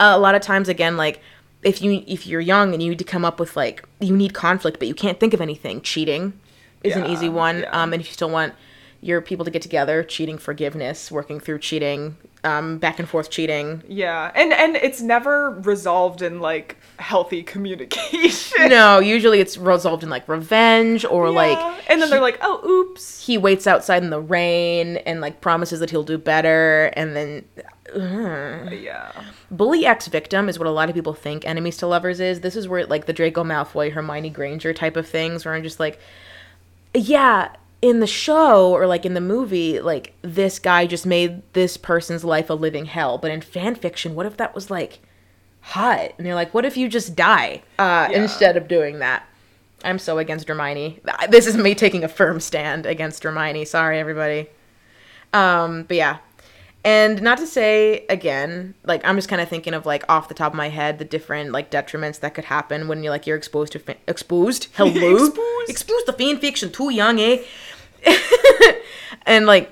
Uh, 0.00 0.12
a 0.14 0.18
lot 0.18 0.34
of 0.36 0.42
times, 0.42 0.68
again, 0.68 0.96
like 0.96 1.20
if 1.64 1.82
you 1.82 2.04
if 2.06 2.24
you're 2.26 2.40
young 2.40 2.72
and 2.74 2.80
you 2.82 2.90
need 2.90 2.98
to 2.98 3.04
come 3.04 3.24
up 3.24 3.40
with 3.40 3.56
like 3.56 3.84
you 3.98 4.14
need 4.16 4.34
conflict, 4.34 4.78
but 4.78 4.86
you 4.86 4.94
can't 4.94 5.18
think 5.18 5.34
of 5.34 5.40
anything. 5.40 5.80
Cheating 5.80 6.38
is 6.84 6.94
an 6.94 7.06
easy 7.06 7.28
one. 7.28 7.60
yeah. 7.60 7.82
Um, 7.82 7.92
and 7.92 8.00
if 8.00 8.06
you 8.06 8.12
still 8.12 8.30
want 8.30 8.54
your 9.00 9.20
people 9.20 9.44
to 9.44 9.50
get 9.50 9.62
together, 9.62 10.02
cheating 10.02 10.38
forgiveness, 10.38 11.10
working 11.10 11.38
through 11.38 11.60
cheating, 11.60 12.16
um, 12.42 12.78
back 12.78 12.98
and 12.98 13.08
forth 13.08 13.30
cheating. 13.30 13.82
Yeah. 13.88 14.32
And 14.34 14.52
and 14.52 14.76
it's 14.76 15.00
never 15.00 15.50
resolved 15.50 16.22
in 16.22 16.40
like 16.40 16.76
healthy 16.98 17.42
communication. 17.42 18.68
No, 18.68 18.98
usually 18.98 19.40
it's 19.40 19.56
resolved 19.56 20.02
in 20.02 20.10
like 20.10 20.28
revenge 20.28 21.04
or 21.04 21.30
like 21.30 21.58
and 21.88 22.02
then 22.02 22.10
they're 22.10 22.20
like, 22.20 22.38
"Oh, 22.40 22.66
oops." 22.68 23.24
he 23.24 23.38
waits 23.38 23.66
outside 23.66 24.02
in 24.02 24.10
the 24.10 24.20
rain 24.20 24.96
and 24.98 25.20
like 25.20 25.40
promises 25.40 25.80
that 25.80 25.90
he'll 25.90 26.02
do 26.02 26.18
better, 26.18 26.90
and 26.94 27.14
then. 27.14 27.44
Yeah. 27.94 29.12
Bully 29.50 29.86
ex 29.86 30.08
victim 30.08 30.48
is 30.48 30.58
what 30.58 30.68
a 30.68 30.70
lot 30.70 30.88
of 30.90 30.94
people 30.94 31.14
think 31.14 31.46
enemies 31.46 31.78
to 31.78 31.86
lovers 31.86 32.20
is. 32.20 32.40
This 32.40 32.56
is 32.56 32.68
where 32.68 32.84
like 32.84 33.06
the 33.06 33.12
Draco 33.12 33.44
Malfoy, 33.44 33.92
Hermione 33.92 34.30
Granger 34.30 34.74
type 34.74 34.96
of 34.96 35.08
things, 35.08 35.44
where 35.44 35.54
I'm 35.54 35.62
just 35.62 35.80
like, 35.80 35.98
yeah, 36.94 37.54
in 37.80 38.00
the 38.00 38.06
show 38.06 38.72
or 38.72 38.86
like 38.86 39.06
in 39.06 39.14
the 39.14 39.20
movie, 39.20 39.80
like 39.80 40.12
this 40.22 40.58
guy 40.58 40.86
just 40.86 41.06
made 41.06 41.42
this 41.52 41.76
person's 41.76 42.24
life 42.24 42.50
a 42.50 42.54
living 42.54 42.86
hell. 42.86 43.18
But 43.18 43.30
in 43.30 43.40
fan 43.40 43.74
fiction, 43.74 44.14
what 44.14 44.26
if 44.26 44.36
that 44.38 44.54
was 44.54 44.70
like 44.70 44.98
hot? 45.60 46.12
And 46.18 46.26
you're 46.26 46.34
like, 46.34 46.52
what 46.52 46.64
if 46.64 46.76
you 46.76 46.88
just 46.88 47.14
die 47.14 47.62
uh, 47.78 48.08
Yeah. 48.10 48.22
instead 48.22 48.56
of 48.56 48.68
doing 48.68 48.98
that? 48.98 49.24
I'm 49.84 50.00
so 50.00 50.18
against 50.18 50.48
Hermione. 50.48 51.00
This 51.28 51.46
is 51.46 51.56
me 51.56 51.74
taking 51.74 52.02
a 52.02 52.08
firm 52.08 52.40
stand 52.40 52.84
against 52.84 53.22
Hermione. 53.22 53.64
Sorry, 53.64 54.00
everybody. 54.00 54.48
Um, 55.32 55.84
but 55.84 55.96
yeah. 55.96 56.18
And 56.84 57.20
not 57.20 57.38
to 57.38 57.46
say 57.46 58.06
again, 58.08 58.74
like 58.84 59.04
I'm 59.04 59.16
just 59.16 59.28
kind 59.28 59.42
of 59.42 59.48
thinking 59.48 59.74
of 59.74 59.84
like 59.84 60.04
off 60.08 60.28
the 60.28 60.34
top 60.34 60.52
of 60.52 60.56
my 60.56 60.68
head 60.68 60.98
the 60.98 61.04
different 61.04 61.50
like 61.52 61.70
detriments 61.70 62.20
that 62.20 62.34
could 62.34 62.44
happen 62.46 62.88
when 62.88 63.02
you're 63.02 63.10
like 63.10 63.26
you're 63.26 63.36
exposed 63.36 63.72
to 63.72 63.78
fa- 63.78 63.96
exposed 64.06 64.68
hello 64.74 65.14
Exposed. 65.16 65.68
exposed 65.70 66.06
to 66.06 66.12
fan 66.12 66.38
fiction 66.38 66.70
too 66.70 66.90
young, 66.90 67.18
eh? 67.20 67.42
and 69.26 69.44
like 69.46 69.70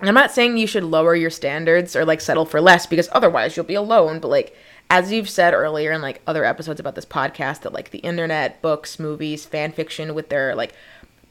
I'm 0.00 0.14
not 0.14 0.32
saying 0.32 0.56
you 0.56 0.66
should 0.66 0.82
lower 0.84 1.14
your 1.14 1.30
standards 1.30 1.94
or 1.94 2.04
like 2.04 2.20
settle 2.20 2.44
for 2.46 2.60
less 2.60 2.86
because 2.86 3.08
otherwise 3.12 3.56
you'll 3.56 3.66
be 3.66 3.74
alone, 3.74 4.18
but 4.18 4.28
like 4.28 4.56
as 4.90 5.12
you've 5.12 5.30
said 5.30 5.54
earlier 5.54 5.92
in 5.92 6.02
like 6.02 6.20
other 6.26 6.44
episodes 6.44 6.80
about 6.80 6.96
this 6.96 7.04
podcast 7.06 7.60
that 7.60 7.72
like 7.72 7.90
the 7.90 7.98
internet, 8.00 8.60
books, 8.62 8.98
movies, 8.98 9.44
fan 9.44 9.70
fiction 9.70 10.14
with 10.14 10.28
their 10.28 10.54
like 10.56 10.72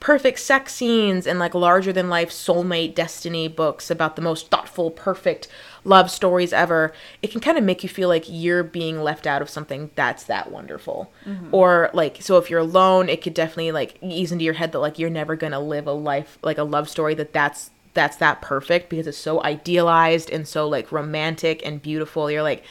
perfect 0.01 0.39
sex 0.39 0.73
scenes 0.73 1.27
and 1.27 1.37
like 1.37 1.53
larger 1.53 1.93
than 1.93 2.09
life 2.09 2.31
soulmate 2.31 2.95
destiny 2.95 3.47
books 3.47 3.91
about 3.91 4.15
the 4.15 4.21
most 4.21 4.49
thoughtful, 4.49 4.89
perfect 4.89 5.47
love 5.83 6.09
stories 6.09 6.51
ever, 6.51 6.91
it 7.21 7.29
can 7.29 7.39
kind 7.39 7.55
of 7.55 7.63
make 7.63 7.83
you 7.83 7.87
feel 7.87 8.09
like 8.09 8.25
you're 8.27 8.63
being 8.63 9.03
left 9.03 9.27
out 9.27 9.43
of 9.43 9.49
something 9.49 9.91
that's 9.93 10.23
that 10.23 10.51
wonderful. 10.51 11.13
Mm-hmm. 11.23 11.53
Or 11.53 11.91
like 11.93 12.17
so 12.19 12.37
if 12.37 12.49
you're 12.49 12.59
alone, 12.59 13.09
it 13.09 13.21
could 13.21 13.35
definitely 13.35 13.71
like 13.71 13.99
ease 14.01 14.31
into 14.31 14.43
your 14.43 14.55
head 14.55 14.71
that 14.71 14.79
like 14.79 14.97
you're 14.97 15.11
never 15.11 15.37
to 15.37 15.59
live 15.59 15.85
a 15.85 15.93
life 15.93 16.39
like 16.41 16.57
a 16.57 16.63
love 16.63 16.89
story 16.89 17.13
that 17.13 17.31
that's 17.31 17.69
that's 17.93 18.17
that 18.17 18.41
perfect 18.41 18.89
because 18.89 19.05
it's 19.05 19.17
so 19.19 19.43
idealized 19.43 20.31
and 20.31 20.47
so 20.47 20.67
like 20.67 20.91
romantic 20.91 21.63
and 21.63 21.79
beautiful. 21.79 22.31
You're 22.31 22.41
like 22.41 22.63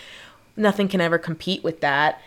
nothing 0.57 0.89
can 0.89 1.01
ever 1.01 1.17
compete 1.17 1.63
with 1.63 1.81
that 1.81 2.21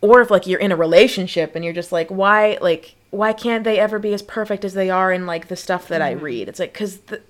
or 0.00 0.20
if 0.20 0.30
like 0.30 0.46
you're 0.46 0.60
in 0.60 0.72
a 0.72 0.76
relationship 0.76 1.54
and 1.54 1.64
you're 1.64 1.74
just 1.74 1.92
like 1.92 2.08
why 2.08 2.58
like 2.60 2.96
why 3.10 3.32
can't 3.32 3.64
they 3.64 3.78
ever 3.78 3.98
be 3.98 4.12
as 4.12 4.22
perfect 4.22 4.64
as 4.64 4.74
they 4.74 4.90
are 4.90 5.12
in 5.12 5.26
like 5.26 5.48
the 5.48 5.56
stuff 5.56 5.88
that 5.88 6.02
i 6.02 6.12
read? 6.12 6.48
It's 6.48 6.60
like 6.60 6.72
because 6.72 6.98
the 6.98 7.22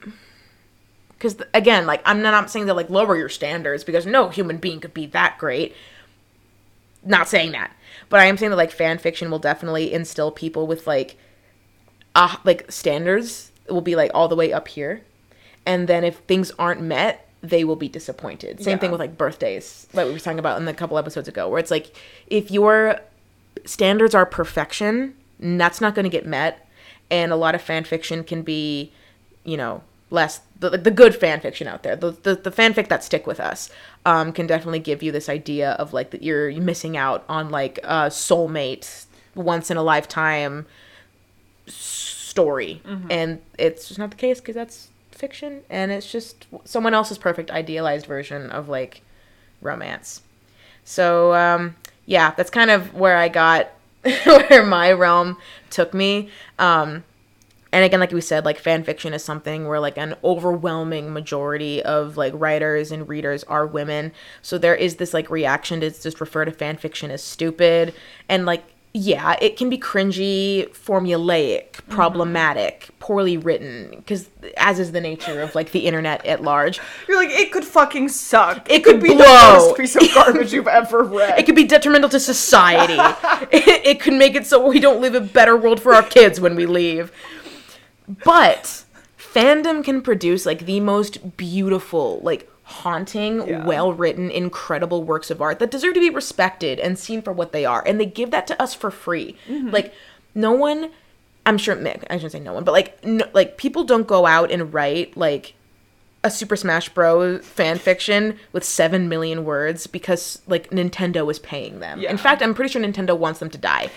because 1.11 1.37
again 1.55 1.87
like 1.87 2.01
i'm 2.05 2.23
not, 2.23 2.35
I'm 2.35 2.49
saying 2.49 2.67
that 2.67 2.75
like 2.75 2.91
lower 2.91 3.17
your 3.17 3.29
standards 3.29 3.85
because 3.85 4.07
no 4.07 4.29
human 4.29 4.59
being 4.59 4.81
could 4.81 4.95
be 4.95 5.07
that 5.07 5.39
great. 5.39 5.75
Not 7.05 7.29
saying 7.29 7.53
that. 7.53 7.73
But 8.09 8.21
i 8.21 8.25
am 8.25 8.37
saying 8.37 8.51
that 8.51 8.57
like 8.57 8.73
fan 8.73 8.99
fiction 8.99 9.31
will 9.31 9.39
definitely 9.39 9.93
instill 9.93 10.31
people 10.31 10.67
with 10.67 10.87
like 10.87 11.17
uh 12.15 12.37
like 12.45 12.71
standards 12.71 13.53
will 13.69 13.81
be 13.81 13.95
like 13.97 14.11
all 14.15 14.29
the 14.29 14.37
way 14.37 14.53
up 14.53 14.69
here. 14.69 15.03
And 15.65 15.87
then 15.87 16.03
if 16.03 16.19
things 16.19 16.51
aren't 16.59 16.81
met 16.81 17.25
they 17.41 17.63
will 17.63 17.77
be 17.77 17.89
disappointed. 17.89 18.61
Same 18.61 18.81
thing 18.81 18.91
with 18.91 18.99
like 18.99 19.17
birthdays 19.17 19.87
like 19.93 20.07
we 20.07 20.13
were 20.13 20.19
talking 20.19 20.41
about 20.41 20.59
in 20.59 20.65
the 20.65 20.75
couple 20.75 20.99
episodes 20.99 21.29
ago 21.29 21.49
where 21.49 21.61
it's 21.61 21.71
like 21.71 21.97
if 22.27 22.51
your 22.51 22.99
standards 23.65 24.13
are 24.13 24.27
perfection 24.27 25.15
that's 25.41 25.81
not 25.81 25.95
going 25.95 26.05
to 26.05 26.11
get 26.11 26.27
met 26.27 26.67
and 27.11 27.33
a 27.33 27.37
lot 27.37 27.55
of 27.55 27.63
fan 27.63 27.85
fiction 27.85 28.25
can 28.25 28.43
be 28.43 28.93
you 29.45 29.57
know 29.57 29.83
less 30.11 30.41
the, 30.59 30.71
the 30.71 30.91
good 30.91 31.15
fan 31.15 31.39
fiction 31.41 31.69
out 31.69 31.83
there 31.83 31.95
the, 31.95 32.11
the, 32.11 32.35
the 32.35 32.51
fanfic 32.51 32.89
that 32.89 33.05
stick 33.05 33.27
with 33.27 33.39
us 33.39 33.71
um, 34.07 34.33
can 34.33 34.47
definitely 34.47 34.79
give 34.79 35.03
you 35.03 35.13
this 35.13 35.29
idea 35.29 35.73
of 35.73 35.93
like 35.93 36.11
that 36.11 36.23
you're 36.23 36.51
missing 36.53 36.97
out 36.97 37.25
on 37.29 37.51
like 37.51 37.79
a 37.85 38.09
soulmate 38.09 39.07
once 39.35 39.71
in 39.71 39.77
a 39.77 39.83
lifetime 39.83 40.67
story. 41.67 42.81
And 43.11 43.41
it's 43.59 43.89
just 43.89 43.99
not 43.99 44.11
the 44.11 44.17
case 44.17 44.41
because 44.41 44.55
that's 44.55 44.89
fiction 45.11 45.63
and 45.69 45.91
it's 45.91 46.11
just 46.11 46.47
someone 46.65 46.95
else's 46.95 47.19
perfect 47.19 47.51
idealized 47.51 48.07
version 48.07 48.51
of 48.51 48.69
like 48.69 49.03
romance. 49.61 50.23
So 50.85 51.35
um 51.35 51.77
yeah 52.07 52.33
that's 52.37 52.49
kind 52.49 52.71
of 52.71 52.95
where 52.95 53.19
i 53.19 53.29
got 53.29 53.69
where 54.25 54.65
my 54.65 54.93
realm 54.93 55.37
took 55.71 55.95
me. 55.95 56.31
Um 56.59 57.05
and 57.71 57.85
again 57.85 58.01
like 58.01 58.13
we 58.13 58.21
said 58.21 58.45
like 58.45 58.59
fan 58.59 58.83
fiction 58.83 59.13
is 59.13 59.23
something 59.23 59.67
where 59.69 59.79
like 59.79 59.99
an 59.99 60.15
overwhelming 60.25 61.13
majority 61.13 61.83
of 61.83 62.17
like 62.17 62.33
writers 62.35 62.91
and 62.91 63.09
readers 63.09 63.45
are 63.45 63.67
women. 63.67 64.13
So 64.43 64.59
there 64.59 64.75
is 64.75 64.97
this 64.97 65.13
like 65.13 65.29
reaction 65.31 65.81
to 65.81 65.91
just 65.91 66.21
refer 66.21 66.45
to 66.45 66.53
fan 66.53 66.77
fiction 66.77 67.11
as 67.11 67.23
stupid. 67.23 67.95
And 68.29 68.47
like 68.47 68.65
yeah 68.95 69.37
it 69.41 69.57
can 69.57 69.69
be 69.69 69.77
cringy 69.77 70.69
formulaic 70.71 71.73
mm-hmm. 71.73 71.93
problematic 71.93 72.89
poorly 72.99 73.37
written 73.37 73.91
because 73.97 74.31
as 74.57 74.79
is 74.79 74.93
the 74.93 75.01
nature 75.01 75.41
of 75.43 75.55
like 75.55 75.73
the 75.73 75.87
internet 75.87 76.25
at 76.25 76.43
large 76.43 76.81
You're 77.07 77.17
like, 77.17 77.31
it 77.31 77.53
could 77.53 77.65
fucking 77.65 78.09
suck. 78.09 78.71
It 78.71 78.83
could 78.85 79.01
be 79.01 79.15
blow. 79.15 79.19
the 79.19 79.25
worst 79.25 79.77
piece 79.77 79.97
of 79.97 80.03
garbage 80.15 80.53
you've 80.53 80.69
ever 80.69 81.03
read. 81.05 81.39
it 81.39 81.47
could 81.47 81.55
be 81.55 81.65
detrimental 81.65 82.09
to 82.11 82.21
society 82.21 82.97
it, 83.53 83.87
it 83.87 84.01
could 84.01 84.15
make 84.15 84.35
it 84.35 84.47
so 84.47 84.67
we 84.67 84.81
don't 84.81 85.01
live 85.01 85.15
a 85.15 85.21
better 85.21 85.57
world 85.57 85.81
for 85.81 85.95
our 85.95 86.03
kids 86.03 86.41
when 86.41 86.57
we 86.57 86.67
leave 86.67 87.13
but 88.25 88.85
fandom 89.19 89.85
can 89.85 90.01
produce 90.01 90.47
like 90.47 90.65
the 90.65 90.81
most 90.81 91.37
beautiful 91.37 92.21
like 92.23 92.51
haunting 92.69 93.47
Yeah. 93.49 93.65
well 93.65 93.93
written 93.93 94.31
incredible 94.31 95.03
works 95.03 95.31
of 95.31 95.41
art 95.41 95.59
that 95.59 95.71
deserve 95.71 95.95
to 95.95 96.01
be 96.01 96.11
respected 96.11 96.79
and 96.79 96.99
seen 96.99 97.23
for 97.23 97.33
what 97.33 97.53
they 97.53 97.65
are 97.65 97.83
and 97.87 97.99
they 97.99 98.07
give 98.07 98.31
that 98.31 98.47
to 98.49 98.63
us 98.63 98.75
for 98.75 98.91
free 98.91 99.37
mm-hmm. 99.49 99.71
like 99.71 99.95
no 100.35 100.53
one 100.53 100.91
I'm 101.49 101.57
sure 101.57 101.75
Mick, 101.77 102.05
I 102.11 102.17
shouldn't 102.17 102.33
say 102.33 102.41
no 102.41 102.53
one, 102.53 102.63
but 102.63 102.73
like 102.73 103.03
no, 103.03 103.25
like 103.33 103.57
people 103.57 103.83
don't 103.83 104.07
go 104.07 104.27
out 104.27 104.51
and 104.51 104.73
write 104.75 105.17
like 105.17 105.55
a 106.23 106.31
Super 106.31 106.57
Smash 106.57 106.91
Bros. 106.91 107.43
fan 107.43 107.79
fiction 107.79 108.39
with 108.53 108.65
seven 108.65 109.09
million 109.09 109.47
words 109.47 109.87
because 109.87 110.43
like 110.47 110.69
Nintendo 110.69 111.31
is 111.31 111.39
paying 111.39 111.81
them. 111.81 112.01
Yeah. 112.01 112.11
In 112.11 112.19
fact, 112.19 112.43
I'm 112.43 112.55
pretty 112.55 112.71
sure 112.71 112.83
Nintendo 112.83 113.17
wants 113.17 113.41
them 113.41 113.49
to 113.49 113.57
die. 113.57 113.91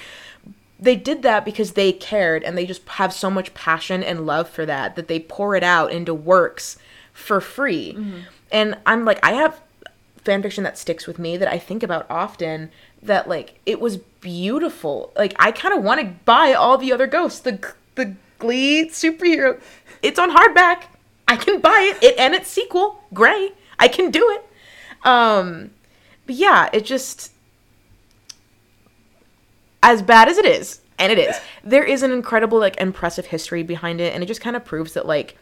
They 0.79 0.95
did 0.95 1.23
that 1.23 1.43
because 1.43 1.73
they 1.73 1.91
cared 1.91 2.43
and 2.43 2.57
they 2.57 2.65
just 2.65 2.87
have 2.87 3.11
so 3.11 3.29
much 3.29 3.53
passion 3.53 4.01
and 4.01 4.25
love 4.25 4.49
for 4.49 4.65
that 4.65 4.95
that 4.95 5.09
they 5.09 5.19
pour 5.19 5.53
it 5.53 5.63
out 5.63 5.91
into 5.91 6.13
works 6.13 6.77
for 7.11 7.41
free. 7.41 7.93
Mm-hmm. 7.93 8.19
And 8.51 8.77
I'm 8.85 9.05
like, 9.05 9.19
I 9.23 9.33
have 9.33 9.61
fan 10.23 10.41
fiction 10.43 10.63
that 10.63 10.77
sticks 10.77 11.07
with 11.07 11.17
me 11.17 11.37
that 11.37 11.47
I 11.47 11.57
think 11.57 11.81
about 11.83 12.05
often 12.09 12.69
that 13.01 13.27
like 13.27 13.59
it 13.65 13.79
was 13.79 13.97
beautiful. 13.97 15.11
Like 15.15 15.35
I 15.39 15.51
kind 15.51 15.75
of 15.75 15.83
want 15.83 16.01
to 16.01 16.07
buy 16.25 16.53
all 16.53 16.77
the 16.77 16.91
other 16.91 17.07
ghosts, 17.07 17.39
the 17.39 17.73
the 17.95 18.15
Glee 18.39 18.89
superhero. 18.89 19.59
It's 20.01 20.19
on 20.19 20.31
hardback. 20.35 20.83
I 21.27 21.35
can 21.35 21.59
buy 21.59 21.93
it. 21.93 22.03
It 22.03 22.17
and 22.17 22.33
its 22.33 22.49
sequel, 22.49 23.03
Gray. 23.13 23.51
I 23.79 23.87
can 23.87 24.11
do 24.11 24.29
it. 24.31 25.07
Um 25.07 25.71
but 26.25 26.35
yeah, 26.35 26.69
it 26.71 26.85
just 26.85 27.31
as 29.83 30.03
bad 30.03 30.27
as 30.29 30.37
it 30.37 30.45
is, 30.45 30.81
and 30.99 31.11
it 31.11 31.17
is. 31.17 31.35
There 31.63 31.83
is 31.83 32.03
an 32.03 32.11
incredible 32.11 32.59
like 32.59 32.79
impressive 32.79 33.27
history 33.27 33.63
behind 33.63 33.99
it 33.99 34.13
and 34.13 34.23
it 34.23 34.27
just 34.27 34.41
kind 34.41 34.55
of 34.55 34.63
proves 34.63 34.93
that 34.93 35.07
like 35.07 35.37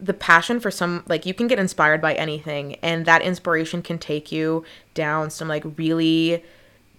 the 0.00 0.14
passion 0.14 0.60
for 0.60 0.70
some 0.70 1.02
like 1.08 1.26
you 1.26 1.34
can 1.34 1.46
get 1.48 1.58
inspired 1.58 2.00
by 2.00 2.14
anything 2.14 2.76
and 2.76 3.04
that 3.04 3.20
inspiration 3.22 3.82
can 3.82 3.98
take 3.98 4.30
you 4.30 4.64
down 4.94 5.28
some 5.28 5.48
like 5.48 5.64
really 5.76 6.42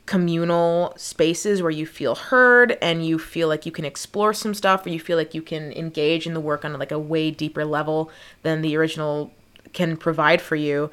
communal 0.09 0.91
spaces 0.97 1.61
where 1.61 1.69
you 1.69 1.85
feel 1.85 2.15
heard 2.15 2.75
and 2.81 3.05
you 3.05 3.19
feel 3.19 3.47
like 3.47 3.63
you 3.63 3.71
can 3.71 3.85
explore 3.85 4.33
some 4.33 4.55
stuff 4.55 4.83
or 4.85 4.89
you 4.89 4.99
feel 4.99 5.15
like 5.15 5.35
you 5.35 5.41
can 5.41 5.71
engage 5.73 6.25
in 6.25 6.33
the 6.33 6.39
work 6.39 6.65
on 6.65 6.73
like 6.79 6.91
a 6.91 6.97
way 6.97 7.29
deeper 7.29 7.63
level 7.63 8.09
than 8.41 8.63
the 8.63 8.75
original 8.75 9.31
can 9.71 9.95
provide 9.95 10.41
for 10.41 10.55
you. 10.55 10.89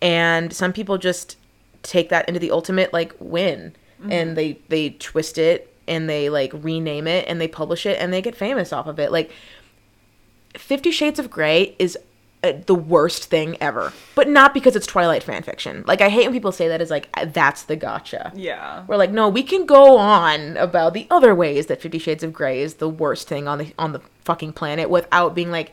And 0.00 0.52
some 0.52 0.72
people 0.72 0.98
just 0.98 1.36
take 1.82 2.10
that 2.10 2.28
into 2.28 2.38
the 2.38 2.52
ultimate 2.52 2.92
like 2.92 3.12
win. 3.18 3.74
Mm-hmm. 4.00 4.12
And 4.12 4.36
they 4.36 4.60
they 4.68 4.90
twist 4.90 5.36
it 5.36 5.74
and 5.88 6.08
they 6.08 6.30
like 6.30 6.52
rename 6.54 7.08
it 7.08 7.24
and 7.26 7.40
they 7.40 7.48
publish 7.48 7.86
it 7.86 8.00
and 8.00 8.12
they 8.12 8.22
get 8.22 8.36
famous 8.36 8.72
off 8.72 8.86
of 8.86 9.00
it. 9.00 9.10
Like 9.10 9.32
Fifty 10.54 10.90
Shades 10.90 11.18
of 11.18 11.30
Grey 11.30 11.74
is 11.78 11.96
uh, 12.42 12.52
the 12.66 12.74
worst 12.74 13.24
thing 13.26 13.56
ever, 13.60 13.92
but 14.14 14.28
not 14.28 14.54
because 14.54 14.74
it's 14.74 14.86
Twilight 14.86 15.22
fan 15.22 15.42
fiction. 15.42 15.84
Like 15.86 16.00
I 16.00 16.08
hate 16.08 16.24
when 16.26 16.32
people 16.32 16.52
say 16.52 16.68
that 16.68 16.80
as 16.80 16.90
like 16.90 17.08
uh, 17.14 17.26
that's 17.26 17.62
the 17.64 17.76
gotcha. 17.76 18.32
Yeah. 18.34 18.84
We're 18.88 18.96
like, 18.96 19.10
no, 19.10 19.28
we 19.28 19.42
can 19.42 19.66
go 19.66 19.96
on 19.98 20.56
about 20.56 20.94
the 20.94 21.06
other 21.10 21.34
ways 21.34 21.66
that 21.66 21.80
Fifty 21.80 21.98
Shades 21.98 22.22
of 22.24 22.32
Grey 22.32 22.60
is 22.60 22.74
the 22.74 22.88
worst 22.88 23.28
thing 23.28 23.46
on 23.46 23.58
the 23.58 23.74
on 23.78 23.92
the 23.92 24.00
fucking 24.24 24.54
planet 24.54 24.90
without 24.90 25.34
being 25.34 25.50
like, 25.50 25.72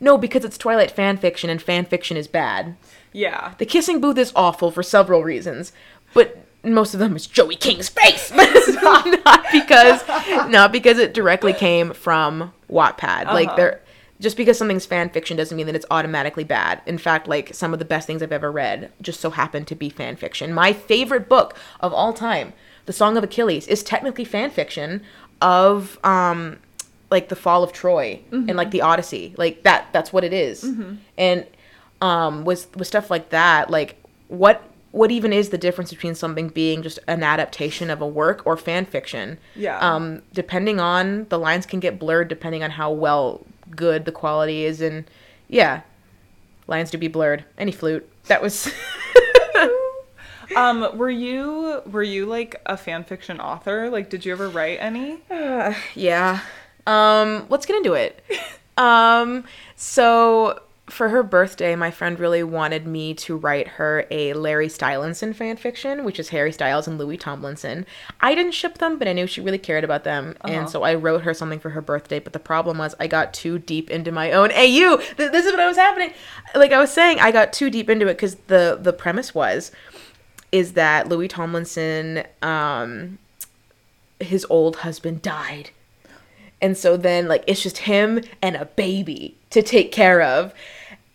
no, 0.00 0.16
because 0.18 0.44
it's 0.44 0.58
Twilight 0.58 0.90
fan 0.90 1.16
fiction 1.18 1.48
and 1.50 1.60
fan 1.62 1.84
fiction 1.84 2.16
is 2.16 2.26
bad. 2.28 2.76
Yeah. 3.12 3.54
The 3.58 3.66
kissing 3.66 4.00
booth 4.00 4.18
is 4.18 4.32
awful 4.36 4.70
for 4.70 4.82
several 4.82 5.22
reasons, 5.22 5.72
but 6.14 6.38
most 6.64 6.94
of 6.94 7.00
them 7.00 7.14
is 7.14 7.26
Joey 7.26 7.54
King's 7.56 7.88
face, 7.88 8.30
not, 8.34 9.06
not 9.24 9.44
because 9.52 10.02
not 10.50 10.72
because 10.72 10.98
it 10.98 11.14
directly 11.14 11.52
came 11.52 11.92
from 11.92 12.52
Wattpad. 12.70 13.26
Like 13.26 13.48
Uh-huh. 13.48 13.56
there, 13.56 13.80
just 14.20 14.36
because 14.36 14.56
something's 14.56 14.86
fan 14.86 15.10
fiction 15.10 15.36
doesn't 15.36 15.56
mean 15.56 15.66
that 15.66 15.74
it's 15.76 15.86
automatically 15.90 16.44
bad. 16.44 16.80
In 16.86 16.98
fact, 16.98 17.28
like 17.28 17.54
some 17.54 17.72
of 17.72 17.78
the 17.78 17.84
best 17.84 18.06
things 18.06 18.22
I've 18.22 18.32
ever 18.32 18.50
read 18.50 18.90
just 19.02 19.20
so 19.20 19.30
happen 19.30 19.64
to 19.66 19.74
be 19.74 19.90
fan 19.90 20.16
fiction. 20.16 20.52
My 20.52 20.72
favorite 20.72 21.28
book 21.28 21.54
of 21.80 21.92
all 21.92 22.12
time, 22.12 22.52
The 22.86 22.92
Song 22.92 23.16
of 23.16 23.24
Achilles, 23.24 23.66
is 23.68 23.82
technically 23.82 24.24
fan 24.24 24.50
fiction 24.50 25.02
of 25.42 25.98
um 26.04 26.58
like 27.10 27.28
the 27.28 27.36
fall 27.36 27.62
of 27.62 27.72
Troy 27.72 28.20
and 28.32 28.56
like 28.56 28.70
the 28.70 28.80
Odyssey. 28.80 29.34
Like 29.36 29.62
that 29.64 29.88
that's 29.92 30.12
what 30.12 30.24
it 30.24 30.32
is. 30.32 30.64
And 31.18 31.46
um 32.00 32.44
with 32.44 32.74
with 32.76 32.86
stuff 32.88 33.10
like 33.10 33.30
that, 33.30 33.70
like 33.70 34.02
what 34.28 34.62
what 34.92 35.10
even 35.10 35.30
is 35.30 35.50
the 35.50 35.58
difference 35.58 35.90
between 35.90 36.14
something 36.14 36.48
being 36.48 36.82
just 36.82 36.98
an 37.06 37.22
adaptation 37.22 37.90
of 37.90 38.00
a 38.00 38.06
work 38.06 38.46
or 38.46 38.56
fan 38.56 38.86
fiction? 38.86 39.38
Yeah. 39.54 39.78
Um 39.78 40.22
depending 40.32 40.80
on 40.80 41.26
the 41.28 41.38
lines 41.38 41.66
can 41.66 41.80
get 41.80 41.98
blurred 41.98 42.28
depending 42.28 42.62
on 42.62 42.70
how 42.70 42.90
well 42.90 43.44
good 43.70 44.04
the 44.04 44.12
quality 44.12 44.64
is 44.64 44.80
and 44.80 45.04
yeah. 45.48 45.82
Lines 46.68 46.90
do 46.90 46.98
be 46.98 47.08
blurred. 47.08 47.44
Any 47.56 47.72
flute. 47.72 48.08
That 48.24 48.42
was 48.42 48.72
Um, 50.56 50.96
were 50.96 51.10
you 51.10 51.82
were 51.86 52.02
you 52.02 52.26
like 52.26 52.60
a 52.66 52.76
fan 52.76 53.04
fiction 53.04 53.40
author? 53.40 53.90
Like, 53.90 54.10
did 54.10 54.24
you 54.24 54.32
ever 54.32 54.48
write 54.48 54.78
any? 54.80 55.18
yeah. 55.94 56.40
Um, 56.86 57.46
let's 57.48 57.66
get 57.66 57.76
into 57.76 57.94
it. 57.94 58.22
um, 58.78 59.44
so 59.74 60.60
for 60.88 61.08
her 61.08 61.24
birthday, 61.24 61.74
my 61.74 61.90
friend 61.90 62.18
really 62.18 62.44
wanted 62.44 62.86
me 62.86 63.12
to 63.14 63.36
write 63.36 63.66
her 63.68 64.06
a 64.10 64.32
Larry 64.34 64.68
Stylinson 64.68 65.34
fan 65.34 65.56
fiction, 65.56 66.04
which 66.04 66.20
is 66.20 66.28
Harry 66.28 66.52
Styles 66.52 66.86
and 66.86 66.96
Louis 66.96 67.16
Tomlinson. 67.16 67.84
I 68.20 68.36
didn't 68.36 68.52
ship 68.52 68.78
them, 68.78 68.96
but 68.96 69.08
I 69.08 69.12
knew 69.12 69.26
she 69.26 69.40
really 69.40 69.58
cared 69.58 69.82
about 69.82 70.04
them, 70.04 70.36
and 70.44 70.70
so 70.70 70.84
I 70.84 70.94
wrote 70.94 71.22
her 71.22 71.34
something 71.34 71.58
for 71.58 71.70
her 71.70 71.80
birthday. 71.80 72.20
But 72.20 72.32
the 72.32 72.38
problem 72.38 72.78
was, 72.78 72.94
I 73.00 73.08
got 73.08 73.34
too 73.34 73.58
deep 73.58 73.90
into 73.90 74.12
my 74.12 74.30
own 74.30 74.52
AU. 74.52 74.98
Th- 75.16 75.32
this 75.32 75.44
is 75.44 75.52
what 75.52 75.60
I 75.60 75.66
was 75.66 75.76
happening. 75.76 76.12
Like 76.54 76.70
I 76.70 76.78
was 76.78 76.92
saying, 76.92 77.18
I 77.18 77.32
got 77.32 77.52
too 77.52 77.68
deep 77.68 77.90
into 77.90 78.06
it 78.06 78.14
because 78.14 78.36
the 78.46 78.78
the 78.80 78.92
premise 78.92 79.34
was 79.34 79.72
is 80.52 80.74
that 80.74 81.08
Louis 81.08 81.28
Tomlinson, 81.28 82.24
um, 82.42 83.18
his 84.20 84.46
old 84.48 84.76
husband 84.76 85.20
died. 85.20 85.70
And 86.62 86.76
so 86.76 86.96
then 86.96 87.28
like 87.28 87.44
it's 87.46 87.62
just 87.62 87.78
him 87.78 88.22
and 88.40 88.56
a 88.56 88.64
baby 88.64 89.36
to 89.50 89.62
take 89.62 89.92
care 89.92 90.22
of. 90.22 90.54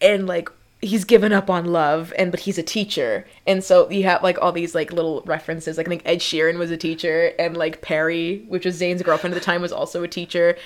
And 0.01 0.27
like 0.27 0.49
he's 0.81 1.03
given 1.03 1.31
up 1.31 1.47
on 1.49 1.65
love 1.65 2.11
and 2.17 2.31
but 2.31 2.39
he's 2.39 2.57
a 2.57 2.63
teacher. 2.63 3.25
And 3.45 3.63
so 3.63 3.89
you 3.89 4.03
have 4.03 4.23
like 4.23 4.37
all 4.41 4.51
these 4.51 4.73
like 4.73 4.91
little 4.91 5.21
references. 5.25 5.77
Like 5.77 5.87
I 5.87 5.89
think 5.89 6.01
Ed 6.05 6.19
Sheeran 6.19 6.57
was 6.57 6.71
a 6.71 6.77
teacher 6.77 7.33
and 7.37 7.55
like 7.55 7.81
Perrie, 7.81 8.47
which 8.47 8.65
was 8.65 8.79
Zayn's 8.81 9.03
girlfriend 9.03 9.35
at 9.35 9.39
the 9.39 9.45
time, 9.45 9.61
was 9.61 9.71
also 9.71 10.03
a 10.03 10.07
teacher. 10.07 10.57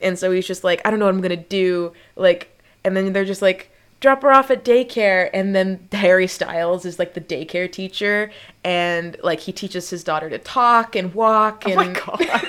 And 0.00 0.18
so 0.18 0.30
he's 0.30 0.46
just 0.46 0.62
like, 0.64 0.80
I 0.84 0.90
don't 0.90 0.98
know 0.98 1.06
what 1.06 1.14
I'm 1.14 1.20
gonna 1.20 1.36
do. 1.36 1.92
Like 2.16 2.50
and 2.84 2.96
then 2.96 3.12
they're 3.12 3.24
just 3.24 3.42
like 3.42 3.70
drop 4.00 4.22
her 4.22 4.30
off 4.30 4.50
at 4.50 4.64
daycare 4.64 5.30
and 5.32 5.56
then 5.56 5.88
Harry 5.92 6.26
Styles 6.26 6.84
is 6.84 6.98
like 6.98 7.14
the 7.14 7.20
daycare 7.22 7.70
teacher 7.72 8.30
and 8.62 9.16
like 9.22 9.40
he 9.40 9.50
teaches 9.50 9.88
his 9.88 10.04
daughter 10.04 10.28
to 10.28 10.38
talk 10.38 10.94
and 10.94 11.14
walk 11.14 11.62
oh 11.66 11.70
and 11.70 11.96
Oh 12.06 12.16
my 12.18 12.26
god. 12.26 12.48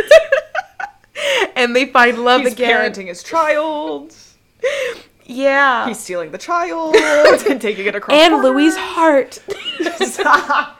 and 1.56 1.76
they 1.76 1.86
find 1.86 2.24
love 2.26 2.42
He's 2.42 2.54
again. 2.54 2.92
parenting 2.92 3.08
his 3.08 3.24
child. 3.24 4.14
Yeah. 5.26 5.88
He's 5.88 6.00
stealing 6.00 6.32
the 6.32 6.38
child 6.38 6.96
and 6.96 7.62
taking 7.62 7.86
it 7.86 7.96
across. 7.96 8.18
and 8.22 8.44
Louis' 8.44 8.76
borders. 8.76 10.18
heart. 10.20 10.76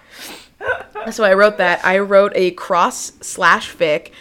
so 1.12 1.24
I 1.24 1.34
wrote 1.34 1.58
that. 1.58 1.84
I 1.84 2.00
wrote 2.00 2.34
a 2.36 2.52
cross 2.52 3.14
slash 3.22 3.76
fic 3.76 4.12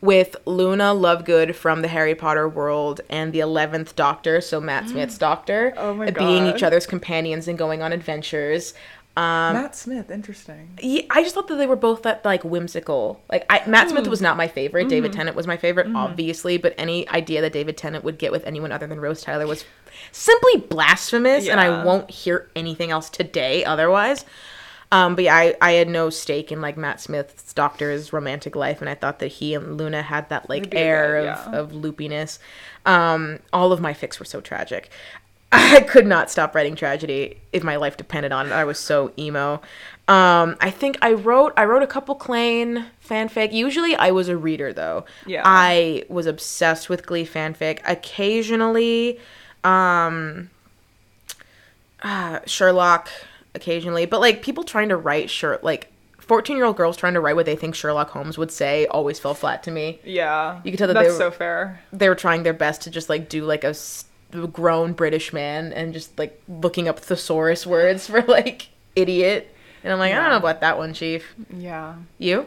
with 0.00 0.36
Luna 0.46 0.94
Lovegood 0.94 1.54
from 1.54 1.82
the 1.82 1.88
Harry 1.88 2.14
Potter 2.14 2.48
world 2.48 3.00
and 3.10 3.32
the 3.32 3.40
Eleventh 3.40 3.96
Doctor, 3.96 4.40
so 4.40 4.60
Matt 4.60 4.84
mm. 4.84 4.90
Smith's 4.90 5.18
Doctor, 5.18 5.74
Oh 5.76 5.94
my 5.94 6.10
being 6.10 6.46
each 6.46 6.62
other's 6.62 6.86
companions 6.86 7.48
and 7.48 7.58
going 7.58 7.82
on 7.82 7.92
adventures. 7.92 8.74
Um, 9.18 9.54
Matt 9.54 9.74
Smith, 9.74 10.12
interesting. 10.12 10.78
yeah, 10.80 11.02
I 11.10 11.22
just 11.24 11.34
thought 11.34 11.48
that 11.48 11.56
they 11.56 11.66
were 11.66 11.74
both 11.74 12.02
that 12.04 12.24
like 12.24 12.44
whimsical. 12.44 13.20
Like 13.28 13.44
I, 13.50 13.62
Matt 13.66 13.90
Smith 13.90 14.06
was 14.06 14.20
not 14.20 14.36
my 14.36 14.46
favorite. 14.46 14.88
David 14.88 15.12
Tennant 15.12 15.36
was 15.36 15.46
my 15.46 15.56
favorite, 15.56 15.88
obviously. 15.92 16.56
But 16.56 16.74
any 16.78 17.08
idea 17.08 17.40
that 17.40 17.52
David 17.52 17.76
Tennant 17.76 18.04
would 18.04 18.18
get 18.18 18.30
with 18.30 18.44
anyone 18.46 18.70
other 18.70 18.86
than 18.86 19.00
Rose 19.00 19.20
Tyler 19.20 19.46
was 19.48 19.64
simply 20.12 20.58
blasphemous, 20.58 21.48
and 21.48 21.58
I 21.58 21.84
won't 21.84 22.10
hear 22.10 22.48
anything 22.54 22.92
else 22.92 23.10
today 23.10 23.64
otherwise. 23.64 24.24
Um, 24.90 25.16
but 25.16 25.24
yeah, 25.24 25.34
I, 25.36 25.56
I 25.60 25.72
had 25.72 25.88
no 25.88 26.08
stake 26.10 26.50
in 26.50 26.60
like 26.62 26.76
Matt 26.78 27.00
Smith's 27.00 27.52
Doctor's 27.52 28.12
romantic 28.12 28.54
life, 28.56 28.80
and 28.80 28.88
I 28.88 28.94
thought 28.94 29.18
that 29.18 29.26
he 29.26 29.52
and 29.54 29.76
Luna 29.76 30.00
had 30.02 30.28
that 30.30 30.48
like 30.48 30.62
They'd 30.62 30.70
be 30.70 30.76
a 30.76 30.80
air 30.80 31.20
good- 31.20 31.28
of, 31.28 31.52
yeah. 31.52 31.58
of 31.58 31.72
loopiness. 31.72 32.38
Um, 32.86 33.40
all 33.52 33.72
of 33.72 33.80
my 33.80 33.92
fics 33.92 34.18
were 34.18 34.24
so 34.24 34.40
tragic. 34.40 34.90
I 35.52 35.80
could 35.80 36.06
not 36.06 36.30
stop 36.30 36.54
writing 36.54 36.74
tragedy 36.76 37.38
if 37.52 37.62
my 37.64 37.76
life 37.76 37.96
depended 37.96 38.32
on 38.32 38.46
it. 38.46 38.52
I 38.52 38.64
was 38.64 38.78
so 38.78 39.12
emo. 39.18 39.54
Um, 40.06 40.56
I 40.60 40.70
think 40.70 40.98
I 41.02 41.12
wrote 41.12 41.52
I 41.56 41.64
wrote 41.64 41.82
a 41.82 41.86
couple 41.86 42.16
Klaine 42.16 42.86
fanfic. 43.06 43.52
Usually 43.52 43.94
I 43.96 44.10
was 44.10 44.28
a 44.28 44.36
reader 44.36 44.72
though. 44.72 45.04
Yeah. 45.26 45.42
I 45.44 46.04
was 46.08 46.26
obsessed 46.26 46.88
with 46.88 47.06
Glee 47.06 47.26
fanfic. 47.26 47.80
Occasionally, 47.86 49.18
um, 49.64 50.50
uh, 52.02 52.40
Sherlock. 52.46 53.08
Occasionally, 53.54 54.06
but 54.06 54.20
like 54.20 54.42
people 54.42 54.62
trying 54.64 54.88
to 54.90 54.96
write 54.96 55.30
Sher 55.30 55.58
like. 55.62 55.92
14 56.20 56.56
year 56.58 56.66
old 56.66 56.76
girls 56.76 56.94
trying 56.98 57.14
to 57.14 57.20
write 57.22 57.36
what 57.36 57.46
they 57.46 57.56
think 57.56 57.74
Sherlock 57.74 58.10
Holmes 58.10 58.36
would 58.36 58.50
say 58.52 58.86
always 58.88 59.18
fell 59.18 59.32
flat 59.32 59.62
to 59.62 59.70
me 59.70 59.98
Yeah. 60.04 60.60
You 60.62 60.70
could 60.70 60.76
tell 60.76 60.86
that 60.88 60.92
That's 60.92 61.06
they 61.06 61.12
were- 61.12 61.18
so 61.18 61.30
fair. 61.30 61.80
they 61.90 62.06
were 62.06 62.14
trying 62.14 62.42
their 62.42 62.52
best 62.52 62.82
to 62.82 62.90
just 62.90 63.08
like 63.08 63.30
do 63.30 63.46
like 63.46 63.64
a 63.64 63.68
s- 63.68 64.04
grown 64.30 64.92
British 64.92 65.32
man 65.32 65.72
and 65.72 65.92
just 65.92 66.18
like 66.18 66.42
looking 66.48 66.88
up 66.88 66.98
thesaurus 66.98 67.66
words 67.66 68.06
for 68.06 68.22
like 68.22 68.68
idiot. 68.94 69.54
And 69.84 69.92
I'm 69.92 69.98
like, 69.98 70.12
I 70.12 70.16
don't 70.16 70.30
know 70.30 70.36
about 70.36 70.60
that 70.60 70.76
one, 70.76 70.92
Chief. 70.92 71.34
Yeah. 71.56 71.96
You? 72.18 72.46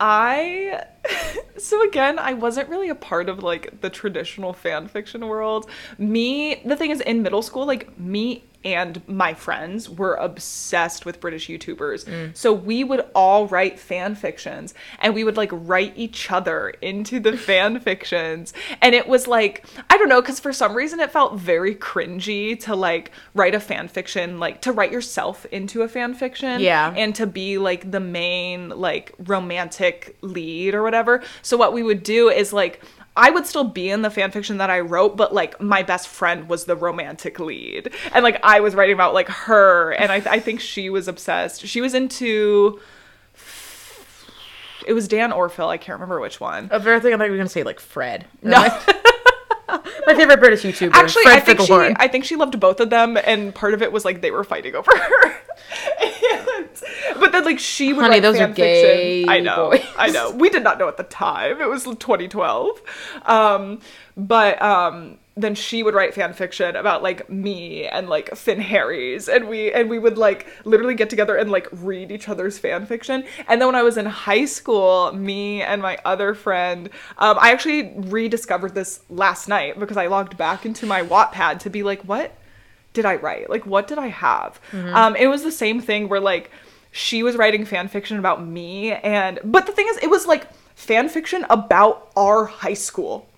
I 0.00 0.84
so 1.58 1.86
again, 1.86 2.18
I 2.18 2.32
wasn't 2.32 2.68
really 2.68 2.88
a 2.88 2.94
part 2.94 3.28
of 3.28 3.42
like 3.42 3.80
the 3.82 3.90
traditional 3.90 4.52
fan 4.52 4.88
fiction 4.88 5.26
world. 5.26 5.68
Me, 5.98 6.62
the 6.64 6.76
thing 6.76 6.90
is 6.90 7.00
in 7.02 7.22
middle 7.22 7.42
school, 7.42 7.66
like 7.66 7.98
me 7.98 8.44
and 8.64 9.06
my 9.08 9.32
friends 9.32 9.88
were 9.88 10.14
obsessed 10.14 11.06
with 11.06 11.20
British 11.20 11.48
YouTubers. 11.48 12.36
So 12.36 12.52
we 12.52 12.84
would 12.84 13.06
all 13.14 13.46
write 13.46 13.78
fan 13.78 14.14
fictions 14.14 14.74
and 14.98 15.14
we 15.14 15.24
would 15.24 15.36
like 15.36 15.50
write 15.52 15.94
each 15.96 16.30
other 16.30 16.70
into 16.82 17.20
the 17.20 17.36
fan 17.36 17.80
fictions. 17.80 18.52
And 18.82 18.94
it 18.94 19.08
was 19.08 19.26
like, 19.26 19.64
I 19.88 19.96
don't 19.96 20.08
know, 20.08 20.20
because 20.20 20.40
for 20.40 20.52
some 20.52 20.74
reason 20.74 21.00
it 21.00 21.10
felt 21.10 21.38
very 21.38 21.74
cringy 21.74 22.58
to 22.60 22.76
like 22.76 23.12
write 23.34 23.54
a 23.54 23.60
fan 23.60 23.88
fiction, 23.88 24.38
like 24.38 24.60
to 24.62 24.72
write 24.72 24.92
yourself 24.92 25.46
into 25.46 25.82
a 25.82 25.88
fan 25.88 26.12
fiction. 26.14 26.60
Yeah. 26.60 26.92
And 26.94 27.14
to 27.14 27.26
be 27.26 27.56
like 27.56 27.90
the 27.90 28.00
main 28.00 28.68
like 28.68 29.14
romantic 29.18 30.16
lead 30.20 30.74
or 30.74 30.82
whatever. 30.82 31.22
So 31.40 31.56
what 31.56 31.72
we 31.72 31.82
would 31.82 32.02
do 32.02 32.28
is 32.28 32.52
like, 32.52 32.82
I 33.20 33.28
would 33.28 33.46
still 33.46 33.64
be 33.64 33.90
in 33.90 34.00
the 34.00 34.08
fan 34.08 34.30
fiction 34.30 34.56
that 34.56 34.70
I 34.70 34.80
wrote, 34.80 35.14
but 35.14 35.34
like 35.34 35.60
my 35.60 35.82
best 35.82 36.08
friend 36.08 36.48
was 36.48 36.64
the 36.64 36.74
romantic 36.74 37.38
lead. 37.38 37.92
And 38.14 38.22
like 38.22 38.40
I 38.42 38.60
was 38.60 38.74
writing 38.74 38.94
about 38.94 39.12
like 39.12 39.28
her, 39.28 39.92
and 39.92 40.10
I, 40.10 40.16
I 40.16 40.40
think 40.40 40.60
she 40.60 40.88
was 40.88 41.06
obsessed. 41.06 41.66
She 41.66 41.82
was 41.82 41.92
into. 41.92 42.80
It 44.86 44.94
was 44.94 45.06
Dan 45.06 45.32
or 45.32 45.50
Phil, 45.50 45.68
I 45.68 45.76
can't 45.76 45.96
remember 45.96 46.18
which 46.18 46.40
one. 46.40 46.70
Oh, 46.72 46.80
thing 46.80 46.94
I 46.94 46.98
thought 46.98 47.24
you 47.24 47.30
were 47.30 47.36
gonna 47.36 47.50
say 47.50 47.62
like 47.62 47.78
Fred. 47.78 48.26
No. 48.42 48.66
My 50.06 50.14
favorite 50.14 50.40
British 50.40 50.62
YouTuber. 50.62 50.92
Actually, 50.92 51.22
Fred 51.24 51.36
I 51.36 51.40
think 51.40 51.60
she, 51.60 51.72
I 51.96 52.08
think 52.08 52.24
she 52.24 52.36
loved 52.36 52.58
both 52.58 52.80
of 52.80 52.90
them, 52.90 53.16
and 53.24 53.54
part 53.54 53.74
of 53.74 53.82
it 53.82 53.92
was 53.92 54.04
like 54.04 54.20
they 54.20 54.30
were 54.30 54.44
fighting 54.44 54.74
over 54.74 54.90
her. 54.96 55.26
And- 55.28 56.68
but 57.20 57.32
then, 57.32 57.44
like 57.44 57.58
she 57.58 57.92
would 57.92 58.02
Honey, 58.02 58.16
write 58.16 58.22
those 58.22 58.36
are 58.36 58.46
fan 58.46 58.54
fiction. 58.54 58.64
gay 58.64 59.24
I 59.26 59.40
know, 59.40 59.70
boys. 59.70 59.84
I 59.96 60.10
know. 60.10 60.30
We 60.30 60.50
did 60.50 60.62
not 60.62 60.78
know 60.78 60.88
at 60.88 60.96
the 60.96 61.04
time. 61.04 61.60
It 61.60 61.68
was 61.68 61.84
2012. 61.84 62.80
Um, 63.24 63.80
but 64.16 64.60
um, 64.62 65.18
then 65.42 65.54
she 65.54 65.82
would 65.82 65.94
write 65.94 66.14
fan 66.14 66.32
fiction 66.32 66.76
about 66.76 67.02
like 67.02 67.28
me 67.30 67.86
and 67.86 68.08
like 68.08 68.34
Finn 68.36 68.60
Harries, 68.60 69.28
and 69.28 69.48
we 69.48 69.72
and 69.72 69.88
we 69.88 69.98
would 69.98 70.18
like 70.18 70.46
literally 70.64 70.94
get 70.94 71.10
together 71.10 71.36
and 71.36 71.50
like 71.50 71.68
read 71.72 72.10
each 72.10 72.28
other's 72.28 72.58
fan 72.58 72.86
fiction. 72.86 73.24
And 73.48 73.60
then 73.60 73.68
when 73.68 73.74
I 73.76 73.82
was 73.82 73.96
in 73.96 74.06
high 74.06 74.44
school, 74.44 75.12
me 75.12 75.62
and 75.62 75.82
my 75.82 75.98
other 76.04 76.34
friend, 76.34 76.90
um, 77.18 77.38
I 77.40 77.52
actually 77.52 77.92
rediscovered 77.96 78.74
this 78.74 79.00
last 79.08 79.48
night 79.48 79.78
because 79.78 79.96
I 79.96 80.06
logged 80.06 80.36
back 80.36 80.66
into 80.66 80.86
my 80.86 81.02
Wattpad 81.02 81.60
to 81.60 81.70
be 81.70 81.82
like, 81.82 82.02
what 82.02 82.36
did 82.92 83.04
I 83.04 83.16
write? 83.16 83.48
Like, 83.48 83.66
what 83.66 83.86
did 83.86 83.98
I 83.98 84.08
have? 84.08 84.60
Um, 84.94 85.16
it 85.16 85.28
was 85.28 85.42
the 85.42 85.52
same 85.52 85.80
thing 85.80 86.08
where 86.08 86.20
like 86.20 86.50
she 86.92 87.22
was 87.22 87.36
writing 87.36 87.64
fan 87.64 87.88
fiction 87.88 88.18
about 88.18 88.44
me, 88.44 88.92
and 88.92 89.38
but 89.44 89.66
the 89.66 89.72
thing 89.72 89.86
is, 89.88 89.98
it 89.98 90.10
was 90.10 90.26
like 90.26 90.48
fan 90.74 91.08
fiction 91.08 91.46
about 91.50 92.10
our 92.16 92.46
high 92.46 92.74
school. 92.74 93.28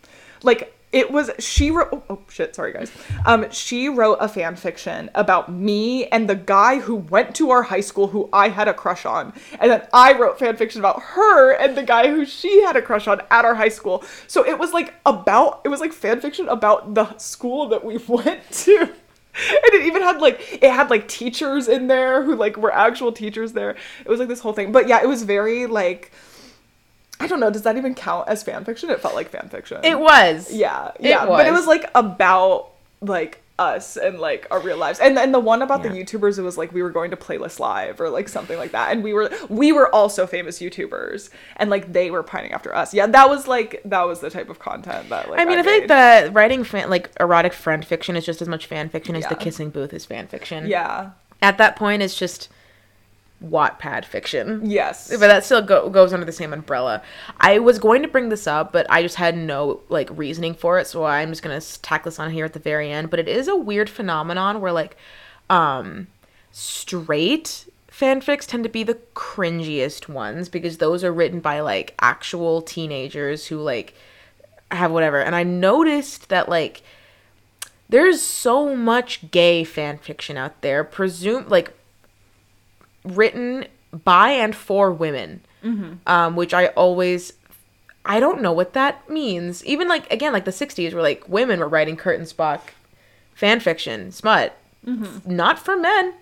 Like 0.42 0.74
it 0.92 1.10
was 1.10 1.30
she 1.38 1.70
wrote. 1.70 1.88
Oh, 1.92 2.02
oh 2.10 2.18
shit, 2.28 2.54
sorry 2.54 2.72
guys. 2.72 2.92
Um, 3.24 3.50
she 3.50 3.88
wrote 3.88 4.18
a 4.20 4.28
fan 4.28 4.56
fiction 4.56 5.10
about 5.14 5.50
me 5.50 6.06
and 6.06 6.28
the 6.28 6.34
guy 6.34 6.78
who 6.80 6.96
went 6.96 7.34
to 7.36 7.50
our 7.50 7.62
high 7.62 7.80
school 7.80 8.08
who 8.08 8.28
I 8.32 8.48
had 8.48 8.68
a 8.68 8.74
crush 8.74 9.06
on, 9.06 9.32
and 9.58 9.70
then 9.70 9.86
I 9.92 10.12
wrote 10.12 10.38
fan 10.38 10.56
fiction 10.56 10.80
about 10.80 11.02
her 11.02 11.52
and 11.52 11.76
the 11.76 11.82
guy 11.82 12.08
who 12.08 12.24
she 12.24 12.62
had 12.62 12.76
a 12.76 12.82
crush 12.82 13.08
on 13.08 13.22
at 13.30 13.44
our 13.44 13.54
high 13.54 13.68
school. 13.68 14.04
So 14.26 14.46
it 14.46 14.58
was 14.58 14.72
like 14.72 14.94
about 15.06 15.62
it 15.64 15.68
was 15.68 15.80
like 15.80 15.92
fan 15.92 16.20
fiction 16.20 16.48
about 16.48 16.94
the 16.94 17.16
school 17.18 17.68
that 17.68 17.84
we 17.84 17.96
went 18.08 18.50
to 18.50 18.92
and 19.34 19.74
it 19.74 19.86
even 19.86 20.02
had 20.02 20.20
like 20.20 20.58
it 20.62 20.70
had 20.70 20.90
like 20.90 21.08
teachers 21.08 21.66
in 21.68 21.86
there 21.86 22.22
who 22.22 22.34
like 22.36 22.56
were 22.58 22.72
actual 22.72 23.10
teachers 23.10 23.54
there 23.54 23.70
it 23.70 24.08
was 24.08 24.20
like 24.20 24.28
this 24.28 24.40
whole 24.40 24.52
thing 24.52 24.72
but 24.72 24.86
yeah 24.86 25.00
it 25.02 25.08
was 25.08 25.22
very 25.22 25.64
like 25.64 26.12
i 27.22 27.26
don't 27.26 27.40
know 27.40 27.50
does 27.50 27.62
that 27.62 27.76
even 27.76 27.94
count 27.94 28.28
as 28.28 28.42
fan 28.42 28.64
fiction? 28.64 28.90
It 28.90 29.00
felt 29.00 29.14
like 29.14 29.28
fan 29.30 29.48
fiction. 29.48 29.80
It 29.84 29.98
was. 29.98 30.52
yeah 30.52 30.88
It 30.98 31.06
yeah 31.10 31.24
but 31.26 31.46
it 31.46 31.50
was. 31.52 31.60
was. 31.60 31.66
like 31.68 31.90
about 31.94 32.70
like 33.00 33.38
us 33.58 33.96
and 33.96 34.18
like 34.18 34.46
our 34.50 34.60
real 34.60 34.76
lives. 34.76 34.98
And 34.98 35.18
and 35.18 35.32
the 35.32 35.38
one 35.38 35.62
about 35.62 35.82
the 35.82 35.90
youtubers 35.90 36.38
it 36.38 36.42
was 36.42 36.56
like 36.58 36.72
we 36.72 36.82
were 36.82 36.90
going 36.90 37.10
to 37.10 37.16
playlist 37.16 37.60
live 37.60 38.00
or 38.00 38.08
like 38.08 38.28
something 38.28 38.56
like 38.58 38.72
that. 38.72 38.90
And 38.92 39.04
we 39.04 39.12
were 39.12 39.30
we 39.48 39.72
were 39.72 39.94
also 39.94 40.26
famous 40.26 40.58
youtubers. 40.58 41.30
And 41.56 41.68
like 41.70 41.92
they 41.92 42.10
were 42.10 42.22
pining 42.22 42.52
after 42.52 42.74
us. 42.74 42.92
Yeah 42.94 43.06
that 43.06 43.28
was 43.28 43.46
like 43.46 43.80
that 43.84 44.02
was 44.02 44.20
the 44.20 44.30
type 44.30 44.48
of 44.48 44.58
content 44.58 45.10
that 45.10 45.30
like 45.30 45.38
I 45.38 45.44
mean, 45.44 45.58
I, 45.58 45.62
like 45.62 45.82
made. 45.82 45.90
the 45.90 46.30
writing 46.32 46.64
fan, 46.64 46.90
like 46.90 47.10
erotic 47.20 47.52
friend 47.52 47.84
fiction 47.84 48.16
is 48.16 48.24
just 48.24 48.40
as 48.42 48.48
much 48.48 48.66
fan 48.66 48.88
fiction 48.88 49.14
as 49.14 49.26
the 49.26 49.36
kissing 49.36 49.70
booth 49.70 49.92
is 49.92 50.06
fan 50.06 50.26
fiction. 50.26 50.66
yeah. 50.66 51.10
At 51.40 51.58
that 51.58 51.76
point, 51.76 52.02
it's 52.02 52.16
just 52.16 52.48
Wattpad 53.42 54.04
fiction. 54.04 54.60
yes 54.64 55.08
But 55.10 55.20
that 55.20 55.44
still 55.44 55.62
go- 55.62 55.90
goes 55.90 56.12
under 56.12 56.24
the 56.26 56.32
same 56.32 56.52
umbrella. 56.52 57.02
I 57.40 57.58
was 57.58 57.78
going 57.78 58.02
to 58.02 58.08
bring 58.08 58.28
this 58.28 58.46
up, 58.46 58.72
but 58.72 58.86
I 58.88 59.02
just 59.02 59.16
had 59.16 59.36
no 59.36 59.80
like 59.88 60.08
reasoning 60.16 60.54
for 60.54 60.78
it, 60.78 60.86
so 60.86 61.04
I'm 61.04 61.30
just 61.30 61.42
gonna 61.42 61.60
tack 61.60 62.04
this 62.04 62.18
on 62.18 62.30
here 62.30 62.44
at 62.44 62.52
the 62.52 62.58
very 62.58 62.90
end. 62.90 63.10
But 63.10 63.18
it 63.20 63.28
is 63.28 63.48
a 63.48 63.56
weird 63.56 63.90
phenomenon 63.90 64.60
where 64.60 64.72
like, 64.72 64.96
um, 65.50 66.06
straight 66.52 67.66
fanfics 67.90 68.46
tend 68.46 68.64
to 68.64 68.70
be 68.70 68.82
the 68.82 68.98
cringiest 69.14 70.08
ones 70.08 70.48
because 70.48 70.78
those 70.78 71.04
are 71.04 71.12
written 71.12 71.40
by 71.40 71.60
like 71.60 71.94
actual 72.00 72.62
teenagers 72.62 73.46
who 73.46 73.58
like 73.58 73.94
have 74.70 74.90
whatever. 74.90 75.20
And 75.20 75.34
I 75.36 75.42
noticed 75.42 76.28
that 76.30 76.48
like 76.48 76.82
there's 77.88 78.22
so 78.22 78.74
much 78.74 79.30
gay 79.30 79.64
fan 79.64 79.98
fiction 79.98 80.38
out 80.38 80.62
there, 80.62 80.82
presume 80.84 81.48
like 81.48 81.74
written 83.04 83.66
by 84.04 84.30
and 84.30 84.54
for 84.54 84.92
women, 84.92 85.40
um, 86.06 86.36
which 86.36 86.54
I 86.54 86.68
always 86.68 87.32
I 88.04 88.18
don't 88.18 88.42
know 88.42 88.52
what 88.52 88.72
that 88.72 89.08
means. 89.08 89.64
Even 89.64 89.88
like 89.88 90.10
again, 90.12 90.32
like 90.32 90.44
the 90.44 90.50
'60s, 90.50 90.92
where 90.92 91.02
like 91.02 91.28
women 91.28 91.60
were 91.60 91.68
writing 91.68 91.96
Kirk 91.96 92.18
and 92.18 92.26
Spock 92.26 92.60
fan 93.34 93.60
fiction, 93.60 94.10
smut, 94.12 94.56
not 95.26 95.58
for 95.58 95.76
men. 95.76 96.14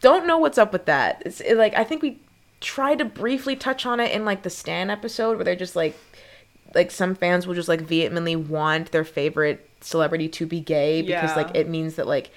Don't 0.00 0.26
know 0.26 0.38
what's 0.38 0.58
up 0.58 0.72
with 0.72 0.86
that. 0.86 1.22
It's 1.26 1.40
it, 1.40 1.56
like 1.56 1.74
I 1.74 1.84
think 1.84 2.02
we 2.02 2.20
tried 2.60 2.98
to 2.98 3.04
briefly 3.04 3.56
touch 3.56 3.84
on 3.86 3.98
it 4.00 4.12
in 4.12 4.24
like 4.24 4.42
the 4.42 4.50
Stan 4.50 4.90
episode, 4.90 5.36
where 5.36 5.44
they're 5.44 5.56
just 5.56 5.74
like 5.76 5.96
like 6.74 6.90
some 6.90 7.14
fans 7.14 7.46
will 7.46 7.54
just 7.54 7.68
like 7.68 7.80
vehemently 7.82 8.36
want 8.36 8.92
their 8.92 9.04
favorite 9.04 9.68
celebrity 9.80 10.28
to 10.28 10.46
be 10.46 10.60
gay 10.60 11.02
because 11.02 11.30
Yeah. 11.30 11.36
like 11.36 11.54
it 11.56 11.68
means 11.68 11.96
that 11.96 12.06
like 12.06 12.30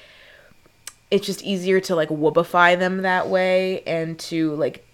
it's 1.12 1.26
just 1.26 1.44
easier 1.44 1.80
to 1.82 1.96
like 1.96 2.10
woobify 2.10 2.78
them 2.78 3.04
that 3.04 3.30
way 3.30 3.82
and 3.84 4.18
to 4.20 4.56
like 4.56 4.86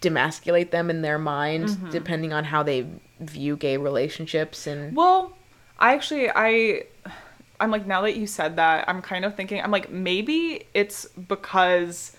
demasculate 0.00 0.70
them 0.70 0.88
in 0.90 1.02
their 1.02 1.18
mind 1.18 1.68
Mm-hmm. 1.68 1.90
depending 1.90 2.32
on 2.32 2.44
how 2.44 2.62
they 2.62 2.86
view 3.20 3.56
gay 3.56 3.76
relationships 3.76 4.66
and 4.66 4.96
Well, 4.96 5.32
I 5.78 5.94
actually 5.94 6.30
I 6.34 6.84
I'm 7.58 7.70
like 7.70 7.86
now 7.86 8.00
that 8.02 8.16
you 8.16 8.26
said 8.26 8.56
that, 8.56 8.88
I'm 8.88 9.02
kind 9.02 9.24
of 9.26 9.34
thinking 9.34 9.60
I'm 9.60 9.70
like 9.70 9.90
maybe 9.90 10.66
it's 10.72 11.04
because 11.06 12.16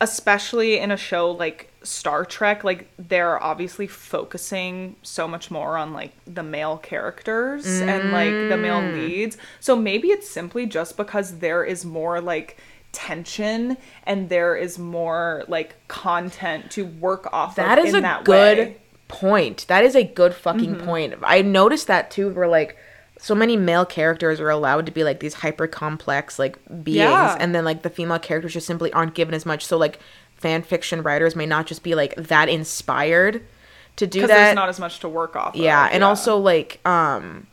especially 0.00 0.78
in 0.78 0.90
a 0.90 0.96
show 0.96 1.30
like 1.30 1.70
Star 1.84 2.24
Trek, 2.24 2.64
like 2.64 2.88
they're 2.98 3.42
obviously 3.42 3.86
focusing 3.86 4.96
so 5.02 5.28
much 5.28 5.50
more 5.50 5.76
on 5.76 5.92
like 5.92 6.12
the 6.26 6.42
male 6.42 6.78
characters 6.78 7.66
and 7.66 8.10
like 8.10 8.30
the 8.50 8.56
male 8.56 8.80
Mm. 8.80 8.94
leads. 8.94 9.36
So 9.60 9.76
maybe 9.76 10.08
it's 10.08 10.28
simply 10.28 10.66
just 10.66 10.96
because 10.96 11.38
there 11.38 11.62
is 11.64 11.84
more 11.84 12.20
like 12.20 12.56
tension 12.92 13.76
and 14.04 14.28
there 14.28 14.56
is 14.56 14.78
more 14.78 15.44
like 15.48 15.74
content 15.88 16.70
to 16.70 16.84
work 16.86 17.28
off 17.32 17.56
that 17.56 17.78
of 17.78 17.84
is 17.86 17.92
in 17.92 17.98
a 17.98 18.02
that 18.02 18.24
good 18.24 18.58
way. 18.58 18.76
point 19.08 19.66
that 19.68 19.84
is 19.84 19.96
a 19.96 20.04
good 20.04 20.32
fucking 20.32 20.76
Mm-hmm. 20.76 20.84
point 20.84 21.14
i 21.24 21.42
noticed 21.42 21.88
that 21.88 22.12
too 22.12 22.30
where 22.30 22.46
like 22.46 22.76
so 23.18 23.34
many 23.34 23.56
male 23.56 23.84
characters 23.84 24.38
are 24.40 24.48
allowed 24.50 24.86
to 24.86 24.92
be 24.92 25.02
like 25.02 25.18
these 25.18 25.34
hyper 25.34 25.66
complex 25.66 26.38
like 26.38 26.56
beings 26.84 26.98
Yeah. 26.98 27.36
and 27.40 27.52
then 27.52 27.64
like 27.64 27.82
the 27.82 27.90
female 27.90 28.20
characters 28.20 28.52
just 28.52 28.66
simply 28.66 28.92
aren't 28.92 29.14
given 29.14 29.34
as 29.34 29.44
much 29.44 29.66
so 29.66 29.76
like 29.76 29.98
fan 30.36 30.62
fiction 30.62 31.02
writers 31.02 31.34
may 31.34 31.46
not 31.46 31.66
just 31.66 31.82
be 31.82 31.94
like 31.94 32.14
that 32.16 32.48
inspired 32.48 33.42
to 33.96 34.06
do 34.06 34.18
because 34.18 34.28
that. 34.28 34.44
there's 34.44 34.54
not 34.54 34.68
as 34.68 34.80
much 34.80 35.00
to 35.00 35.08
work 35.08 35.36
off. 35.36 35.54
yeah 35.54 35.86
of, 35.86 35.92
and 35.94 36.04
also 36.04 36.36
like 36.36 36.80
um 36.86 37.46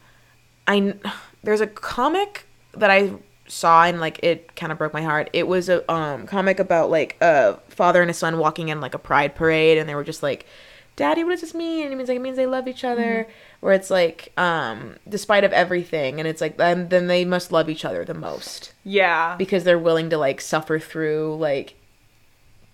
i 0.67 0.93
there's 1.43 1.61
a 1.61 1.67
comic 1.67 2.47
that 2.73 2.89
i 2.89 3.11
saw 3.51 3.83
and 3.83 3.99
like 3.99 4.19
it 4.23 4.55
kind 4.55 4.71
of 4.71 4.77
broke 4.77 4.93
my 4.93 5.01
heart. 5.01 5.29
It 5.33 5.47
was 5.47 5.69
a 5.69 5.89
um 5.91 6.25
comic 6.25 6.59
about 6.59 6.89
like 6.89 7.17
a 7.21 7.57
father 7.67 8.01
and 8.01 8.09
a 8.09 8.13
son 8.13 8.37
walking 8.37 8.69
in 8.69 8.81
like 8.81 8.93
a 8.93 8.99
pride 8.99 9.35
parade 9.35 9.77
and 9.77 9.87
they 9.87 9.95
were 9.95 10.03
just 10.03 10.23
like 10.23 10.45
daddy 10.95 11.23
what 11.23 11.31
does 11.31 11.41
this 11.41 11.53
mean? 11.53 11.85
And 11.85 11.93
it 11.93 11.95
means 11.95 12.09
like 12.09 12.15
it 12.15 12.21
means 12.21 12.37
they 12.37 12.45
love 12.45 12.67
each 12.67 12.83
other. 12.83 13.27
Where 13.59 13.73
it's 13.73 13.89
like 13.89 14.31
um 14.37 14.95
despite 15.07 15.43
of 15.43 15.51
everything 15.51 16.19
and 16.19 16.27
it's 16.27 16.41
like 16.41 16.57
then 16.57 16.89
then 16.89 17.07
they 17.07 17.25
must 17.25 17.51
love 17.51 17.69
each 17.69 17.85
other 17.85 18.05
the 18.05 18.13
most. 18.13 18.73
Yeah, 18.83 19.35
because 19.37 19.63
they're 19.63 19.79
willing 19.79 20.09
to 20.11 20.17
like 20.17 20.39
suffer 20.41 20.79
through 20.79 21.35
like 21.37 21.75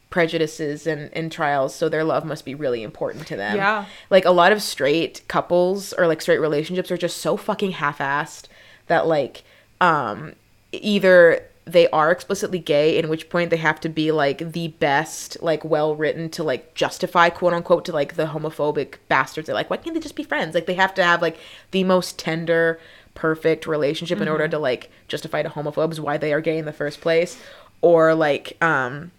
prejudices 0.09 0.87
and, 0.87 1.09
and 1.13 1.31
trials 1.31 1.75
so 1.75 1.89
their 1.89 2.03
love 2.03 2.23
must 2.25 2.45
be 2.45 2.55
really 2.55 2.81
important 2.83 3.27
to 3.27 3.35
them 3.35 3.55
Yeah. 3.57 3.85
like 4.09 4.25
a 4.25 4.31
lot 4.31 4.51
of 4.51 4.61
straight 4.61 5.21
couples 5.27 5.91
or 5.93 6.07
like 6.07 6.21
straight 6.21 6.39
relationships 6.39 6.89
are 6.91 6.97
just 6.97 7.17
so 7.17 7.35
fucking 7.35 7.71
half-assed 7.71 8.45
that 8.87 9.05
like 9.07 9.43
um 9.81 10.33
either 10.71 11.43
they 11.65 11.89
are 11.89 12.11
explicitly 12.11 12.59
gay, 12.59 12.97
in 12.97 13.09
which 13.09 13.29
point 13.29 13.49
they 13.49 13.57
have 13.57 13.77
to 13.81 13.89
be 13.89 14.09
like 14.09 14.53
the 14.53 14.69
best, 14.69 15.35
like 15.41 15.65
well 15.65 15.93
written 15.97 16.29
to 16.29 16.41
like 16.41 16.73
justify 16.75 17.29
quote 17.29 17.51
unquote 17.51 17.83
to 17.83 17.91
like 17.91 18.15
the 18.15 18.27
homophobic 18.27 18.95
bastards. 19.09 19.47
They're 19.47 19.53
like, 19.55 19.69
why 19.69 19.75
can't 19.75 19.93
they 19.93 19.99
just 19.99 20.15
be 20.15 20.23
friends? 20.23 20.55
Like 20.55 20.65
they 20.65 20.75
have 20.75 20.93
to 20.93 21.03
have 21.03 21.21
like 21.21 21.37
the 21.71 21.83
most 21.83 22.17
tender, 22.17 22.79
perfect 23.15 23.67
relationship 23.67 24.21
in 24.21 24.29
order 24.29 24.47
to 24.47 24.57
like 24.57 24.89
justify 25.09 25.43
to 25.43 25.49
homophobes 25.49 25.99
why 25.99 26.15
they 26.17 26.31
are 26.31 26.39
gay 26.39 26.57
in 26.57 26.63
the 26.63 26.71
first 26.71 27.01
place. 27.01 27.37
Or 27.81 28.15
like 28.15 28.55
um 28.63 29.11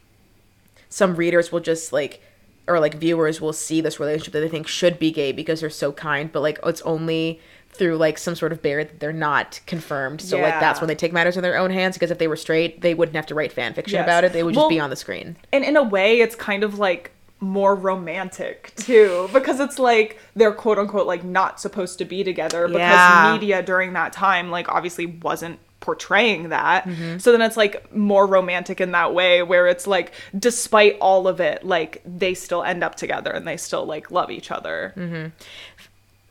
some 0.88 1.16
readers 1.16 1.50
will 1.52 1.60
just 1.60 1.92
like 1.92 2.22
or 2.66 2.78
like 2.80 2.94
viewers 2.94 3.40
will 3.40 3.52
see 3.54 3.80
this 3.80 3.98
relationship 3.98 4.32
that 4.34 4.40
they 4.40 4.48
think 4.48 4.66
should 4.68 4.98
be 4.98 5.10
gay 5.10 5.32
because 5.32 5.60
they're 5.60 5.70
so 5.70 5.90
kind, 5.90 6.30
but 6.30 6.40
like 6.40 6.58
it's 6.66 6.82
only 6.82 7.40
through 7.70 7.96
like 7.96 8.18
some 8.18 8.34
sort 8.34 8.52
of 8.52 8.60
barrier 8.60 8.84
that 8.84 9.00
they're 9.00 9.12
not 9.12 9.60
confirmed. 9.66 10.20
So 10.20 10.38
like 10.38 10.58
that's 10.60 10.80
when 10.80 10.88
they 10.88 10.94
take 10.94 11.12
matters 11.12 11.36
in 11.36 11.42
their 11.42 11.56
own 11.56 11.70
hands 11.70 11.96
because 11.96 12.10
if 12.10 12.18
they 12.18 12.28
were 12.28 12.36
straight, 12.36 12.80
they 12.82 12.92
wouldn't 12.92 13.16
have 13.16 13.26
to 13.26 13.34
write 13.34 13.52
fan 13.52 13.72
fiction 13.72 13.96
Yes. 13.96 14.04
about 14.04 14.24
it. 14.24 14.32
They 14.34 14.42
would 14.42 14.52
just 14.54 14.60
Well- 14.62 14.68
be 14.68 14.80
on 14.80 14.90
the 14.90 14.96
screen. 14.96 15.36
and 15.52 15.64
in 15.64 15.76
a 15.76 15.82
way 15.82 16.20
it's 16.20 16.34
kind 16.34 16.62
of 16.62 16.78
like 16.78 17.12
more 17.40 17.74
romantic 17.74 18.72
too 18.76 19.30
because 19.32 19.60
it's 19.60 19.78
like 19.78 20.18
they're 20.34 20.50
quote 20.52 20.76
unquote 20.78 21.06
like 21.06 21.22
not 21.22 21.60
supposed 21.60 21.96
to 21.98 22.04
be 22.04 22.24
together 22.24 22.66
because 22.66 22.80
Yeah. 22.80 23.30
media 23.32 23.62
during 23.62 23.92
that 23.92 24.12
time 24.12 24.50
like 24.50 24.68
obviously 24.68 25.06
wasn't 25.06 25.58
portraying 25.80 26.48
that 26.48 26.84
Mm-hmm. 26.84 27.18
so 27.18 27.30
then 27.32 27.40
it's 27.40 27.56
like 27.56 27.94
more 27.94 28.26
romantic 28.26 28.80
in 28.80 28.90
that 28.92 29.14
way 29.14 29.42
where 29.42 29.66
it's 29.68 29.86
like 29.86 30.12
despite 30.38 30.98
all 31.00 31.28
of 31.28 31.40
it 31.40 31.64
like 31.64 32.02
they 32.04 32.34
still 32.34 32.62
end 32.64 32.82
up 32.82 32.94
together 32.96 33.30
and 33.30 33.46
they 33.46 33.56
still 33.56 33.84
like 33.86 34.10
love 34.10 34.30
each 34.30 34.50
other 34.50 34.92
Mm-hmm. 34.96 35.28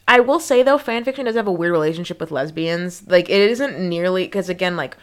I 0.10 0.22
will 0.22 0.40
say 0.40 0.64
though, 0.64 0.78
fan 0.78 1.04
fiction 1.04 1.26
does 1.26 1.36
have 1.36 1.48
a 1.48 1.52
weird 1.52 1.74
relationship 1.74 2.22
with 2.22 2.32
lesbians. 2.32 3.06
Like 3.08 3.30
it 3.30 3.42
isn't 3.52 3.78
nearly 3.78 4.24
because 4.24 4.48
again, 4.48 4.78
like 4.78 4.96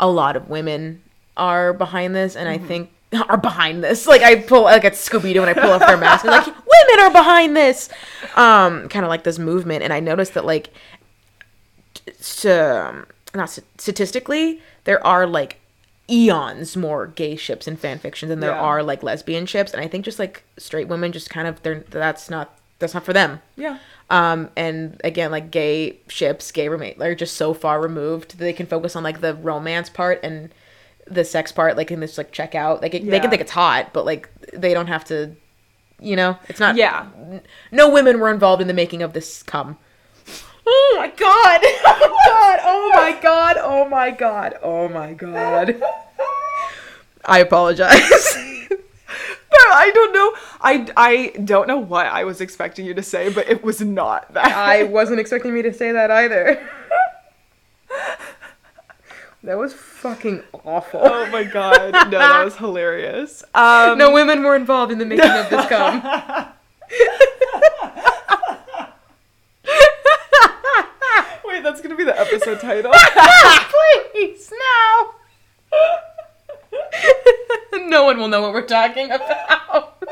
a 0.00 0.08
lot 0.08 0.34
of 0.34 0.48
women 0.50 1.02
are 1.36 1.72
behind 1.72 2.16
this, 2.16 2.34
and 2.34 2.48
I 2.48 2.58
think 2.58 2.90
are 3.28 3.36
behind 3.36 3.84
this. 3.84 4.08
Like 4.08 4.22
I 4.22 4.34
pull 4.40 4.62
like 4.62 4.84
at 4.84 4.94
Scooby 4.94 5.34
Doo 5.34 5.42
and 5.42 5.50
I 5.50 5.54
pull 5.54 5.70
up 5.70 5.86
their 5.86 5.96
mask, 6.06 6.24
and 6.24 6.32
like 6.32 6.46
women 6.46 6.98
are 7.04 7.12
behind 7.12 7.56
this. 7.56 7.90
Um, 8.34 8.88
kind 8.88 9.04
of 9.04 9.08
like 9.08 9.22
this 9.22 9.38
movement, 9.38 9.84
and 9.84 9.92
I 9.92 10.00
noticed 10.00 10.34
that 10.34 10.44
like, 10.44 10.70
t- 11.94 12.10
s- 12.18 12.44
um, 12.46 13.06
not 13.34 13.50
statistically, 13.78 14.60
there 14.84 15.04
are 15.06 15.26
like 15.26 15.58
eons 16.10 16.76
more 16.76 17.06
gay 17.06 17.36
ships 17.36 17.68
in 17.68 17.76
fan 17.76 17.98
fiction 17.98 18.28
than 18.28 18.40
there 18.40 18.50
Yeah. 18.50 18.60
are 18.60 18.82
like 18.82 19.02
lesbian 19.02 19.46
ships, 19.46 19.72
and 19.72 19.82
I 19.82 19.86
think 19.88 20.04
just 20.04 20.18
like 20.18 20.42
straight 20.58 20.88
women 20.88 21.12
just 21.12 21.30
kind 21.30 21.46
of 21.46 21.62
they're 21.62 21.80
that's 21.90 22.28
not 22.30 22.56
that's 22.78 22.94
not 22.94 23.04
for 23.04 23.12
them. 23.12 23.40
yeah 23.56 23.78
Um, 24.08 24.48
and 24.56 25.00
again, 25.04 25.30
like 25.30 25.50
gay 25.50 25.98
ships, 26.08 26.50
gay 26.50 26.68
roommate, 26.68 26.98
they're 26.98 27.14
just 27.14 27.36
so 27.36 27.54
far 27.54 27.80
removed 27.80 28.30
that 28.32 28.38
they 28.38 28.52
can 28.52 28.66
focus 28.66 28.96
on 28.96 29.02
like 29.04 29.20
the 29.20 29.34
romance 29.34 29.88
part 29.90 30.18
and 30.24 30.50
the 31.06 31.24
sex 31.24 31.52
part. 31.52 31.76
Like, 31.76 31.90
in 31.90 32.00
this 32.00 32.16
like 32.18 32.32
check 32.32 32.54
out. 32.54 32.82
Like, 32.82 32.94
it, 32.94 33.08
they 33.08 33.20
can 33.20 33.30
think 33.30 33.42
it's 33.42 33.50
hot, 33.52 33.92
but 33.92 34.04
like 34.06 34.28
they 34.52 34.72
don't 34.74 34.86
have 34.88 35.04
to. 35.06 35.36
You 36.02 36.16
know, 36.16 36.38
it's 36.48 36.58
not. 36.58 36.76
yeah 36.76 37.06
No 37.70 37.90
women 37.90 38.18
were 38.20 38.30
involved 38.30 38.62
in 38.62 38.68
the 38.68 38.74
making 38.74 39.02
of 39.02 39.12
this 39.12 39.42
cum. 39.42 39.76
Oh 40.66 40.94
my 40.98 41.08
god! 41.08 41.60
Oh 42.02 42.16
god! 42.26 42.60
Oh 42.62 42.90
my 42.94 43.20
god! 43.20 43.56
Oh 43.58 43.88
my 43.88 44.10
god! 44.10 44.58
Oh 44.62 44.88
my 44.88 45.12
god! 45.14 45.82
I 47.24 47.38
apologize. 47.40 47.96
but 48.68 48.78
I 49.58 49.90
don't 49.94 50.12
know. 50.12 50.32
I, 50.60 50.86
I 50.96 51.38
don't 51.44 51.68
know 51.68 51.78
what 51.78 52.06
I 52.06 52.24
was 52.24 52.40
expecting 52.40 52.86
you 52.86 52.94
to 52.94 53.02
say, 53.02 53.28
but 53.32 53.48
it 53.48 53.62
was 53.62 53.80
not 53.80 54.32
that. 54.34 54.52
I 54.52 54.84
wasn't 54.84 55.20
expecting 55.20 55.52
me 55.54 55.62
to 55.62 55.72
say 55.72 55.92
that 55.92 56.10
either. 56.10 56.68
that 59.42 59.58
was 59.58 59.72
fucking 59.72 60.42
awful. 60.64 61.00
Oh 61.02 61.26
my 61.30 61.44
god. 61.44 61.92
No, 62.10 62.18
that 62.18 62.44
was 62.44 62.56
hilarious. 62.64 63.44
Um, 63.54 63.98
no 63.98 64.12
women 64.12 64.42
were 64.42 64.56
involved 64.56 64.92
in 64.92 64.98
the 64.98 65.06
making 65.06 65.30
of 65.30 65.50
this 65.50 65.66
cum. 65.66 66.02
That's 71.70 71.80
gonna 71.80 71.94
be 71.94 72.02
the 72.04 72.18
episode 72.18 72.58
title. 72.60 72.92
Please, 74.12 74.52
no. 74.52 75.14
no 77.86 78.04
one 78.04 78.18
will 78.18 78.26
know 78.26 78.42
what 78.42 78.52
we're 78.52 78.66
talking 78.66 79.10
about. 79.12 80.02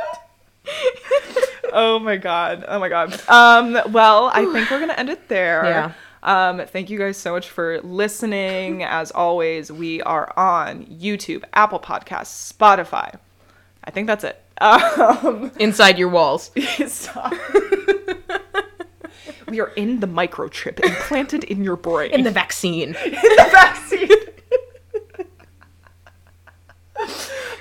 oh 1.72 1.98
my 1.98 2.16
god. 2.16 2.64
Oh 2.68 2.78
my 2.78 2.88
god. 2.88 3.20
Um, 3.28 3.92
well, 3.92 4.30
I 4.32 4.44
think 4.52 4.70
we're 4.70 4.78
gonna 4.78 4.92
end 4.92 5.10
it 5.10 5.28
there. 5.28 5.64
Yeah. 5.64 5.92
Um, 6.22 6.64
thank 6.66 6.90
you 6.90 6.98
guys 6.98 7.16
so 7.16 7.32
much 7.32 7.48
for 7.48 7.80
listening. 7.80 8.84
As 8.84 9.10
always, 9.10 9.72
we 9.72 10.00
are 10.02 10.32
on 10.38 10.84
YouTube, 10.86 11.42
Apple 11.54 11.80
Podcasts, 11.80 12.52
Spotify. 12.52 13.18
I 13.82 13.90
think 13.90 14.06
that's 14.06 14.24
it. 14.24 14.40
Um, 14.60 15.52
Inside 15.60 15.98
your 15.98 16.08
walls. 16.08 16.50
stop. 16.86 17.32
We 19.50 19.60
are 19.60 19.68
in 19.76 20.00
the 20.00 20.06
microchip 20.06 20.80
implanted 20.84 21.44
in 21.44 21.64
your 21.64 21.76
brain. 21.76 22.10
In 22.10 22.22
the 22.24 22.30
vaccine. 22.30 22.94
In 23.04 23.12
the 23.12 23.48
vaccine. 23.52 24.08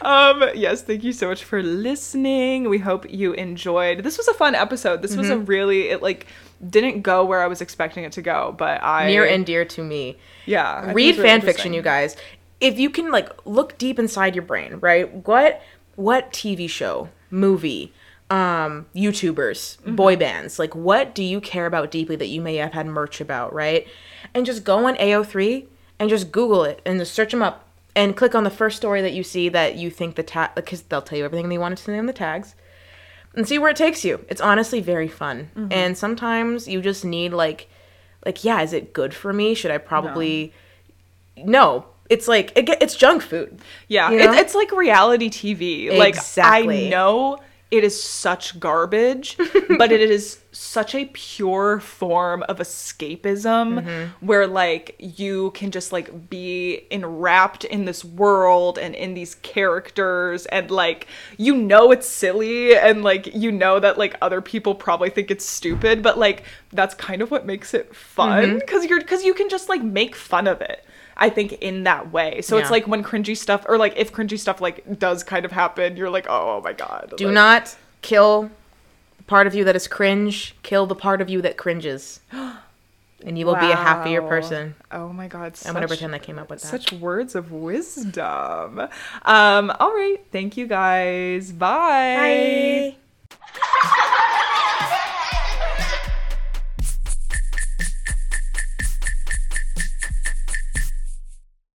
um 0.02 0.44
yes 0.56 0.82
thank 0.84 1.04
you 1.04 1.12
so 1.12 1.28
much 1.28 1.44
for 1.44 1.62
listening 1.62 2.70
we 2.70 2.78
hope 2.80 3.10
you 3.12 3.34
enjoyed 3.34 4.00
this 4.04 4.18
was 4.18 4.28
a 4.28 4.34
fun 4.34 4.56
episode 4.56 5.02
this 5.02 5.16
was 5.16 5.30
a 5.30 5.38
really 5.38 5.90
it 5.90 6.02
like 6.02 6.26
didn't 6.70 7.02
go 7.02 7.24
where 7.24 7.42
i 7.42 7.48
was 7.48 7.62
expecting 7.62 8.04
it 8.04 8.12
to 8.12 8.22
go 8.22 8.54
but 8.58 8.82
i 8.84 9.08
Near 9.08 9.26
and 9.26 9.46
dear 9.46 9.64
to 9.66 9.84
me. 9.84 10.18
yeah 10.46 10.72
I 10.88 10.92
read 10.94 11.18
really 11.18 11.28
fan 11.30 11.42
fiction 11.42 11.72
you 11.74 11.82
guys 11.84 12.16
if 12.60 12.80
you 12.80 12.90
can 12.90 13.12
like 13.12 13.30
look 13.46 13.78
deep 13.78 14.00
inside 14.00 14.34
your 14.36 14.44
brain 14.44 14.78
right 14.82 15.12
what 15.28 15.62
what 15.96 16.32
tv 16.32 16.68
show 16.70 17.10
movie 17.30 17.94
um 18.30 18.86
youtubers 18.96 19.78
Mm-hmm. 19.78 19.96
boy 19.96 20.16
bands 20.18 20.60
like 20.60 20.76
what 20.76 21.16
do 21.16 21.24
you 21.24 21.40
care 21.40 21.66
about 21.66 21.92
deeply 21.92 22.16
that 22.18 22.28
you 22.28 22.42
may 22.42 22.56
have 22.58 22.74
had 22.74 22.86
merch 22.86 23.22
about 23.22 23.54
right 23.54 23.88
and 24.34 24.46
just 24.46 24.64
go 24.66 24.86
on 24.86 24.96
ao3 24.98 25.66
and 26.00 26.10
just 26.10 26.32
google 26.32 26.64
it 26.66 26.82
and 26.86 27.00
just 27.00 27.14
search 27.14 27.32
them 27.32 27.42
up 27.42 27.66
and 27.96 28.16
click 28.18 28.36
on 28.36 28.44
the 28.44 28.50
first 28.50 28.76
story 28.78 29.02
that 29.02 29.14
you 29.14 29.24
see 29.24 29.48
that 29.50 29.76
you 29.76 29.90
think 29.90 30.16
the 30.16 30.24
tag 30.24 30.52
because 30.56 30.82
they'll 30.84 31.02
tell 31.02 31.18
you 31.18 31.26
everything 31.26 31.48
they 31.50 31.58
wanted 31.58 31.78
to 31.78 31.84
say 31.86 31.98
in 31.98 32.06
the 32.06 32.14
tags 32.14 32.54
and 33.34 33.48
see 33.48 33.58
where 33.60 33.70
it 33.72 33.78
takes 33.78 34.04
you. 34.06 34.24
It's 34.30 34.42
honestly 34.42 34.82
very 34.82 35.08
fun. 35.08 35.50
Mm-hmm. 35.56 35.72
And 35.72 35.98
sometimes 35.98 36.68
you 36.68 36.82
just 36.82 37.06
need 37.06 37.34
like 37.34 37.70
like 38.26 38.44
yeah, 38.44 38.62
is 38.62 38.74
it 38.74 38.94
good 38.94 39.14
for 39.14 39.32
me? 39.34 39.54
Should 39.56 39.72
I 39.72 39.78
probably 39.80 40.54
No. 41.38 41.86
It's 42.10 42.28
like 42.28 42.52
it, 42.56 42.70
it's 42.82 42.96
junk 42.96 43.22
food. 43.22 43.60
yeah 43.88 44.10
You 44.12 44.20
it, 44.20 44.30
it's 44.36 44.56
like 44.56 44.72
reality 44.72 45.30
tv 45.30 45.98
like 45.98 46.16
Exactly. 46.16 46.88
i 46.88 46.90
know 46.90 47.38
it 47.70 47.84
is 47.84 48.02
such 48.02 48.60
garbage 48.60 49.38
but 49.78 49.92
it 49.92 50.02
is 50.10 50.40
such 50.54 50.96
a 50.96 51.06
pure 51.14 51.80
form 51.80 52.42
of 52.50 52.58
escapism 52.60 53.82
Mm-hmm. 53.84 54.26
where 54.26 54.48
like 54.48 54.96
you 55.00 55.52
can 55.52 55.72
just 55.72 55.92
like 55.92 56.30
be 56.30 56.86
enwrapped 56.92 57.64
in 57.66 57.86
this 57.86 58.04
world 58.04 58.78
and 58.80 58.96
in 58.96 59.14
these 59.14 59.36
characters 59.36 60.46
and 60.48 60.72
like 60.72 61.08
you 61.38 61.56
know 61.56 61.92
it's 61.92 62.08
silly 62.08 62.76
and 62.76 63.04
like 63.04 63.34
you 63.36 63.52
know 63.52 63.80
that 63.80 63.98
like 63.98 64.16
other 64.22 64.42
people 64.42 64.74
probably 64.74 65.10
think 65.10 65.30
it's 65.30 65.46
stupid 65.46 66.02
but 66.02 66.18
like 66.18 66.44
that's 66.72 66.96
kind 66.96 67.22
of 67.22 67.32
what 67.32 67.46
makes 67.46 67.74
it 67.74 67.94
fun 67.96 68.44
Mm-hmm. 68.44 68.60
because 68.60 68.86
you're 68.86 69.00
because 69.00 69.24
you 69.24 69.34
can 69.34 69.50
just 69.50 69.70
like 69.70 69.84
make 69.84 70.16
fun 70.16 70.48
of 70.48 70.62
it 70.62 70.84
I 71.18 71.30
think 71.30 71.54
in 71.54 71.84
that 71.84 72.12
way. 72.12 72.42
So 72.42 72.58
it's 72.58 72.72
like 72.72 72.88
when 72.88 73.04
cringy 73.04 73.36
stuff 73.36 73.66
or 73.68 73.78
like 73.78 73.94
if 73.98 74.14
cringy 74.14 74.40
stuff 74.40 74.62
like 74.62 75.00
does 75.00 75.24
kind 75.24 75.46
of 75.46 75.52
happen, 75.52 75.98
you're 75.98 76.10
like, 76.10 76.28
oh, 76.30 76.62
my 76.64 76.74
god. 76.74 77.14
Do 77.18 77.26
Like, 77.26 77.34
not 77.34 77.78
kill 78.02 78.52
the 79.18 79.24
part 79.24 79.48
of 79.48 79.56
you 79.56 79.64
that 79.66 79.76
is 79.76 79.88
cringe. 79.88 80.56
Kill 80.64 80.86
the 80.86 80.96
part 80.96 81.20
of 81.22 81.30
you 81.30 81.42
that 81.42 81.58
cringes. 81.58 82.20
And 83.26 83.38
you 83.38 83.48
will 83.48 83.56
be 83.56 83.72
a 83.72 83.76
happier 83.76 84.22
person. 84.22 84.76
Oh 84.92 85.12
my 85.12 85.28
god. 85.28 85.58
I'm 85.66 85.74
gonna 85.74 85.88
pretend 85.88 86.14
I 86.14 86.20
came 86.20 86.38
up 86.38 86.52
with 86.52 86.62
that. 86.62 86.68
Such 86.68 86.94
words 86.94 87.34
of 87.34 87.52
wisdom. 87.52 88.80
Um, 89.24 89.72
all 89.80 89.92
right. 89.92 90.20
Thank 90.32 90.56
you 90.56 90.68
guys. 90.68 91.52
Bye. 91.52 92.96
Bye. 93.32 93.98